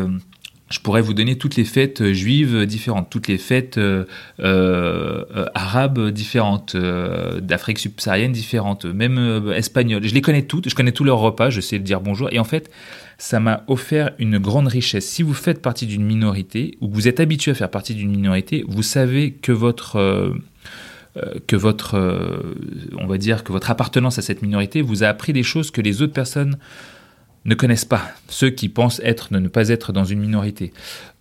je 0.68 0.80
pourrais 0.80 1.00
vous 1.00 1.14
donner 1.14 1.38
toutes 1.38 1.56
les 1.56 1.64
fêtes 1.64 2.00
euh, 2.00 2.12
juives 2.12 2.66
différentes, 2.66 3.08
toutes 3.08 3.28
les 3.28 3.38
fêtes 3.38 3.78
euh, 3.78 4.04
euh, 4.40 5.46
arabes 5.54 6.10
différentes, 6.10 6.76
d'Afrique 6.76 7.78
subsaharienne 7.78 8.32
différentes, 8.32 8.84
même 8.84 9.52
espagnoles. 9.54 10.02
Je 10.02 10.14
les 10.14 10.20
connais 10.20 10.42
toutes, 10.42 10.68
je 10.68 10.74
connais 10.74 10.92
tous 10.92 11.04
leurs 11.04 11.18
repas, 11.18 11.50
je 11.50 11.60
sais 11.60 11.78
dire 11.78 12.00
bonjour. 12.00 12.28
Et 12.32 12.38
en 12.38 12.44
fait, 12.44 12.70
ça 13.18 13.38
m'a 13.38 13.62
offert 13.68 14.10
une 14.18 14.38
grande 14.38 14.66
richesse. 14.66 15.06
Si 15.06 15.22
vous 15.22 15.34
faites 15.34 15.62
partie 15.62 15.86
d'une 15.86 16.04
minorité, 16.04 16.76
ou 16.80 16.88
que 16.88 16.94
vous 16.94 17.08
êtes 17.08 17.20
habitué 17.20 17.52
à 17.52 17.54
faire 17.54 17.70
partie 17.70 17.94
d'une 17.94 18.10
minorité, 18.10 18.64
vous 18.66 18.82
savez 18.82 19.32
que 19.32 19.52
votre... 19.52 20.34
que 21.46 21.56
votre, 21.56 21.96
on 22.98 23.06
va 23.06 23.18
dire 23.18 23.44
que 23.44 23.52
votre 23.52 23.70
appartenance 23.70 24.18
à 24.18 24.22
cette 24.22 24.42
minorité 24.42 24.82
vous 24.82 25.04
a 25.04 25.06
appris 25.06 25.32
des 25.32 25.42
choses 25.42 25.70
que 25.70 25.80
les 25.80 26.02
autres 26.02 26.12
personnes 26.12 26.58
ne 27.46 27.54
connaissent 27.54 27.84
pas, 27.84 28.10
ceux 28.28 28.50
qui 28.50 28.68
pensent 28.68 29.00
être, 29.04 29.32
ne, 29.32 29.48
pas 29.48 29.68
être 29.68 29.92
dans 29.92 30.04
une 30.04 30.20
minorité. 30.20 30.72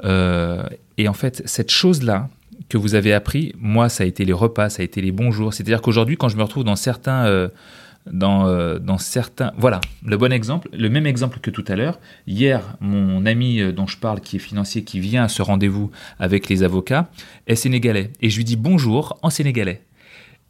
Euh, 0.04 0.64
et 0.98 1.08
en 1.08 1.14
fait, 1.14 1.44
cette 1.46 1.72
chose-là 1.72 2.30
que 2.68 2.78
vous 2.78 2.96
avez 2.96 3.14
appris, 3.14 3.54
moi, 3.60 3.90
ça 3.90 4.04
a 4.04 4.08
été 4.08 4.26
les 4.26 4.34
repas, 4.34 4.70
ça 4.70 4.82
a 4.82 4.86
été 4.86 5.02
les 5.02 5.12
bonjours. 5.12 5.54
C'est-à-dire 5.54 5.82
qu'aujourd'hui, 5.82 6.18
quand 6.18 6.30
je 6.30 6.38
me 6.38 6.44
retrouve 6.44 6.64
dans 6.64 6.76
certains... 6.76 7.26
Euh, 7.26 7.48
euh, 8.22 8.78
dans 8.78 9.00
certains... 9.00 9.52
Voilà, 9.58 9.82
le 10.06 10.16
bon 10.16 10.32
exemple, 10.32 10.70
le 10.72 10.90
même 10.90 11.08
exemple 11.08 11.40
que 11.40 11.50
tout 11.50 11.66
à 11.68 11.76
l'heure. 11.76 12.00
Hier, 12.28 12.62
mon 12.80 13.26
ami 13.26 13.74
dont 13.74 13.88
je 13.88 13.98
parle, 13.98 14.22
qui 14.22 14.36
est 14.36 14.40
financier, 14.40 14.84
qui 14.84 15.00
vient 15.00 15.24
à 15.24 15.28
ce 15.28 15.42
rendez-vous 15.42 15.90
avec 16.20 16.48
les 16.48 16.62
avocats, 16.62 17.10
est 17.48 17.56
sénégalais. 17.56 18.12
Et 18.22 18.30
je 18.30 18.38
lui 18.38 18.44
dis 18.44 18.58
bonjour 18.58 19.18
en 19.24 19.32
sénégalais. 19.32 19.82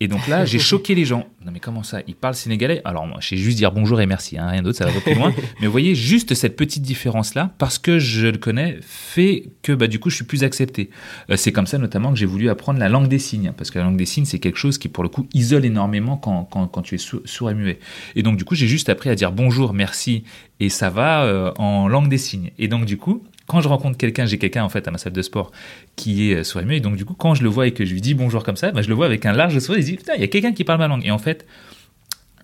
Et 0.02 0.08
donc 0.08 0.28
là, 0.28 0.44
j'ai 0.44 0.60
choqué 0.72 0.94
les 0.94 1.06
gens. 1.06 1.28
Non 1.46 1.52
mais 1.54 1.60
comment 1.60 1.84
ça? 1.84 2.02
Il 2.08 2.16
parle 2.16 2.36
sénégalais? 2.36 2.82
Alors 2.84 3.08
moi, 3.08 3.18
je 3.22 3.30
sais 3.30 3.38
juste 3.38 3.58
dire 3.58 3.72
bonjour 3.72 4.02
et 4.02 4.06
merci, 4.06 4.38
hein, 4.38 4.48
rien 4.48 4.62
d'autre, 4.62 4.78
ça 4.78 4.86
va 4.86 4.92
pas 4.92 5.00
plus 5.00 5.16
loin. 5.16 5.34
mais 5.62 5.68
vous 5.68 5.72
voyez, 5.72 5.96
juste 5.96 6.34
cette 6.34 6.58
petite 6.58 6.84
différence-là, 6.84 7.54
parce 7.58 7.78
que 7.78 7.98
je 7.98 8.28
le 8.28 8.38
connais, 8.38 8.78
fait 8.82 9.46
que 9.62 9.72
bah, 9.72 9.88
du 9.88 10.00
coup, 10.00 10.10
je 10.10 10.16
suis 10.16 10.26
plus 10.26 10.44
accepté. 10.44 10.90
Euh, 11.30 11.38
c'est 11.38 11.52
comme 11.52 11.68
ça 11.68 11.78
notamment 11.78 12.12
que 12.12 12.18
j'ai 12.18 12.26
voulu 12.26 12.50
apprendre 12.50 12.80
la 12.80 12.90
langue 12.90 13.08
des 13.08 13.20
signes, 13.20 13.54
parce 13.56 13.72
que 13.72 13.80
la 13.80 13.86
langue 13.86 13.98
des 13.98 14.06
signes, 14.06 14.26
c'est 14.26 14.40
quelque 14.40 14.58
chose 14.58 14.78
qui 14.78 14.90
pour 14.90 15.04
le 15.04 15.10
coup 15.10 15.28
isole 15.34 15.66
énormément 15.66 16.18
quand, 16.18 16.44
quand, 16.44 16.68
quand 16.68 16.82
tu 16.82 16.96
es 16.96 16.98
sourd, 16.98 17.50
et 17.50 17.54
muet. 17.54 17.80
Et 18.16 18.24
donc 18.24 18.38
du 18.38 18.44
coup, 18.44 18.56
j'ai 18.56 18.68
juste 18.68 18.90
appris 18.90 19.10
à 19.10 19.16
dire 19.16 19.32
bonjour, 19.32 19.74
merci 19.74 20.24
et 20.60 20.70
ça 20.70 20.90
va 20.90 21.24
euh, 21.24 21.52
en 21.58 21.88
langue 21.88 22.10
des 22.10 22.18
signes. 22.18 22.52
Et 22.58 22.68
donc 22.68 22.86
du 22.86 22.98
coup, 22.98 23.24
quand 23.48 23.62
je 23.62 23.68
rencontre 23.68 23.98
quelqu'un, 23.98 24.26
j'ai 24.26 24.38
quelqu'un 24.38 24.64
en 24.64 24.70
fait 24.70 24.88
à 24.88 24.92
ma 24.92 24.98
salle 24.98 25.14
de 25.14 25.22
sport 25.22 25.52
qui 25.96 26.32
est 26.32 26.36
euh, 26.36 26.44
sourd 26.44 26.62
et 26.70 26.80
donc 26.80 26.96
du 26.96 27.06
coup, 27.06 27.14
quand 27.14 27.36
je 27.36 27.44
le 27.44 27.50
vois 27.50 27.68
et 27.68 27.72
que 27.72 27.86
je 27.86 27.94
lui 27.94 28.02
dis 28.02 28.14
bonjour 28.14 28.44
comme 28.44 28.58
ça, 28.58 28.72
bah, 28.72 28.82
je 28.82 28.90
le 28.90 28.96
vois 28.96 29.06
avec 29.06 29.26
un 29.26 29.34
large 29.34 29.58
sourire, 29.60 29.82
il 29.82 29.86
dit 29.86 29.98
putain, 29.98 30.14
il 30.16 30.22
y 30.22 30.24
a 30.24 30.28
quelqu'un 30.28 30.54
qui 30.54 30.64
parle 30.64 30.80
ma 30.80 30.88
langue. 30.88 31.06
Et 31.06 31.12
en 31.12 31.18
fait, 31.18 31.46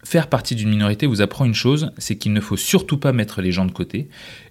faire 0.03 0.27
partie 0.27 0.55
d'une 0.55 0.69
minorité 0.69 1.07
vous 1.07 1.21
apprend 1.21 1.45
une 1.45 1.55
chose, 1.55 1.91
c'est 1.97 2.17
qu'il 2.17 2.33
ne 2.33 2.41
faut 2.41 2.57
surtout 2.57 2.97
pas 2.97 3.13
mettre 3.13 3.41
les 3.41 3.51
gens 3.51 3.65
de 3.65 3.71
côté. 3.71 4.09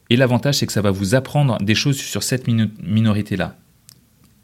Et 0.09 0.17
l'avantage, 0.17 0.57
c'est 0.57 0.67
que 0.67 0.73
ça 0.73 0.83
va 0.83 0.91
vous 0.91 1.15
apprendre 1.15 1.57
des 1.59 1.77
choses 1.77 1.97
sur 1.97 2.23
cette 2.23 2.49
minorité-là. 2.49 3.57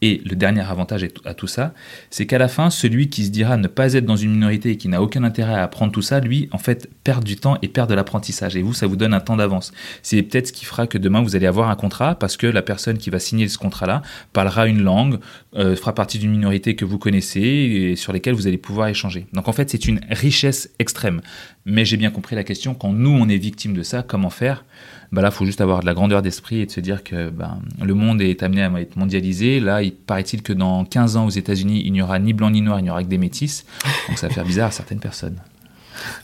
Et 0.02 0.20
le 0.26 0.36
dernier 0.36 0.60
avantage 0.60 1.06
à 1.24 1.32
tout 1.32 1.46
ça, 1.46 1.72
c'est 2.10 2.26
qu'à 2.26 2.36
la 2.36 2.48
fin, 2.48 2.68
celui 2.68 3.08
qui 3.08 3.24
se 3.24 3.30
dira 3.30 3.56
ne 3.56 3.66
pas 3.66 3.94
être 3.94 4.04
dans 4.04 4.16
une 4.16 4.32
minorité 4.32 4.72
et 4.72 4.76
qui 4.76 4.88
n'a 4.88 5.00
aucun 5.00 5.24
intérêt 5.24 5.54
à 5.54 5.62
apprendre 5.62 5.90
tout 5.90 6.02
ça, 6.02 6.20
lui, 6.20 6.48
en 6.52 6.58
fait, 6.58 6.90
perd 7.02 7.24
du 7.24 7.36
temps 7.36 7.56
et 7.62 7.68
perd 7.68 7.88
de 7.88 7.94
l'apprentissage. 7.94 8.56
Et 8.56 8.62
vous, 8.62 8.74
ça 8.74 8.86
vous 8.86 8.96
donne 8.96 9.14
un 9.14 9.20
temps 9.20 9.36
d'avance. 9.36 9.72
C'est 10.02 10.22
peut-être 10.22 10.48
ce 10.48 10.52
qui 10.52 10.66
fera 10.66 10.86
que 10.86 10.98
demain, 10.98 11.22
vous 11.22 11.34
allez 11.34 11.46
avoir 11.46 11.70
un 11.70 11.76
contrat 11.76 12.14
parce 12.14 12.36
que 12.36 12.46
la 12.46 12.62
personne 12.62 12.98
qui 12.98 13.08
va 13.08 13.18
signer 13.18 13.48
ce 13.48 13.56
contrat-là 13.56 14.02
parlera 14.34 14.66
une 14.66 14.82
langue, 14.82 15.18
euh, 15.56 15.76
fera 15.76 15.94
partie 15.94 16.18
d'une 16.18 16.30
minorité 16.30 16.76
que 16.76 16.84
vous 16.84 16.98
connaissez 16.98 17.40
et 17.40 17.96
sur 17.96 18.12
lesquelles 18.12 18.34
vous 18.34 18.46
allez 18.46 18.58
pouvoir 18.58 18.88
échanger. 18.88 19.26
Donc 19.32 19.48
en 19.48 19.52
fait, 19.52 19.70
c'est 19.70 19.86
une 19.86 20.00
richesse 20.10 20.70
extrême. 20.78 21.22
Mais 21.64 21.84
j'ai 21.86 21.96
bien 21.96 22.10
compris 22.10 22.36
la 22.36 22.44
question, 22.44 22.74
quand 22.74 22.92
nous, 22.92 23.10
on 23.10 23.28
est 23.28 23.38
victime 23.38 23.74
de 23.74 23.82
ça, 23.82 24.02
comment 24.02 24.30
faire 24.30 24.64
bah 25.12 25.22
là, 25.22 25.28
il 25.28 25.34
faut 25.34 25.44
juste 25.44 25.60
avoir 25.60 25.80
de 25.80 25.86
la 25.86 25.94
grandeur 25.94 26.22
d'esprit 26.22 26.60
et 26.60 26.66
de 26.66 26.70
se 26.70 26.80
dire 26.80 27.04
que 27.04 27.30
ben, 27.30 27.58
le 27.82 27.94
monde 27.94 28.20
est 28.20 28.42
amené 28.42 28.62
à 28.62 28.80
être 28.80 28.96
mondialisé. 28.96 29.60
Là, 29.60 29.82
il 29.82 29.92
paraît-il 29.92 30.42
que 30.42 30.52
dans 30.52 30.84
15 30.84 31.16
ans 31.16 31.26
aux 31.26 31.30
États-Unis, 31.30 31.82
il 31.84 31.92
n'y 31.92 32.02
aura 32.02 32.18
ni 32.18 32.32
blanc 32.32 32.50
ni 32.50 32.60
noir, 32.60 32.80
il 32.80 32.82
n'y 32.82 32.90
aura 32.90 33.02
que 33.02 33.08
des 33.08 33.18
métis. 33.18 33.64
Donc 34.08 34.18
ça 34.18 34.28
va 34.28 34.34
faire 34.34 34.44
bizarre 34.44 34.68
à 34.68 34.72
certaines 34.72 35.00
personnes. 35.00 35.38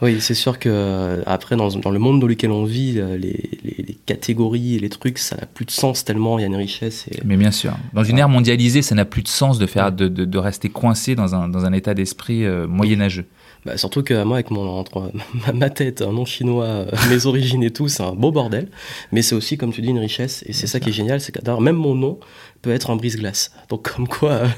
Oui, 0.00 0.20
c'est 0.20 0.34
sûr 0.34 0.58
que 0.58 0.68
euh, 0.68 1.22
après, 1.26 1.56
dans, 1.56 1.68
dans, 1.68 1.90
le 1.90 1.98
monde 1.98 2.20
dans 2.20 2.26
lequel 2.26 2.50
on 2.50 2.64
vit, 2.64 2.94
euh, 2.96 3.16
les, 3.16 3.50
les, 3.64 3.96
catégories 4.06 4.76
et 4.76 4.78
les 4.78 4.88
trucs, 4.88 5.18
ça 5.18 5.36
n'a 5.36 5.46
plus 5.46 5.64
de 5.64 5.70
sens 5.70 6.04
tellement 6.04 6.38
il 6.38 6.42
y 6.42 6.44
a 6.44 6.48
une 6.48 6.56
richesse. 6.56 7.06
Et... 7.10 7.20
Mais 7.24 7.36
bien 7.36 7.50
sûr. 7.50 7.74
Dans 7.92 8.04
une 8.04 8.18
ère 8.18 8.28
mondialisée, 8.28 8.82
ça 8.82 8.94
n'a 8.94 9.04
plus 9.04 9.22
de 9.22 9.28
sens 9.28 9.58
de, 9.58 9.66
faire, 9.66 9.92
de, 9.92 10.08
de, 10.08 10.24
de 10.24 10.38
rester 10.38 10.68
coincé 10.68 11.14
dans 11.14 11.34
un, 11.34 11.48
dans 11.48 11.64
un 11.64 11.72
état 11.72 11.94
d'esprit 11.94 12.44
euh, 12.44 12.66
moyenâgeux. 12.66 13.26
Bah, 13.64 13.76
surtout 13.76 14.02
que 14.02 14.24
moi, 14.24 14.36
avec 14.36 14.50
mon, 14.50 14.68
entre, 14.68 15.12
ma 15.54 15.70
tête, 15.70 16.02
un 16.02 16.12
nom 16.12 16.24
chinois, 16.24 16.86
mes 17.10 17.26
origines 17.26 17.62
et 17.62 17.70
tout, 17.70 17.88
c'est 17.88 18.02
un 18.02 18.12
beau 18.12 18.32
bordel. 18.32 18.68
Mais 19.12 19.22
c'est 19.22 19.34
aussi, 19.34 19.56
comme 19.56 19.72
tu 19.72 19.82
dis, 19.82 19.88
une 19.88 19.98
richesse. 19.98 20.44
Et 20.46 20.52
c'est 20.52 20.66
ça 20.66 20.80
qui 20.80 20.90
est 20.90 20.92
génial, 20.92 21.20
c'est 21.20 21.32
que 21.32 21.60
même 21.60 21.76
mon 21.76 21.94
nom 21.94 22.18
peut 22.62 22.70
être 22.70 22.90
un 22.90 22.96
brise-glace. 22.96 23.52
Donc, 23.68 23.92
comme 23.92 24.08
quoi. 24.08 24.42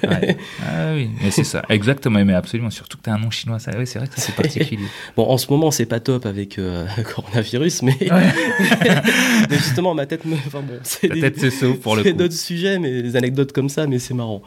Ah 0.67 0.93
oui, 0.95 1.11
mais 1.23 1.31
c'est 1.31 1.45
ça, 1.45 1.63
exactement. 1.69 2.25
Mais 2.25 2.35
absolument, 2.35 2.71
surtout 2.71 2.99
que 2.99 3.03
tu 3.03 3.11
as 3.11 3.15
un 3.15 3.19
nom 3.19 3.31
chinois, 3.31 3.59
ça, 3.59 3.73
oui, 3.77 3.87
c'est 3.87 3.99
vrai 3.99 4.09
que 4.09 4.15
c'est 4.17 4.35
particulier. 4.35 4.87
bon, 5.17 5.29
en 5.29 5.39
ce 5.39 5.51
moment, 5.51 5.71
c'est 5.71 5.87
pas 5.87 6.01
top 6.01 6.27
avec 6.27 6.59
euh, 6.59 6.87
le 6.97 7.03
coronavirus, 7.15 7.83
mais... 7.83 7.97
mais 9.51 9.57
justement, 9.57 9.95
ma 9.95 10.07
tête 10.07 10.25
me. 10.25 10.35
Enfin 10.35 10.61
bon, 10.61 10.79
c'est 10.83 11.09
tête, 11.09 11.39
c'est 11.39 11.75
pour 11.75 11.97
le 11.97 12.03
C'est 12.03 12.13
d'autres 12.13 12.35
sujets, 12.35 12.79
mais 12.79 13.03
des 13.03 13.17
anecdotes 13.17 13.53
comme 13.53 13.69
ça, 13.69 13.87
mais 13.87 13.99
c'est 13.99 14.15
marrant. 14.15 14.43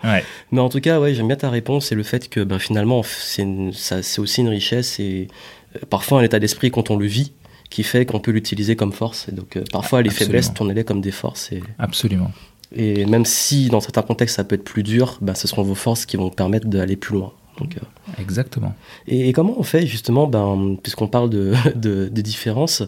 Mais 0.51 0.61
en 0.61 0.69
tout 0.69 0.79
cas, 0.79 0.99
ouais, 0.99 1.13
j'aime 1.13 1.27
bien 1.27 1.35
ta 1.35 1.49
réponse 1.49 1.91
et 1.91 1.95
le 1.95 2.03
fait 2.03 2.29
que 2.29 2.43
ben, 2.43 2.59
finalement, 2.59 3.01
c'est 3.03 4.19
aussi 4.19 4.41
une 4.41 4.49
richesse 4.49 4.99
et 4.99 5.27
euh, 5.75 5.79
parfois 5.89 6.19
un 6.19 6.23
état 6.23 6.39
d'esprit 6.39 6.71
quand 6.71 6.89
on 6.91 6.97
le 6.97 7.05
vit 7.05 7.33
qui 7.69 7.83
fait 7.83 8.05
qu'on 8.05 8.19
peut 8.19 8.31
l'utiliser 8.31 8.75
comme 8.75 8.93
force. 8.93 9.27
Et 9.29 9.31
donc 9.31 9.57
euh, 9.57 9.63
parfois 9.71 10.01
les 10.01 10.09
faiblesses, 10.09 10.53
tournez-les 10.53 10.83
comme 10.83 11.01
des 11.01 11.11
forces. 11.11 11.51
Et... 11.51 11.61
Absolument. 11.79 12.31
Et 12.75 13.06
même 13.06 13.25
si 13.25 13.69
dans 13.69 13.80
certains 13.80 14.01
contextes 14.01 14.36
ça 14.36 14.43
peut 14.43 14.56
être 14.56 14.63
plus 14.63 14.84
dur, 14.84 15.17
bah, 15.21 15.36
ce 15.36 15.47
seront 15.47 15.63
vos 15.63 15.75
forces 15.75 16.06
qui 16.06 16.17
vont 16.17 16.30
permettre 16.30 16.67
d'aller 16.67 16.95
plus 16.95 17.15
loin. 17.15 17.34
Donc, 17.60 17.77
euh, 17.77 18.21
Exactement. 18.21 18.75
Et, 19.08 19.34
comment 19.34 19.56
on 19.58 19.63
fait 19.63 19.88
justement, 19.88 20.27
ben, 20.27 20.77
puisqu'on 20.82 21.08
parle 21.08 21.30
de, 21.30 21.53
de, 21.75 22.21
différences, 22.21 22.84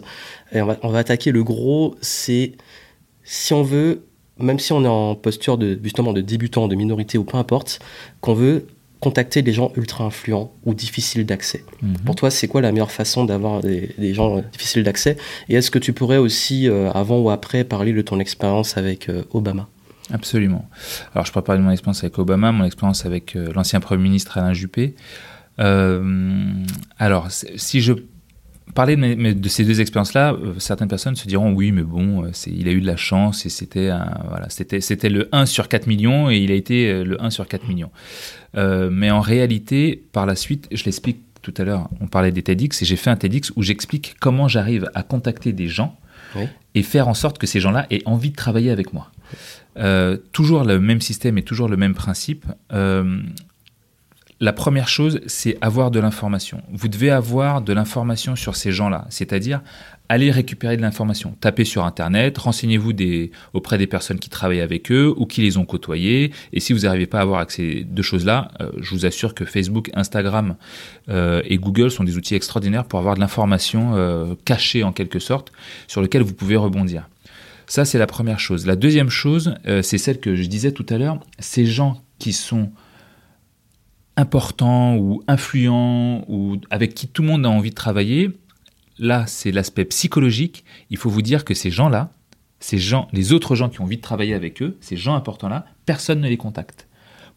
et 0.52 0.60
on, 0.60 0.66
va, 0.66 0.76
on 0.82 0.88
va 0.88 0.98
attaquer 0.98 1.32
le 1.32 1.42
gros, 1.42 1.96
c'est 2.00 2.52
si 3.24 3.52
on 3.52 3.62
veut, 3.62 4.04
même 4.38 4.58
si 4.58 4.72
on 4.72 4.84
est 4.84 4.88
en 4.88 5.14
posture 5.14 5.58
de, 5.58 5.78
justement 5.82 6.12
de 6.12 6.20
débutant, 6.20 6.68
de 6.68 6.74
minorité 6.74 7.18
ou 7.18 7.24
peu 7.24 7.36
importe, 7.36 7.80
qu'on 8.20 8.34
veut 8.34 8.66
contacter 9.00 9.42
des 9.42 9.52
gens 9.52 9.72
ultra 9.76 10.04
influents 10.04 10.52
ou 10.64 10.74
difficiles 10.74 11.26
d'accès. 11.26 11.64
Mhm. 11.82 11.94
Pour 12.04 12.14
toi, 12.14 12.30
c'est 12.30 12.48
quoi 12.48 12.60
la 12.60 12.70
meilleure 12.70 12.92
façon 12.92 13.24
d'avoir 13.24 13.60
des, 13.60 13.94
des 13.98 14.14
gens 14.14 14.38
euh, 14.38 14.42
difficiles 14.52 14.84
d'accès? 14.84 15.16
Et 15.48 15.54
est-ce 15.54 15.70
que 15.70 15.78
tu 15.78 15.92
pourrais 15.92 16.18
aussi, 16.18 16.68
euh, 16.68 16.90
avant 16.92 17.18
ou 17.18 17.30
après, 17.30 17.64
parler 17.64 17.92
de 17.92 18.02
ton 18.02 18.20
expérience 18.20 18.76
avec 18.76 19.08
euh, 19.08 19.24
Obama? 19.32 19.68
Absolument. 20.12 20.68
Alors, 21.14 21.24
je 21.24 21.32
parler 21.32 21.60
de 21.60 21.64
mon 21.64 21.70
expérience 21.70 22.02
avec 22.04 22.18
Obama, 22.18 22.52
mon 22.52 22.64
expérience 22.64 23.06
avec 23.06 23.36
euh, 23.36 23.52
l'ancien 23.54 23.80
Premier 23.80 24.02
ministre 24.02 24.36
Alain 24.38 24.52
Juppé. 24.52 24.94
Alors, 26.98 27.30
si 27.30 27.82
je 27.82 27.92
parlais 28.72 28.96
de, 28.96 29.00
mes- 29.00 29.34
de 29.34 29.48
ces 29.48 29.64
deux 29.64 29.80
expériences-là, 29.80 30.32
euh, 30.34 30.54
certaines 30.58 30.88
personnes 30.88 31.16
se 31.16 31.26
diront 31.26 31.52
oui, 31.52 31.72
mais 31.72 31.82
bon, 31.82 32.24
euh, 32.24 32.30
c'est- 32.32 32.50
il 32.50 32.68
a 32.68 32.72
eu 32.72 32.80
de 32.80 32.86
la 32.86 32.96
chance 32.96 33.46
et 33.46 33.48
c'était 33.48 33.88
un- 33.88 34.20
voilà, 34.28 34.48
c'était 34.50 34.80
c'était 34.80 35.08
le 35.08 35.28
1 35.32 35.46
sur 35.46 35.68
4 35.68 35.86
millions 35.86 36.30
et 36.30 36.38
il 36.38 36.50
a 36.50 36.54
été 36.54 36.88
euh, 36.90 37.04
le 37.04 37.22
1 37.22 37.30
sur 37.30 37.46
4 37.48 37.66
millions. 37.68 37.90
Euh, 38.56 38.90
mais 38.92 39.10
en 39.10 39.20
réalité, 39.20 40.02
par 40.12 40.26
la 40.26 40.34
suite, 40.36 40.68
je 40.72 40.84
l'explique 40.84 41.18
tout 41.42 41.54
à 41.56 41.64
l'heure, 41.64 41.88
on 42.00 42.06
parlait 42.06 42.32
des 42.32 42.42
TEDx 42.42 42.82
et 42.82 42.84
j'ai 42.84 42.96
fait 42.96 43.10
un 43.10 43.16
TEDx 43.16 43.50
où 43.56 43.62
j'explique 43.62 44.14
comment 44.20 44.46
j'arrive 44.48 44.90
à 44.94 45.02
contacter 45.02 45.52
des 45.52 45.68
gens 45.68 45.98
Oui. 46.36 46.42
et 46.74 46.82
faire 46.82 47.08
en 47.08 47.14
sorte 47.14 47.38
que 47.38 47.46
ces 47.46 47.60
gens-là 47.60 47.86
aient 47.90 48.02
envie 48.04 48.30
de 48.30 48.36
travailler 48.36 48.70
avec 48.70 48.92
moi. 48.92 49.10
Euh, 49.78 50.18
toujours 50.32 50.64
le 50.64 50.78
même 50.80 51.00
système 51.00 51.38
et 51.38 51.42
toujours 51.42 51.68
le 51.68 51.76
même 51.78 51.94
principe. 51.94 52.44
Euh, 52.72 53.20
la 54.40 54.54
première 54.54 54.88
chose, 54.88 55.20
c'est 55.26 55.58
avoir 55.60 55.90
de 55.90 56.00
l'information. 56.00 56.62
Vous 56.72 56.88
devez 56.88 57.10
avoir 57.10 57.60
de 57.60 57.74
l'information 57.74 58.36
sur 58.36 58.56
ces 58.56 58.72
gens-là, 58.72 59.06
c'est-à-dire 59.10 59.60
aller 60.08 60.30
récupérer 60.30 60.78
de 60.78 60.82
l'information. 60.82 61.36
Tapez 61.40 61.64
sur 61.64 61.84
Internet, 61.84 62.38
renseignez-vous 62.38 62.92
auprès 63.52 63.76
des 63.76 63.86
personnes 63.86 64.18
qui 64.18 64.30
travaillent 64.30 64.62
avec 64.62 64.90
eux 64.90 65.12
ou 65.16 65.26
qui 65.26 65.42
les 65.42 65.58
ont 65.58 65.66
côtoyés. 65.66 66.32
Et 66.54 66.58
si 66.58 66.72
vous 66.72 66.80
n'arrivez 66.80 67.06
pas 67.06 67.18
à 67.18 67.20
avoir 67.20 67.40
accès 67.40 67.82
à 67.82 67.84
deux 67.84 68.02
choses-là, 68.02 68.50
euh, 68.60 68.70
je 68.78 68.90
vous 68.94 69.04
assure 69.04 69.34
que 69.34 69.44
Facebook, 69.44 69.90
Instagram 69.94 70.56
euh, 71.10 71.42
et 71.44 71.58
Google 71.58 71.90
sont 71.90 72.02
des 72.02 72.16
outils 72.16 72.34
extraordinaires 72.34 72.86
pour 72.86 72.98
avoir 72.98 73.14
de 73.14 73.20
l'information 73.20 73.92
euh, 73.94 74.34
cachée 74.46 74.82
en 74.82 74.92
quelque 74.92 75.18
sorte, 75.18 75.52
sur 75.86 76.00
lequel 76.00 76.22
vous 76.22 76.34
pouvez 76.34 76.56
rebondir. 76.56 77.08
Ça, 77.66 77.84
c'est 77.84 77.98
la 77.98 78.08
première 78.08 78.40
chose. 78.40 78.66
La 78.66 78.74
deuxième 78.74 79.10
chose, 79.10 79.54
c'est 79.82 79.98
celle 79.98 80.18
que 80.18 80.34
je 80.34 80.44
disais 80.46 80.72
tout 80.72 80.86
à 80.88 80.98
l'heure, 80.98 81.20
ces 81.38 81.66
gens 81.66 82.02
qui 82.18 82.32
sont 82.32 82.72
importants 84.16 84.96
ou 84.96 85.22
influents 85.28 86.24
ou 86.28 86.58
avec 86.70 86.94
qui 86.94 87.08
tout 87.08 87.22
le 87.22 87.28
monde 87.28 87.46
a 87.46 87.50
envie 87.50 87.70
de 87.70 87.74
travailler, 87.74 88.30
là, 88.98 89.26
c'est 89.26 89.52
l'aspect 89.52 89.84
psychologique. 89.84 90.64
Il 90.90 90.96
faut 90.96 91.10
vous 91.10 91.22
dire 91.22 91.44
que 91.44 91.54
ces 91.54 91.70
gens-là, 91.70 92.10
ces 92.60 92.78
gens, 92.78 93.08
les 93.12 93.32
autres 93.32 93.54
gens 93.54 93.68
qui 93.68 93.80
ont 93.80 93.84
envie 93.84 93.96
de 93.96 94.02
travailler 94.02 94.34
avec 94.34 94.62
eux, 94.62 94.76
ces 94.80 94.96
gens 94.96 95.14
importants-là, 95.14 95.64
personne 95.86 96.20
ne 96.20 96.28
les 96.28 96.36
contacte. 96.36 96.88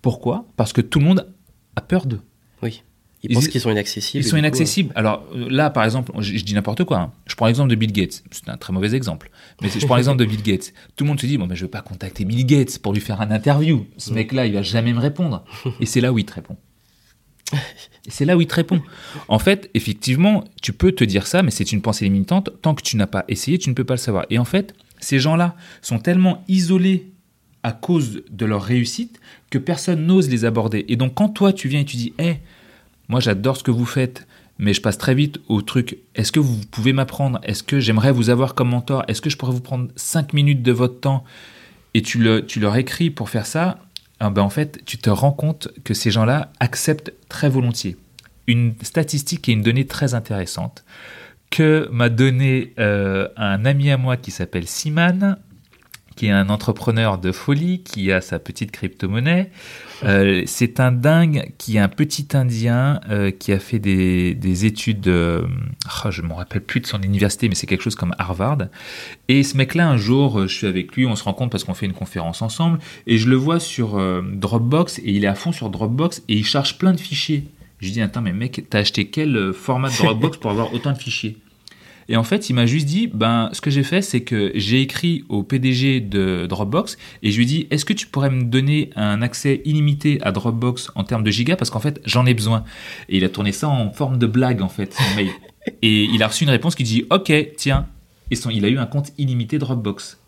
Pourquoi? 0.01 0.45
Parce 0.57 0.73
que 0.73 0.81
tout 0.81 0.99
le 0.99 1.05
monde 1.05 1.33
a 1.75 1.81
peur 1.81 2.05
d'eux. 2.05 2.21
Oui. 2.61 2.83
Ils, 3.23 3.31
Ils- 3.31 3.33
pensent 3.35 3.47
qu'ils 3.47 3.61
sont 3.61 3.71
inaccessibles. 3.71 4.23
Ils 4.23 4.27
sont 4.27 4.31
coup, 4.31 4.37
inaccessibles. 4.39 4.91
Alors 4.95 5.25
euh, 5.33 5.47
là, 5.49 5.69
par 5.69 5.85
exemple, 5.85 6.11
je, 6.19 6.37
je 6.37 6.43
dis 6.43 6.53
n'importe 6.53 6.83
quoi. 6.83 6.99
hein. 6.99 7.11
Je 7.25 7.35
prends 7.35 7.47
l'exemple 7.47 7.69
de 7.69 7.75
Bill 7.75 7.91
Gates. 7.93 8.21
C'est 8.31 8.49
un 8.49 8.57
très 8.57 8.73
mauvais 8.73 8.93
exemple. 8.93 9.29
Mais 9.61 9.69
je 9.69 9.85
prends 9.85 9.95
l'exemple 9.95 10.19
de 10.19 10.25
Bill 10.25 10.41
Gates. 10.41 10.73
Tout 10.97 11.05
le 11.05 11.07
monde 11.09 11.19
se 11.21 11.25
dit, 11.25 11.37
bon, 11.37 11.47
ben, 11.47 11.55
je 11.55 11.61
ne 11.61 11.67
vais 11.67 11.71
pas 11.71 11.81
contacter 11.81 12.25
Bill 12.25 12.45
Gates 12.45 12.79
pour 12.79 12.93
lui 12.93 12.99
faire 13.01 13.21
un 13.21 13.31
interview. 13.31 13.85
Ce 13.97 14.11
Mm. 14.11 14.15
mec-là, 14.15 14.45
il 14.45 14.53
va 14.53 14.61
jamais 14.61 14.91
me 14.93 14.99
répondre. 14.99 15.45
Et 15.79 15.85
c'est 15.85 16.01
là 16.01 16.11
où 16.11 16.19
il 16.19 16.25
te 16.25 16.33
répond. 16.33 16.57
C'est 18.09 18.25
là 18.25 18.35
où 18.35 18.41
il 18.41 18.47
te 18.47 18.55
répond. 18.55 18.81
En 19.29 19.39
fait, 19.39 19.69
effectivement, 19.75 20.43
tu 20.61 20.73
peux 20.73 20.91
te 20.91 21.05
dire 21.05 21.25
ça, 21.25 21.41
mais 21.41 21.51
c'est 21.51 21.71
une 21.71 21.81
pensée 21.81 22.03
limitante. 22.03 22.49
Tant 22.61 22.75
que 22.75 22.81
tu 22.81 22.97
n'as 22.97 23.07
pas 23.07 23.23
essayé, 23.29 23.57
tu 23.57 23.69
ne 23.69 23.73
peux 23.75 23.85
pas 23.85 23.93
le 23.93 23.99
savoir. 23.99 24.25
Et 24.29 24.37
en 24.37 24.43
fait, 24.43 24.75
ces 24.99 25.19
gens-là 25.19 25.55
sont 25.81 25.99
tellement 25.99 26.43
isolés 26.49 27.11
à 27.63 27.71
cause 27.71 28.21
de 28.29 28.45
leur 28.45 28.61
réussite 28.61 29.21
que 29.49 29.57
personne 29.57 30.05
n'ose 30.05 30.29
les 30.29 30.43
aborder. 30.43 30.83
Et 30.89 30.97
donc, 30.97 31.13
quand 31.13 31.29
toi, 31.29 31.53
tu 31.53 31.69
viens 31.69 31.79
et 31.79 31.85
tu 31.85 31.95
dis, 31.95 32.11
hé, 32.19 32.39
moi 33.07 33.19
j'adore 33.19 33.57
ce 33.57 33.63
que 33.63 33.71
vous 33.71 33.85
faites, 33.85 34.27
mais 34.59 34.73
je 34.73 34.81
passe 34.81 34.97
très 34.97 35.15
vite 35.15 35.39
au 35.47 35.61
truc, 35.61 35.97
est-ce 36.15 36.31
que 36.31 36.39
vous 36.39 36.61
pouvez 36.71 36.93
m'apprendre? 36.93 37.39
Est-ce 37.43 37.63
que 37.63 37.79
j'aimerais 37.79 38.11
vous 38.11 38.29
avoir 38.29 38.55
comme 38.55 38.69
mentor? 38.69 39.03
Est-ce 39.07 39.21
que 39.21 39.29
je 39.29 39.37
pourrais 39.37 39.51
vous 39.51 39.61
prendre 39.61 39.89
5 39.95 40.33
minutes 40.33 40.61
de 40.61 40.71
votre 40.71 40.99
temps 40.99 41.23
Et 41.93 42.01
tu, 42.01 42.19
le, 42.19 42.45
tu 42.45 42.59
leur 42.59 42.75
écris 42.75 43.09
pour 43.09 43.29
faire 43.29 43.45
ça, 43.45 43.79
ah 44.19 44.29
ben 44.29 44.41
en 44.41 44.49
fait, 44.49 44.81
tu 44.85 44.97
te 44.97 45.09
rends 45.09 45.31
compte 45.31 45.69
que 45.83 45.93
ces 45.93 46.11
gens-là 46.11 46.51
acceptent 46.59 47.13
très 47.29 47.49
volontiers. 47.49 47.97
Une 48.47 48.73
statistique 48.81 49.49
et 49.49 49.53
une 49.53 49.61
donnée 49.61 49.87
très 49.87 50.13
intéressante 50.13 50.85
que 51.49 51.87
m'a 51.91 52.09
donné 52.09 52.73
euh, 52.79 53.27
un 53.37 53.65
ami 53.65 53.91
à 53.91 53.97
moi 53.97 54.17
qui 54.17 54.31
s'appelle 54.31 54.67
Siman, 54.67 55.37
qui 56.15 56.27
est 56.27 56.31
un 56.31 56.49
entrepreneur 56.49 57.17
de 57.17 57.31
folie, 57.31 57.83
qui 57.83 58.11
a 58.11 58.21
sa 58.21 58.39
petite 58.39 58.71
crypto-monnaie. 58.71 59.51
Euh, 60.03 60.43
c'est 60.45 60.79
un 60.79 60.91
dingue 60.91 61.51
qui 61.57 61.77
est 61.77 61.79
un 61.79 61.89
petit 61.89 62.27
Indien 62.33 62.99
euh, 63.09 63.31
qui 63.31 63.51
a 63.51 63.59
fait 63.59 63.79
des, 63.79 64.33
des 64.33 64.65
études, 64.65 65.07
euh, 65.07 65.43
oh, 66.05 66.11
je 66.11 66.21
ne 66.21 66.27
me 66.27 66.33
rappelle 66.33 66.61
plus 66.61 66.79
de 66.79 66.87
son 66.87 67.01
université, 67.01 67.49
mais 67.49 67.55
c'est 67.55 67.67
quelque 67.67 67.83
chose 67.83 67.95
comme 67.95 68.13
Harvard. 68.17 68.57
Et 69.27 69.43
ce 69.43 69.57
mec-là, 69.57 69.87
un 69.87 69.97
jour, 69.97 70.47
je 70.47 70.53
suis 70.53 70.67
avec 70.67 70.95
lui, 70.95 71.05
on 71.05 71.15
se 71.15 71.23
rencontre 71.23 71.51
parce 71.51 71.63
qu'on 71.63 71.73
fait 71.73 71.85
une 71.85 71.93
conférence 71.93 72.41
ensemble, 72.41 72.79
et 73.07 73.17
je 73.17 73.29
le 73.29 73.35
vois 73.35 73.59
sur 73.59 74.01
Dropbox, 74.23 74.99
et 74.99 75.11
il 75.11 75.23
est 75.23 75.27
à 75.27 75.35
fond 75.35 75.51
sur 75.51 75.69
Dropbox, 75.69 76.23
et 76.27 76.35
il 76.35 76.45
charge 76.45 76.77
plein 76.77 76.93
de 76.93 76.99
fichiers. 76.99 77.45
Je 77.79 77.87
lui 77.87 77.93
dis, 77.93 78.01
attends, 78.01 78.21
mais 78.21 78.33
mec, 78.33 78.65
t'as 78.69 78.79
acheté 78.79 79.07
quel 79.07 79.53
format 79.53 79.89
de 79.89 79.97
Dropbox 79.97 80.37
pour 80.37 80.51
avoir 80.51 80.73
autant 80.73 80.91
de 80.91 80.97
fichiers? 80.97 81.37
Et 82.09 82.17
en 82.17 82.23
fait, 82.23 82.49
il 82.49 82.53
m'a 82.53 82.65
juste 82.65 82.85
dit, 82.85 83.07
ben, 83.07 83.49
ce 83.53 83.61
que 83.61 83.69
j'ai 83.69 83.83
fait, 83.83 84.01
c'est 84.01 84.21
que 84.21 84.51
j'ai 84.55 84.81
écrit 84.81 85.23
au 85.29 85.43
PDG 85.43 86.01
de 86.01 86.45
Dropbox 86.47 86.97
et 87.21 87.31
je 87.31 87.37
lui 87.37 87.43
ai 87.43 87.47
dit, 87.47 87.67
est-ce 87.71 87.85
que 87.85 87.93
tu 87.93 88.07
pourrais 88.07 88.29
me 88.29 88.43
donner 88.43 88.89
un 88.95 89.21
accès 89.21 89.61
illimité 89.65 90.19
à 90.21 90.31
Dropbox 90.31 90.91
en 90.95 91.03
termes 91.03 91.23
de 91.23 91.31
gigas? 91.31 91.55
Parce 91.55 91.69
qu'en 91.69 91.79
fait, 91.79 92.01
j'en 92.05 92.25
ai 92.25 92.33
besoin. 92.33 92.63
Et 93.09 93.17
il 93.17 93.23
a 93.23 93.29
tourné 93.29 93.51
ça 93.51 93.69
en 93.69 93.91
forme 93.91 94.17
de 94.17 94.27
blague, 94.27 94.61
en 94.61 94.69
fait, 94.69 94.93
son 94.93 95.15
mail. 95.15 95.31
Et 95.81 96.03
il 96.03 96.21
a 96.23 96.27
reçu 96.27 96.43
une 96.43 96.49
réponse 96.49 96.75
qui 96.75 96.83
dit, 96.83 97.05
ok, 97.09 97.31
tiens. 97.55 97.87
Et 98.31 98.35
son, 98.35 98.49
il 98.49 98.65
a 98.65 98.67
eu 98.67 98.77
un 98.77 98.85
compte 98.85 99.13
illimité 99.17 99.57
Dropbox. 99.59 100.19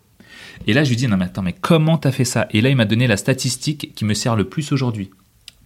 Et 0.66 0.74
là, 0.74 0.86
je 0.86 0.90
lui 0.90 0.96
dis, 0.96 1.08
non, 1.08 1.18
mais 1.18 1.26
attends, 1.26 1.42
mais 1.42 1.56
comment 1.60 1.98
t'as 1.98 2.12
fait 2.12 2.24
ça? 2.24 2.48
Et 2.52 2.62
là, 2.62 2.70
il 2.70 2.78
m'a 2.78 2.86
donné 2.86 3.06
la 3.08 3.18
statistique 3.18 3.94
qui 3.96 4.06
me 4.06 4.14
sert 4.14 4.38
le 4.38 4.46
plus 4.46 4.72
aujourd'hui. 4.72 5.10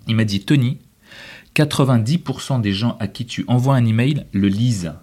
Il 0.07 0.15
m'a 0.15 0.25
dit, 0.25 0.39
Tony, 0.39 0.79
90% 1.55 2.61
des 2.61 2.73
gens 2.73 2.97
à 2.99 3.07
qui 3.07 3.27
tu 3.27 3.45
envoies 3.47 3.75
un 3.75 3.85
email 3.85 4.25
le 4.33 4.47
lisent 4.47 4.93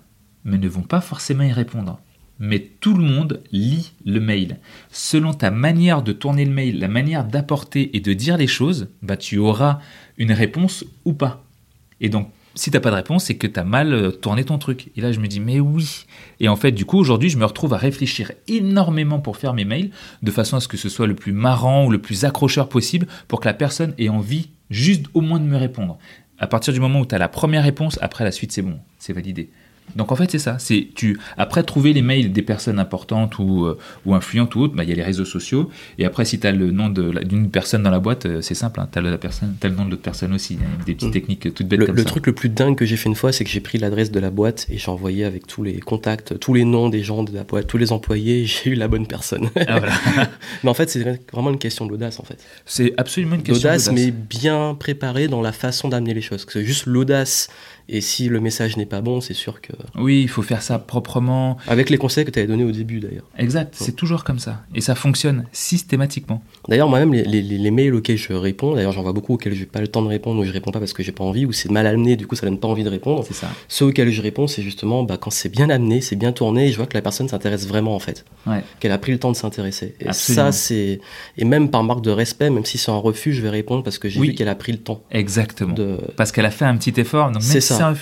mais 0.46 0.56
ne 0.56 0.68
vont 0.68 0.82
pas 0.82 1.02
forcément 1.02 1.42
y 1.42 1.52
répondre. 1.52 2.00
Mais 2.38 2.60
tout 2.80 2.94
le 2.94 3.02
monde 3.02 3.42
lit 3.50 3.92
le 4.04 4.20
mail. 4.20 4.58
Selon 4.90 5.34
ta 5.34 5.50
manière 5.50 6.02
de 6.02 6.12
tourner 6.12 6.44
le 6.44 6.52
mail, 6.52 6.78
la 6.78 6.88
manière 6.88 7.24
d'apporter 7.24 7.94
et 7.96 8.00
de 8.00 8.12
dire 8.12 8.36
les 8.36 8.46
choses, 8.46 8.88
bah 9.02 9.16
tu 9.16 9.38
auras 9.38 9.80
une 10.16 10.32
réponse 10.32 10.84
ou 11.04 11.12
pas. 11.12 11.44
Et 12.00 12.08
donc, 12.08 12.30
si 12.54 12.70
t'as 12.70 12.80
pas 12.80 12.90
de 12.90 12.96
réponse, 12.96 13.24
c'est 13.24 13.36
que 13.36 13.46
tu 13.46 13.58
as 13.58 13.64
mal 13.64 13.92
euh, 13.92 14.10
tourné 14.10 14.44
ton 14.44 14.58
truc. 14.58 14.90
Et 14.96 15.00
là, 15.00 15.12
je 15.12 15.20
me 15.20 15.28
dis, 15.28 15.40
mais 15.40 15.60
oui. 15.60 16.06
Et 16.40 16.48
en 16.48 16.56
fait, 16.56 16.72
du 16.72 16.84
coup, 16.84 16.98
aujourd'hui, 16.98 17.28
je 17.28 17.38
me 17.38 17.44
retrouve 17.44 17.74
à 17.74 17.78
réfléchir 17.78 18.32
énormément 18.48 19.18
pour 19.18 19.36
faire 19.36 19.52
mes 19.52 19.64
mails, 19.64 19.90
de 20.22 20.30
façon 20.30 20.56
à 20.56 20.60
ce 20.60 20.68
que 20.68 20.78
ce 20.78 20.88
soit 20.88 21.06
le 21.06 21.14
plus 21.14 21.32
marrant 21.32 21.84
ou 21.84 21.90
le 21.90 22.00
plus 22.00 22.24
accrocheur 22.24 22.68
possible, 22.68 23.06
pour 23.28 23.40
que 23.40 23.46
la 23.46 23.54
personne 23.54 23.94
ait 23.98 24.08
envie 24.08 24.48
juste 24.70 25.06
au 25.12 25.20
moins 25.20 25.38
de 25.38 25.44
me 25.44 25.56
répondre. 25.56 25.98
À 26.38 26.46
partir 26.46 26.72
du 26.72 26.80
moment 26.80 27.00
où 27.00 27.06
tu 27.06 27.14
as 27.14 27.18
la 27.18 27.28
première 27.28 27.62
réponse, 27.62 27.98
après 28.00 28.24
la 28.24 28.32
suite, 28.32 28.52
c'est 28.52 28.62
bon, 28.62 28.78
c'est 28.98 29.12
validé. 29.12 29.50
Donc 29.94 30.12
en 30.12 30.16
fait 30.16 30.30
c'est 30.30 30.38
ça, 30.38 30.58
c'est 30.58 30.88
tu 30.94 31.18
après 31.38 31.62
trouver 31.62 31.92
les 31.92 32.02
mails 32.02 32.32
des 32.32 32.42
personnes 32.42 32.78
importantes 32.78 33.38
ou, 33.38 33.64
euh, 33.66 33.78
ou 34.04 34.14
influentes 34.14 34.54
ou 34.56 34.60
autres, 34.62 34.74
bah, 34.74 34.82
il 34.84 34.88
y 34.90 34.92
a 34.92 34.96
les 34.96 35.02
réseaux 35.02 35.24
sociaux 35.24 35.70
et 35.98 36.04
après 36.04 36.24
si 36.24 36.38
tu 36.40 36.46
as 36.46 36.52
le 36.52 36.70
nom 36.70 36.88
d'une 36.90 37.50
personne 37.50 37.82
dans 37.82 37.90
la 37.90 38.00
boîte, 38.00 38.26
euh, 38.26 38.40
c'est 38.40 38.54
simple, 38.54 38.80
hein, 38.80 38.88
tu 38.92 38.98
as 38.98 39.02
la 39.02 39.16
personne, 39.18 39.54
t'as 39.60 39.68
le 39.68 39.74
nom 39.74 39.84
de 39.84 39.90
l'autre 39.90 40.02
personne 40.02 40.32
aussi, 40.34 40.58
des 40.84 40.94
petites 40.94 41.08
Mm. 41.08 41.12
techniques 41.12 41.54
toutes 41.54 41.68
bêtes 41.68 41.80
Le, 41.80 41.86
comme 41.86 41.96
le 41.96 42.02
ça. 42.02 42.08
truc 42.08 42.26
le 42.26 42.32
plus 42.34 42.48
dingue 42.48 42.76
que 42.76 42.84
j'ai 42.84 42.96
fait 42.96 43.08
une 43.08 43.14
fois, 43.14 43.32
c'est 43.32 43.44
que 43.44 43.50
j'ai 43.50 43.60
pris 43.60 43.78
l'adresse 43.78 44.10
de 44.10 44.18
la 44.20 44.30
boîte 44.30 44.66
et 44.70 44.76
j'ai 44.78 44.90
envoyé 44.90 45.24
avec 45.24 45.46
tous 45.46 45.62
les 45.62 45.78
contacts, 45.80 46.38
tous 46.40 46.52
les 46.54 46.64
noms 46.64 46.88
des 46.88 47.02
gens 47.02 47.22
de 47.22 47.32
la 47.32 47.44
boîte, 47.44 47.66
tous 47.66 47.78
les 47.78 47.92
employés, 47.92 48.44
j'ai 48.46 48.70
eu 48.70 48.74
la 48.74 48.88
bonne 48.88 49.06
personne. 49.06 49.48
Ah, 49.56 49.78
voilà. 49.78 49.92
mais 50.64 50.70
en 50.70 50.74
fait, 50.74 50.90
c'est 50.90 51.20
vraiment 51.32 51.50
une 51.50 51.58
question 51.58 51.86
d'audace 51.86 52.18
en 52.20 52.24
fait. 52.24 52.38
c'est 52.64 52.92
absolument 52.96 53.36
une 53.36 53.42
question 53.42 53.68
L'audace, 53.68 53.88
d'audace. 53.88 54.04
mais 54.04 54.10
bien 54.10 54.74
préparée 54.78 55.28
dans 55.28 55.42
la 55.42 55.52
façon 55.52 55.88
d'amener 55.88 56.12
les 56.14 56.20
choses. 56.22 56.44
Que 56.44 56.62
juste 56.62 56.86
l'audace, 56.86 57.48
et 57.88 58.00
si 58.00 58.28
le 58.28 58.40
message 58.40 58.76
n'est 58.76 58.86
pas 58.86 59.00
bon, 59.00 59.20
c'est 59.20 59.34
sûr 59.34 59.60
que. 59.60 59.72
Oui, 59.96 60.22
il 60.22 60.28
faut 60.28 60.42
faire 60.42 60.62
ça 60.62 60.78
proprement. 60.78 61.56
Avec 61.68 61.90
les 61.90 61.98
conseils 61.98 62.24
que 62.24 62.30
tu 62.30 62.38
avais 62.38 62.48
donnés 62.48 62.64
au 62.64 62.72
début 62.72 63.00
d'ailleurs. 63.00 63.24
Exact, 63.38 63.74
c'est 63.76 63.94
toujours 63.94 64.24
comme 64.24 64.38
ça 64.38 64.62
et 64.74 64.80
ça 64.80 64.94
fonctionne 64.94 65.44
systématiquement. 65.52 66.42
D'ailleurs, 66.68 66.88
moi-même, 66.88 67.12
les, 67.12 67.22
les- 67.24 67.42
les 67.42 67.70
mails 67.70 67.94
auxquels 67.94 68.16
je 68.16 68.32
réponds, 68.32 68.74
d'ailleurs, 68.74 68.92
j'en 68.92 69.02
vois 69.02 69.12
beaucoup 69.12 69.34
auxquels 69.34 69.54
je 69.54 69.60
n'ai 69.60 69.66
pas 69.66 69.80
le 69.80 69.88
temps 69.88 70.02
de 70.02 70.08
répondre 70.08 70.40
ou 70.40 70.44
je 70.44 70.52
réponds 70.52 70.70
pas 70.72 70.78
parce 70.80 70.92
que 70.92 71.02
j'ai 71.02 71.12
pas 71.12 71.24
envie 71.24 71.44
ou 71.46 71.52
c'est 71.52 71.70
mal 71.70 71.86
amené, 71.86 72.16
du 72.16 72.26
coup, 72.26 72.34
ça 72.34 72.46
donne 72.46 72.58
pas 72.58 72.68
envie 72.68 72.82
de 72.84 72.88
répondre. 72.88 73.24
C'est 73.26 73.34
ça. 73.34 73.48
Ceux 73.68 73.86
auxquels 73.86 74.10
je 74.10 74.22
réponds, 74.22 74.46
c'est 74.46 74.62
justement 74.62 75.02
bah, 75.04 75.16
quand 75.20 75.30
c'est 75.30 75.48
bien 75.48 75.70
amené, 75.70 76.00
c'est 76.00 76.16
bien 76.16 76.32
tourné 76.32 76.68
et 76.68 76.72
je 76.72 76.76
vois 76.76 76.86
que 76.86 76.94
la 76.96 77.02
personne 77.02 77.28
s'intéresse 77.28 77.66
vraiment 77.66 77.94
en 77.94 77.98
fait. 78.00 78.24
Ouais. 78.46 78.62
Qu'elle 78.80 78.92
a 78.92 78.98
pris 78.98 79.12
le 79.12 79.18
temps 79.18 79.30
de 79.32 79.36
s'intéresser. 79.36 79.94
Et 80.00 80.08
Absolument. 80.08 80.46
ça, 80.46 80.52
c'est. 80.52 81.00
Et 81.36 81.44
même 81.44 81.70
par 81.70 81.84
marque 81.84 82.02
de 82.02 82.10
respect, 82.10 82.50
même 82.50 82.64
si 82.64 82.78
c'est 82.78 82.90
un 82.90 82.96
refus, 82.96 83.32
je 83.32 83.42
vais 83.42 83.50
répondre 83.50 83.82
parce 83.82 83.98
que 83.98 84.08
j'ai 84.08 84.18
Oui. 84.20 84.28
vu 84.30 84.34
qu'elle 84.34 84.48
a 84.48 84.54
pris 84.54 84.72
le 84.72 84.78
temps 84.78 85.02
Exactement. 85.10 85.74
de. 85.74 85.98
Parce 86.16 86.32
qu'elle 86.32 86.46
a 86.46 86.50
fait 86.50 86.64
un 86.64 86.76
petit 86.76 86.98
effort, 87.00 87.30
donc 87.30 87.42
C'est 87.42 87.60
ça. 87.60 87.75
C'est 87.76 87.82
un. 87.82 87.94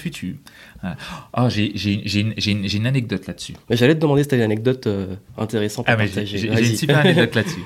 Voilà. 0.80 0.96
Oh, 1.36 1.48
j'ai 1.48 2.76
une, 2.76 2.86
anecdote 2.86 3.26
là-dessus. 3.26 3.54
Mais 3.70 3.76
j'allais 3.76 3.94
te 3.94 4.00
demander 4.00 4.22
si 4.22 4.28
tu 4.28 4.34
une 4.36 4.42
anecdote 4.42 4.86
euh, 4.86 5.16
intéressante 5.38 5.88
à 5.88 5.92
Ah, 5.92 5.96
partager. 5.96 6.38
j'ai- 6.38 6.48
une 6.48 6.76
super 6.76 6.98
anecdote 7.04 7.34
là-dessus. 7.34 7.62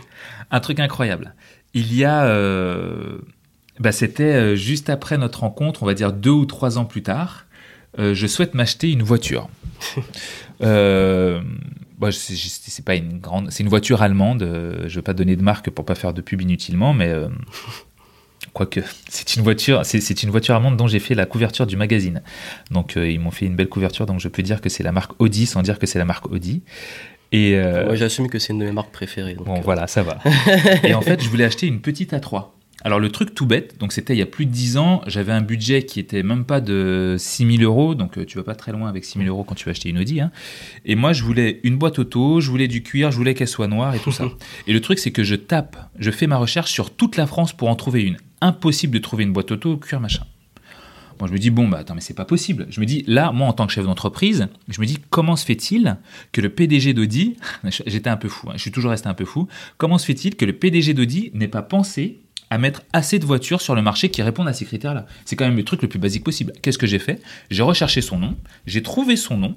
Un 0.51 0.61
truc 0.61 0.81
incroyable. 0.81 1.35
Il 1.75 1.95
y 1.95 2.05
a. 2.05 2.25
euh, 2.27 3.19
bah, 3.81 3.93
C'était 3.93 4.23
euh, 4.25 4.57
juste 4.57 4.89
après 4.91 5.19
notre 5.19 5.41
rencontre, 5.41 5.83
on 5.83 5.87
va 5.87 5.95
dire 5.95 6.13
deux 6.13 6.31
ou 6.31 6.47
trois 6.47 6.79
ans 6.79 6.85
plus 6.85 7.03
tard. 7.03 7.47
Euh, 7.99 8.15
je 8.15 8.27
souhaite 8.27 8.55
m'acheter 8.55 8.91
une 8.93 9.03
voiture. 9.03 9.49
euh, 10.63 11.41
c'est 12.13 12.85
pas 12.85 12.95
une 12.95 13.19
grande, 13.19 13.51
c'est 13.51 13.63
une 13.63 13.69
voiture 13.69 14.03
allemande. 14.03 14.43
Euh, 14.43 14.85
je 14.89 14.97
vais 14.97 15.03
pas 15.03 15.15
donner 15.15 15.37
de 15.37 15.43
marque 15.43 15.71
pour 15.71 15.85
pas 15.85 15.95
faire 15.95 16.13
de 16.15 16.21
pub 16.21 16.41
inutilement, 16.41 16.93
mais 16.95 17.13
quoique 18.53 18.81
c'est 19.09 19.37
une 19.37 19.43
voiture, 19.43 19.81
c'est 19.85 20.23
une 20.23 20.31
voiture 20.31 20.55
allemande 20.55 20.77
dont 20.77 20.87
j'ai 20.87 20.99
fait 20.99 21.15
la 21.15 21.27
couverture 21.27 21.67
du 21.67 21.77
magazine. 21.77 22.23
Donc 22.71 22.97
euh, 22.97 23.11
ils 23.11 23.21
m'ont 23.21 23.31
fait 23.31 23.47
une 23.47 23.57
belle 23.57 23.69
couverture, 23.69 24.07
donc 24.07 24.21
je 24.21 24.29
peux 24.29 24.43
dire 24.43 24.61
que 24.61 24.69
c'est 24.69 24.83
la 24.83 24.93
marque 24.93 25.13
Audi 25.19 25.47
sans 25.47 25.63
dire 25.63 25.79
que 25.79 25.87
c'est 25.87 25.99
la 25.99 26.05
marque 26.05 26.31
Audi. 26.31 26.63
Et 27.31 27.57
euh, 27.57 27.87
Moi 27.87 27.95
j'assume 27.95 28.29
que 28.29 28.39
c'est 28.39 28.53
une 28.53 28.61
de 28.61 28.65
mes 28.65 28.73
marques 28.73 28.91
préférées. 28.91 29.35
Donc, 29.35 29.47
bon 29.47 29.59
euh... 29.59 29.63
voilà, 29.63 29.87
ça 29.87 30.03
va. 30.03 30.19
et 30.85 30.95
en 30.95 31.03
fait 31.03 31.23
je 31.23 31.29
voulais 31.29 31.45
acheter 31.45 31.67
une 31.67 31.81
petite 31.81 32.13
A3. 32.13 32.47
Alors 32.85 33.01
le 33.01 33.11
truc 33.11 33.35
tout 33.35 33.47
bête, 33.47 33.77
donc 33.81 33.93
c'était 33.93 34.15
il 34.15 34.19
y 34.19 34.23
a 34.23 34.27
plus 34.27 34.47
de 34.47 34.53
10 34.53 34.77
ans, 34.77 35.03
j'avais 35.09 35.33
un 35.33 35.41
budget 35.41 35.83
qui 35.83 35.99
était 35.99 36.23
même 36.23 36.45
pas 36.45 36.61
de 36.61 37.17
6000 37.19 37.65
euros, 37.65 37.97
donc 37.97 38.17
euh, 38.17 38.25
tu 38.25 38.39
vas 38.39 38.45
pas 38.45 38.55
très 38.55 38.71
loin 38.71 38.89
avec 38.89 39.05
6000 39.05 39.27
euros 39.29 39.43
quand 39.43 39.57
tu 39.57 39.65
vas 39.65 39.73
acheter 39.73 39.89
une 39.89 39.99
Audi. 39.99 40.21
Hein. 40.21 40.31
Et 40.85 40.95
moi 40.95 41.13
je 41.13 41.25
voulais 41.25 41.59
une 41.65 41.77
boîte 41.77 41.99
auto, 41.99 42.41
je 42.41 42.49
voulais 42.49 42.69
du 42.69 42.85
cuir, 42.85 43.11
je 43.11 43.17
voulais 43.17 43.35
qu'elle 43.35 43.49
soit 43.49 43.67
noire 43.67 43.97
et 43.97 43.99
tout 43.99 44.13
ça. 44.13 44.27
Et 44.69 44.73
le 44.73 44.81
truc 44.81 45.01
c'est 45.01 45.11
que 45.11 45.25
je 45.25 45.35
tape, 45.35 45.77
je 45.99 46.13
fais 46.13 46.29
ma 46.29 46.37
recherche 46.37 46.71
sur 46.71 46.95
toute 46.95 47.17
la 47.17 47.27
France 47.27 47.53
pour 47.53 47.69
en 47.69 47.75
trouver 47.75 48.03
une. 48.03 48.17
Impossible 48.41 48.95
de 48.95 49.01
trouver 49.01 49.25
une 49.25 49.33
boîte 49.33 49.51
auto 49.51 49.77
cuir 49.77 50.01
machin. 50.01 50.23
Moi, 51.21 51.27
je 51.27 51.33
me 51.33 51.39
dis, 51.39 51.51
bon, 51.51 51.67
bah 51.67 51.79
attends, 51.79 51.97
mais 51.97 52.01
c'est 52.01 52.15
pas 52.15 52.25
possible. 52.25 52.69
Je 52.71 52.81
me 52.81 52.87
dis, 52.87 53.03
là, 53.09 53.33
moi, 53.33 53.49
en 53.49 53.53
tant 53.53 53.67
que 53.67 53.73
chef 53.73 53.85
d'entreprise, 53.85 54.47
je 54.69 54.81
me 54.81 54.87
dis, 54.87 54.99
comment 55.11 55.35
se 55.35 55.45
fait-il 55.45 55.97
que 56.31 56.41
le 56.41 56.49
PDG 56.49 56.95
d'Audi, 56.95 57.37
j'étais 57.87 58.09
un 58.09 58.17
peu 58.17 58.29
fou, 58.29 58.49
hein, 58.49 58.53
je 58.55 58.61
suis 58.61 58.71
toujours 58.71 58.93
resté 58.93 59.09
un 59.09 59.15
peu 59.15 59.25
fou, 59.25 59.49
comment 59.79 59.99
se 59.99 60.07
fait-il 60.07 60.37
que 60.37 60.45
le 60.45 60.53
PDG 60.53 60.95
d'Audi 60.95 61.31
n'ait 61.35 61.49
pas 61.49 61.63
pensé 61.63 62.21
à 62.51 62.59
mettre 62.59 62.83
assez 62.93 63.19
de 63.19 63.27
voitures 63.27 63.61
sur 63.61 63.75
le 63.75 63.83
marché 63.83 64.11
qui 64.11 64.23
répondent 64.23 64.49
à 64.49 64.53
ces 64.53 64.65
critères-là. 64.65 65.07
C'est 65.25 65.37
quand 65.37 65.45
même 65.45 65.57
le 65.57 65.65
truc 65.65 65.83
le 65.83 65.89
plus 65.89 65.99
basique 65.99 66.25
possible. 66.25 66.53
Qu'est-ce 66.63 66.79
que 66.79 66.87
j'ai 66.87 66.99
fait? 66.99 67.21
J'ai 67.51 67.63
recherché 67.63 68.01
son 68.01 68.19
nom, 68.19 68.37
j'ai 68.67 68.83
trouvé 68.83 69.17
son 69.17 69.37
nom, 69.37 69.57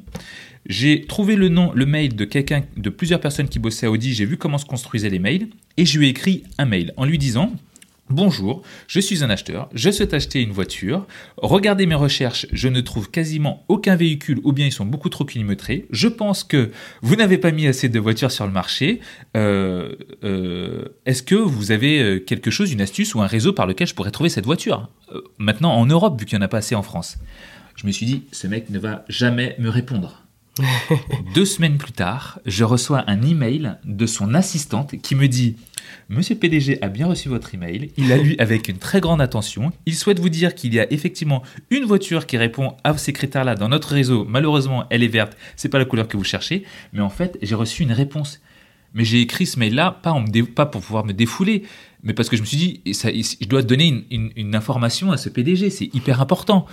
j'ai 0.66 1.06
trouvé 1.06 1.36
le 1.36 1.50
nom, 1.50 1.72
le 1.74 1.86
mail 1.86 2.16
de 2.16 2.26
quelqu'un, 2.26 2.64
de 2.78 2.90
plusieurs 2.90 3.20
personnes 3.20 3.50
qui 3.50 3.60
bossaient 3.60 3.88
à 3.88 3.92
Audi, 3.92 4.14
j'ai 4.14 4.26
vu 4.26 4.38
comment 4.38 4.58
se 4.58 4.66
construisaient 4.66 5.10
les 5.10 5.20
mails, 5.20 5.48
et 5.78 5.86
je 5.86 5.98
lui 5.98 6.08
ai 6.08 6.10
écrit 6.10 6.44
un 6.58 6.66
mail 6.66 6.94
en 6.98 7.06
lui 7.06 7.18
disant 7.18 7.54
Bonjour, 8.12 8.62
je 8.88 9.00
suis 9.00 9.24
un 9.24 9.30
acheteur, 9.30 9.70
je 9.74 9.90
souhaite 9.90 10.14
acheter 10.14 10.42
une 10.42 10.52
voiture. 10.52 11.08
Regardez 11.38 11.86
mes 11.86 11.96
recherches, 11.96 12.46
je 12.52 12.68
ne 12.68 12.82
trouve 12.82 13.10
quasiment 13.10 13.64
aucun 13.70 13.96
véhicule 13.96 14.42
ou 14.44 14.52
bien 14.52 14.66
ils 14.66 14.74
sont 14.74 14.86
beaucoup 14.86 15.08
trop 15.08 15.24
kilométrés. 15.24 15.86
Je 15.92 16.10
pense 16.10 16.44
que 16.44 16.72
vous 17.02 17.16
n'avez 17.16 17.38
pas 17.38 17.52
mis 17.52 17.68
assez 17.68 17.88
de 17.88 18.00
voitures 18.02 18.30
sur 18.30 18.46
le 18.46 18.52
marché. 18.52 19.00
Euh, 19.38 19.96
euh, 20.26 20.90
Est-ce 21.06 21.24
que 21.24 21.36
vous 21.36 21.72
avez 21.72 22.22
quelque 22.28 22.52
chose, 22.52 22.74
une 22.74 22.82
astuce 22.82 23.16
ou 23.16 23.22
un 23.22 23.28
réseau 23.28 23.54
par 23.54 23.66
lequel 23.66 23.88
je 23.88 23.96
pourrais 23.96 24.12
trouver 24.12 24.30
cette 24.30 24.46
voiture? 24.46 24.90
Euh, 25.14 25.22
Maintenant 25.38 25.72
en 25.72 25.86
Europe, 25.86 26.20
vu 26.20 26.26
qu'il 26.26 26.38
n'y 26.38 26.44
en 26.44 26.46
a 26.46 26.50
pas 26.50 26.58
assez 26.58 26.76
en 26.76 26.84
France. 26.84 27.18
Je 27.78 27.88
me 27.88 27.94
suis 27.94 28.06
dit, 28.06 28.24
ce 28.34 28.46
mec 28.46 28.70
ne 28.70 28.78
va 28.78 29.06
jamais 29.08 29.56
me 29.58 29.70
répondre. 29.70 30.26
Deux 31.34 31.46
semaines 31.46 31.78
plus 31.78 31.94
tard, 31.94 32.40
je 32.46 32.64
reçois 32.64 33.04
un 33.08 33.22
email 33.22 33.76
de 33.86 34.06
son 34.06 34.34
assistante 34.34 35.00
qui 35.02 35.16
me 35.16 35.28
dit 35.28 35.56
Monsieur 36.10 36.36
PDG 36.36 36.78
a 36.82 36.90
bien 36.90 37.08
reçu 37.08 37.30
votre 37.30 37.56
email, 37.56 37.92
il 37.98 38.10
l'a 38.10 38.18
lu 38.18 38.36
avec 38.38 38.68
une 38.68 38.78
très 38.78 39.00
grande 39.00 39.22
attention, 39.22 39.72
il 39.86 39.96
souhaite 39.96 40.20
vous 40.20 40.30
dire 40.30 40.54
qu'il 40.54 40.74
y 40.74 40.80
a 40.80 40.92
effectivement 40.92 41.42
une 41.70 41.86
voiture 41.86 42.26
qui 42.26 42.38
répond 42.38 42.76
à 42.84 42.98
ces 42.98 43.14
critères-là 43.14 43.56
dans 43.56 43.70
notre 43.70 43.90
réseau, 43.90 44.26
malheureusement 44.28 44.86
elle 44.90 45.04
est 45.04 45.08
verte, 45.08 45.38
c'est 45.56 45.70
pas 45.70 45.80
la 45.80 45.86
couleur 45.86 46.08
que 46.08 46.18
vous 46.18 46.24
cherchez, 46.24 46.66
mais 46.92 47.02
en 47.02 47.10
fait 47.10 47.38
j'ai 47.42 47.56
reçu 47.56 47.84
une 47.84 47.94
réponse. 47.94 48.42
Mais 48.94 49.06
j'ai 49.06 49.22
écrit 49.22 49.46
ce 49.46 49.58
mail-là 49.58 50.02
pas, 50.04 50.66
pour 50.66 50.82
pouvoir 50.82 51.06
me 51.06 51.14
défouler, 51.14 51.64
mais 52.04 52.14
parce 52.14 52.28
que 52.28 52.36
je 52.36 52.42
me 52.42 52.46
suis 52.46 52.58
dit, 52.58 52.82
je 52.86 53.48
dois 53.48 53.62
donner 53.62 54.06
une 54.10 54.54
information 54.54 55.14
à 55.14 55.18
ce 55.18 55.30
PDG, 55.30 55.70
c'est 55.70 55.96
hyper 55.96 56.20
important. 56.20 56.68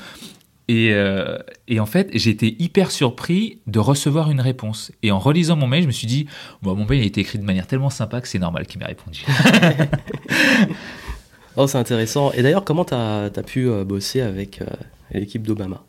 Et, 0.69 0.91
euh, 0.93 1.39
et, 1.67 1.81
en 1.81 1.87
fait, 1.87 2.11
j'ai 2.13 2.31
été 2.31 2.55
hyper 2.63 2.91
surpris 2.91 3.59
de 3.67 3.79
recevoir 3.79 4.31
une 4.31 4.41
réponse. 4.41 4.93
Et 5.03 5.11
en 5.11 5.19
relisant 5.19 5.57
mon 5.57 5.67
mail, 5.67 5.83
je 5.83 5.87
me 5.87 5.93
suis 5.93 6.07
dit, 6.07 6.27
bon, 6.63 6.75
mon 6.75 6.85
mail 6.85 7.01
a 7.01 7.05
été 7.05 7.23
écrit 7.23 7.39
de 7.39 7.45
manière 7.45 7.67
tellement 7.67 7.89
sympa 7.89 8.21
que 8.21 8.29
c'est 8.29 8.39
normal 8.39 8.67
qu'il 8.67 8.79
m'ait 8.79 8.87
répondu. 8.87 9.25
oh, 11.57 11.67
c'est 11.67 11.79
intéressant. 11.79 12.33
Et 12.33 12.43
d'ailleurs, 12.43 12.65
comment 12.65 12.85
tu 12.85 12.93
as, 12.93 13.31
as, 13.35 13.43
pu 13.43 13.67
euh, 13.67 13.85
bosser 13.85 14.21
avec 14.21 14.61
euh, 14.61 14.67
l'équipe 15.11 15.43
d'Obama? 15.43 15.83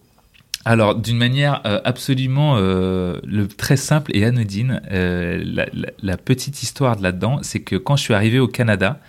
Alors, 0.64 0.96
d'une 0.96 1.18
manière 1.18 1.62
absolument 1.86 2.58
le, 2.58 3.48
très 3.48 3.78
simple 3.78 4.12
et 4.14 4.26
anodine, 4.26 4.82
la, 4.92 5.66
la, 5.72 5.90
la, 6.04 6.18
petite 6.18 6.62
histoire 6.62 6.98
de 6.98 7.02
là-dedans, 7.02 7.40
c'est 7.44 7.62
que 7.62 7.78
quand 7.78 7.96
je 7.96 8.04
suis 8.04 8.14
arrivé 8.14 8.40
au 8.40 8.50
Canada, 8.50 9.00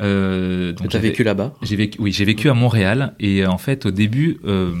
euh, 0.00 0.72
tu 0.72 0.96
as 0.96 1.00
vécu 1.00 1.22
là-bas 1.22 1.54
J'ai 1.62 1.76
vécu, 1.76 1.98
oui, 2.00 2.12
j'ai 2.12 2.24
vécu 2.24 2.48
à 2.48 2.54
Montréal 2.54 3.14
et 3.20 3.46
en 3.46 3.58
fait 3.58 3.86
au 3.86 3.90
début 3.90 4.38
euh, 4.44 4.72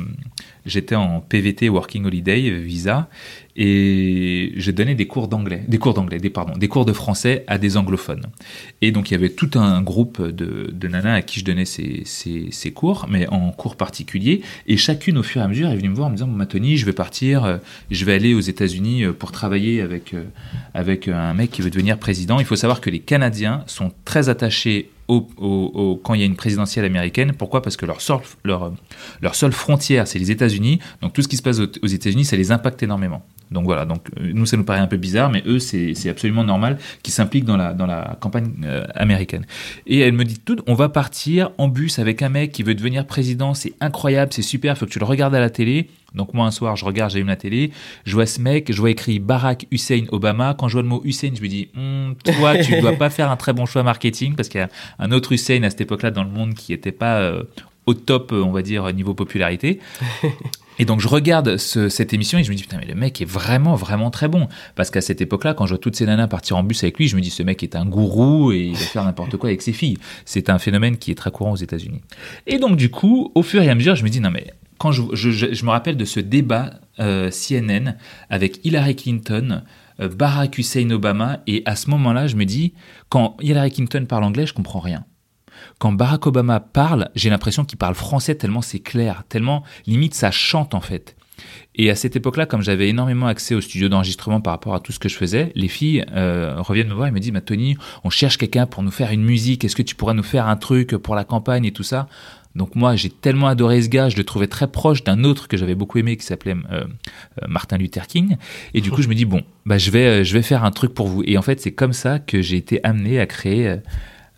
j'étais 0.66 0.94
en 0.94 1.20
PVT 1.20 1.68
Working 1.68 2.04
Holiday 2.04 2.50
visa 2.50 3.08
et 3.56 4.52
je 4.56 4.70
donnais 4.70 4.94
des 4.94 5.06
cours 5.06 5.28
d'anglais, 5.28 5.64
des 5.68 5.78
cours 5.78 5.92
d'anglais, 5.92 6.18
des 6.18 6.30
pardon, 6.30 6.56
des 6.56 6.68
cours 6.68 6.84
de 6.84 6.92
français 6.92 7.44
à 7.46 7.58
des 7.58 7.76
anglophones. 7.76 8.26
Et 8.80 8.92
donc 8.92 9.10
il 9.10 9.14
y 9.14 9.16
avait 9.16 9.30
tout 9.30 9.50
un 9.54 9.82
groupe 9.82 10.22
de, 10.22 10.70
de 10.72 10.88
nanas 10.88 11.14
à 11.14 11.22
qui 11.22 11.40
je 11.40 11.44
donnais 11.44 11.64
ces, 11.64 12.02
ces, 12.04 12.70
cours, 12.72 13.06
mais 13.10 13.26
en 13.28 13.50
cours 13.50 13.76
particuliers. 13.76 14.42
Et 14.66 14.76
chacune 14.76 15.18
au 15.18 15.22
fur 15.22 15.40
et 15.40 15.44
à 15.44 15.48
mesure 15.48 15.68
est 15.68 15.76
venue 15.76 15.90
me 15.90 15.94
voir 15.94 16.08
en 16.08 16.10
me 16.10 16.16
disant, 16.16 16.28
Tony, 16.48 16.76
je 16.76 16.86
vais 16.86 16.92
partir, 16.92 17.60
je 17.90 18.04
vais 18.04 18.14
aller 18.14 18.34
aux 18.34 18.40
États-Unis 18.40 19.04
pour 19.18 19.32
travailler 19.32 19.80
avec 19.80 20.14
avec 20.74 21.08
un 21.08 21.34
mec 21.34 21.50
qui 21.50 21.62
veut 21.62 21.70
devenir 21.70 21.98
président. 21.98 22.38
Il 22.38 22.46
faut 22.46 22.56
savoir 22.56 22.80
que 22.80 22.90
les 22.90 23.00
Canadiens 23.00 23.64
sont 23.66 23.92
très 24.04 24.28
attachés 24.28 24.90
au, 25.10 25.26
au, 25.38 26.00
quand 26.02 26.14
il 26.14 26.20
y 26.20 26.22
a 26.22 26.26
une 26.26 26.36
présidentielle 26.36 26.84
américaine. 26.84 27.32
Pourquoi? 27.36 27.62
Parce 27.62 27.76
que 27.76 27.86
leur 27.86 27.98
leur, 28.44 28.72
leur 29.20 29.34
seule 29.34 29.52
frontière, 29.52 30.06
c'est 30.06 30.18
les 30.18 30.30
États-Unis. 30.30 30.49
Donc 31.02 31.12
tout 31.12 31.22
ce 31.22 31.28
qui 31.28 31.36
se 31.36 31.42
passe 31.42 31.58
aux 31.58 31.86
États-Unis, 31.86 32.24
ça 32.24 32.36
les 32.36 32.52
impacte 32.52 32.82
énormément. 32.82 33.22
Donc 33.50 33.64
voilà, 33.64 33.84
donc 33.84 34.06
nous 34.20 34.46
ça 34.46 34.56
nous 34.56 34.64
paraît 34.64 34.80
un 34.80 34.86
peu 34.86 34.96
bizarre, 34.96 35.28
mais 35.28 35.42
eux 35.44 35.58
c'est 35.58 36.08
absolument 36.08 36.44
normal 36.44 36.78
qu'ils 37.02 37.12
s'impliquent 37.12 37.44
dans 37.44 37.56
la, 37.56 38.16
campagne 38.20 38.52
euh, 38.64 38.84
américaine. 38.94 39.44
Et 39.86 39.98
elle 40.00 40.12
me 40.12 40.24
dit 40.24 40.40
on 40.66 40.74
va 40.74 40.88
partir 40.88 41.50
en 41.58 41.66
bus 41.66 41.98
avec 41.98 42.22
un 42.22 42.28
mec 42.28 42.52
qui 42.52 42.62
veut 42.62 42.74
devenir 42.74 43.06
président, 43.06 43.54
c'est 43.54 43.72
incroyable, 43.80 44.32
c'est 44.32 44.42
super, 44.42 44.78
faut 44.78 44.86
que 44.86 44.90
tu 44.90 45.00
le 45.00 45.04
regardes 45.04 45.34
à 45.34 45.40
la 45.40 45.50
télé. 45.50 45.88
Donc 46.14 46.34
moi 46.34 46.46
un 46.46 46.50
soir 46.50 46.76
je 46.76 46.84
regarde, 46.84 47.10
j'allume 47.10 47.28
la 47.28 47.36
télé, 47.36 47.72
je 48.04 48.14
vois 48.14 48.26
ce 48.26 48.40
mec, 48.40 48.72
je 48.72 48.80
vois 48.80 48.90
écrit 48.90 49.18
Barack 49.18 49.66
Hussein 49.72 50.04
Obama. 50.12 50.54
Quand 50.56 50.68
je 50.68 50.74
vois 50.74 50.82
le 50.82 50.88
mot 50.88 51.00
Hussein, 51.04 51.30
je 51.34 51.42
me 51.42 51.48
dis, 51.48 51.68
hm, 51.74 52.14
toi 52.36 52.56
tu 52.58 52.80
dois 52.80 52.92
pas 52.92 53.10
faire 53.10 53.30
un 53.32 53.36
très 53.36 53.52
bon 53.52 53.66
choix 53.66 53.82
marketing 53.82 54.36
parce 54.36 54.48
qu'il 54.48 54.60
y 54.60 54.64
a 54.64 54.68
un 55.00 55.10
autre 55.10 55.32
Hussein 55.32 55.62
à 55.64 55.70
cette 55.70 55.80
époque-là 55.80 56.12
dans 56.12 56.24
le 56.24 56.30
monde 56.30 56.54
qui 56.54 56.72
était 56.72 56.92
pas 56.92 57.18
euh, 57.18 57.42
au 57.86 57.94
top, 57.94 58.32
on 58.32 58.50
va 58.50 58.62
dire, 58.62 58.92
niveau 58.92 59.14
popularité. 59.14 59.80
Et 60.80 60.86
donc 60.86 61.00
je 61.00 61.08
regarde 61.08 61.58
ce, 61.58 61.90
cette 61.90 62.14
émission 62.14 62.38
et 62.38 62.42
je 62.42 62.50
me 62.50 62.56
dis 62.56 62.62
putain 62.62 62.78
mais 62.78 62.86
le 62.86 62.94
mec 62.94 63.20
est 63.20 63.26
vraiment 63.26 63.74
vraiment 63.74 64.10
très 64.10 64.28
bon 64.28 64.48
parce 64.76 64.90
qu'à 64.90 65.02
cette 65.02 65.20
époque-là 65.20 65.52
quand 65.52 65.66
je 65.66 65.74
vois 65.74 65.78
toutes 65.78 65.94
ces 65.94 66.06
nanas 66.06 66.26
partir 66.26 66.56
en 66.56 66.62
bus 66.62 66.82
avec 66.82 66.96
lui 66.96 67.06
je 67.06 67.16
me 67.16 67.20
dis 67.20 67.28
ce 67.28 67.42
mec 67.42 67.62
est 67.62 67.76
un 67.76 67.84
gourou 67.84 68.50
et 68.50 68.60
il 68.60 68.72
va 68.72 68.78
faire 68.78 69.04
n'importe 69.04 69.36
quoi 69.36 69.50
avec 69.50 69.60
ses 69.60 69.74
filles. 69.74 69.98
C'est 70.24 70.48
un 70.48 70.58
phénomène 70.58 70.96
qui 70.96 71.10
est 71.10 71.16
très 71.16 71.30
courant 71.30 71.52
aux 71.52 71.56
États-Unis. 71.56 72.00
Et 72.46 72.58
donc 72.58 72.78
du 72.78 72.90
coup 72.90 73.30
au 73.34 73.42
fur 73.42 73.60
et 73.60 73.68
à 73.68 73.74
mesure 73.74 73.94
je 73.94 74.02
me 74.04 74.08
dis 74.08 74.20
non 74.20 74.30
mais 74.30 74.54
quand 74.78 74.90
je, 74.90 75.02
je, 75.12 75.30
je, 75.30 75.52
je 75.52 75.64
me 75.66 75.70
rappelle 75.70 75.98
de 75.98 76.06
ce 76.06 76.18
débat 76.18 76.70
euh, 76.98 77.30
CNN 77.30 77.96
avec 78.30 78.64
Hillary 78.64 78.96
Clinton, 78.96 79.62
euh, 80.00 80.08
Barack 80.08 80.56
Hussein 80.56 80.88
Obama 80.92 81.40
et 81.46 81.62
à 81.66 81.76
ce 81.76 81.90
moment-là 81.90 82.26
je 82.26 82.36
me 82.36 82.46
dis 82.46 82.72
quand 83.10 83.36
Hillary 83.42 83.70
Clinton 83.70 84.06
parle 84.08 84.24
anglais 84.24 84.46
je 84.46 84.54
comprends 84.54 84.80
rien 84.80 85.04
quand 85.80 85.92
Barack 85.92 86.26
Obama 86.26 86.60
parle, 86.60 87.08
j'ai 87.14 87.30
l'impression 87.30 87.64
qu'il 87.64 87.78
parle 87.78 87.94
français 87.94 88.34
tellement 88.34 88.60
c'est 88.60 88.80
clair, 88.80 89.24
tellement 89.30 89.64
limite 89.86 90.14
ça 90.14 90.30
chante 90.30 90.74
en 90.74 90.82
fait. 90.82 91.16
Et 91.74 91.88
à 91.90 91.94
cette 91.94 92.16
époque-là, 92.16 92.44
comme 92.44 92.60
j'avais 92.60 92.90
énormément 92.90 93.26
accès 93.26 93.54
au 93.54 93.62
studio 93.62 93.88
d'enregistrement 93.88 94.42
par 94.42 94.52
rapport 94.52 94.74
à 94.74 94.80
tout 94.80 94.92
ce 94.92 94.98
que 94.98 95.08
je 95.08 95.16
faisais, 95.16 95.52
les 95.54 95.68
filles 95.68 96.04
euh, 96.12 96.56
reviennent 96.58 96.88
me 96.88 96.92
voir 96.92 97.08
et 97.08 97.10
me 97.10 97.18
disent, 97.18 97.32
bah, 97.32 97.40
Tony, 97.40 97.78
on 98.04 98.10
cherche 98.10 98.36
quelqu'un 98.36 98.66
pour 98.66 98.82
nous 98.82 98.90
faire 98.90 99.10
une 99.10 99.24
musique, 99.24 99.64
est-ce 99.64 99.74
que 99.74 99.80
tu 99.80 99.94
pourrais 99.94 100.12
nous 100.12 100.22
faire 100.22 100.46
un 100.48 100.56
truc 100.56 100.90
pour 100.98 101.14
la 101.14 101.24
campagne 101.24 101.64
et 101.64 101.72
tout 101.72 101.82
ça? 101.82 102.08
Donc 102.54 102.74
moi, 102.74 102.94
j'ai 102.94 103.08
tellement 103.08 103.46
adoré 103.46 103.80
ce 103.80 103.88
gars, 103.88 104.10
je 104.10 104.18
le 104.18 104.24
trouvais 104.24 104.48
très 104.48 104.66
proche 104.66 105.02
d'un 105.02 105.24
autre 105.24 105.48
que 105.48 105.56
j'avais 105.56 105.74
beaucoup 105.74 105.96
aimé 105.96 106.18
qui 106.18 106.26
s'appelait 106.26 106.56
euh, 106.72 106.82
euh, 106.82 107.46
Martin 107.48 107.78
Luther 107.78 108.06
King. 108.06 108.36
Et 108.74 108.82
du 108.82 108.90
coup, 108.90 109.00
je 109.00 109.08
me 109.08 109.14
dis 109.14 109.24
bon, 109.24 109.44
bah 109.64 109.78
je 109.78 109.90
vais, 109.90 110.26
je 110.26 110.34
vais 110.34 110.42
faire 110.42 110.62
un 110.62 110.72
truc 110.72 110.92
pour 110.92 111.06
vous. 111.06 111.22
Et 111.24 111.38
en 111.38 111.42
fait, 111.42 111.58
c'est 111.58 111.72
comme 111.72 111.94
ça 111.94 112.18
que 112.18 112.42
j'ai 112.42 112.58
été 112.58 112.84
amené 112.84 113.18
à 113.18 113.24
créer 113.26 113.76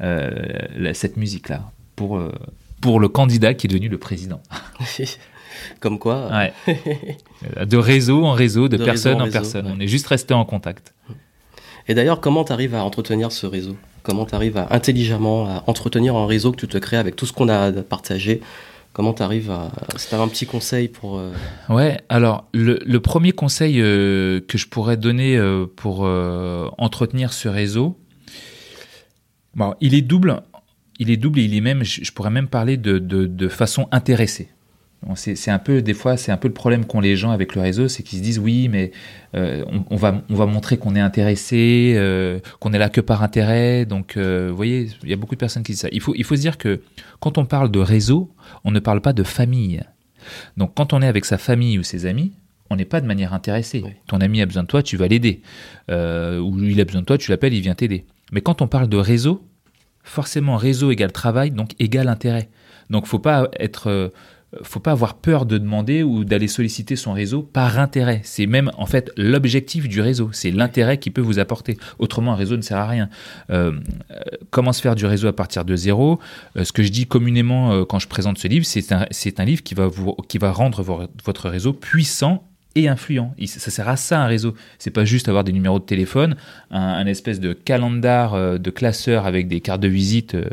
euh, 0.02 0.92
cette 0.94 1.16
musique-là 1.16 1.70
pour, 1.96 2.16
euh, 2.16 2.32
pour 2.80 3.00
le 3.00 3.08
candidat 3.08 3.54
qui 3.54 3.66
est 3.66 3.68
devenu 3.68 3.88
le 3.88 3.98
président. 3.98 4.40
Comme 5.80 5.98
quoi. 5.98 6.28
Ouais. 6.30 6.52
de 7.66 7.76
réseau 7.76 8.24
en 8.24 8.32
réseau, 8.32 8.68
de, 8.68 8.76
de 8.76 8.84
personne 8.84 9.16
en, 9.16 9.20
en 9.20 9.24
réseau, 9.24 9.32
personne. 9.32 9.66
Ouais. 9.66 9.72
On 9.76 9.80
est 9.80 9.88
juste 9.88 10.06
resté 10.06 10.34
en 10.34 10.44
contact. 10.44 10.94
Et 11.88 11.94
d'ailleurs, 11.94 12.20
comment 12.20 12.44
tu 12.44 12.52
arrives 12.52 12.74
à 12.74 12.84
entretenir 12.84 13.32
ce 13.32 13.46
réseau? 13.46 13.76
Comment 14.02 14.24
tu 14.24 14.34
arrives 14.34 14.56
à 14.56 14.68
intelligemment 14.70 15.46
à 15.46 15.64
entretenir 15.66 16.16
un 16.16 16.26
réseau 16.26 16.52
que 16.52 16.56
tu 16.56 16.68
te 16.68 16.78
crées 16.78 16.96
avec 16.96 17.16
tout 17.16 17.26
ce 17.26 17.32
qu'on 17.32 17.48
a 17.48 17.70
partagé? 17.72 18.40
Comment 18.92 19.14
tu 19.14 19.22
arrives 19.22 19.50
à... 19.50 19.70
C'est 19.96 20.14
un 20.14 20.28
petit 20.28 20.44
conseil 20.44 20.88
pour... 20.88 21.18
Euh... 21.18 21.32
Ouais, 21.70 21.98
alors 22.10 22.46
le, 22.52 22.78
le 22.84 23.00
premier 23.00 23.32
conseil 23.32 23.80
euh, 23.80 24.40
que 24.46 24.58
je 24.58 24.68
pourrais 24.68 24.98
donner 24.98 25.36
euh, 25.36 25.64
pour 25.76 26.00
euh, 26.02 26.68
entretenir 26.76 27.32
ce 27.32 27.48
réseau, 27.48 27.96
Bon, 29.54 29.74
il 29.80 29.94
est 29.94 30.02
double. 30.02 30.42
il 30.98 31.10
est 31.10 31.16
double 31.16 31.40
et 31.40 31.44
il 31.44 31.54
est 31.54 31.60
même, 31.60 31.84
je, 31.84 32.04
je 32.04 32.12
pourrais 32.12 32.30
même 32.30 32.48
parler 32.48 32.76
de, 32.76 32.98
de, 32.98 33.26
de 33.26 33.48
façon 33.48 33.88
intéressée. 33.90 34.48
Bon, 35.04 35.16
c'est 35.16 35.50
un 35.50 35.58
peu, 35.58 35.82
des 35.82 35.94
fois, 35.94 36.16
c'est 36.16 36.30
un 36.30 36.36
peu 36.36 36.46
le 36.46 36.54
problème 36.54 36.84
qu'ont 36.84 37.00
les 37.00 37.16
gens 37.16 37.32
avec 37.32 37.56
le 37.56 37.60
réseau, 37.60 37.88
c'est 37.88 38.04
qu'ils 38.04 38.20
se 38.20 38.22
disent 38.22 38.38
oui, 38.38 38.68
mais 38.68 38.92
euh, 39.34 39.64
on, 39.66 39.84
on 39.90 39.96
va, 39.96 40.22
on 40.30 40.34
va 40.36 40.46
montrer 40.46 40.76
qu'on 40.76 40.94
est 40.94 41.00
intéressé, 41.00 41.94
euh, 41.96 42.38
qu'on 42.60 42.72
est 42.72 42.78
là 42.78 42.88
que 42.88 43.00
par 43.00 43.24
intérêt. 43.24 43.84
Donc, 43.84 44.16
euh, 44.16 44.46
vous 44.50 44.56
voyez, 44.56 44.90
il 45.02 45.08
y 45.10 45.12
a 45.12 45.16
beaucoup 45.16 45.34
de 45.34 45.40
personnes 45.40 45.64
qui 45.64 45.72
disent 45.72 45.80
ça. 45.80 45.88
Il 45.90 46.00
faut, 46.00 46.14
il 46.14 46.22
faut 46.22 46.36
se 46.36 46.40
dire 46.40 46.56
que 46.56 46.82
quand 47.18 47.36
on 47.36 47.46
parle 47.46 47.72
de 47.72 47.80
réseau, 47.80 48.32
on 48.62 48.70
ne 48.70 48.78
parle 48.78 49.00
pas 49.00 49.12
de 49.12 49.24
famille. 49.24 49.82
Donc, 50.56 50.72
quand 50.76 50.92
on 50.92 51.02
est 51.02 51.08
avec 51.08 51.24
sa 51.24 51.36
famille 51.36 51.80
ou 51.80 51.82
ses 51.82 52.06
amis, 52.06 52.30
on 52.70 52.76
n'est 52.76 52.84
pas 52.84 53.00
de 53.00 53.06
manière 53.06 53.34
intéressée. 53.34 53.82
Oui. 53.84 53.90
Ton 54.06 54.18
ami 54.20 54.40
a 54.40 54.46
besoin 54.46 54.62
de 54.62 54.68
toi, 54.68 54.84
tu 54.84 54.96
vas 54.96 55.08
l'aider. 55.08 55.42
Ou 55.88 56.62
il 56.62 56.80
a 56.80 56.84
besoin 56.84 57.00
de 57.00 57.06
toi, 57.06 57.18
tu 57.18 57.32
l'appelles, 57.32 57.54
il 57.54 57.60
vient 57.60 57.74
t'aider. 57.74 58.06
Mais 58.32 58.40
quand 58.40 58.60
on 58.62 58.66
parle 58.66 58.88
de 58.88 58.96
réseau, 58.96 59.46
forcément 60.02 60.56
réseau 60.56 60.90
égale 60.90 61.12
travail, 61.12 61.52
donc 61.52 61.70
égale 61.78 62.08
intérêt. 62.08 62.50
Donc 62.90 63.06
faut 63.06 63.20
pas 63.20 63.48
être, 63.60 63.88
euh, 63.88 64.08
faut 64.64 64.80
pas 64.80 64.90
avoir 64.90 65.14
peur 65.14 65.46
de 65.46 65.56
demander 65.58 66.02
ou 66.02 66.24
d'aller 66.24 66.48
solliciter 66.48 66.96
son 66.96 67.12
réseau 67.12 67.42
par 67.42 67.78
intérêt. 67.78 68.20
C'est 68.24 68.46
même 68.46 68.70
en 68.76 68.86
fait 68.86 69.12
l'objectif 69.16 69.88
du 69.88 70.00
réseau, 70.00 70.30
c'est 70.32 70.50
l'intérêt 70.50 70.98
qu'il 70.98 71.12
peut 71.12 71.20
vous 71.20 71.38
apporter. 71.38 71.78
Autrement, 71.98 72.32
un 72.32 72.36
réseau 72.36 72.56
ne 72.56 72.62
sert 72.62 72.78
à 72.78 72.88
rien. 72.88 73.08
Euh, 73.50 73.72
euh, 74.10 74.20
comment 74.50 74.72
se 74.72 74.82
faire 74.82 74.96
du 74.96 75.06
réseau 75.06 75.28
à 75.28 75.32
partir 75.32 75.64
de 75.64 75.76
zéro? 75.76 76.18
Ce 76.60 76.72
que 76.72 76.82
je 76.82 76.90
dis 76.90 77.06
communément 77.06 77.84
quand 77.84 77.98
je 78.00 78.08
présente 78.08 78.38
ce 78.38 78.48
livre, 78.48 78.66
c'est 78.66 78.92
un, 78.92 79.06
un 79.38 79.44
livre 79.44 79.62
qui 79.62 79.74
va 79.74 79.86
vous, 79.86 80.14
qui 80.28 80.38
va 80.38 80.50
rendre 80.52 80.82
vo- 80.82 81.06
votre 81.24 81.48
réseau 81.48 81.72
puissant 81.72 82.48
et 82.74 82.88
influent. 82.88 83.34
Ça 83.46 83.70
sert 83.70 83.88
à 83.88 83.96
ça 83.96 84.22
un 84.22 84.26
réseau. 84.26 84.54
C'est 84.78 84.90
pas 84.90 85.04
juste 85.04 85.28
avoir 85.28 85.44
des 85.44 85.52
numéros 85.52 85.78
de 85.78 85.84
téléphone, 85.84 86.36
un, 86.70 87.06
espèce 87.06 87.40
de 87.40 87.52
calendar 87.52 88.34
euh, 88.34 88.58
de 88.58 88.70
classeur 88.70 89.26
avec 89.26 89.48
des 89.48 89.60
cartes 89.60 89.80
de 89.80 89.88
visite. 89.88 90.34
euh. 90.34 90.48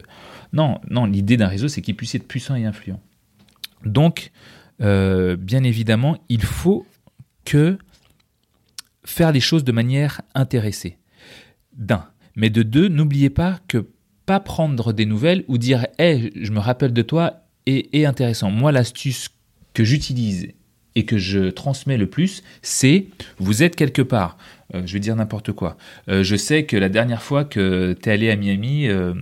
Non, 0.54 0.80
non. 0.90 1.06
L'idée 1.06 1.38
d'un 1.38 1.48
réseau, 1.48 1.68
c'est 1.68 1.82
qu'il 1.82 1.96
puisse 1.96 2.16
être 2.16 2.28
puissant 2.28 2.56
et 2.56 2.66
influent. 2.66 3.00
Donc, 3.86 4.32
euh, 4.82 5.36
bien 5.36 5.64
évidemment, 5.64 6.18
il 6.30 6.42
faut 6.42 6.86
que 7.46 7.78
faire 9.06 9.32
les 9.32 9.40
choses 9.40 9.64
de 9.64 9.72
manière 9.72 10.22
intéressée. 10.36 10.98
D'un. 11.74 12.06
Mais 12.36 12.50
de 12.50 12.64
deux, 12.64 12.88
n'oubliez 12.88 13.30
pas 13.30 13.60
que 13.68 13.88
pas 14.26 14.40
prendre 14.40 14.94
des 14.94 15.06
nouvelles 15.06 15.44
ou 15.48 15.58
dire 15.58 15.88
Hey, 15.98 16.32
je 16.36 16.52
me 16.52 16.60
rappelle 16.60 16.94
de 16.94 17.02
toi 17.02 17.46
est 17.66 18.06
intéressant. 18.06 18.50
Moi, 18.50 18.72
l'astuce 18.72 19.30
que 19.74 19.84
j'utilise 19.84 20.48
et 20.96 21.06
que 21.06 21.18
je 21.18 21.50
transmets 21.50 21.98
le 21.98 22.08
plus, 22.08 22.44
c'est 22.62 23.08
vous 23.38 23.64
êtes 23.64 23.76
quelque 23.76 24.02
part. 24.02 24.38
Euh, 24.76 24.82
je 24.86 24.94
vais 24.94 25.00
dire 25.00 25.16
n'importe 25.16 25.52
quoi. 25.52 25.78
Euh, 26.10 26.24
je 26.24 26.36
sais 26.36 26.66
que 26.66 26.78
la 26.78 26.90
dernière 26.90 27.22
fois 27.22 27.44
que 27.44 27.96
tu 28.02 28.10
es 28.10 28.12
allé 28.12 28.30
à 28.30 28.36
Miami, 28.36 28.88
euh, 28.88 29.14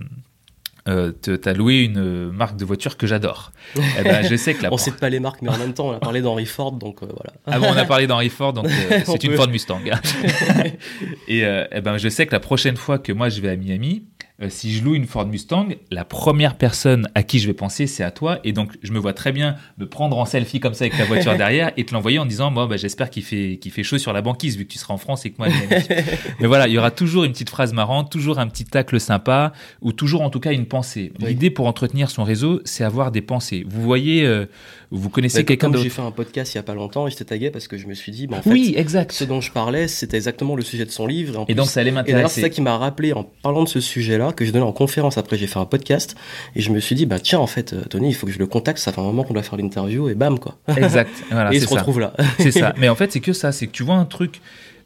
euh, 0.88 1.12
t'as 1.12 1.52
loué 1.52 1.82
une 1.82 2.30
marque 2.30 2.56
de 2.56 2.64
voiture 2.64 2.96
que 2.96 3.06
j'adore. 3.06 3.52
Eh 3.76 4.02
ben, 4.02 4.26
je 4.28 4.36
sais 4.36 4.54
que 4.54 4.62
la 4.62 4.72
On 4.72 4.76
cite 4.76 4.96
pas 4.96 5.08
les 5.08 5.20
marques, 5.20 5.42
mais 5.42 5.50
en 5.50 5.58
même 5.58 5.74
temps, 5.74 5.88
on 5.88 5.92
a 5.92 6.00
parlé 6.00 6.20
d'Henry 6.22 6.46
Ford, 6.46 6.72
donc 6.72 7.00
voilà. 7.00 7.32
ah 7.46 7.58
bon, 7.58 7.66
on 7.70 7.76
a 7.76 7.84
parlé 7.84 8.06
d'Henry 8.06 8.30
Ford, 8.30 8.52
donc 8.52 8.66
On 9.06 9.12
c'est 9.12 9.24
une 9.24 9.30
peut. 9.30 9.36
Ford 9.36 9.48
Mustang. 9.48 9.80
et 11.28 11.42
eh 11.42 11.80
ben, 11.80 11.98
je 11.98 12.08
sais 12.08 12.26
que 12.26 12.32
la 12.32 12.40
prochaine 12.40 12.76
fois 12.76 12.98
que 12.98 13.12
moi 13.12 13.28
je 13.28 13.40
vais 13.40 13.50
à 13.50 13.56
Miami, 13.56 14.04
euh, 14.40 14.48
si 14.50 14.72
je 14.72 14.84
loue 14.84 14.94
une 14.94 15.06
Ford 15.06 15.26
Mustang, 15.26 15.68
la 15.90 16.04
première 16.04 16.56
personne 16.56 17.08
à 17.16 17.22
qui 17.24 17.40
je 17.40 17.48
vais 17.48 17.54
penser, 17.54 17.86
c'est 17.88 18.04
à 18.04 18.10
toi. 18.12 18.38
Et 18.44 18.52
donc, 18.52 18.72
je 18.84 18.92
me 18.92 18.98
vois 19.00 19.12
très 19.12 19.32
bien 19.32 19.56
me 19.78 19.86
prendre 19.88 20.16
en 20.16 20.24
selfie 20.24 20.60
comme 20.60 20.74
ça 20.74 20.84
avec 20.84 20.96
ta 20.96 21.04
voiture 21.04 21.36
derrière 21.36 21.72
et 21.76 21.84
te 21.84 21.92
l'envoyer 21.92 22.18
en 22.20 22.26
disant, 22.26 22.50
bon, 22.52 22.66
bah, 22.66 22.76
j'espère 22.76 23.10
qu'il 23.10 23.24
fait, 23.24 23.58
qu'il 23.60 23.72
fait 23.72 23.82
chaud 23.82 23.98
sur 23.98 24.12
la 24.12 24.22
banquise 24.22 24.56
vu 24.56 24.64
que 24.64 24.72
tu 24.72 24.78
seras 24.78 24.94
en 24.94 24.98
France 24.98 25.26
et 25.26 25.30
que 25.30 25.36
moi. 25.38 25.48
Mais 26.40 26.46
voilà, 26.46 26.68
il 26.68 26.74
y 26.74 26.78
aura 26.78 26.90
toujours 26.92 27.24
une 27.24 27.32
petite 27.32 27.50
phrase 27.50 27.72
marrante, 27.72 28.10
toujours 28.12 28.38
un 28.38 28.46
petit 28.46 28.64
tacle 28.64 29.00
sympa 29.00 29.52
ou 29.82 29.92
toujours 29.92 30.22
en 30.22 30.30
tout 30.30 30.40
cas 30.40 30.52
une 30.52 30.66
pensée. 30.66 31.12
Oui. 31.20 31.28
L'idée 31.30 31.50
pour 31.50 31.66
entretenir 31.66 32.10
son 32.10 32.22
réseau, 32.24 32.60
c'est 32.64 32.84
avoir 32.84 33.10
des 33.10 33.22
pensées. 33.22 33.64
Vous 33.68 33.82
voyez, 33.82 34.24
euh, 34.24 34.46
vous 34.90 35.08
connaissez 35.10 35.38
Bah, 35.38 35.44
quelqu'un 35.44 35.68
d'autre. 35.70 35.82
j'ai 35.82 35.90
fait 35.90 36.02
un 36.02 36.10
podcast 36.12 36.54
il 36.54 36.58
y 36.58 36.60
a 36.60 36.62
pas 36.62 36.74
longtemps 36.74 37.08
et 37.08 37.10
je 37.10 37.16
t'ai 37.16 37.24
tagué 37.24 37.50
parce 37.50 37.66
que 37.68 37.76
je 37.76 37.86
me 37.88 37.94
suis 37.94 38.12
dit, 38.12 38.26
bah, 38.28 38.36
en 38.38 38.42
fait, 38.42 38.50
Oui, 38.50 38.74
exact. 38.76 39.10
ce 39.12 39.24
dont 39.24 39.40
je 39.40 39.50
parlais, 39.50 39.88
c'était 39.88 40.16
exactement 40.16 40.54
le 40.54 40.62
sujet 40.62 40.84
de 40.84 40.90
son 40.90 41.06
livre. 41.08 41.34
Et, 41.34 41.36
en 41.38 41.42
Et 41.42 41.46
plus- 41.46 41.54
donc, 41.56 41.66
ça 41.66 41.80
allait 41.80 41.90
et 41.90 41.92
d'ailleurs, 41.92 42.06
c'est 42.06 42.12
m'intéresser. 42.12 42.40
ça 42.42 42.48
qui 42.50 42.60
m'a 42.62 42.78
rappelé 42.78 43.12
en 43.12 43.24
parlant 43.24 43.64
de 43.64 43.68
ce 43.68 43.80
sujet-là, 43.80 44.27
que 44.34 44.44
j'ai 44.44 44.52
donné 44.52 44.64
en 44.64 44.72
conférence 44.72 45.18
après, 45.18 45.36
j'ai 45.36 45.46
fait 45.46 45.58
un 45.58 45.64
podcast, 45.64 46.16
et 46.54 46.60
je 46.60 46.70
me 46.70 46.80
suis 46.80 46.94
dit, 46.94 47.06
bah 47.06 47.18
tiens, 47.18 47.38
en 47.38 47.46
fait, 47.46 47.72
euh, 47.72 47.82
Tony, 47.82 48.08
il 48.08 48.14
faut 48.14 48.26
que 48.26 48.32
je 48.32 48.38
le 48.38 48.46
contacte, 48.46 48.78
ça 48.78 48.92
fait 48.92 49.00
un 49.00 49.04
moment 49.04 49.24
qu'on 49.24 49.34
doit 49.34 49.42
faire 49.42 49.58
l'interview, 49.58 50.08
et 50.08 50.14
bam, 50.14 50.38
quoi. 50.38 50.56
Exact. 50.76 51.10
Voilà, 51.30 51.52
et 51.52 51.56
il 51.56 51.62
se 51.62 51.68
ça. 51.68 51.74
retrouve 51.74 52.00
là. 52.00 52.12
C'est 52.38 52.50
ça. 52.50 52.74
Mais 52.78 52.88
en 52.88 52.94
fait, 52.94 53.12
c'est 53.12 53.20
que 53.20 53.32
ça. 53.32 53.52
C'est 53.52 53.66
que 53.66 53.72
tu 53.72 53.82
vois 53.82 53.96
un 53.96 54.04
truc 54.04 54.40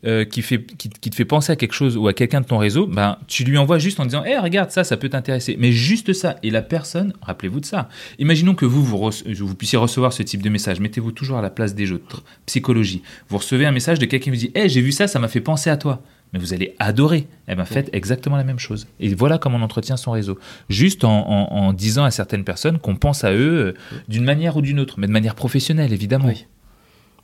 euh, 0.05 0.24
qui, 0.24 0.43
fait, 0.43 0.61
qui, 0.61 0.88
qui 0.88 1.11
te 1.11 1.14
fait 1.14 1.24
penser 1.24 1.53
à 1.53 1.57
quelque 1.57 1.74
chose 1.74 1.97
ou 1.97 2.09
à 2.09 2.12
quelqu'un 2.12 2.40
de 2.40 2.47
ton 2.47 2.59
réseau, 2.59 2.88
ben, 2.88 3.18
tu 3.28 3.45
lui 3.45 3.57
envoies 3.57 3.78
juste 3.78 4.01
en 4.01 4.05
disant 4.05 4.24
Hé, 4.24 4.36
regarde 4.38 4.70
ça, 4.70 4.82
ça 4.82 4.97
peut 4.97 5.09
t'intéresser. 5.09 5.57
Mais 5.61 5.70
juste 5.70 6.12
ça. 6.12 6.36
Et 6.43 6.51
la 6.51 6.62
personne, 6.62 7.12
rappelez-vous 7.22 7.61
de 7.61 7.66
ça. 7.66 7.88
Imaginons 8.18 8.55
que 8.55 8.64
vous, 8.64 8.82
vous, 8.82 8.99
vous 8.99 9.55
puissiez 9.55 9.78
recevoir 9.78 10.12
ce 10.12 10.24
type 10.24 10.43
de 10.43 10.49
message. 10.49 10.80
Mettez-vous 10.80 11.12
toujours 11.12 11.38
à 11.38 11.43
la 11.43 11.51
place 11.51 11.74
des 11.74 11.93
autres. 11.93 12.24
Psychologie. 12.47 13.03
Vous 13.28 13.38
recevez 13.38 13.64
un 13.64 13.70
message 13.70 14.01
de 14.01 14.07
quelqu'un 14.07 14.24
qui 14.24 14.30
vous 14.30 14.36
dit 14.36 14.51
Hé, 14.57 14.68
j'ai 14.68 14.80
vu 14.80 14.90
ça, 14.90 15.07
ça 15.07 15.20
m'a 15.20 15.28
fait 15.28 15.40
penser 15.40 15.70
à 15.70 15.76
toi. 15.76 16.03
Mais 16.33 16.39
vous 16.39 16.55
allez 16.55 16.74
adorer. 16.78 17.26
Eh 17.49 17.55
ben, 17.55 17.64
faites 17.66 17.91
exactement 17.93 18.37
la 18.37 18.45
même 18.45 18.59
chose. 18.59 18.87
Et 19.01 19.14
voilà 19.14 19.37
comment 19.39 19.59
on 19.59 19.62
entretient 19.62 19.97
son 19.99 20.12
réseau. 20.12 20.39
Juste 20.70 21.05
en, 21.05 21.11
en- 21.28 21.53
en 21.53 21.72
disant 21.74 22.05
à 22.05 22.11
certaines 22.11 22.45
personnes 22.45 22.78
qu'on 22.78 22.97
pense 22.97 23.22
à 23.24 23.33
eux 23.33 23.74
euh, 23.74 23.74
d'une 24.09 24.24
manière 24.24 24.57
ou 24.57 24.62
d'une 24.62 24.80
autre, 24.80 24.95
mais 24.99 25.07
de 25.07 25.12
manière 25.12 25.35
professionnelle, 25.35 25.93
évidemment. 25.93 26.28
Oui. 26.28 26.47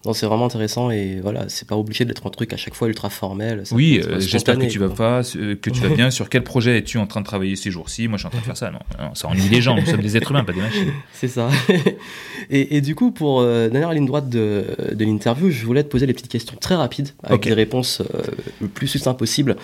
Non, 0.06 0.12
c'est 0.12 0.26
vraiment 0.26 0.46
intéressant, 0.46 0.90
et 0.92 1.18
voilà, 1.20 1.48
c'est 1.48 1.66
pas 1.66 1.76
obligé 1.76 2.04
d'être 2.04 2.24
un 2.26 2.30
truc 2.30 2.52
à 2.52 2.56
chaque 2.56 2.74
fois 2.74 2.86
ultra 2.86 3.10
formel. 3.10 3.66
ça 3.66 3.74
Oui, 3.74 4.00
euh, 4.06 4.20
j'espère 4.20 4.56
que 4.56 4.66
tu 4.66 4.78
vas 4.78 4.88
pas, 4.90 5.22
euh, 5.36 5.56
que 5.60 5.70
tu 5.70 5.80
vas 5.80 5.88
bien. 5.94 6.10
Sur 6.10 6.28
quel 6.30 6.44
projet 6.44 6.78
es-tu 6.78 6.98
en 6.98 7.06
train 7.08 7.20
de 7.20 7.26
travailler 7.26 7.56
ces 7.56 7.72
jours-ci? 7.72 8.06
Moi, 8.06 8.16
je 8.16 8.20
suis 8.20 8.26
en 8.28 8.30
train 8.30 8.38
de 8.40 8.44
faire 8.44 8.56
ça. 8.56 8.70
Non, 8.70 8.78
non, 8.98 9.14
ça 9.14 9.26
ennuie 9.28 9.48
les 9.50 9.60
gens. 9.60 9.74
Nous 9.76 9.84
sommes 9.86 10.00
des 10.00 10.16
êtres 10.16 10.30
humains, 10.30 10.44
pas 10.44 10.52
des 10.52 10.60
machines. 10.60 10.92
C'est 11.12 11.26
ça. 11.28 11.48
et, 12.50 12.76
et 12.76 12.80
du 12.80 12.94
coup, 12.94 13.10
pour 13.10 13.40
euh, 13.40 13.68
dernière 13.68 13.92
ligne 13.92 14.06
droite 14.06 14.28
de, 14.28 14.64
de 14.92 15.04
l'interview, 15.04 15.50
je 15.50 15.66
voulais 15.66 15.82
te 15.82 15.88
poser 15.88 16.06
des 16.06 16.12
petites 16.14 16.30
questions 16.30 16.56
très 16.60 16.76
rapides, 16.76 17.08
avec 17.24 17.40
Ok. 17.40 17.44
des 17.48 17.54
réponses 17.54 18.00
euh, 18.00 18.22
le 18.60 18.68
plus 18.68 18.86
succinct 18.86 19.14
possible. 19.14 19.56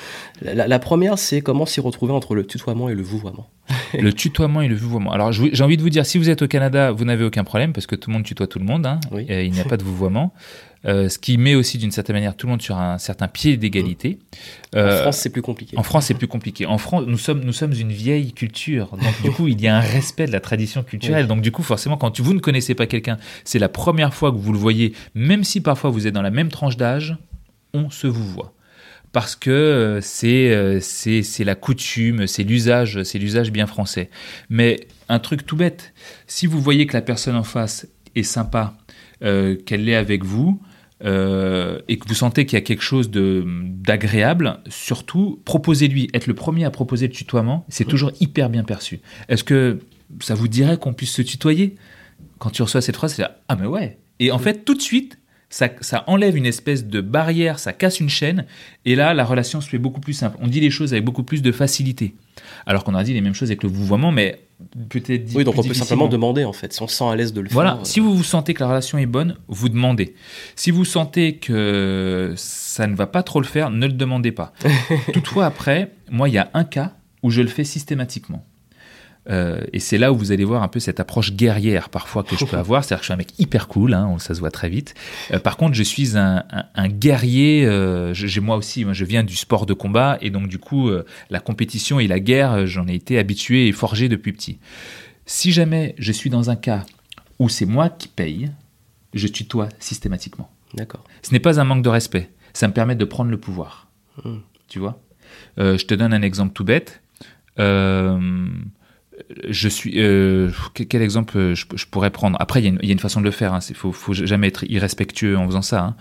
La, 0.43 0.55
la- 0.55 0.67
la 0.69 0.79
première, 0.81 1.19
c'est 1.19 1.41
comment 1.43 1.65
s'y 1.67 1.81
retrouver 1.81 2.13
entre 2.13 2.35
le 2.35 2.45
tutoiement 2.45 2.89
et 2.89 2.95
le 2.95 3.03
vouvoiement? 3.03 3.49
Le 3.99 4.13
tutoiement 4.13 4.61
et 4.61 4.69
le 4.69 4.75
vouvoiement. 4.75 5.13
Alors, 5.13 5.33
j'ai 5.33 5.63
envie 5.63 5.77
de 5.79 5.83
vous 5.83 5.89
dire, 5.89 6.05
si 6.05 6.19
vous 6.19 6.29
êtes 6.29 6.43
au 6.43 6.49
Canada, 6.49 6.91
vous 6.91 7.05
n'avez 7.05 7.25
aucun 7.25 7.45
problème 7.45 7.73
parce 7.73 7.87
que 7.87 7.95
tout 7.95 8.11
le 8.11 8.15
monde 8.15 8.25
tutoie 8.25 8.47
tout 8.49 8.59
le 8.59 8.65
monde. 8.65 8.85
hein. 8.85 8.99
Oui. 9.13 9.25
Euh, 9.31 9.43
il 9.43 9.53
n'y 9.53 9.61
a 9.61 9.65
pas 9.65 9.77
de 9.77 9.85
vouvoiement. 9.85 10.24
Euh, 10.87 11.09
ce 11.09 11.19
qui 11.19 11.39
met 11.39 11.55
aussi 11.55 11.79
d'une 11.79 11.91
certaine 11.91 12.15
manière 12.15 12.37
tout 12.37 12.47
le 12.47 12.51
monde 12.51 12.61
sur 12.61 12.77
un 12.77 12.99
certain 12.99 13.27
pied 13.27 13.57
d'égalité. 13.57 14.19
En 14.75 14.79
Euh, 14.81 15.01
France, 15.03 15.17
c'est 15.17 15.31
plus 15.31 15.41
compliqué. 15.41 15.79
En 15.79 15.83
France, 15.83 16.07
c'est 16.07 16.15
plus 16.15 16.29
compliqué. 16.29 16.67
En 16.67 16.77
France, 16.77 17.05
nous 17.07 17.17
sommes, 17.17 17.41
nous 17.43 17.55
sommes 17.55 17.73
une 17.73 17.91
vieille 17.91 18.33
culture. 18.35 18.91
Donc, 18.99 19.23
du 19.23 19.31
coup, 19.31 19.49
il 19.49 19.59
y 19.63 19.67
a 19.67 19.77
un 19.77 19.81
respect 19.81 20.27
de 20.27 20.33
la 20.33 20.41
tradition 20.41 20.83
culturelle. 20.83 21.23
Oui. 21.23 21.29
Donc, 21.29 21.41
du 21.41 21.53
coup, 21.53 21.63
forcément, 21.63 21.97
quand 21.97 22.21
vous 22.21 22.35
ne 22.35 22.39
connaissez 22.39 22.75
pas 22.75 22.87
quelqu'un, 22.87 23.17
c'est 23.45 23.59
la 23.59 23.71
première 23.71 24.13
fois 24.13 24.31
que 24.31 24.37
vous 24.37 24.53
le 24.53 24.59
voyez, 24.59 24.93
même 25.15 25.43
si 25.43 25.63
parfois 25.63 25.89
vous 25.89 26.07
êtes 26.07 26.13
dans 26.15 26.21
la 26.23 26.31
même 26.31 26.51
tranche 26.51 26.77
d'âge, 26.77 27.17
on 27.73 27.89
se 27.89 28.07
vous 28.07 28.27
voit. 28.29 28.53
Parce 29.13 29.37
que 29.37 29.51
euh, 29.51 30.01
c'est 30.03 30.81
c'est 30.83 31.23
c'est 31.23 31.45
la 31.45 31.55
coutume, 31.55 32.27
c'est 32.27 32.43
l'usage, 32.43 33.05
c'est 33.05 33.19
l'usage 33.19 33.53
bien 33.53 33.67
français. 33.67 34.11
Mais 34.51 34.87
un 35.09 35.19
truc 35.21 35.47
tout 35.47 35.57
bête, 35.57 35.95
si 36.27 36.47
vous 36.47 36.61
voyez 36.61 36.85
que 36.87 36.93
la 36.95 37.01
personne 37.01 37.37
en 37.37 37.45
face 37.45 37.87
est 38.17 38.23
sympa, 38.25 38.77
qu'elle 39.25 39.89
est 39.89 39.95
avec 39.95 40.25
vous, 40.25 40.61
euh, 41.05 41.81
et 41.89 41.99
que 41.99 42.09
vous 42.09 42.15
sentez 42.15 42.47
qu'il 42.47 42.57
y 42.57 42.63
a 42.63 42.65
quelque 42.65 42.83
chose 42.83 43.11
d'agréable, 43.11 44.61
surtout 44.69 45.43
proposez-lui. 45.45 46.09
Être 46.15 46.27
le 46.27 46.35
premier 46.35 46.65
à 46.65 46.71
proposer 46.71 47.09
le 47.09 47.13
tutoiement, 47.13 47.67
c'est 47.69 47.85
toujours 47.85 48.13
hyper 48.21 48.49
bien 48.49 48.65
perçu. 48.65 49.01
Est-ce 49.29 49.45
que 49.45 49.81
ça 50.21 50.35
vous 50.35 50.49
dirait 50.49 50.79
qu'on 50.79 50.95
puisse 50.95 51.13
se 51.13 51.23
tutoyer 51.23 51.75
Quand 52.39 52.51
tu 52.51 52.63
reçois 52.63 52.81
cette 52.81 52.97
phrase, 52.97 53.15
c'est 53.15 53.25
ah 53.49 53.57
mais 53.57 53.67
ouais. 53.67 53.99
Et 54.19 54.31
en 54.31 54.39
fait, 54.39 54.65
tout 54.65 54.75
de 54.75 54.81
suite, 54.81 55.19
ça, 55.51 55.69
ça 55.81 56.05
enlève 56.07 56.37
une 56.37 56.47
espèce 56.47 56.87
de 56.87 57.01
barrière, 57.01 57.59
ça 57.59 57.73
casse 57.73 58.01
une 58.01 58.09
chaîne, 58.09 58.47
et 58.85 58.95
là, 58.95 59.15
la 59.15 59.25
relation 59.25 59.61
se 59.61 59.69
fait 59.69 59.79
beaucoup 59.79 60.01
plus 60.01 60.15
simple. 60.15 60.39
On 60.41 60.47
dit 60.47 60.61
les 60.61 60.71
choses 60.71 60.93
avec 60.93 61.05
beaucoup 61.05 61.25
plus 61.25 61.43
de 61.43 61.53
facilité. 61.53 62.15
Alors 62.67 62.83
qu'on 62.83 62.95
a 62.95 63.05
dit 63.05 63.13
les 63.13 63.21
mêmes 63.21 63.35
choses 63.35 63.51
avec 63.51 63.63
le 63.63 63.69
vouvoiement, 63.69 64.11
mais 64.11 64.44
peut-être 64.89 65.35
oui, 65.35 65.45
donc 65.45 65.59
on 65.59 65.63
peut 65.63 65.75
simplement 65.75 66.09
demander, 66.09 66.45
en 66.45 66.53
fait. 66.53 66.73
Si 66.73 66.83
on 66.83 66.87
se 66.89 66.97
sent 66.97 67.05
à 67.05 67.17
l'aise 67.17 67.33
de 67.33 67.41
le 67.41 67.49
Voilà, 67.51 67.73
faire. 67.73 67.81
euh, 67.81 67.85
si 67.85 68.01
vous 68.01 68.15
vous 68.15 68.25
sentez 68.25 68.55
que 68.55 68.61
la 68.61 68.69
relation 68.69 68.99
est 68.99 69.07
bonne, 69.07 69.37
vous 69.49 69.69
demandez. 69.69 70.15
Si 70.57 70.71
vous 70.71 70.85
sentez 70.85 71.37
que 71.37 72.35
ça 72.37 72.87
ne 72.87 72.95
va 72.95 73.07
pas 73.07 73.23
trop 73.23 73.41
le 73.41 73.47
faire, 73.47 73.71
ne 73.71 73.87
le 73.87 73.93
demandez 73.93 74.33
pas. 74.33 74.53
Toutefois, 75.13 75.47
après, 75.47 75.93
moi, 76.11 76.29
il 76.29 76.35
y 76.35 76.39
a 76.39 76.51
un 76.55 76.65
cas 76.65 76.93
où 77.23 77.31
je 77.31 77.41
le 77.43 77.49
fais 77.49 77.65
systématiquement. 77.65 78.45
Euh, 79.31 79.63
et 79.73 79.81
c'est 79.81 79.97
là 79.97 80.13
où 80.13 80.17
vous 80.17 80.33
allez 80.33 80.45
voir 80.45 80.63
un 80.63 80.69
peu 80.69 80.81
cette 80.81 81.01
approche 81.01 81.33
guerrière 81.33 81.89
parfois 81.89 82.23
que 82.25 82.37
je 82.37 82.45
peux 82.45 82.57
avoir. 82.59 82.85
C'est-à-dire 82.85 82.99
que 83.01 83.05
je 83.05 83.07
suis 83.07 83.13
un 83.15 83.17
mec 83.17 83.39
hyper 83.39 83.69
cool, 83.69 83.95
hein, 83.95 84.17
ça 84.19 84.35
se 84.35 84.41
voit 84.41 84.51
très 84.51 84.69
vite. 84.69 84.95
Euh, 85.33 85.39
par 85.39 85.57
contre, 85.57 85.75
je 85.75 85.83
suis 85.83 86.19
un, 86.19 86.45
un- 86.51 86.65
un 86.75 86.89
guerrier. 86.89 87.65
euh, 87.65 88.13
j'ai 88.13 88.41
moi 88.41 88.57
aussi, 88.57 88.85
moi, 88.85 88.93
je 88.93 89.05
viens 89.05 89.25
du 89.25 89.35
sport 89.37 89.65
de 89.67 89.73
combat 89.73 90.19
et 90.21 90.29
donc 90.31 90.49
du 90.49 90.59
coup, 90.59 90.91
la 91.31 91.41
compétition 91.41 91.99
et 92.01 92.07
la 92.07 92.21
guerre, 92.21 92.67
j'en 92.67 92.87
ai 92.87 92.95
été 92.95 93.19
habitué 93.19 93.67
et 93.69 93.73
forgé 93.73 94.09
depuis 94.11 94.33
petit. 94.33 94.59
Si 95.27 95.53
jamais 95.53 95.95
je 95.99 96.13
suis 96.13 96.29
dans 96.29 96.51
un 96.51 96.57
cas 96.57 96.85
où 97.39 97.49
c'est 97.49 97.65
moi 97.67 97.89
qui 97.89 98.09
paye, 98.09 98.51
je 99.15 99.27
tutoie 99.27 99.69
systématiquement. 99.79 100.51
D'accord. 100.75 101.03
Ce 101.23 101.33
n'est 101.33 101.41
pas 101.41 101.61
un 101.61 101.65
manque 101.65 101.83
de 101.83 101.89
respect, 101.89 102.29
ça 102.53 102.69
me 102.69 102.73
permet 102.75 102.95
de 102.95 103.05
prendre 103.07 103.31
le 103.31 103.39
pouvoir. 103.39 103.89
Hmm. 104.23 104.39
Tu 104.69 104.79
vois? 104.81 105.01
Je 105.57 105.83
te 105.87 105.95
donne 105.95 106.13
un 106.13 106.23
exemple 106.23 106.53
tout 106.53 106.65
bête. 106.65 107.01
Euh, 107.59 108.49
je 109.49 109.69
suis. 109.69 109.95
euh, 109.97 110.51
quel, 110.75 111.03
exemple 111.03 111.37
euh, 111.37 111.55
je, 111.55 111.87
pourrais 111.91 112.11
prendre? 112.11 112.37
Après, 112.41 112.61
il 112.63 112.65
y, 112.65 112.89
a 112.89 112.93
une- 112.93 112.99
façon 112.99 113.21
de 113.21 113.25
le 113.25 113.31
faire. 113.31 113.59
Il 113.69 113.75
faut, 113.75 113.93
faut 113.93 114.13
jamais 114.13 114.49
être 114.49 114.65
irrespectueux 114.69 115.37
en 115.37 115.47
faisant 115.47 115.63
ça. 115.63 115.81
hein. 115.83 115.97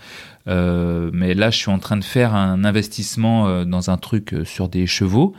Euh, 0.46 1.10
mais 1.12 1.34
là, 1.34 1.50
je 1.50 1.58
suis 1.58 1.70
en 1.70 1.78
train 1.78 1.96
de 1.96 2.04
faire 2.04 2.34
un 2.34 2.64
investissement 2.64 3.64
dans 3.64 3.90
un 3.90 3.96
truc 3.96 4.34
sur 4.44 4.68
des 4.68 4.86
chevaux. 4.86 5.34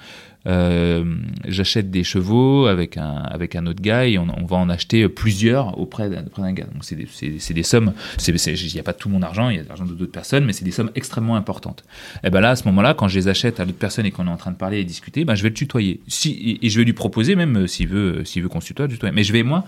Euh, 0.47 1.03
J'achète 1.47 1.89
des 1.91 2.03
chevaux 2.03 2.67
avec 2.67 2.97
un, 2.97 3.15
avec 3.23 3.55
un 3.55 3.65
autre 3.67 3.81
gars 3.81 4.05
et 4.05 4.17
on, 4.17 4.27
on 4.41 4.45
va 4.45 4.57
en 4.57 4.69
acheter 4.69 5.07
plusieurs 5.09 5.77
auprès 5.79 6.09
d'un 6.09 6.51
gars. 6.53 6.65
Donc, 6.65 6.83
c'est 6.83 6.95
des, 6.95 7.07
des 7.53 7.63
sommes. 7.63 7.93
Il 8.27 8.33
n'y 8.73 8.79
a 8.79 8.83
pas 8.83 8.93
tout 8.93 9.09
mon 9.09 9.21
argent, 9.21 9.49
il 9.49 9.57
y 9.57 9.59
a 9.59 9.63
de 9.63 9.67
l'argent 9.67 9.85
de 9.85 9.93
d'autres 9.93 10.11
personnes, 10.11 10.45
mais 10.45 10.53
c'est 10.53 10.65
des 10.65 10.71
sommes 10.71 10.91
extrêmement 10.95 11.35
importantes. 11.35 11.83
Et 12.23 12.29
ben 12.29 12.41
là, 12.41 12.51
à 12.51 12.55
ce 12.55 12.65
moment-là, 12.65 12.93
quand 12.93 13.07
je 13.07 13.17
les 13.17 13.27
achète 13.27 13.59
à 13.59 13.65
l'autre 13.65 13.77
personne 13.77 14.05
et 14.05 14.11
qu'on 14.11 14.27
est 14.27 14.29
en 14.31 14.37
train 14.37 14.51
de 14.51 14.57
parler 14.57 14.79
et 14.79 14.83
discuter, 14.83 15.25
ben 15.25 15.35
je 15.35 15.43
vais 15.43 15.49
le 15.49 15.55
tutoyer. 15.55 16.01
Si, 16.07 16.59
et, 16.61 16.69
je 16.69 16.77
vais 16.79 16.85
lui 16.85 16.93
proposer, 16.93 17.35
même 17.35 17.57
euh, 17.63 17.67
s'il 17.67 17.87
veut, 17.87 18.23
s'il 18.25 18.43
veut 18.43 18.49
qu'on 18.49 18.61
se 18.61 18.67
tutoie, 18.67 18.87
tutoyer. 18.87 19.13
Mais 19.13 19.23
je 19.23 19.33
vais, 19.33 19.43
moi, 19.43 19.65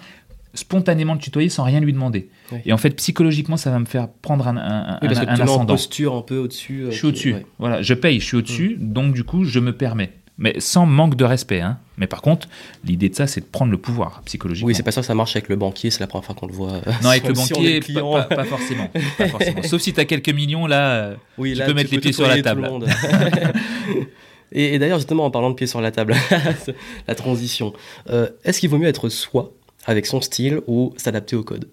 spontanément 0.54 1.14
le 1.14 1.20
tutoyer 1.20 1.50
sans 1.50 1.64
rien 1.64 1.80
lui 1.80 1.94
demander. 1.94 2.30
Oui. 2.52 2.60
Et 2.66 2.74
en 2.74 2.78
fait, 2.78 2.92
psychologiquement, 2.92 3.58
ça 3.58 3.70
va 3.72 3.80
me 3.80 3.86
faire 3.86 4.08
prendre 4.10 4.48
un, 4.48 4.58
un, 4.58 5.00
Oui, 5.02 5.08
parce 5.08 5.20
un- 5.20 5.26
que 5.26 5.30
un 5.30 5.36
mets 5.36 5.42
en 5.42 5.44
ascendant. 5.46 5.66
posture 5.74 6.16
un 6.16 6.22
peu 6.22 6.38
au-dessus. 6.38 6.84
euh, 6.86 6.92
Je 6.92 6.98
suis 6.98 7.08
au-dessus. 7.08 7.34
ouais. 7.34 7.46
Voilà, 7.60 7.82
je 7.82 7.94
paye, 7.94 8.20
je 8.20 8.26
suis 8.26 8.38
au-dessus, 8.38 8.78
donc 8.80 9.14
du 9.14 9.24
coup, 9.24 9.44
je 9.44 9.60
me 9.60 9.74
permets. 9.74 10.12
Mais 10.40 10.60
sans 10.60 10.86
manque 10.86 11.16
de 11.16 11.26
respect. 11.26 11.62
Hein. 11.62 11.80
Mais 11.98 12.06
par 12.06 12.22
contre, 12.22 12.48
l'idée 12.86 13.10
de 13.10 13.16
ça, 13.16 13.26
c'est 13.26 13.42
de 13.42 13.46
prendre 13.48 13.72
le 13.72 13.78
pouvoir 13.80 14.22
psychologiquement. 14.26 14.68
Oui, 14.68 14.76
c'est 14.76 14.84
pas 14.84 14.92
ça 14.92 15.02
que 15.02 15.08
ça 15.08 15.16
marche 15.16 15.36
avec 15.36 15.50
le 15.50 15.56
banquier, 15.56 15.90
c'est 15.90 16.00
la 16.00 16.06
première 16.06 16.26
fois 16.26 16.36
qu'on 16.36 16.46
le 16.46 16.54
voit. 16.54 16.74
euh, 16.74 16.82
non, 17.02 17.10
avec 17.10 17.28
le 17.28 17.34
banquier, 17.34 17.80
pas, 17.80 18.02
pas- 18.26 18.36
pas 18.36 18.44
forcément. 18.46 18.88
Pas 19.18 19.28
forcément. 19.30 19.64
Sauf 19.64 19.82
si 19.82 19.94
tu 19.94 20.00
as 20.00 20.06
quelques 20.06 20.30
millions, 20.30 20.68
là. 20.68 20.90
euh, 20.92 21.16
Oui, 21.40 21.54
Tu 21.54 21.60
là, 21.60 21.66
peux 21.66 21.74
mettre 21.74 21.92
les 21.92 22.00
pieds 22.00 22.12
sur 22.14 22.28
la 22.28 22.40
table. 22.42 22.70
et 24.52 24.76
et 24.76 24.80
d'ailleurs, 24.80 25.00
justement, 25.00 25.26
en 25.26 25.32
parlant 25.32 25.50
de 25.50 25.56
pieds 25.56 25.68
sur 25.68 25.82
la 25.82 25.92
table, 25.92 26.16
la 27.08 27.16
transition, 27.16 27.74
euh, 28.10 28.30
est-ce 28.44 28.60
qu'il 28.60 28.70
vaut 28.70 28.78
mieux 28.78 28.88
être 28.88 29.10
soi, 29.10 29.54
avec 29.86 30.06
son 30.06 30.22
style, 30.22 30.62
ou 30.68 30.94
s'adapter 30.98 31.36
au 31.36 31.44
code? 31.44 31.68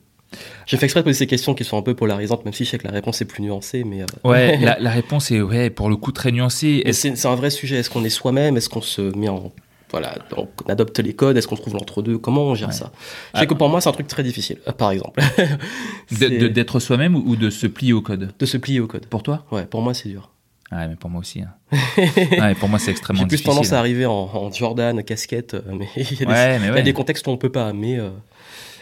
J'ai 0.67 0.77
fait 0.77 0.87
exprès 0.87 1.01
de 1.01 1.05
poser 1.05 1.19
ces 1.19 1.27
questions 1.27 1.55
qui 1.55 1.65
sont 1.65 1.77
un 1.79 1.83
peu 1.83 1.95
polarisantes, 1.95 2.45
même 2.45 2.55
si 2.55 2.65
je 2.65 2.71
sais 2.71 2.79
que 2.79 2.87
la 2.87 2.93
réponse 2.93 3.21
est 3.21 3.25
plus 3.27 3.43
nuancée, 3.43 3.85
mais, 3.85 4.03
euh, 4.03 4.07
Ouais, 4.25 4.57
la, 4.61 4.79
la 4.81 4.91
réponse 4.91 5.31
est, 5.31 5.41
ouais, 5.41 5.71
pour 5.71 5.89
le 5.89 5.97
coup, 5.97 6.13
très 6.13 6.33
nuancée. 6.33 6.83
c'est 6.93 7.27
un 7.27 7.35
vrai 7.35 7.51
sujet. 7.51 7.77
Est-ce 7.77 7.91
qu'on 7.91 8.05
est 8.05 8.09
soi-même? 8.11 8.57
Est-ce 8.57 8.69
qu'on 8.69 8.83
se 8.83 9.03
met 9.17 9.29
en. 9.29 9.53
Voilà, 9.91 10.17
donc 10.31 10.49
on 10.67 10.71
adopte 10.71 10.99
les 10.99 11.13
codes, 11.15 11.37
est-ce 11.37 11.47
qu'on 11.47 11.55
trouve 11.55 11.75
l'entre-deux? 11.75 12.19
Comment 12.19 12.43
on 12.47 12.55
gère 12.57 12.69
Ouais. 12.69 12.75
ça? 12.75 12.91
Je 13.33 13.39
sais 13.39 13.45
Ah. 13.45 13.47
que 13.47 13.55
pour 13.55 13.69
moi, 13.69 13.81
c'est 13.81 13.89
un 13.89 13.93
truc 13.93 14.09
très 14.09 14.25
difficile, 14.25 14.59
euh, 14.67 14.73
par 14.73 14.91
exemple. 14.91 15.23
D'être 16.11 16.81
soi-même 16.81 17.15
ou 17.15 17.37
de 17.37 17.51
se 17.51 17.67
plier 17.67 17.93
au 17.93 18.01
code? 18.03 18.33
De 18.39 18.47
se 18.47 18.57
plier 18.57 18.81
au 18.81 18.87
code. 18.87 19.07
Pour 19.07 19.23
toi? 19.23 19.45
Ouais, 19.53 19.67
pour 19.67 19.83
moi, 19.83 19.95
c'est 19.95 20.09
dur. 20.09 20.31
Ouais, 20.73 20.89
mais 20.89 20.97
pour 20.97 21.11
moi 21.11 21.21
aussi. 21.21 21.43
hein. 21.43 21.53
ouais, 21.97 22.55
pour 22.55 22.69
moi, 22.69 22.79
c'est 22.81 22.91
extrêmement 22.91 23.21
J'ai 23.23 23.27
plus 23.29 23.37
difficile. 23.37 23.55
tendance 23.55 23.73
à 23.73 23.79
arriver 23.79 24.07
en, 24.07 24.13
en 24.13 24.51
Jordan, 24.51 25.03
casquette, 25.05 25.55
euh, 25.55 25.61
mais 25.79 25.89
il 25.97 26.03
y 26.19 26.23
a 26.23 26.27
des, 26.27 26.27
Ouais, 26.27 26.59
mais 26.59 26.65
il 26.65 26.67
y 26.67 26.71
a 26.71 26.73
ouais. 26.75 26.83
des 26.83 26.93
contextes 26.93 27.27
où 27.27 27.31
on 27.31 27.37
peut 27.37 27.53
pas, 27.53 27.73
mais 27.73 27.99
euh, 27.99 28.09
Ah 28.09 28.34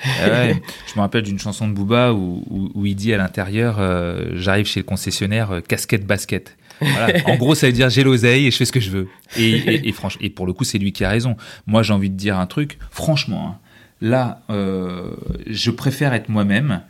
ouais. 0.04 0.62
Je 0.86 0.94
me 0.96 1.00
rappelle 1.00 1.22
d'une 1.22 1.38
chanson 1.38 1.68
de 1.68 1.72
Booba 1.72 2.12
où, 2.12 2.44
où- 2.50 2.70
où 2.74 2.86
il 2.86 2.94
dit 2.96 3.12
à 3.14 3.16
l'intérieur 3.18 3.76
euh, 3.78 4.30
J'arrive 4.34 4.66
chez 4.66 4.80
le 4.80 4.84
concessionnaire, 4.84 5.50
euh, 5.52 5.60
casquette, 5.60 6.06
basket. 6.06 6.56
Voilà. 6.80 7.18
En 7.26 7.36
gros, 7.36 7.54
ça 7.54 7.66
veut 7.68 7.72
dire 7.72 7.88
j'ai 7.90 8.02
l'oseille 8.02 8.46
et 8.46 8.50
je 8.50 8.56
fais 8.56 8.64
ce 8.64 8.72
que 8.72 8.80
je 8.80 8.90
veux. 8.90 9.08
Et, 9.36 9.50
et, 9.50 9.88
et 9.88 9.92
franch- 9.92 10.16
et 10.20 10.30
pour 10.30 10.46
le 10.46 10.52
coup, 10.52 10.64
c'est 10.64 10.78
lui 10.78 10.92
qui 10.92 11.04
a 11.04 11.08
raison. 11.10 11.36
Moi, 11.66 11.82
j'ai 11.82 11.92
envie 11.92 12.10
de 12.10 12.16
dire 12.16 12.38
un 12.38 12.46
truc. 12.46 12.78
Franchement, 12.90 13.48
hein, 13.48 13.58
là, 14.00 14.42
euh, 14.50 15.10
je 15.46 15.70
préfère 15.70 16.12
être 16.14 16.28
moi-même 16.28 16.82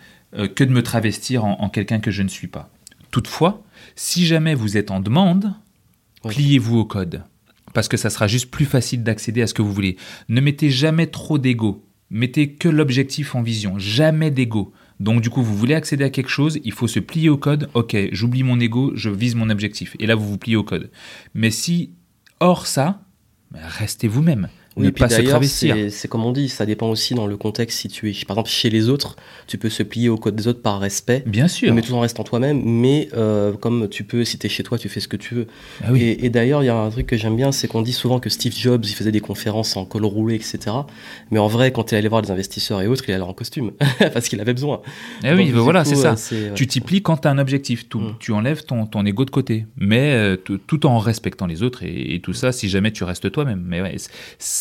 que 0.54 0.64
de 0.64 0.70
me 0.72 0.82
travestir 0.82 1.44
en, 1.44 1.60
en 1.60 1.68
quelqu'un 1.68 2.00
que 2.00 2.10
je 2.10 2.22
ne 2.22 2.28
suis 2.28 2.46
pas. 2.46 2.70
Toutefois, 3.10 3.62
si 3.96 4.24
jamais 4.24 4.54
vous 4.54 4.78
êtes 4.78 4.90
en 4.90 5.00
demande, 5.00 5.52
pliez-vous 6.26 6.78
au 6.78 6.84
code. 6.86 7.22
Parce 7.74 7.88
que 7.88 7.96
ça 7.98 8.08
sera 8.10 8.26
juste 8.28 8.50
plus 8.50 8.64
facile 8.64 9.02
d'accéder 9.02 9.42
à 9.42 9.46
ce 9.46 9.52
que 9.54 9.60
vous 9.62 9.72
voulez. 9.72 9.96
Ne 10.30 10.40
mettez 10.40 10.70
jamais 10.70 11.06
trop 11.06 11.38
d'ego. 11.38 11.84
Mettez 12.12 12.52
que 12.52 12.68
l'objectif 12.68 13.34
en 13.34 13.40
vision. 13.40 13.78
Jamais 13.78 14.30
d'ego. 14.30 14.74
Donc 15.00 15.22
du 15.22 15.30
coup, 15.30 15.42
vous 15.42 15.56
voulez 15.56 15.74
accéder 15.74 16.04
à 16.04 16.10
quelque 16.10 16.28
chose, 16.28 16.60
il 16.62 16.72
faut 16.72 16.86
se 16.86 17.00
plier 17.00 17.30
au 17.30 17.38
code. 17.38 17.70
Ok, 17.72 17.96
j'oublie 18.12 18.42
mon 18.42 18.60
ego, 18.60 18.92
je 18.94 19.08
vise 19.08 19.34
mon 19.34 19.48
objectif. 19.48 19.96
Et 19.98 20.06
là, 20.06 20.14
vous 20.14 20.28
vous 20.28 20.38
pliez 20.38 20.56
au 20.56 20.62
code. 20.62 20.90
Mais 21.32 21.50
si 21.50 21.94
hors 22.38 22.66
ça, 22.66 23.02
ben, 23.50 23.60
restez 23.64 24.08
vous-même. 24.08 24.48
Oui, 24.76 24.84
ne 24.84 24.88
et 24.88 24.92
puis 24.92 25.00
pas 25.02 25.08
se 25.08 25.16
d'ailleurs, 25.16 25.30
travestir. 25.32 25.76
c'est 25.90 26.08
comme 26.08 26.24
on 26.24 26.32
dit, 26.32 26.48
ça 26.48 26.64
dépend 26.66 26.88
aussi 26.88 27.14
dans 27.14 27.26
le 27.26 27.36
contexte. 27.36 27.78
Si 27.78 27.88
tu 27.88 28.10
es, 28.10 28.12
par 28.26 28.36
exemple, 28.36 28.50
chez 28.50 28.70
les 28.70 28.88
autres, 28.88 29.16
tu 29.46 29.58
peux 29.58 29.68
se 29.70 29.82
plier 29.82 30.08
au 30.08 30.16
code 30.16 30.34
des 30.36 30.46
autres 30.48 30.62
par 30.62 30.80
respect, 30.80 31.22
Bien 31.26 31.48
sûr. 31.48 31.72
mais 31.74 31.82
tout 31.82 31.92
en 31.94 32.00
restant 32.00 32.24
toi-même. 32.24 32.62
Mais 32.64 33.08
euh, 33.14 33.52
comme 33.52 33.88
tu 33.88 34.04
peux, 34.04 34.24
si 34.24 34.38
tu 34.38 34.46
es 34.46 34.50
chez 34.50 34.62
toi, 34.62 34.78
tu 34.78 34.88
fais 34.88 35.00
ce 35.00 35.08
que 35.08 35.16
tu 35.16 35.34
veux. 35.34 35.46
Ah 35.84 35.88
oui. 35.92 36.02
Et, 36.02 36.26
et 36.26 36.30
d'ailleurs, 36.30 36.62
il 36.62 36.66
y 36.66 36.68
a 36.70 36.76
un 36.76 36.90
truc 36.90 37.06
que 37.06 37.16
j'aime 37.16 37.36
bien, 37.36 37.52
c'est 37.52 37.68
qu'on 37.68 37.82
dit 37.82 37.92
souvent 37.92 38.20
que 38.20 38.30
Steve 38.30 38.54
Jobs, 38.56 38.84
il 38.84 38.94
faisait 38.94 39.12
des 39.12 39.20
conférences 39.20 39.76
en 39.76 39.84
col 39.84 40.04
roulé, 40.04 40.34
etc. 40.36 40.58
Mais 41.30 41.38
en 41.38 41.48
vrai, 41.48 41.72
quand 41.72 41.92
il 41.92 41.96
allait 41.96 42.08
voir 42.08 42.22
des 42.22 42.30
investisseurs 42.30 42.80
et 42.82 42.86
autres, 42.86 43.04
il 43.08 43.12
allait 43.14 43.22
en 43.22 43.32
costume, 43.34 43.72
parce 44.12 44.28
qu'il 44.28 44.40
avait 44.40 44.54
besoin. 44.54 44.80
Eh 45.24 45.32
oui, 45.34 45.50
ben 45.52 45.60
voilà, 45.60 45.84
c'est 45.84 46.04
euh, 46.04 46.16
ça. 46.16 46.34
Tu 46.54 46.66
t'y 46.66 46.80
plies 46.80 47.02
quand 47.02 47.16
tu 47.18 47.28
as 47.28 47.30
un 47.30 47.38
objectif. 47.38 47.88
Tout, 47.88 48.00
Mm. 48.02 48.16
Tu 48.18 48.32
enlèves 48.32 48.64
ton, 48.64 48.86
ton 48.86 49.06
ego 49.06 49.24
de 49.24 49.30
côté. 49.30 49.66
Mais 49.76 50.12
euh, 50.14 50.36
tout, 50.36 50.86
en 50.86 50.98
respectant 50.98 51.46
les 51.46 51.62
autres 51.62 51.82
et, 51.84 52.14
et 52.14 52.20
tout 52.20 52.32
ça, 52.32 52.50
si 52.52 52.68
jamais 52.68 52.90
tu 52.90 53.04
restes 53.04 53.30
toi-même. 53.30 53.62
Mais 53.66 53.80
ouais, 53.80 53.94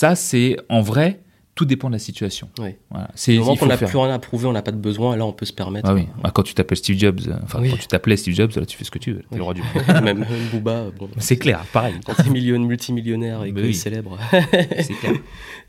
ça, 0.01 0.15
c'est 0.15 0.57
en 0.67 0.81
vrai, 0.81 1.19
tout 1.53 1.63
dépend 1.65 1.87
de 1.87 1.93
la 1.93 1.99
situation. 1.99 2.49
Oui. 2.57 2.71
Voilà. 2.89 3.11
C'est, 3.13 3.37
moment 3.37 3.55
qu'on 3.55 3.67
n'a 3.67 3.77
plus 3.77 3.85
rien 3.85 4.11
à 4.15 4.17
prouver, 4.17 4.47
on 4.47 4.51
n'a 4.51 4.63
pas 4.63 4.71
de 4.71 4.77
besoin, 4.77 5.15
là, 5.15 5.27
on 5.27 5.31
peut 5.31 5.45
se 5.45 5.53
permettre. 5.53 5.87
Ah 5.87 5.93
oui. 5.93 6.07
Ah, 6.23 6.31
Quand 6.33 6.41
tu 6.41 6.55
t'appelles 6.55 6.79
Steve 6.79 6.97
Jobs, 6.97 7.19
euh, 7.27 7.33
enfin, 7.43 7.59
Oui. 7.61 7.69
quand 7.69 7.77
tu 7.77 7.85
t'appelais 7.85 8.17
Steve 8.17 8.33
Jobs, 8.33 8.51
là, 8.55 8.65
tu 8.65 8.75
fais 8.75 8.83
ce 8.83 8.89
que 8.89 8.97
tu 8.97 9.11
veux. 9.11 9.21
Le 9.31 9.43
roi 9.43 9.53
du. 9.53 9.61
Même 10.03 10.25
Booba, 10.51 10.85
bon. 10.97 11.07
C'est 11.19 11.37
clair, 11.37 11.63
pareil. 11.71 11.93
Quand 12.03 12.15
t'es 12.15 12.31
million, 12.31 12.57
multimillionnaire 12.59 13.43
et 13.43 13.53
que 13.53 13.59
oui. 13.59 13.75
célèbre. 13.75 14.17
C'est 14.31 14.93
clair. 14.99 15.13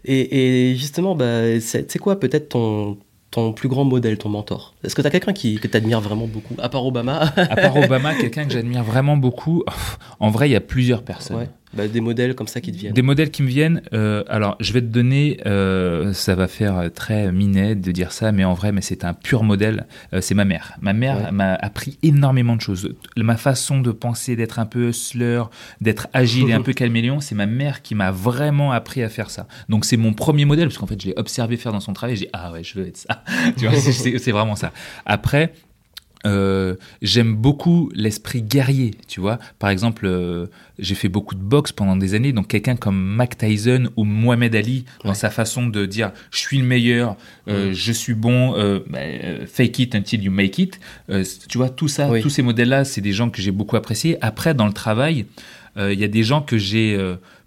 Et, 0.06 0.70
et 0.70 0.76
justement, 0.76 1.14
bah, 1.14 1.60
c'est 1.60 1.90
c'est 1.92 1.98
quoi 1.98 2.18
peut-être 2.18 2.48
ton, 2.48 2.96
ton 3.30 3.52
plus 3.52 3.68
grand 3.68 3.84
modèle, 3.84 4.16
ton 4.16 4.30
mentor? 4.30 4.74
Est-ce 4.82 4.94
que 4.94 5.02
tu 5.02 5.08
as 5.08 5.10
quelqu'un 5.10 5.34
qui, 5.34 5.56
que 5.56 5.68
tu 5.68 5.76
admires 5.76 6.00
vraiment 6.00 6.26
beaucoup 6.26 6.54
À 6.58 6.70
part 6.70 6.86
Obama? 6.86 7.32
À 7.36 7.54
part 7.56 7.76
Obama, 7.84 8.14
quelqu'un 8.14 8.46
que 8.46 8.52
j'admire 8.52 8.82
vraiment 8.82 9.18
beaucoup, 9.18 9.62
en 10.20 10.30
vrai, 10.30 10.48
il 10.48 10.52
y 10.52 10.56
a 10.56 10.60
plusieurs 10.62 11.02
personnes. 11.02 11.36
Ouais. 11.36 11.50
Bah, 11.74 11.88
Des 11.88 12.00
modèles 12.00 12.34
comme 12.34 12.46
ça 12.48 12.60
qui 12.60 12.70
te 12.72 12.76
viennent. 12.76 12.92
Des 12.92 13.02
modèles 13.02 13.30
qui 13.30 13.42
me 13.42 13.48
viennent. 13.48 13.82
euh, 13.92 14.22
alors, 14.28 14.56
je 14.60 14.72
vais 14.72 14.80
te 14.80 14.86
donner. 14.86 15.38
euh, 15.46 16.12
ça 16.12 16.34
va 16.34 16.46
faire 16.48 16.90
très 16.94 17.32
minet 17.32 17.74
de 17.74 17.92
dire 17.92 18.12
ça, 18.12 18.30
mais 18.32 18.44
en 18.44 18.54
vrai, 18.54 18.72
mais 18.72 18.80
c'est 18.82 19.04
un 19.04 19.14
pur 19.14 19.42
modèle. 19.42 19.86
euh, 20.12 20.20
c'est 20.20 20.34
ma 20.34 20.44
mère. 20.44 20.74
Ma 20.80 20.92
mère 20.92 21.16
Ouais. 21.16 21.30
m'a 21.32 21.54
appris 21.54 21.98
énormément 22.02 22.56
de 22.56 22.60
choses. 22.60 22.94
Ma 23.16 23.36
façon 23.36 23.80
de 23.80 23.90
penser, 23.90 24.36
d'être 24.36 24.58
un 24.58 24.66
peu 24.66 24.88
hustler, 24.88 25.42
d'être 25.80 26.08
agile 26.12 26.50
et 26.50 26.52
un 26.52 26.62
peu 26.62 26.72
caméléon, 26.74 27.20
c'est 27.20 27.34
ma 27.34 27.46
mère 27.46 27.82
qui 27.82 27.94
m'a 27.94 28.10
vraiment 28.10 28.72
appris 28.72 29.02
à 29.02 29.08
faire 29.08 29.30
ça. 29.30 29.46
Donc, 29.68 29.84
c'est 29.84 29.96
mon 29.96 30.12
premier 30.12 30.44
modèle 30.44 30.66
parce 30.68 30.78
qu'en 30.78 30.86
fait, 30.86 31.00
je 31.00 31.08
l'ai 31.08 31.14
observé 31.16 31.56
faire 31.56 31.72
dans 31.72 31.80
son 31.80 31.92
travail. 31.92 32.16
J'ai 32.16 32.24
dit, 32.26 32.30
ah 32.32 32.52
ouais, 32.52 32.62
je 32.64 32.78
veux 32.78 32.86
être 32.86 32.96
ça. 32.98 33.22
tu 33.56 33.66
vois, 33.66 33.78
c'est 33.78 34.32
vraiment 34.32 34.56
ça. 34.56 34.72
Après. 35.06 35.52
Euh, 36.24 36.76
j'aime 37.00 37.34
beaucoup 37.34 37.90
l'esprit 37.94 38.42
guerrier, 38.42 38.92
tu 39.08 39.20
vois. 39.20 39.38
Par 39.58 39.70
exemple, 39.70 40.06
euh, 40.06 40.46
j'ai 40.78 40.94
fait 40.94 41.08
beaucoup 41.08 41.34
de 41.34 41.40
boxe 41.40 41.72
pendant 41.72 41.96
des 41.96 42.14
années, 42.14 42.32
donc 42.32 42.48
quelqu'un 42.48 42.76
comme 42.76 42.96
Mac 42.96 43.36
Tyson 43.36 43.88
ou 43.96 44.04
Mohamed 44.04 44.54
Ali, 44.54 44.84
dans 45.04 45.14
sa 45.14 45.30
façon 45.30 45.66
de 45.66 45.84
dire 45.86 46.12
je 46.30 46.38
suis 46.38 46.58
le 46.58 46.64
meilleur, 46.64 47.16
euh, 47.48 47.72
je 47.72 47.92
suis 47.92 48.14
bon, 48.14 48.52
bah, 48.88 48.98
fake 49.46 49.78
it 49.80 49.94
until 49.94 50.22
you 50.22 50.30
make 50.30 50.58
it. 50.58 50.78
Tu 51.48 51.58
vois, 51.58 51.70
tout 51.70 51.88
ça, 51.88 52.08
Oui. 52.08 52.22
tous 52.22 52.30
ces 52.30 52.42
modèles-là, 52.42 52.84
c'est 52.84 53.00
des 53.00 53.12
gens 53.12 53.30
que 53.30 53.42
j'ai 53.42 53.50
beaucoup 53.50 53.76
appréciés. 53.76 54.16
Après, 54.20 54.54
dans 54.54 54.66
le 54.66 54.72
travail, 54.72 55.26
il 55.76 55.98
y 55.98 56.04
a 56.04 56.08
des 56.08 56.22
gens 56.22 56.40
que 56.42 56.58
j'ai 56.58 56.98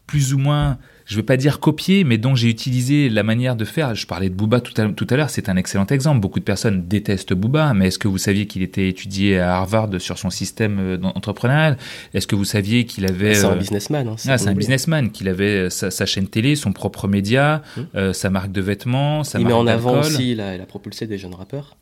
plus 0.07 0.33
ou 0.33 0.37
moins 0.37 0.77
je 1.05 1.13
ne 1.13 1.17
veux 1.17 1.25
pas 1.25 1.37
dire 1.37 1.59
copier, 1.59 2.03
mais 2.03 2.17
dont 2.17 2.33
j'ai 2.33 2.49
utilisé 2.49 3.09
la 3.09 3.21
manière 3.21 3.55
de 3.55 3.63
faire. 3.63 3.93
Je 3.93 4.07
parlais 4.07 4.29
de 4.29 4.33
Booba 4.33 4.59
tout 4.59 4.73
à, 4.81 4.87
tout 4.89 5.05
à 5.09 5.15
l'heure, 5.15 5.29
c'est 5.29 5.49
un 5.49 5.55
excellent 5.55 5.85
exemple. 5.85 6.19
Beaucoup 6.19 6.39
de 6.39 6.45
personnes 6.45 6.87
détestent 6.87 7.33
Booba, 7.33 7.73
mais 7.75 7.87
est-ce 7.87 7.99
que 7.99 8.07
vous 8.07 8.17
saviez 8.17 8.47
qu'il 8.47 8.63
était 8.63 8.89
étudié 8.89 9.39
à 9.39 9.57
Harvard 9.57 9.89
sur 9.99 10.17
son 10.17 10.31
système 10.31 10.79
euh, 10.79 10.97
entrepreneurial? 11.03 11.77
Est-ce 12.15 12.25
que 12.25 12.35
vous 12.35 12.43
saviez 12.45 12.85
qu'il 12.85 13.05
avait... 13.05 13.35
C'est 13.35 13.45
un 13.45 13.51
euh, 13.51 13.55
businessman. 13.55 14.07
Hein, 14.07 14.15
ah, 14.27 14.37
c'est 14.37 14.47
un 14.47 14.51
oublié. 14.51 14.55
businessman, 14.55 15.11
qu'il 15.11 15.29
avait 15.29 15.65
euh, 15.65 15.69
sa, 15.69 15.91
sa 15.91 16.07
chaîne 16.07 16.27
télé, 16.27 16.55
son 16.55 16.73
propre 16.73 17.07
média, 17.07 17.61
euh, 17.93 18.11
sa 18.11 18.31
marque 18.31 18.51
de 18.51 18.61
vêtements, 18.61 19.23
sa 19.23 19.39
Il 19.39 19.45
met 19.45 19.53
en 19.53 19.67
avant 19.67 19.99
aussi, 19.99 20.31
il 20.31 20.41
a, 20.41 20.55
il 20.55 20.61
a 20.61 20.65
propulsé 20.65 21.05
des 21.05 21.19
jeunes 21.19 21.35
rappeurs. 21.35 21.77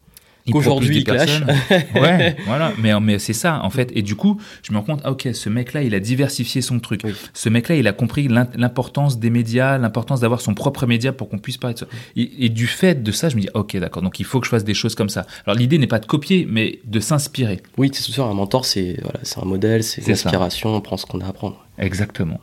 Qu'aujourd'hui, 0.52 0.98
il 0.98 1.04
clash. 1.06 1.42
ouais, 1.96 2.36
voilà. 2.46 2.74
Mais, 2.78 3.00
mais 3.00 3.18
c'est 3.20 3.34
ça, 3.34 3.62
en 3.64 3.70
fait. 3.70 3.92
Et 3.96 4.02
du 4.02 4.16
coup, 4.16 4.40
je 4.62 4.72
me 4.74 4.78
rends 4.78 4.84
compte, 4.84 5.02
ah, 5.06 5.12
ok, 5.12 5.30
ce 5.34 5.48
mec-là, 5.50 5.84
il 5.84 5.96
a 5.96 6.00
diversifié 6.02 6.62
son 6.62 6.80
truc. 6.80 7.02
Oui. 7.06 7.14
Ce 7.34 7.48
mec-là, 7.48 7.76
il 7.76 7.88
a 7.88 7.94
compris 7.94 8.28
l'im- 8.28 8.50
l'importance 8.56 9.20
des 9.20 9.30
médias, 9.30 9.78
l'importance 9.78 10.20
d'avoir 10.20 10.42
son 10.42 10.54
propre 10.54 10.86
média 10.86 11.14
pour 11.14 11.30
qu'on 11.30 11.38
puisse 11.40 11.58
parler 11.58 11.76
de 11.76 11.80
ça. 11.80 11.86
Et, 12.18 12.46
et 12.46 12.50
du 12.50 12.68
fait 12.68 13.02
de 13.04 13.12
ça, 13.14 13.30
je 13.30 13.36
me 13.38 13.42
dis, 13.42 13.50
ok, 13.54 13.78
d'accord, 13.78 14.02
donc 14.04 14.20
il 14.20 14.26
faut 14.26 14.40
que 14.42 14.46
je 14.46 14.50
fasse 14.52 14.66
des 14.66 14.74
choses 14.74 14.96
comme 14.96 15.10
ça. 15.10 15.26
Alors 15.46 15.58
l'idée 15.58 15.78
n'est 15.78 15.88
pas 15.88 16.00
de 16.00 16.06
copier, 16.06 16.46
mais 16.50 16.80
de 16.84 17.00
s'inspirer. 17.00 17.62
Oui, 17.78 17.90
c'est 17.94 18.02
sûr, 18.04 18.26
un 18.26 18.34
mentor, 18.34 18.66
c'est 18.66 18.98
voilà, 19.02 19.20
c'est 19.24 19.40
un 19.40 19.46
modèle, 19.46 19.84
c'est 19.84 20.02
une 20.02 20.08
C'est 20.08 20.16
ça. 20.16 20.28
inspiration, 20.30 20.76
on 20.76 20.82
prend 20.82 20.98
ce 20.98 21.06
qu'on 21.06 21.22
a 21.22 21.26
à 21.26 21.30
apprendre. 21.30 21.66
Exactement. 21.78 22.40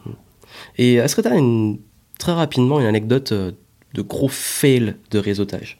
Et 0.79 0.95
est-ce 0.95 1.15
que 1.17 1.21
tu 1.21 1.29
as 1.29 1.37
une, 1.37 1.79
très 2.19 2.33
rapidement 2.33 2.81
une 2.81 2.87
anecdote 2.87 3.33
euh, 3.33 3.53
de 3.95 4.03
gros 4.03 4.29
fail 4.29 4.95
de 5.11 5.19
réseautage? 5.19 5.79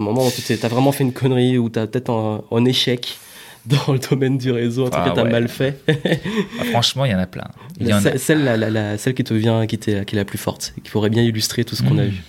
Un 0.00 0.04
moment 0.04 0.26
où 0.26 0.30
tu 0.30 0.52
as 0.52 0.68
vraiment 0.68 0.92
fait 0.92 1.04
une 1.04 1.12
connerie, 1.12 1.58
ou 1.58 1.68
tu 1.70 1.78
as 1.78 1.86
peut-être 1.86 2.10
un, 2.10 2.42
un 2.50 2.64
échec 2.64 3.18
dans 3.66 3.92
le 3.92 3.98
domaine 3.98 4.38
du 4.38 4.50
réseau, 4.50 4.86
un 4.86 4.90
truc 4.90 5.02
Ah 5.04 5.10
que 5.10 5.14
tu 5.14 5.20
as 5.20 5.24
ouais. 5.24 5.30
mal 5.30 5.48
fait 5.48 5.78
Ah, 6.60 6.64
franchement, 6.64 7.04
il 7.04 7.12
y 7.12 7.14
en 7.14 7.18
a 7.18 7.26
plein. 7.26 7.46
Il 7.78 7.86
y 7.86 7.90
La- 7.90 7.96
en 7.96 7.98
a- 7.98 8.02
celle, 8.02 8.18
celle, 8.18 8.44
la, 8.44 8.56
la- 8.56 8.70
la- 8.70 8.98
celle 8.98 9.12
qui 9.14 9.22
te 9.24 9.34
vient, 9.34 9.66
qui, 9.66 9.76
qui 9.78 9.90
est 9.90 10.12
la 10.14 10.24
plus 10.24 10.38
forte, 10.38 10.72
qui 10.82 10.90
pourrait 10.90 11.10
bien 11.10 11.22
illustrer 11.22 11.64
tout 11.64 11.76
ce 11.76 11.82
qu'on 11.82 11.98
a 11.98 12.04
Hmm. 12.04 12.08
vu. 12.08 12.22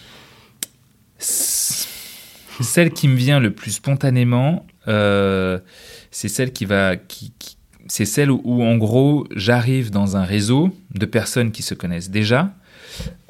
celle 2.61 2.91
qui 2.91 3.07
me 3.07 3.15
vient 3.15 3.39
le 3.39 3.51
plus 3.51 3.71
spontanément, 3.71 4.65
euh, 4.87 5.59
c'est 6.11 6.27
celle 6.27 6.51
qui 6.51 6.65
va, 6.65 6.95
qui, 6.95 7.31
c'est 7.87 8.05
celle 8.05 8.29
où, 8.31 8.63
en 8.63 8.77
gros 8.77 9.25
j'arrive 9.35 9.89
dans 9.91 10.17
un 10.17 10.23
réseau 10.23 10.69
de 10.93 11.05
personnes 11.05 11.51
qui 11.51 11.63
se 11.63 11.73
connaissent 11.73 12.09
déjà. 12.09 12.53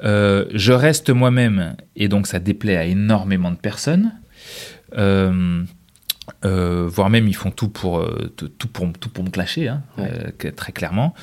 Euh, 0.04 0.46
je 0.52 0.72
reste 0.72 1.10
moi-même 1.10 1.76
et 1.96 2.08
donc 2.08 2.26
ça 2.26 2.40
déplaît 2.40 2.76
à 2.76 2.84
énormément 2.84 3.50
de 3.50 3.56
personnes. 3.56 4.12
Euh, 4.96 5.64
euh, 6.44 6.88
voire 6.88 7.10
même 7.10 7.26
ils 7.26 7.34
font 7.34 7.50
tout 7.50 7.68
pour, 7.68 7.98
euh, 7.98 8.32
tout, 8.36 8.68
pour, 8.68 8.92
tout 8.92 9.08
pour 9.08 9.24
me 9.24 9.30
clasher, 9.30 9.68
hein, 9.68 9.82
euh, 9.98 10.30
très 10.54 10.72
clairement. 10.72 11.14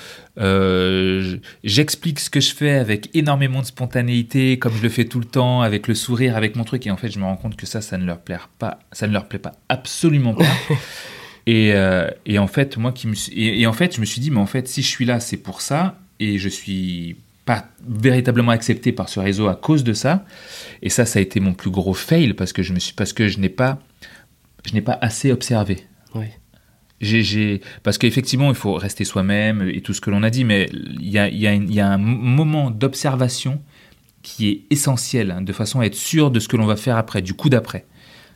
J'explique 1.63 2.19
ce 2.19 2.29
que 2.29 2.41
je 2.41 2.53
fais 2.53 2.71
avec 2.71 3.09
énormément 3.13 3.61
de 3.61 3.65
spontanéité, 3.65 4.59
comme 4.59 4.73
je 4.75 4.83
le 4.83 4.89
fais 4.89 5.05
tout 5.05 5.19
le 5.19 5.25
temps, 5.25 5.61
avec 5.61 5.87
le 5.87 5.95
sourire, 5.95 6.35
avec 6.35 6.55
mon 6.55 6.65
truc, 6.65 6.85
et 6.85 6.91
en 6.91 6.97
fait 6.97 7.09
je 7.09 7.19
me 7.19 7.23
rends 7.23 7.37
compte 7.37 7.55
que 7.55 7.65
ça, 7.65 7.81
ça 7.81 7.97
ne 7.97 8.05
leur 8.05 8.19
plaît 8.19 8.39
pas, 8.59 8.79
ça 8.91 9.07
ne 9.07 9.13
leur 9.13 9.27
plaît 9.27 9.39
pas, 9.39 9.53
absolument 9.69 10.33
pas. 10.33 10.45
et, 11.47 11.73
et, 12.25 12.39
en 12.39 12.47
fait, 12.47 12.77
moi 12.77 12.91
qui 12.91 13.07
me 13.07 13.15
et, 13.33 13.65
en 13.67 13.73
fait, 13.73 13.95
je 13.95 14.01
me 14.01 14.05
suis 14.05 14.21
dit, 14.21 14.31
mais 14.31 14.39
en 14.39 14.47
fait, 14.47 14.67
si 14.67 14.81
je 14.81 14.87
suis 14.87 15.05
là, 15.05 15.19
c'est 15.19 15.37
pour 15.37 15.61
ça, 15.61 15.97
et 16.19 16.37
je 16.37 16.49
suis 16.49 17.15
pas 17.49 17.65
véritablement 17.83 18.51
accepté 18.51 18.91
par 18.91 19.09
ce 19.09 19.19
réseau 19.19 19.47
à 19.47 19.55
cause 19.55 19.83
de 19.83 19.93
ça. 19.93 20.23
Et 20.83 20.89
ça, 20.89 21.07
ça 21.07 21.17
a 21.17 21.21
été 21.23 21.39
mon 21.39 21.55
plus 21.55 21.71
gros 21.71 21.95
fail 21.95 22.35
parce 22.35 22.53
que 22.53 22.61
je 22.61 22.73
me 22.73 22.79
suis, 22.79 22.93
parce 22.93 23.11
que 23.11 23.27
je 23.27 23.39
n'ai 23.39 23.49
pas 23.49 23.79
je 24.67 24.75
n'ai 24.75 24.81
pas 24.81 24.99
assez 25.01 25.31
observé. 25.31 25.77
Oui. 26.13 26.25
J'ai, 27.01 27.61
parce 27.81 27.97
qu'effectivement, 27.97 28.49
il 28.49 28.55
faut 28.55 28.75
rester 28.75 29.03
soi-même 29.03 29.67
et 29.67 29.81
tout 29.81 29.95
ce 29.95 30.01
que 30.01 30.11
l'on 30.11 30.21
a 30.21 30.29
dit, 30.29 30.43
mais 30.43 30.69
il 30.71 31.09
y 31.09 31.17
a, 31.17 31.27
y, 31.27 31.47
a 31.47 31.55
y 31.55 31.79
a, 31.79 31.87
un 31.87 31.97
moment 31.97 32.69
d'observation 32.69 33.59
qui 34.21 34.49
est 34.49 34.61
essentiel, 34.69 35.31
hein, 35.31 35.41
de 35.41 35.53
façon 35.53 35.79
à 35.79 35.85
être 35.85 35.95
sûr 35.95 36.29
de 36.29 36.39
ce 36.39 36.47
que 36.47 36.55
l'on 36.55 36.67
va 36.67 36.75
faire 36.75 36.97
après, 36.97 37.23
du 37.23 37.33
coup 37.33 37.49
d'après. 37.49 37.87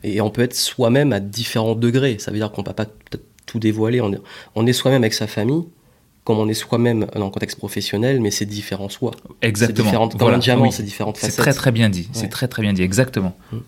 Et 0.02 0.20
on 0.22 0.30
peut 0.30 0.42
être 0.42 0.56
soi-même 0.56 1.12
à 1.12 1.20
différents 1.20 1.76
degrés. 1.76 2.16
Ça 2.18 2.32
veut 2.32 2.38
dire 2.38 2.50
qu'on 2.50 2.62
ne 2.62 2.66
peut 2.66 2.72
pas 2.72 2.86
tout 3.46 3.60
dévoiler. 3.60 4.00
On 4.00 4.12
est, 4.12 4.20
on 4.56 4.66
est 4.66 4.72
soi-même 4.72 5.02
avec 5.02 5.14
sa 5.14 5.28
famille, 5.28 5.62
comme 6.24 6.38
on 6.38 6.48
est 6.48 6.54
soi-même 6.54 7.06
dans 7.14 7.24
le 7.24 7.30
contexte 7.30 7.58
professionnel, 7.58 8.20
mais 8.20 8.30
c'est 8.30 8.46
différent 8.46 8.88
soi. 8.88 9.12
Exactement. 9.42 10.08
Comme 10.08 10.34
un 10.34 10.38
diamant, 10.38 10.70
c'est 10.70 10.82
différentes 10.82 11.18
facettes. 11.18 11.34
C'est 11.34 11.42
très 11.42 11.52
très 11.52 11.70
bien 11.70 11.88
dit. 11.90 12.08
C'est 12.12 12.28
très 12.28 12.48
très 12.48 12.62
bien 12.62 12.72
dit. 12.72 12.82
Exactement. 12.82 13.36
Mm 13.52 13.58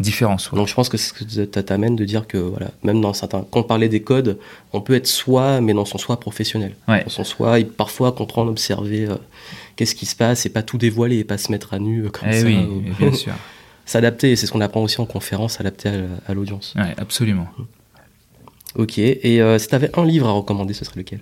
différence. 0.00 0.50
Donc 0.52 0.66
je 0.66 0.74
pense 0.74 0.88
que 0.88 0.96
ce 0.96 1.12
que 1.12 1.44
t'amène 1.60 1.94
de 1.94 2.04
dire 2.04 2.26
que 2.26 2.38
voilà, 2.38 2.70
même 2.82 3.00
dans 3.00 3.12
certains, 3.12 3.46
quand 3.50 3.60
on 3.60 3.64
parlait 3.64 3.88
des 3.88 4.02
codes, 4.02 4.38
on 4.72 4.80
peut 4.80 4.94
être 4.94 5.06
soi, 5.06 5.60
mais 5.60 5.74
dans 5.74 5.84
son 5.84 5.98
soi 5.98 6.18
professionnel, 6.18 6.74
dans 6.88 7.08
son 7.08 7.24
soi, 7.24 7.60
et 7.60 7.64
parfois 7.64 8.12
comprendre, 8.12 8.50
observer 8.50 9.06
euh, 9.06 9.16
qu'est-ce 9.76 9.94
qui 9.94 10.06
se 10.06 10.16
passe, 10.16 10.46
et 10.46 10.50
pas 10.50 10.62
tout 10.62 10.78
dévoiler, 10.78 11.18
et 11.18 11.24
pas 11.24 11.38
se 11.38 11.52
mettre 11.52 11.74
à 11.74 11.78
nu 11.78 12.04
euh, 12.04 12.08
comme 12.08 12.28
eh 12.30 12.40
ça. 12.40 12.46
Oui, 12.46 12.56
bien 12.98 13.12
sûr. 13.12 13.34
S'adapter, 13.86 14.36
c'est 14.36 14.46
ce 14.46 14.52
qu'on 14.52 14.60
apprend 14.60 14.82
aussi 14.82 15.00
en 15.00 15.06
conférence, 15.06 15.54
s'adapter 15.54 15.90
à, 16.26 16.34
l'audience. 16.34 16.74
Ouais, 16.76 16.94
absolument. 16.96 17.48
Ok, 18.76 18.98
et 18.98 19.42
euh, 19.42 19.58
si 19.58 19.66
tu 19.66 19.74
avais 19.74 19.90
un 19.98 20.04
livre 20.04 20.28
à 20.28 20.32
recommander, 20.32 20.74
ce 20.74 20.84
serait 20.84 21.00
lequel? 21.00 21.20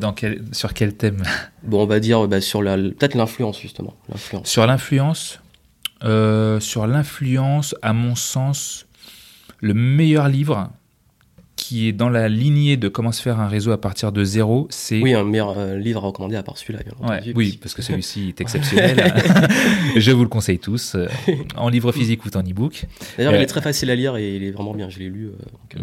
Dans 0.00 0.12
quel, 0.12 0.44
sur 0.52 0.74
quel 0.74 0.94
thème? 0.94 1.22
Bon, 1.62 1.82
on 1.82 1.86
va 1.86 2.00
dire 2.00 2.26
bah, 2.28 2.40
sur 2.40 2.60
peut-être 2.60 3.14
l'influence 3.14 3.60
justement. 3.60 3.94
Sur 4.44 4.66
l'influence, 4.66 5.40
euh, 6.04 6.60
sur 6.60 6.86
l'influence, 6.86 7.74
à 7.82 7.92
mon 7.92 8.14
sens, 8.14 8.86
le 9.60 9.74
meilleur 9.74 10.28
livre 10.28 10.70
qui 11.68 11.86
est 11.86 11.92
dans 11.92 12.08
la 12.08 12.30
lignée 12.30 12.78
de 12.78 12.88
comment 12.88 13.12
se 13.12 13.20
faire 13.20 13.40
un 13.40 13.46
réseau 13.46 13.72
à 13.72 13.78
partir 13.78 14.10
de 14.10 14.24
zéro, 14.24 14.68
c'est... 14.70 15.02
Oui, 15.02 15.12
un 15.12 15.22
meilleur 15.22 15.58
euh, 15.58 15.76
livre 15.76 16.02
à 16.02 16.06
recommander 16.06 16.36
à 16.36 16.42
part 16.42 16.56
celui-là. 16.56 16.78
oui, 17.34 17.58
parce 17.60 17.74
que 17.74 17.82
celui-ci 17.82 18.30
est 18.30 18.40
exceptionnel. 18.40 19.12
je 19.96 20.10
vous 20.12 20.22
le 20.22 20.30
conseille 20.30 20.58
tous, 20.58 20.94
euh, 20.94 21.08
en 21.56 21.68
livre 21.68 21.92
physique 21.92 22.24
ou 22.24 22.30
en 22.34 22.40
e-book. 22.40 22.86
D'ailleurs, 23.18 23.34
il 23.34 23.42
est 23.42 23.46
très 23.46 23.60
facile 23.60 23.90
à 23.90 23.94
lire 23.94 24.16
et 24.16 24.36
il 24.36 24.44
est 24.44 24.50
vraiment 24.50 24.72
bien, 24.72 24.88
je 24.88 24.98
l'ai 24.98 25.10
lu. 25.10 25.26
Mm. 25.74 25.80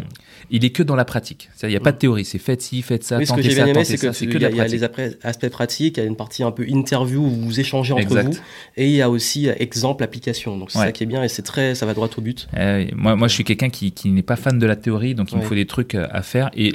Il 0.50 0.64
est 0.64 0.70
que 0.70 0.82
dans 0.82 0.96
la 0.96 1.04
pratique. 1.04 1.50
Il 1.62 1.68
n'y 1.68 1.76
a 1.76 1.80
pas 1.80 1.92
de 1.92 1.98
théorie, 1.98 2.24
c'est 2.24 2.38
faites 2.38 2.62
ci, 2.62 2.82
faites 2.82 3.04
ça, 3.04 3.18
oui, 3.18 3.26
tentez 3.26 3.42
ce 3.42 3.48
que 3.48 3.54
j'ai 3.54 3.62
bien 3.62 3.72
aimé, 3.72 3.84
c'est 3.84 3.96
qu'il 4.26 4.42
y, 4.42 4.44
a 4.44 4.66
les 4.66 4.82
aspects 4.82 5.48
pratiques, 5.50 5.98
il 5.98 6.00
y 6.00 6.02
a 6.02 6.06
une 6.06 6.16
partie 6.16 6.42
un 6.42 6.50
peu 6.50 6.66
interview 6.66 7.22
où 7.22 7.30
vous 7.30 7.60
échangez 7.60 7.92
entre 7.92 8.22
vous, 8.22 8.32
et 8.76 8.86
il 8.86 8.96
y 8.96 9.02
a 9.02 9.08
aussi 9.08 9.48
exemple, 9.56 10.02
application. 10.02 10.58
Donc 10.58 10.72
c'est 10.72 10.78
ça 10.78 10.90
qui 10.90 11.04
est 11.04 11.06
bien 11.06 11.22
et 11.22 11.28
c'est 11.28 11.42
très, 11.42 11.76
ça 11.76 11.86
va 11.86 11.94
droit 11.94 12.08
au 12.16 12.20
but. 12.20 12.48
Moi, 12.96 13.14
moi, 13.14 13.28
je 13.28 13.34
suis 13.34 13.44
quelqu'un 13.44 13.70
qui, 13.70 13.92
qui 13.92 14.10
n'est 14.10 14.22
pas 14.22 14.34
fan 14.34 14.58
de 14.58 14.66
la 14.66 14.74
théorie, 14.74 15.14
donc 15.14 15.30
il 15.30 15.38
me 15.38 15.42
faut 15.42 15.54
des 15.54 15.66
trucs 15.66 15.75
à 15.94 16.22
faire. 16.22 16.50
Et 16.54 16.74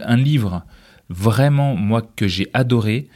un 0.00 0.16
livre 0.16 0.64
vraiment, 1.08 1.76
moi, 1.76 2.02
que 2.16 2.26
j'ai 2.26 2.48
adoré, 2.54 3.08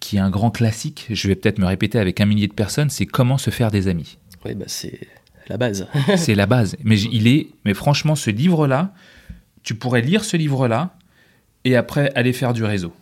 qui 0.00 0.16
est 0.16 0.20
un 0.20 0.30
grand 0.30 0.50
classique, 0.50 1.06
je 1.10 1.28
vais 1.28 1.34
peut-être 1.34 1.58
me 1.58 1.66
répéter 1.66 1.98
avec 1.98 2.20
un 2.20 2.26
millier 2.26 2.48
de 2.48 2.52
personnes, 2.52 2.90
c'est 2.90 3.06
Comment 3.06 3.38
se 3.38 3.50
faire 3.50 3.70
des 3.70 3.88
amis. 3.88 4.18
Oui, 4.44 4.54
bah 4.54 4.66
c'est 4.66 5.00
la 5.48 5.56
base. 5.56 5.86
c'est 6.16 6.34
la 6.34 6.46
base. 6.46 6.76
Mais 6.84 7.00
il 7.00 7.26
est, 7.26 7.48
mais 7.64 7.74
franchement, 7.74 8.14
ce 8.14 8.30
livre-là, 8.30 8.92
tu 9.62 9.74
pourrais 9.74 10.02
lire 10.02 10.24
ce 10.24 10.36
livre-là 10.36 10.94
et 11.64 11.76
après 11.76 12.12
aller 12.14 12.32
faire 12.32 12.52
du 12.52 12.64
réseau. 12.64 12.92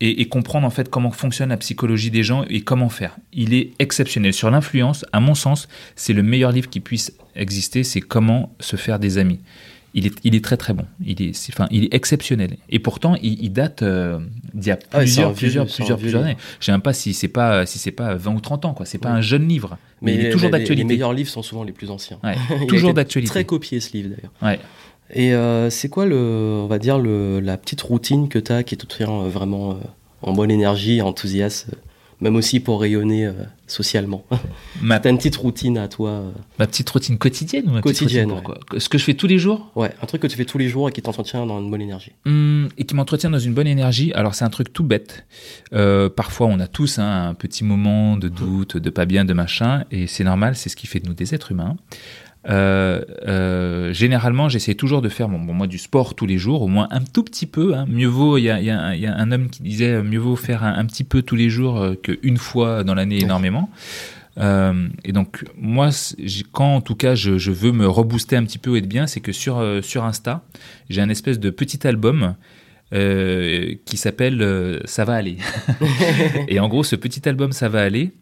Et, 0.00 0.20
et, 0.20 0.28
comprendre 0.28 0.64
en 0.64 0.70
fait 0.70 0.88
comment 0.88 1.10
fonctionne 1.10 1.48
la 1.48 1.56
psychologie 1.56 2.12
des 2.12 2.22
gens 2.22 2.44
et 2.48 2.60
comment 2.60 2.88
faire. 2.88 3.16
Il 3.32 3.52
est 3.52 3.72
exceptionnel. 3.80 4.32
Sur 4.32 4.48
l'influence, 4.48 5.04
à 5.12 5.18
mon 5.18 5.34
sens, 5.34 5.66
c'est 5.96 6.12
le 6.12 6.22
meilleur 6.22 6.52
livre 6.52 6.70
qui 6.70 6.78
puisse 6.78 7.12
exister, 7.34 7.82
c'est 7.82 8.00
comment 8.00 8.54
se 8.60 8.76
faire 8.76 9.00
des 9.00 9.18
amis 9.18 9.40
il 9.94 10.06
est, 10.06 10.14
il 10.24 10.34
est 10.34 10.44
très 10.44 10.56
très 10.56 10.74
bon. 10.74 10.84
Il 11.04 11.22
est, 11.22 11.50
enfin, 11.50 11.66
il 11.70 11.84
est 11.84 11.94
exceptionnel. 11.94 12.56
Et 12.68 12.78
pourtant, 12.78 13.16
il, 13.22 13.52
date 13.52 13.82
euh, 13.82 14.18
d'il 14.54 14.68
y 14.68 14.70
a 14.70 14.78
ah 14.92 14.98
plusieurs, 14.98 15.32
plusieurs, 15.32 15.66
plusieurs, 15.66 15.98
plusieurs 15.98 16.22
années. 16.22 16.36
Je 16.60 16.66
sais 16.66 16.72
même 16.72 16.82
pas 16.82 16.92
si 16.92 17.14
c'est 17.14 17.28
pas, 17.28 17.66
si 17.66 17.78
c'est 17.78 17.90
pas 17.90 18.14
20 18.14 18.34
ou 18.34 18.40
30 18.40 18.64
ans, 18.66 18.74
quoi. 18.74 18.86
C'est 18.86 18.98
pas 18.98 19.10
un 19.10 19.20
jeune 19.20 19.48
livre. 19.48 19.78
Mais, 20.02 20.14
il 20.14 20.26
est 20.26 20.30
toujours 20.30 20.50
d'actualité. 20.50 20.82
Les 20.82 20.84
meilleurs 20.84 21.12
livres 21.12 21.30
sont 21.30 21.42
souvent 21.42 21.64
les 21.64 21.72
plus 21.72 21.90
anciens. 21.90 22.18
toujours 22.68 22.94
d'actualité. 22.94 23.30
Très 23.30 23.44
copié 23.44 23.80
ce 23.80 23.92
livre 23.92 24.10
d'ailleurs. 24.10 24.32
Ouais. 24.42 24.60
Et 25.10 25.32
euh, 25.34 25.70
c'est 25.70 25.88
quoi 25.88 26.04
le, 26.04 26.60
on 26.62 26.66
va 26.66 26.78
dire 26.78 26.98
le, 26.98 27.40
la 27.40 27.56
petite 27.56 27.80
routine 27.80 28.28
que 28.28 28.38
tu 28.38 28.52
as 28.52 28.62
qui 28.62 28.74
est 28.74 28.78
tout 28.78 28.88
euh, 29.00 29.28
vraiment 29.28 29.70
euh, 29.70 29.74
en 30.20 30.32
bonne 30.32 30.50
énergie, 30.50 31.00
enthousiaste 31.00 31.68
même 32.20 32.36
aussi 32.36 32.60
pour 32.60 32.80
rayonner 32.80 33.26
euh, 33.26 33.32
socialement. 33.70 34.24
Ma... 34.80 34.98
T'as 35.00 35.10
une 35.10 35.16
petite 35.16 35.36
routine 35.36 35.78
à 35.78 35.88
toi 35.88 36.10
euh. 36.10 36.30
Ma 36.58 36.66
petite 36.66 36.88
routine 36.90 37.18
quotidienne 37.18 37.68
ou 37.68 37.72
ma 37.72 37.80
Quotidienne. 37.80 38.32
Ce 38.78 38.88
que 38.88 38.98
je 38.98 39.04
fais 39.04 39.14
tous 39.14 39.26
les 39.26 39.38
jours? 39.38 39.70
Ouais, 39.76 39.94
un 40.02 40.06
truc 40.06 40.22
que 40.22 40.26
tu 40.26 40.36
fais 40.36 40.44
tous 40.44 40.58
les 40.58 40.68
jours 40.68 40.88
et 40.88 40.92
qui 40.92 41.02
t'entretient 41.02 41.46
dans 41.46 41.60
une 41.60 41.70
bonne 41.70 41.80
énergie. 41.80 42.12
Hum, 42.26 42.68
et 42.76 42.84
qui 42.84 42.94
m'entretient 42.94 43.30
dans 43.30 43.38
une 43.38 43.54
bonne 43.54 43.66
énergie. 43.66 44.12
Alors 44.14 44.34
c'est 44.34 44.44
un 44.44 44.50
truc 44.50 44.72
tout 44.72 44.84
bête. 44.84 45.26
Euh, 45.72 46.08
parfois 46.08 46.46
on 46.46 46.58
a 46.60 46.66
tous 46.66 46.98
hein, 46.98 47.28
un 47.28 47.34
petit 47.34 47.64
moment 47.64 48.16
de 48.16 48.28
doute, 48.28 48.76
de 48.76 48.90
pas 48.90 49.06
bien, 49.06 49.24
de 49.24 49.32
machin, 49.32 49.84
et 49.90 50.06
c'est 50.06 50.24
normal, 50.24 50.56
c'est 50.56 50.68
ce 50.68 50.76
qui 50.76 50.86
fait 50.86 51.00
de 51.00 51.08
nous 51.08 51.14
des 51.14 51.34
êtres 51.34 51.52
humains. 51.52 51.76
Euh, 52.48 53.02
euh, 53.26 53.92
généralement, 53.92 54.48
j'essaie 54.48 54.74
toujours 54.74 55.02
de 55.02 55.08
faire 55.08 55.28
bon, 55.28 55.38
moi 55.38 55.66
du 55.66 55.78
sport 55.78 56.14
tous 56.14 56.26
les 56.26 56.38
jours, 56.38 56.62
au 56.62 56.68
moins 56.68 56.88
un 56.90 57.00
tout 57.00 57.22
petit 57.22 57.46
peu. 57.46 57.74
Hein. 57.74 57.86
Mieux 57.88 58.08
vaut, 58.08 58.38
il 58.38 58.44
y 58.44 58.50
a, 58.50 58.60
y, 58.60 58.70
a, 58.70 58.96
y 58.96 59.06
a, 59.06 59.14
un 59.14 59.32
homme 59.32 59.50
qui 59.50 59.62
disait 59.62 60.02
mieux 60.02 60.18
vaut 60.18 60.36
faire 60.36 60.64
un, 60.64 60.84
petit 60.86 61.04
peu 61.04 61.22
tous 61.22 61.36
les 61.36 61.50
jours 61.50 61.78
euh, 61.80 61.94
qu'une 61.94 62.38
fois 62.38 62.84
dans 62.84 62.94
l'année 62.94 63.20
énormément. 63.22 63.70
Euh, 64.38 64.88
et 65.04 65.12
donc 65.12 65.44
moi, 65.56 65.90
quand 66.52 66.76
en 66.76 66.80
tout 66.80 66.94
cas 66.94 67.14
je, 67.14 67.38
je, 67.38 67.50
veux 67.50 67.72
me 67.72 67.88
rebooster 67.88 68.36
un 68.36 68.44
petit 68.44 68.58
peu 68.58 68.76
et 68.76 68.78
être 68.78 68.88
bien, 68.88 69.06
c'est 69.06 69.20
que 69.20 69.32
sur 69.32 69.58
euh, 69.58 69.82
sur 69.82 70.04
Insta, 70.04 70.44
j'ai 70.88 71.00
un 71.00 71.08
espèce 71.08 71.40
de 71.40 71.50
petit 71.50 71.86
album 71.86 72.34
euh, 72.94 73.74
qui 73.84 73.96
s'appelle 73.96 74.80
Ça 74.84 75.04
va 75.04 75.14
aller. 75.14 75.38
et 76.48 76.60
en 76.60 76.68
gros, 76.68 76.84
ce 76.84 76.96
petit 76.96 77.28
album 77.28 77.52
Ça 77.52 77.68
va 77.68 77.82
aller, 77.82 78.12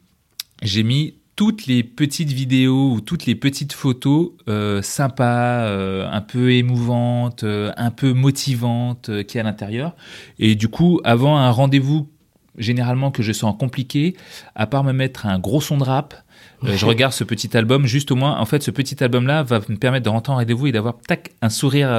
j'ai 0.63 0.83
mis 0.83 1.15
toutes 1.37 1.67
les 1.67 1.85
petites 1.85 2.33
vidéos 2.33 2.93
ou 2.93 3.01
toutes 3.03 3.27
les 3.27 3.35
petites 3.35 3.75
photos 3.75 4.31
euh, 4.49 4.81
sympas, 4.81 5.67
euh, 5.67 6.09
un 6.11 6.23
peu 6.23 6.53
émouvantes, 6.53 7.45
euh, 7.45 7.71
un 7.77 7.91
peu 7.91 8.15
motivantes 8.15 9.11
qui 9.25 9.37
est 9.37 9.41
à 9.41 9.45
l'intérieur. 9.45 9.95
Et 10.39 10.55
du 10.55 10.69
coup, 10.69 10.99
avant 11.05 11.37
un 11.37 11.51
rendez-vous 11.51 12.09
généralement 12.57 13.11
que 13.11 13.23
je 13.23 13.33
sens 13.33 13.55
compliqué, 13.59 14.17
à 14.55 14.67
part 14.67 14.83
me 14.83 14.93
mettre 14.93 15.27
un 15.27 15.39
gros 15.39 15.61
son 15.61 15.77
de 15.77 15.85
rap, 15.85 16.15
je 16.63 16.87
regarde 16.87 17.13
ce 17.13 17.23
petit 17.23 17.55
album. 17.55 17.85
Juste 17.85 18.11
au 18.11 18.17
moins, 18.17 18.39
en 18.39 18.47
fait, 18.47 18.63
ce 18.63 18.71
petit 18.71 19.05
album-là 19.05 19.43
va 19.43 19.61
me 19.69 19.77
permettre 19.77 20.07
de 20.07 20.09
rentrer 20.09 20.33
en 20.33 20.37
rendez-vous 20.37 20.69
et 20.69 20.73
d'avoir 20.73 20.97
tac 21.07 21.33
un 21.43 21.51
sourire, 21.51 21.91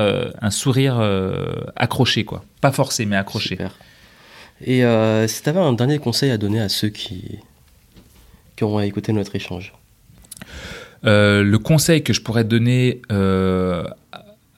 un 0.41 0.49
sourire 0.49 0.99
accroché 1.75 2.25
quoi. 2.25 2.43
Pas 2.59 2.71
forcé, 2.71 3.05
mais 3.05 3.15
accroché. 3.15 3.49
Super. 3.49 3.75
Et 4.61 4.81
si 5.27 5.43
tu 5.43 5.49
avais 5.49 5.59
un 5.59 5.73
dernier 5.73 5.99
conseil 5.99 6.31
à 6.31 6.39
donner 6.39 6.59
à 6.59 6.69
ceux 6.69 6.89
qui 6.89 7.37
qui 8.57 8.65
auront 8.65 8.81
écouté 8.81 9.13
notre 9.13 9.35
échange 9.35 9.71
euh, 11.05 11.43
Le 11.43 11.59
conseil 11.59 12.03
que 12.03 12.11
je 12.11 12.21
pourrais 12.21 12.43
donner 12.43 13.01
euh, 13.11 13.85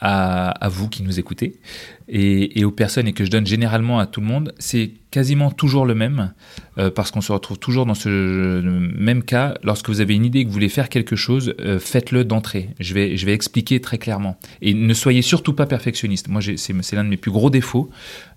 à, 0.02 0.70
vous 0.70 0.88
qui 0.88 1.04
nous 1.04 1.20
écoutez 1.20 1.60
et, 2.08 2.60
et, 2.60 2.64
aux 2.64 2.72
personnes 2.72 3.08
et 3.08 3.14
que 3.14 3.26
je 3.26 3.30
donne 3.30 3.46
généralement 3.46 4.00
à 4.00 4.08
tout 4.08 4.22
le 4.22 4.28
monde, 4.28 4.54
c'est 4.58 4.92
quasiment 5.12 5.52
toujours 5.52 5.86
le 5.86 5.94
même 5.94 6.34
euh, 6.78 6.90
parce 6.90 7.12
qu'on 7.12 7.20
se 7.20 7.34
retrouve 7.34 7.60
toujours 7.60 7.86
dans 7.86 7.94
ce 7.94 8.62
même 8.98 9.22
cas. 9.24 9.56
Lorsque 9.64 9.90
vous 9.90 10.00
avez 10.00 10.16
une 10.16 10.24
idée 10.24 10.44
que 10.44 10.48
vous 10.48 10.54
voulez 10.54 10.70
faire 10.70 10.88
quelque 10.88 11.18
chose, 11.18 11.54
faites-le 11.80 12.24
d'entrée. 12.24 12.70
Je 12.80 12.94
vais, 12.94 13.18
je 13.18 13.26
vais 13.26 13.34
expliquer 13.34 13.82
très 13.82 13.98
clairement. 13.98 14.40
Et 14.62 14.74
ne 14.74 14.94
soyez 14.94 15.22
surtout 15.22 15.54
pas 15.54 15.66
perfectionniste. 15.66 16.30
Moi, 16.30 16.42
c'est 16.56 16.94
l'un 16.94 17.04
de 17.04 17.10
mes 17.10 17.18
plus 17.18 17.32
gros 17.32 17.50
défauts, 17.50 17.90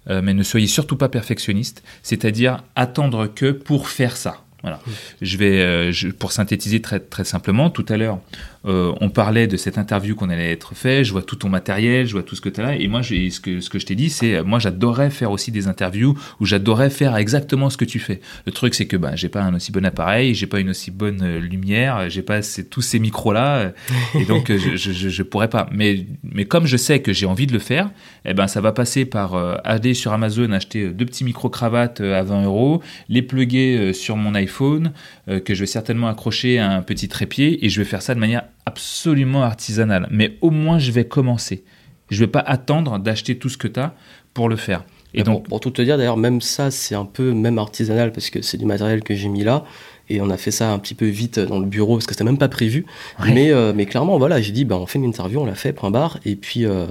mais 0.09 0.35
ne 0.35 0.43
soyez 0.43 0.67
surtout 0.67 0.97
pas 0.97 1.09
perfectionniste, 1.09 1.85
c'est-à-dire 2.03 2.65
attendre 2.75 3.29
que 3.29 3.53
pour 3.53 3.89
faire 3.89 4.17
ça. 4.17 4.43
Voilà. 4.63 4.81
Je 5.21 5.37
vais, 5.37 5.61
euh, 5.61 5.93
je, 5.93 6.09
pour 6.09 6.33
synthétiser 6.33 6.81
très, 6.81 7.01
très 7.01 7.25
simplement, 7.25 7.69
tout 7.69 7.85
à 7.89 7.97
l'heure, 7.97 8.19
euh, 8.65 8.93
on 9.01 9.09
parlait 9.09 9.47
de 9.47 9.57
cette 9.57 9.77
interview 9.77 10.15
qu'on 10.15 10.31
allait 10.31 10.53
être 10.53 10.75
fait, 10.75 11.05
je 11.05 11.13
vois 11.13 11.23
tout 11.23 11.37
ton 11.37 11.49
matériel, 11.49 12.07
je 12.07 12.13
vois 12.13 12.23
tout 12.23 12.37
ce 12.37 12.41
que 12.41 12.49
tu 12.49 12.61
as 12.61 12.65
là, 12.65 12.77
et 12.77 12.87
moi, 12.87 13.03
ce 13.03 13.41
que, 13.41 13.79
je 13.79 13.87
t'ai 13.87 13.95
dit, 13.95 14.09
c'est, 14.09 14.43
moi, 14.43 14.59
j'adorerais 14.59 15.11
faire 15.11 15.33
aussi 15.33 15.51
des 15.51 15.67
interviews 15.67 16.17
où 16.41 16.47
j'adorerais 16.47 16.91
faire 16.91 17.17
exactement 17.17 17.71
ce 17.71 17.77
que 17.77 17.85
tu 17.85 17.99
fais. 17.99 18.21
Le 18.47 18.53
truc, 18.53 18.75
c'est 18.75 18.87
que 18.87 18.97
bah, 18.97 19.17
j'ai 19.17 19.29
pas 19.29 19.43
un 19.43 19.55
aussi 19.55 19.73
bon 19.73 19.85
appareil, 19.85 20.35
j'ai 20.35 20.47
pas 20.47 20.61
une 20.61 20.71
aussi 20.71 20.91
bonne 20.91 21.23
euh, 21.23 21.39
lumière, 21.41 22.09
j'ai 22.09 22.23
pas 22.23 22.41
tous 22.71 22.83
ces 22.83 23.01
micros-là, 23.01 23.59
euh, 23.59 23.71
et 24.15 24.25
donc 24.25 24.53
je, 24.53 24.77
je, 24.77 25.09
je, 25.09 25.23
pourrais 25.23 25.49
pas. 25.49 25.69
Mais, 25.73 26.07
mais 26.23 26.45
comme 26.45 26.67
je 26.67 26.77
sais 26.77 27.01
que 27.01 27.13
j'ai 27.13 27.27
envie 27.27 27.47
de 27.47 27.53
le 27.53 27.59
faire, 27.59 27.91
eh 28.25 28.35
ben, 28.35 28.47
ça 28.47 28.61
va 28.61 28.73
passer 28.73 29.05
par 29.05 29.35
aller 29.65 29.95
sur 29.95 30.13
Amazon, 30.13 30.53
acheter 30.53 30.89
deux 30.89 31.05
petits 31.05 31.25
micro-cravates 31.25 32.01
à 32.01 32.23
20 32.23 32.45
euros, 32.45 32.83
les 33.09 33.23
pluguer 33.23 33.93
sur 33.93 34.17
mon 34.17 34.35
iPhone, 34.35 34.93
que 35.27 35.55
je 35.55 35.61
vais 35.61 35.67
certainement 35.67 36.09
accrocher 36.09 36.59
à 36.59 36.71
un 36.71 36.83
petit 36.83 37.09
trépied, 37.09 37.65
et 37.65 37.69
je 37.69 37.81
vais 37.81 37.85
faire 37.85 38.03
ça 38.03 38.15
de 38.15 38.21
manière 38.21 38.43
absolument 38.67 39.43
artisanale. 39.43 40.07
Mais 40.11 40.39
au 40.41 40.51
moins, 40.51 40.79
je 40.79 40.93
vais 40.93 41.05
commencer. 41.05 41.65
Je 42.11 42.21
vais 42.21 42.31
pas 42.31 42.41
attendre 42.41 42.99
d'acheter 42.99 43.39
tout 43.39 43.49
ce 43.49 43.57
que 43.57 43.69
tu 43.69 43.81
as 43.81 43.95
pour 44.35 44.49
le 44.49 44.57
faire. 44.57 44.85
Et 45.15 45.25
donc, 45.25 45.49
pour, 45.49 45.61
tout 45.61 45.71
te 45.71 45.83
dire, 45.83 45.99
d'ailleurs, 45.99 46.17
même 46.17 46.41
ça, 46.41 46.71
c'est 46.71 46.95
un 46.95 47.05
peu 47.05 47.33
même 47.33 47.59
artisanal 47.59 48.13
parce 48.13 48.31
que 48.31 48.41
c'est 48.41 48.57
du 48.57 48.65
matériel 48.65 49.03
que 49.03 49.15
j'ai 49.15 49.29
mis 49.29 49.45
là 49.45 49.65
et 50.09 50.21
on 50.21 50.31
a 50.31 50.37
fait 50.37 50.51
ça 50.51 50.71
un 50.71 50.79
petit 50.79 50.95
peu 50.95 51.07
vite 51.07 51.39
dans 51.39 51.59
le 51.59 51.67
bureau 51.67 51.95
parce 51.97 52.07
que 52.07 52.13
c'était 52.13 52.25
même 52.25 52.39
pas 52.39 52.49
prévu. 52.49 52.85
Mais, 53.25 53.51
euh, 53.51 53.73
mais 53.75 53.87
clairement, 53.87 54.19
voilà, 54.19 54.41
j'ai 54.41 54.53
dit, 54.53 54.65
ben, 54.65 54.77
on 54.77 54.87
fait 54.87 54.99
une 54.99 55.05
interview, 55.05 55.41
on 55.41 55.47
l'a 55.47 55.55
fait, 55.55 55.73
point 55.73 55.91
barre. 55.91 56.19
Et 56.25 56.37
puis, 56.37 56.67
euh, 56.67 56.87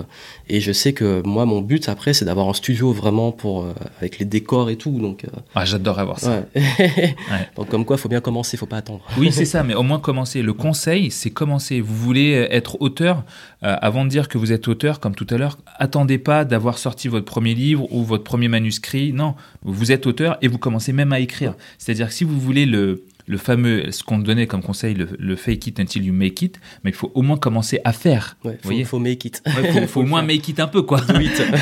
et 0.49 0.59
je 0.59 0.72
sais 0.72 0.93
que 0.93 1.22
moi, 1.26 1.45
mon 1.45 1.62
but 1.62 1.89
après, 1.89 2.14
c'est 2.14 2.26
d'avoir 2.26 2.47
un 2.49 2.53
studio 2.53 2.91
vraiment 2.91 3.32
pour, 3.32 3.64
euh, 3.64 3.74
avec 3.99 4.20
les 4.20 4.26
décors 4.26 4.70
et 4.70 4.76
tout. 4.76 4.91
Donc, 4.91 5.26
ah, 5.55 5.66
j'adore 5.66 5.99
avoir 5.99 6.20
ça. 6.20 6.45
donc, 7.55 7.70
comme 7.70 7.86
quoi, 7.86 7.97
il 7.97 7.99
faut 7.99 8.09
bien 8.09 8.22
commencer, 8.22 8.55
il 8.55 8.59
faut 8.59 8.66
pas 8.66 8.78
attendre. 8.78 9.01
oui, 9.18 9.32
c'est 9.32 9.45
ça, 9.45 9.64
mais 9.64 9.76
au 9.76 9.84
moins 9.84 9.99
commencer. 9.99 10.41
Le 10.41 10.53
conseil, 10.53 11.12
c'est 11.12 11.30
commencer. 11.30 11.82
Vous 11.82 11.95
voulez 11.95 12.32
être 12.49 12.82
auteur, 12.82 13.24
avant 13.62 14.05
de 14.05 14.09
dire 14.09 14.28
que 14.28 14.38
vous 14.38 14.51
êtes 14.51 14.68
auteur, 14.68 14.99
comme 14.99 15.16
tout 15.16 15.28
à 15.30 15.38
l'heure, 15.38 15.57
attendez 15.78 16.18
pas 16.18 16.45
d'avoir 16.45 16.78
sorti 16.78 17.07
votre 17.07 17.26
premier 17.26 17.53
livre 17.53 17.91
ou 17.93 18.03
votre 18.03 18.24
premier 18.24 18.47
manuscrit. 18.47 19.14
Non, 19.14 19.36
vous 19.64 19.91
êtes 19.91 20.07
auteur 20.07 20.38
et 20.41 20.47
vous 20.47 20.57
commencez 20.57 20.93
même 20.93 21.14
à 21.14 21.20
écrire. 21.20 21.53
C'est-à-dire 21.78 22.07
que 22.07 22.14
si 22.14 22.24
vous 22.24 22.39
voulez 22.39 22.66
le, 22.66 23.03
le 23.32 23.38
fameux, 23.38 23.91
ce 23.91 24.03
qu'on 24.03 24.19
donnait 24.19 24.45
comme 24.45 24.61
conseil, 24.61 24.93
le, 24.93 25.36
fake 25.38 25.67
it 25.67 25.79
until 25.79 26.03
you 26.03 26.13
make 26.13 26.41
it, 26.41 26.59
mais 26.84 26.89
il 26.89 26.93
faut 26.93 27.13
au 27.15 27.21
moins 27.21 27.38
commencer 27.38 27.79
à 27.86 27.93
faire. 27.93 28.36
Il 28.43 28.57
faut, 28.61 28.86
faut, 28.86 28.99
make 28.99 29.23
it. 29.23 29.41
Il 29.45 29.88
faut, 29.88 30.01
au 30.01 30.03
moins 30.03 30.21
make 30.21 30.45
it 30.49 30.59
un 30.59 30.67
peu, 30.67 30.82
quoi. 30.82 30.99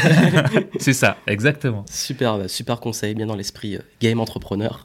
c'est 0.80 0.94
ça, 0.94 1.18
exactement. 1.28 1.86
Super, 1.88 2.40
bah, 2.40 2.48
super 2.48 2.80
conseil, 2.80 3.14
bien 3.14 3.28
dans 3.28 3.36
l'esprit 3.36 3.76
euh, 3.76 3.82
game 4.02 4.20
entrepreneur. 4.20 4.84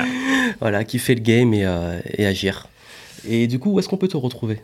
voilà, 0.60 0.82
qui 0.82 0.98
fait 0.98 1.14
le 1.14 1.20
game 1.20 1.54
et, 1.54 1.64
euh, 1.64 2.00
et 2.12 2.26
agir. 2.26 2.66
Et 3.28 3.46
du 3.46 3.60
coup, 3.60 3.70
où 3.70 3.78
est-ce 3.78 3.88
qu'on 3.88 3.96
peut 3.96 4.08
te 4.08 4.16
retrouver? 4.16 4.60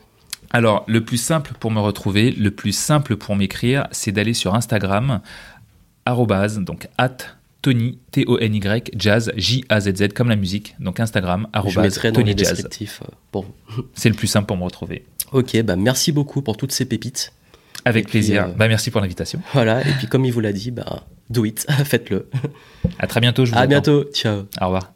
Alors, 0.50 0.82
le 0.88 1.04
plus 1.04 1.16
simple 1.16 1.52
pour 1.60 1.70
me 1.70 1.78
retrouver, 1.78 2.32
le 2.32 2.50
plus 2.50 2.72
simple 2.72 3.16
pour 3.16 3.36
m'écrire, 3.36 3.86
c'est 3.92 4.10
d'aller 4.10 4.34
sur 4.34 4.56
Instagram, 4.56 5.20
arrobase, 6.06 6.58
donc 6.58 6.88
at 6.98 7.18
Tony, 7.62 7.98
T-O-N-Y, 8.10 8.90
Jazz, 8.96 9.32
J-A-Z-Z, 9.36 10.08
comme 10.14 10.28
la 10.28 10.36
musique. 10.36 10.74
Donc 10.80 11.00
Instagram, 11.00 11.46
arroba 11.52 11.88
Tony 12.12 12.34
Jazz. 12.36 12.66
Euh, 12.82 13.40
C'est 13.94 14.08
le 14.08 14.14
plus 14.14 14.26
simple 14.26 14.46
pour 14.46 14.56
me 14.56 14.64
retrouver. 14.64 15.04
Ok, 15.30 15.60
bah 15.62 15.76
merci 15.76 16.12
beaucoup 16.12 16.42
pour 16.42 16.56
toutes 16.56 16.72
ces 16.72 16.84
pépites. 16.84 17.32
Avec 17.84 18.08
plaisir. 18.08 18.44
Euh, 18.44 18.52
bah 18.56 18.68
merci 18.68 18.90
pour 18.90 19.00
l'invitation. 19.00 19.40
Voilà, 19.54 19.80
et 19.80 19.92
puis 19.98 20.06
comme 20.06 20.24
il 20.24 20.32
vous 20.32 20.40
l'a 20.40 20.52
dit, 20.52 20.70
bah 20.70 21.04
do 21.30 21.44
it, 21.44 21.66
faites-le. 21.84 22.28
À 22.98 23.06
très 23.06 23.20
bientôt, 23.20 23.44
je 23.44 23.52
vous 23.52 23.58
À 23.58 23.66
bientôt, 23.66 24.04
ciao. 24.12 24.42
Au 24.60 24.66
revoir. 24.66 24.92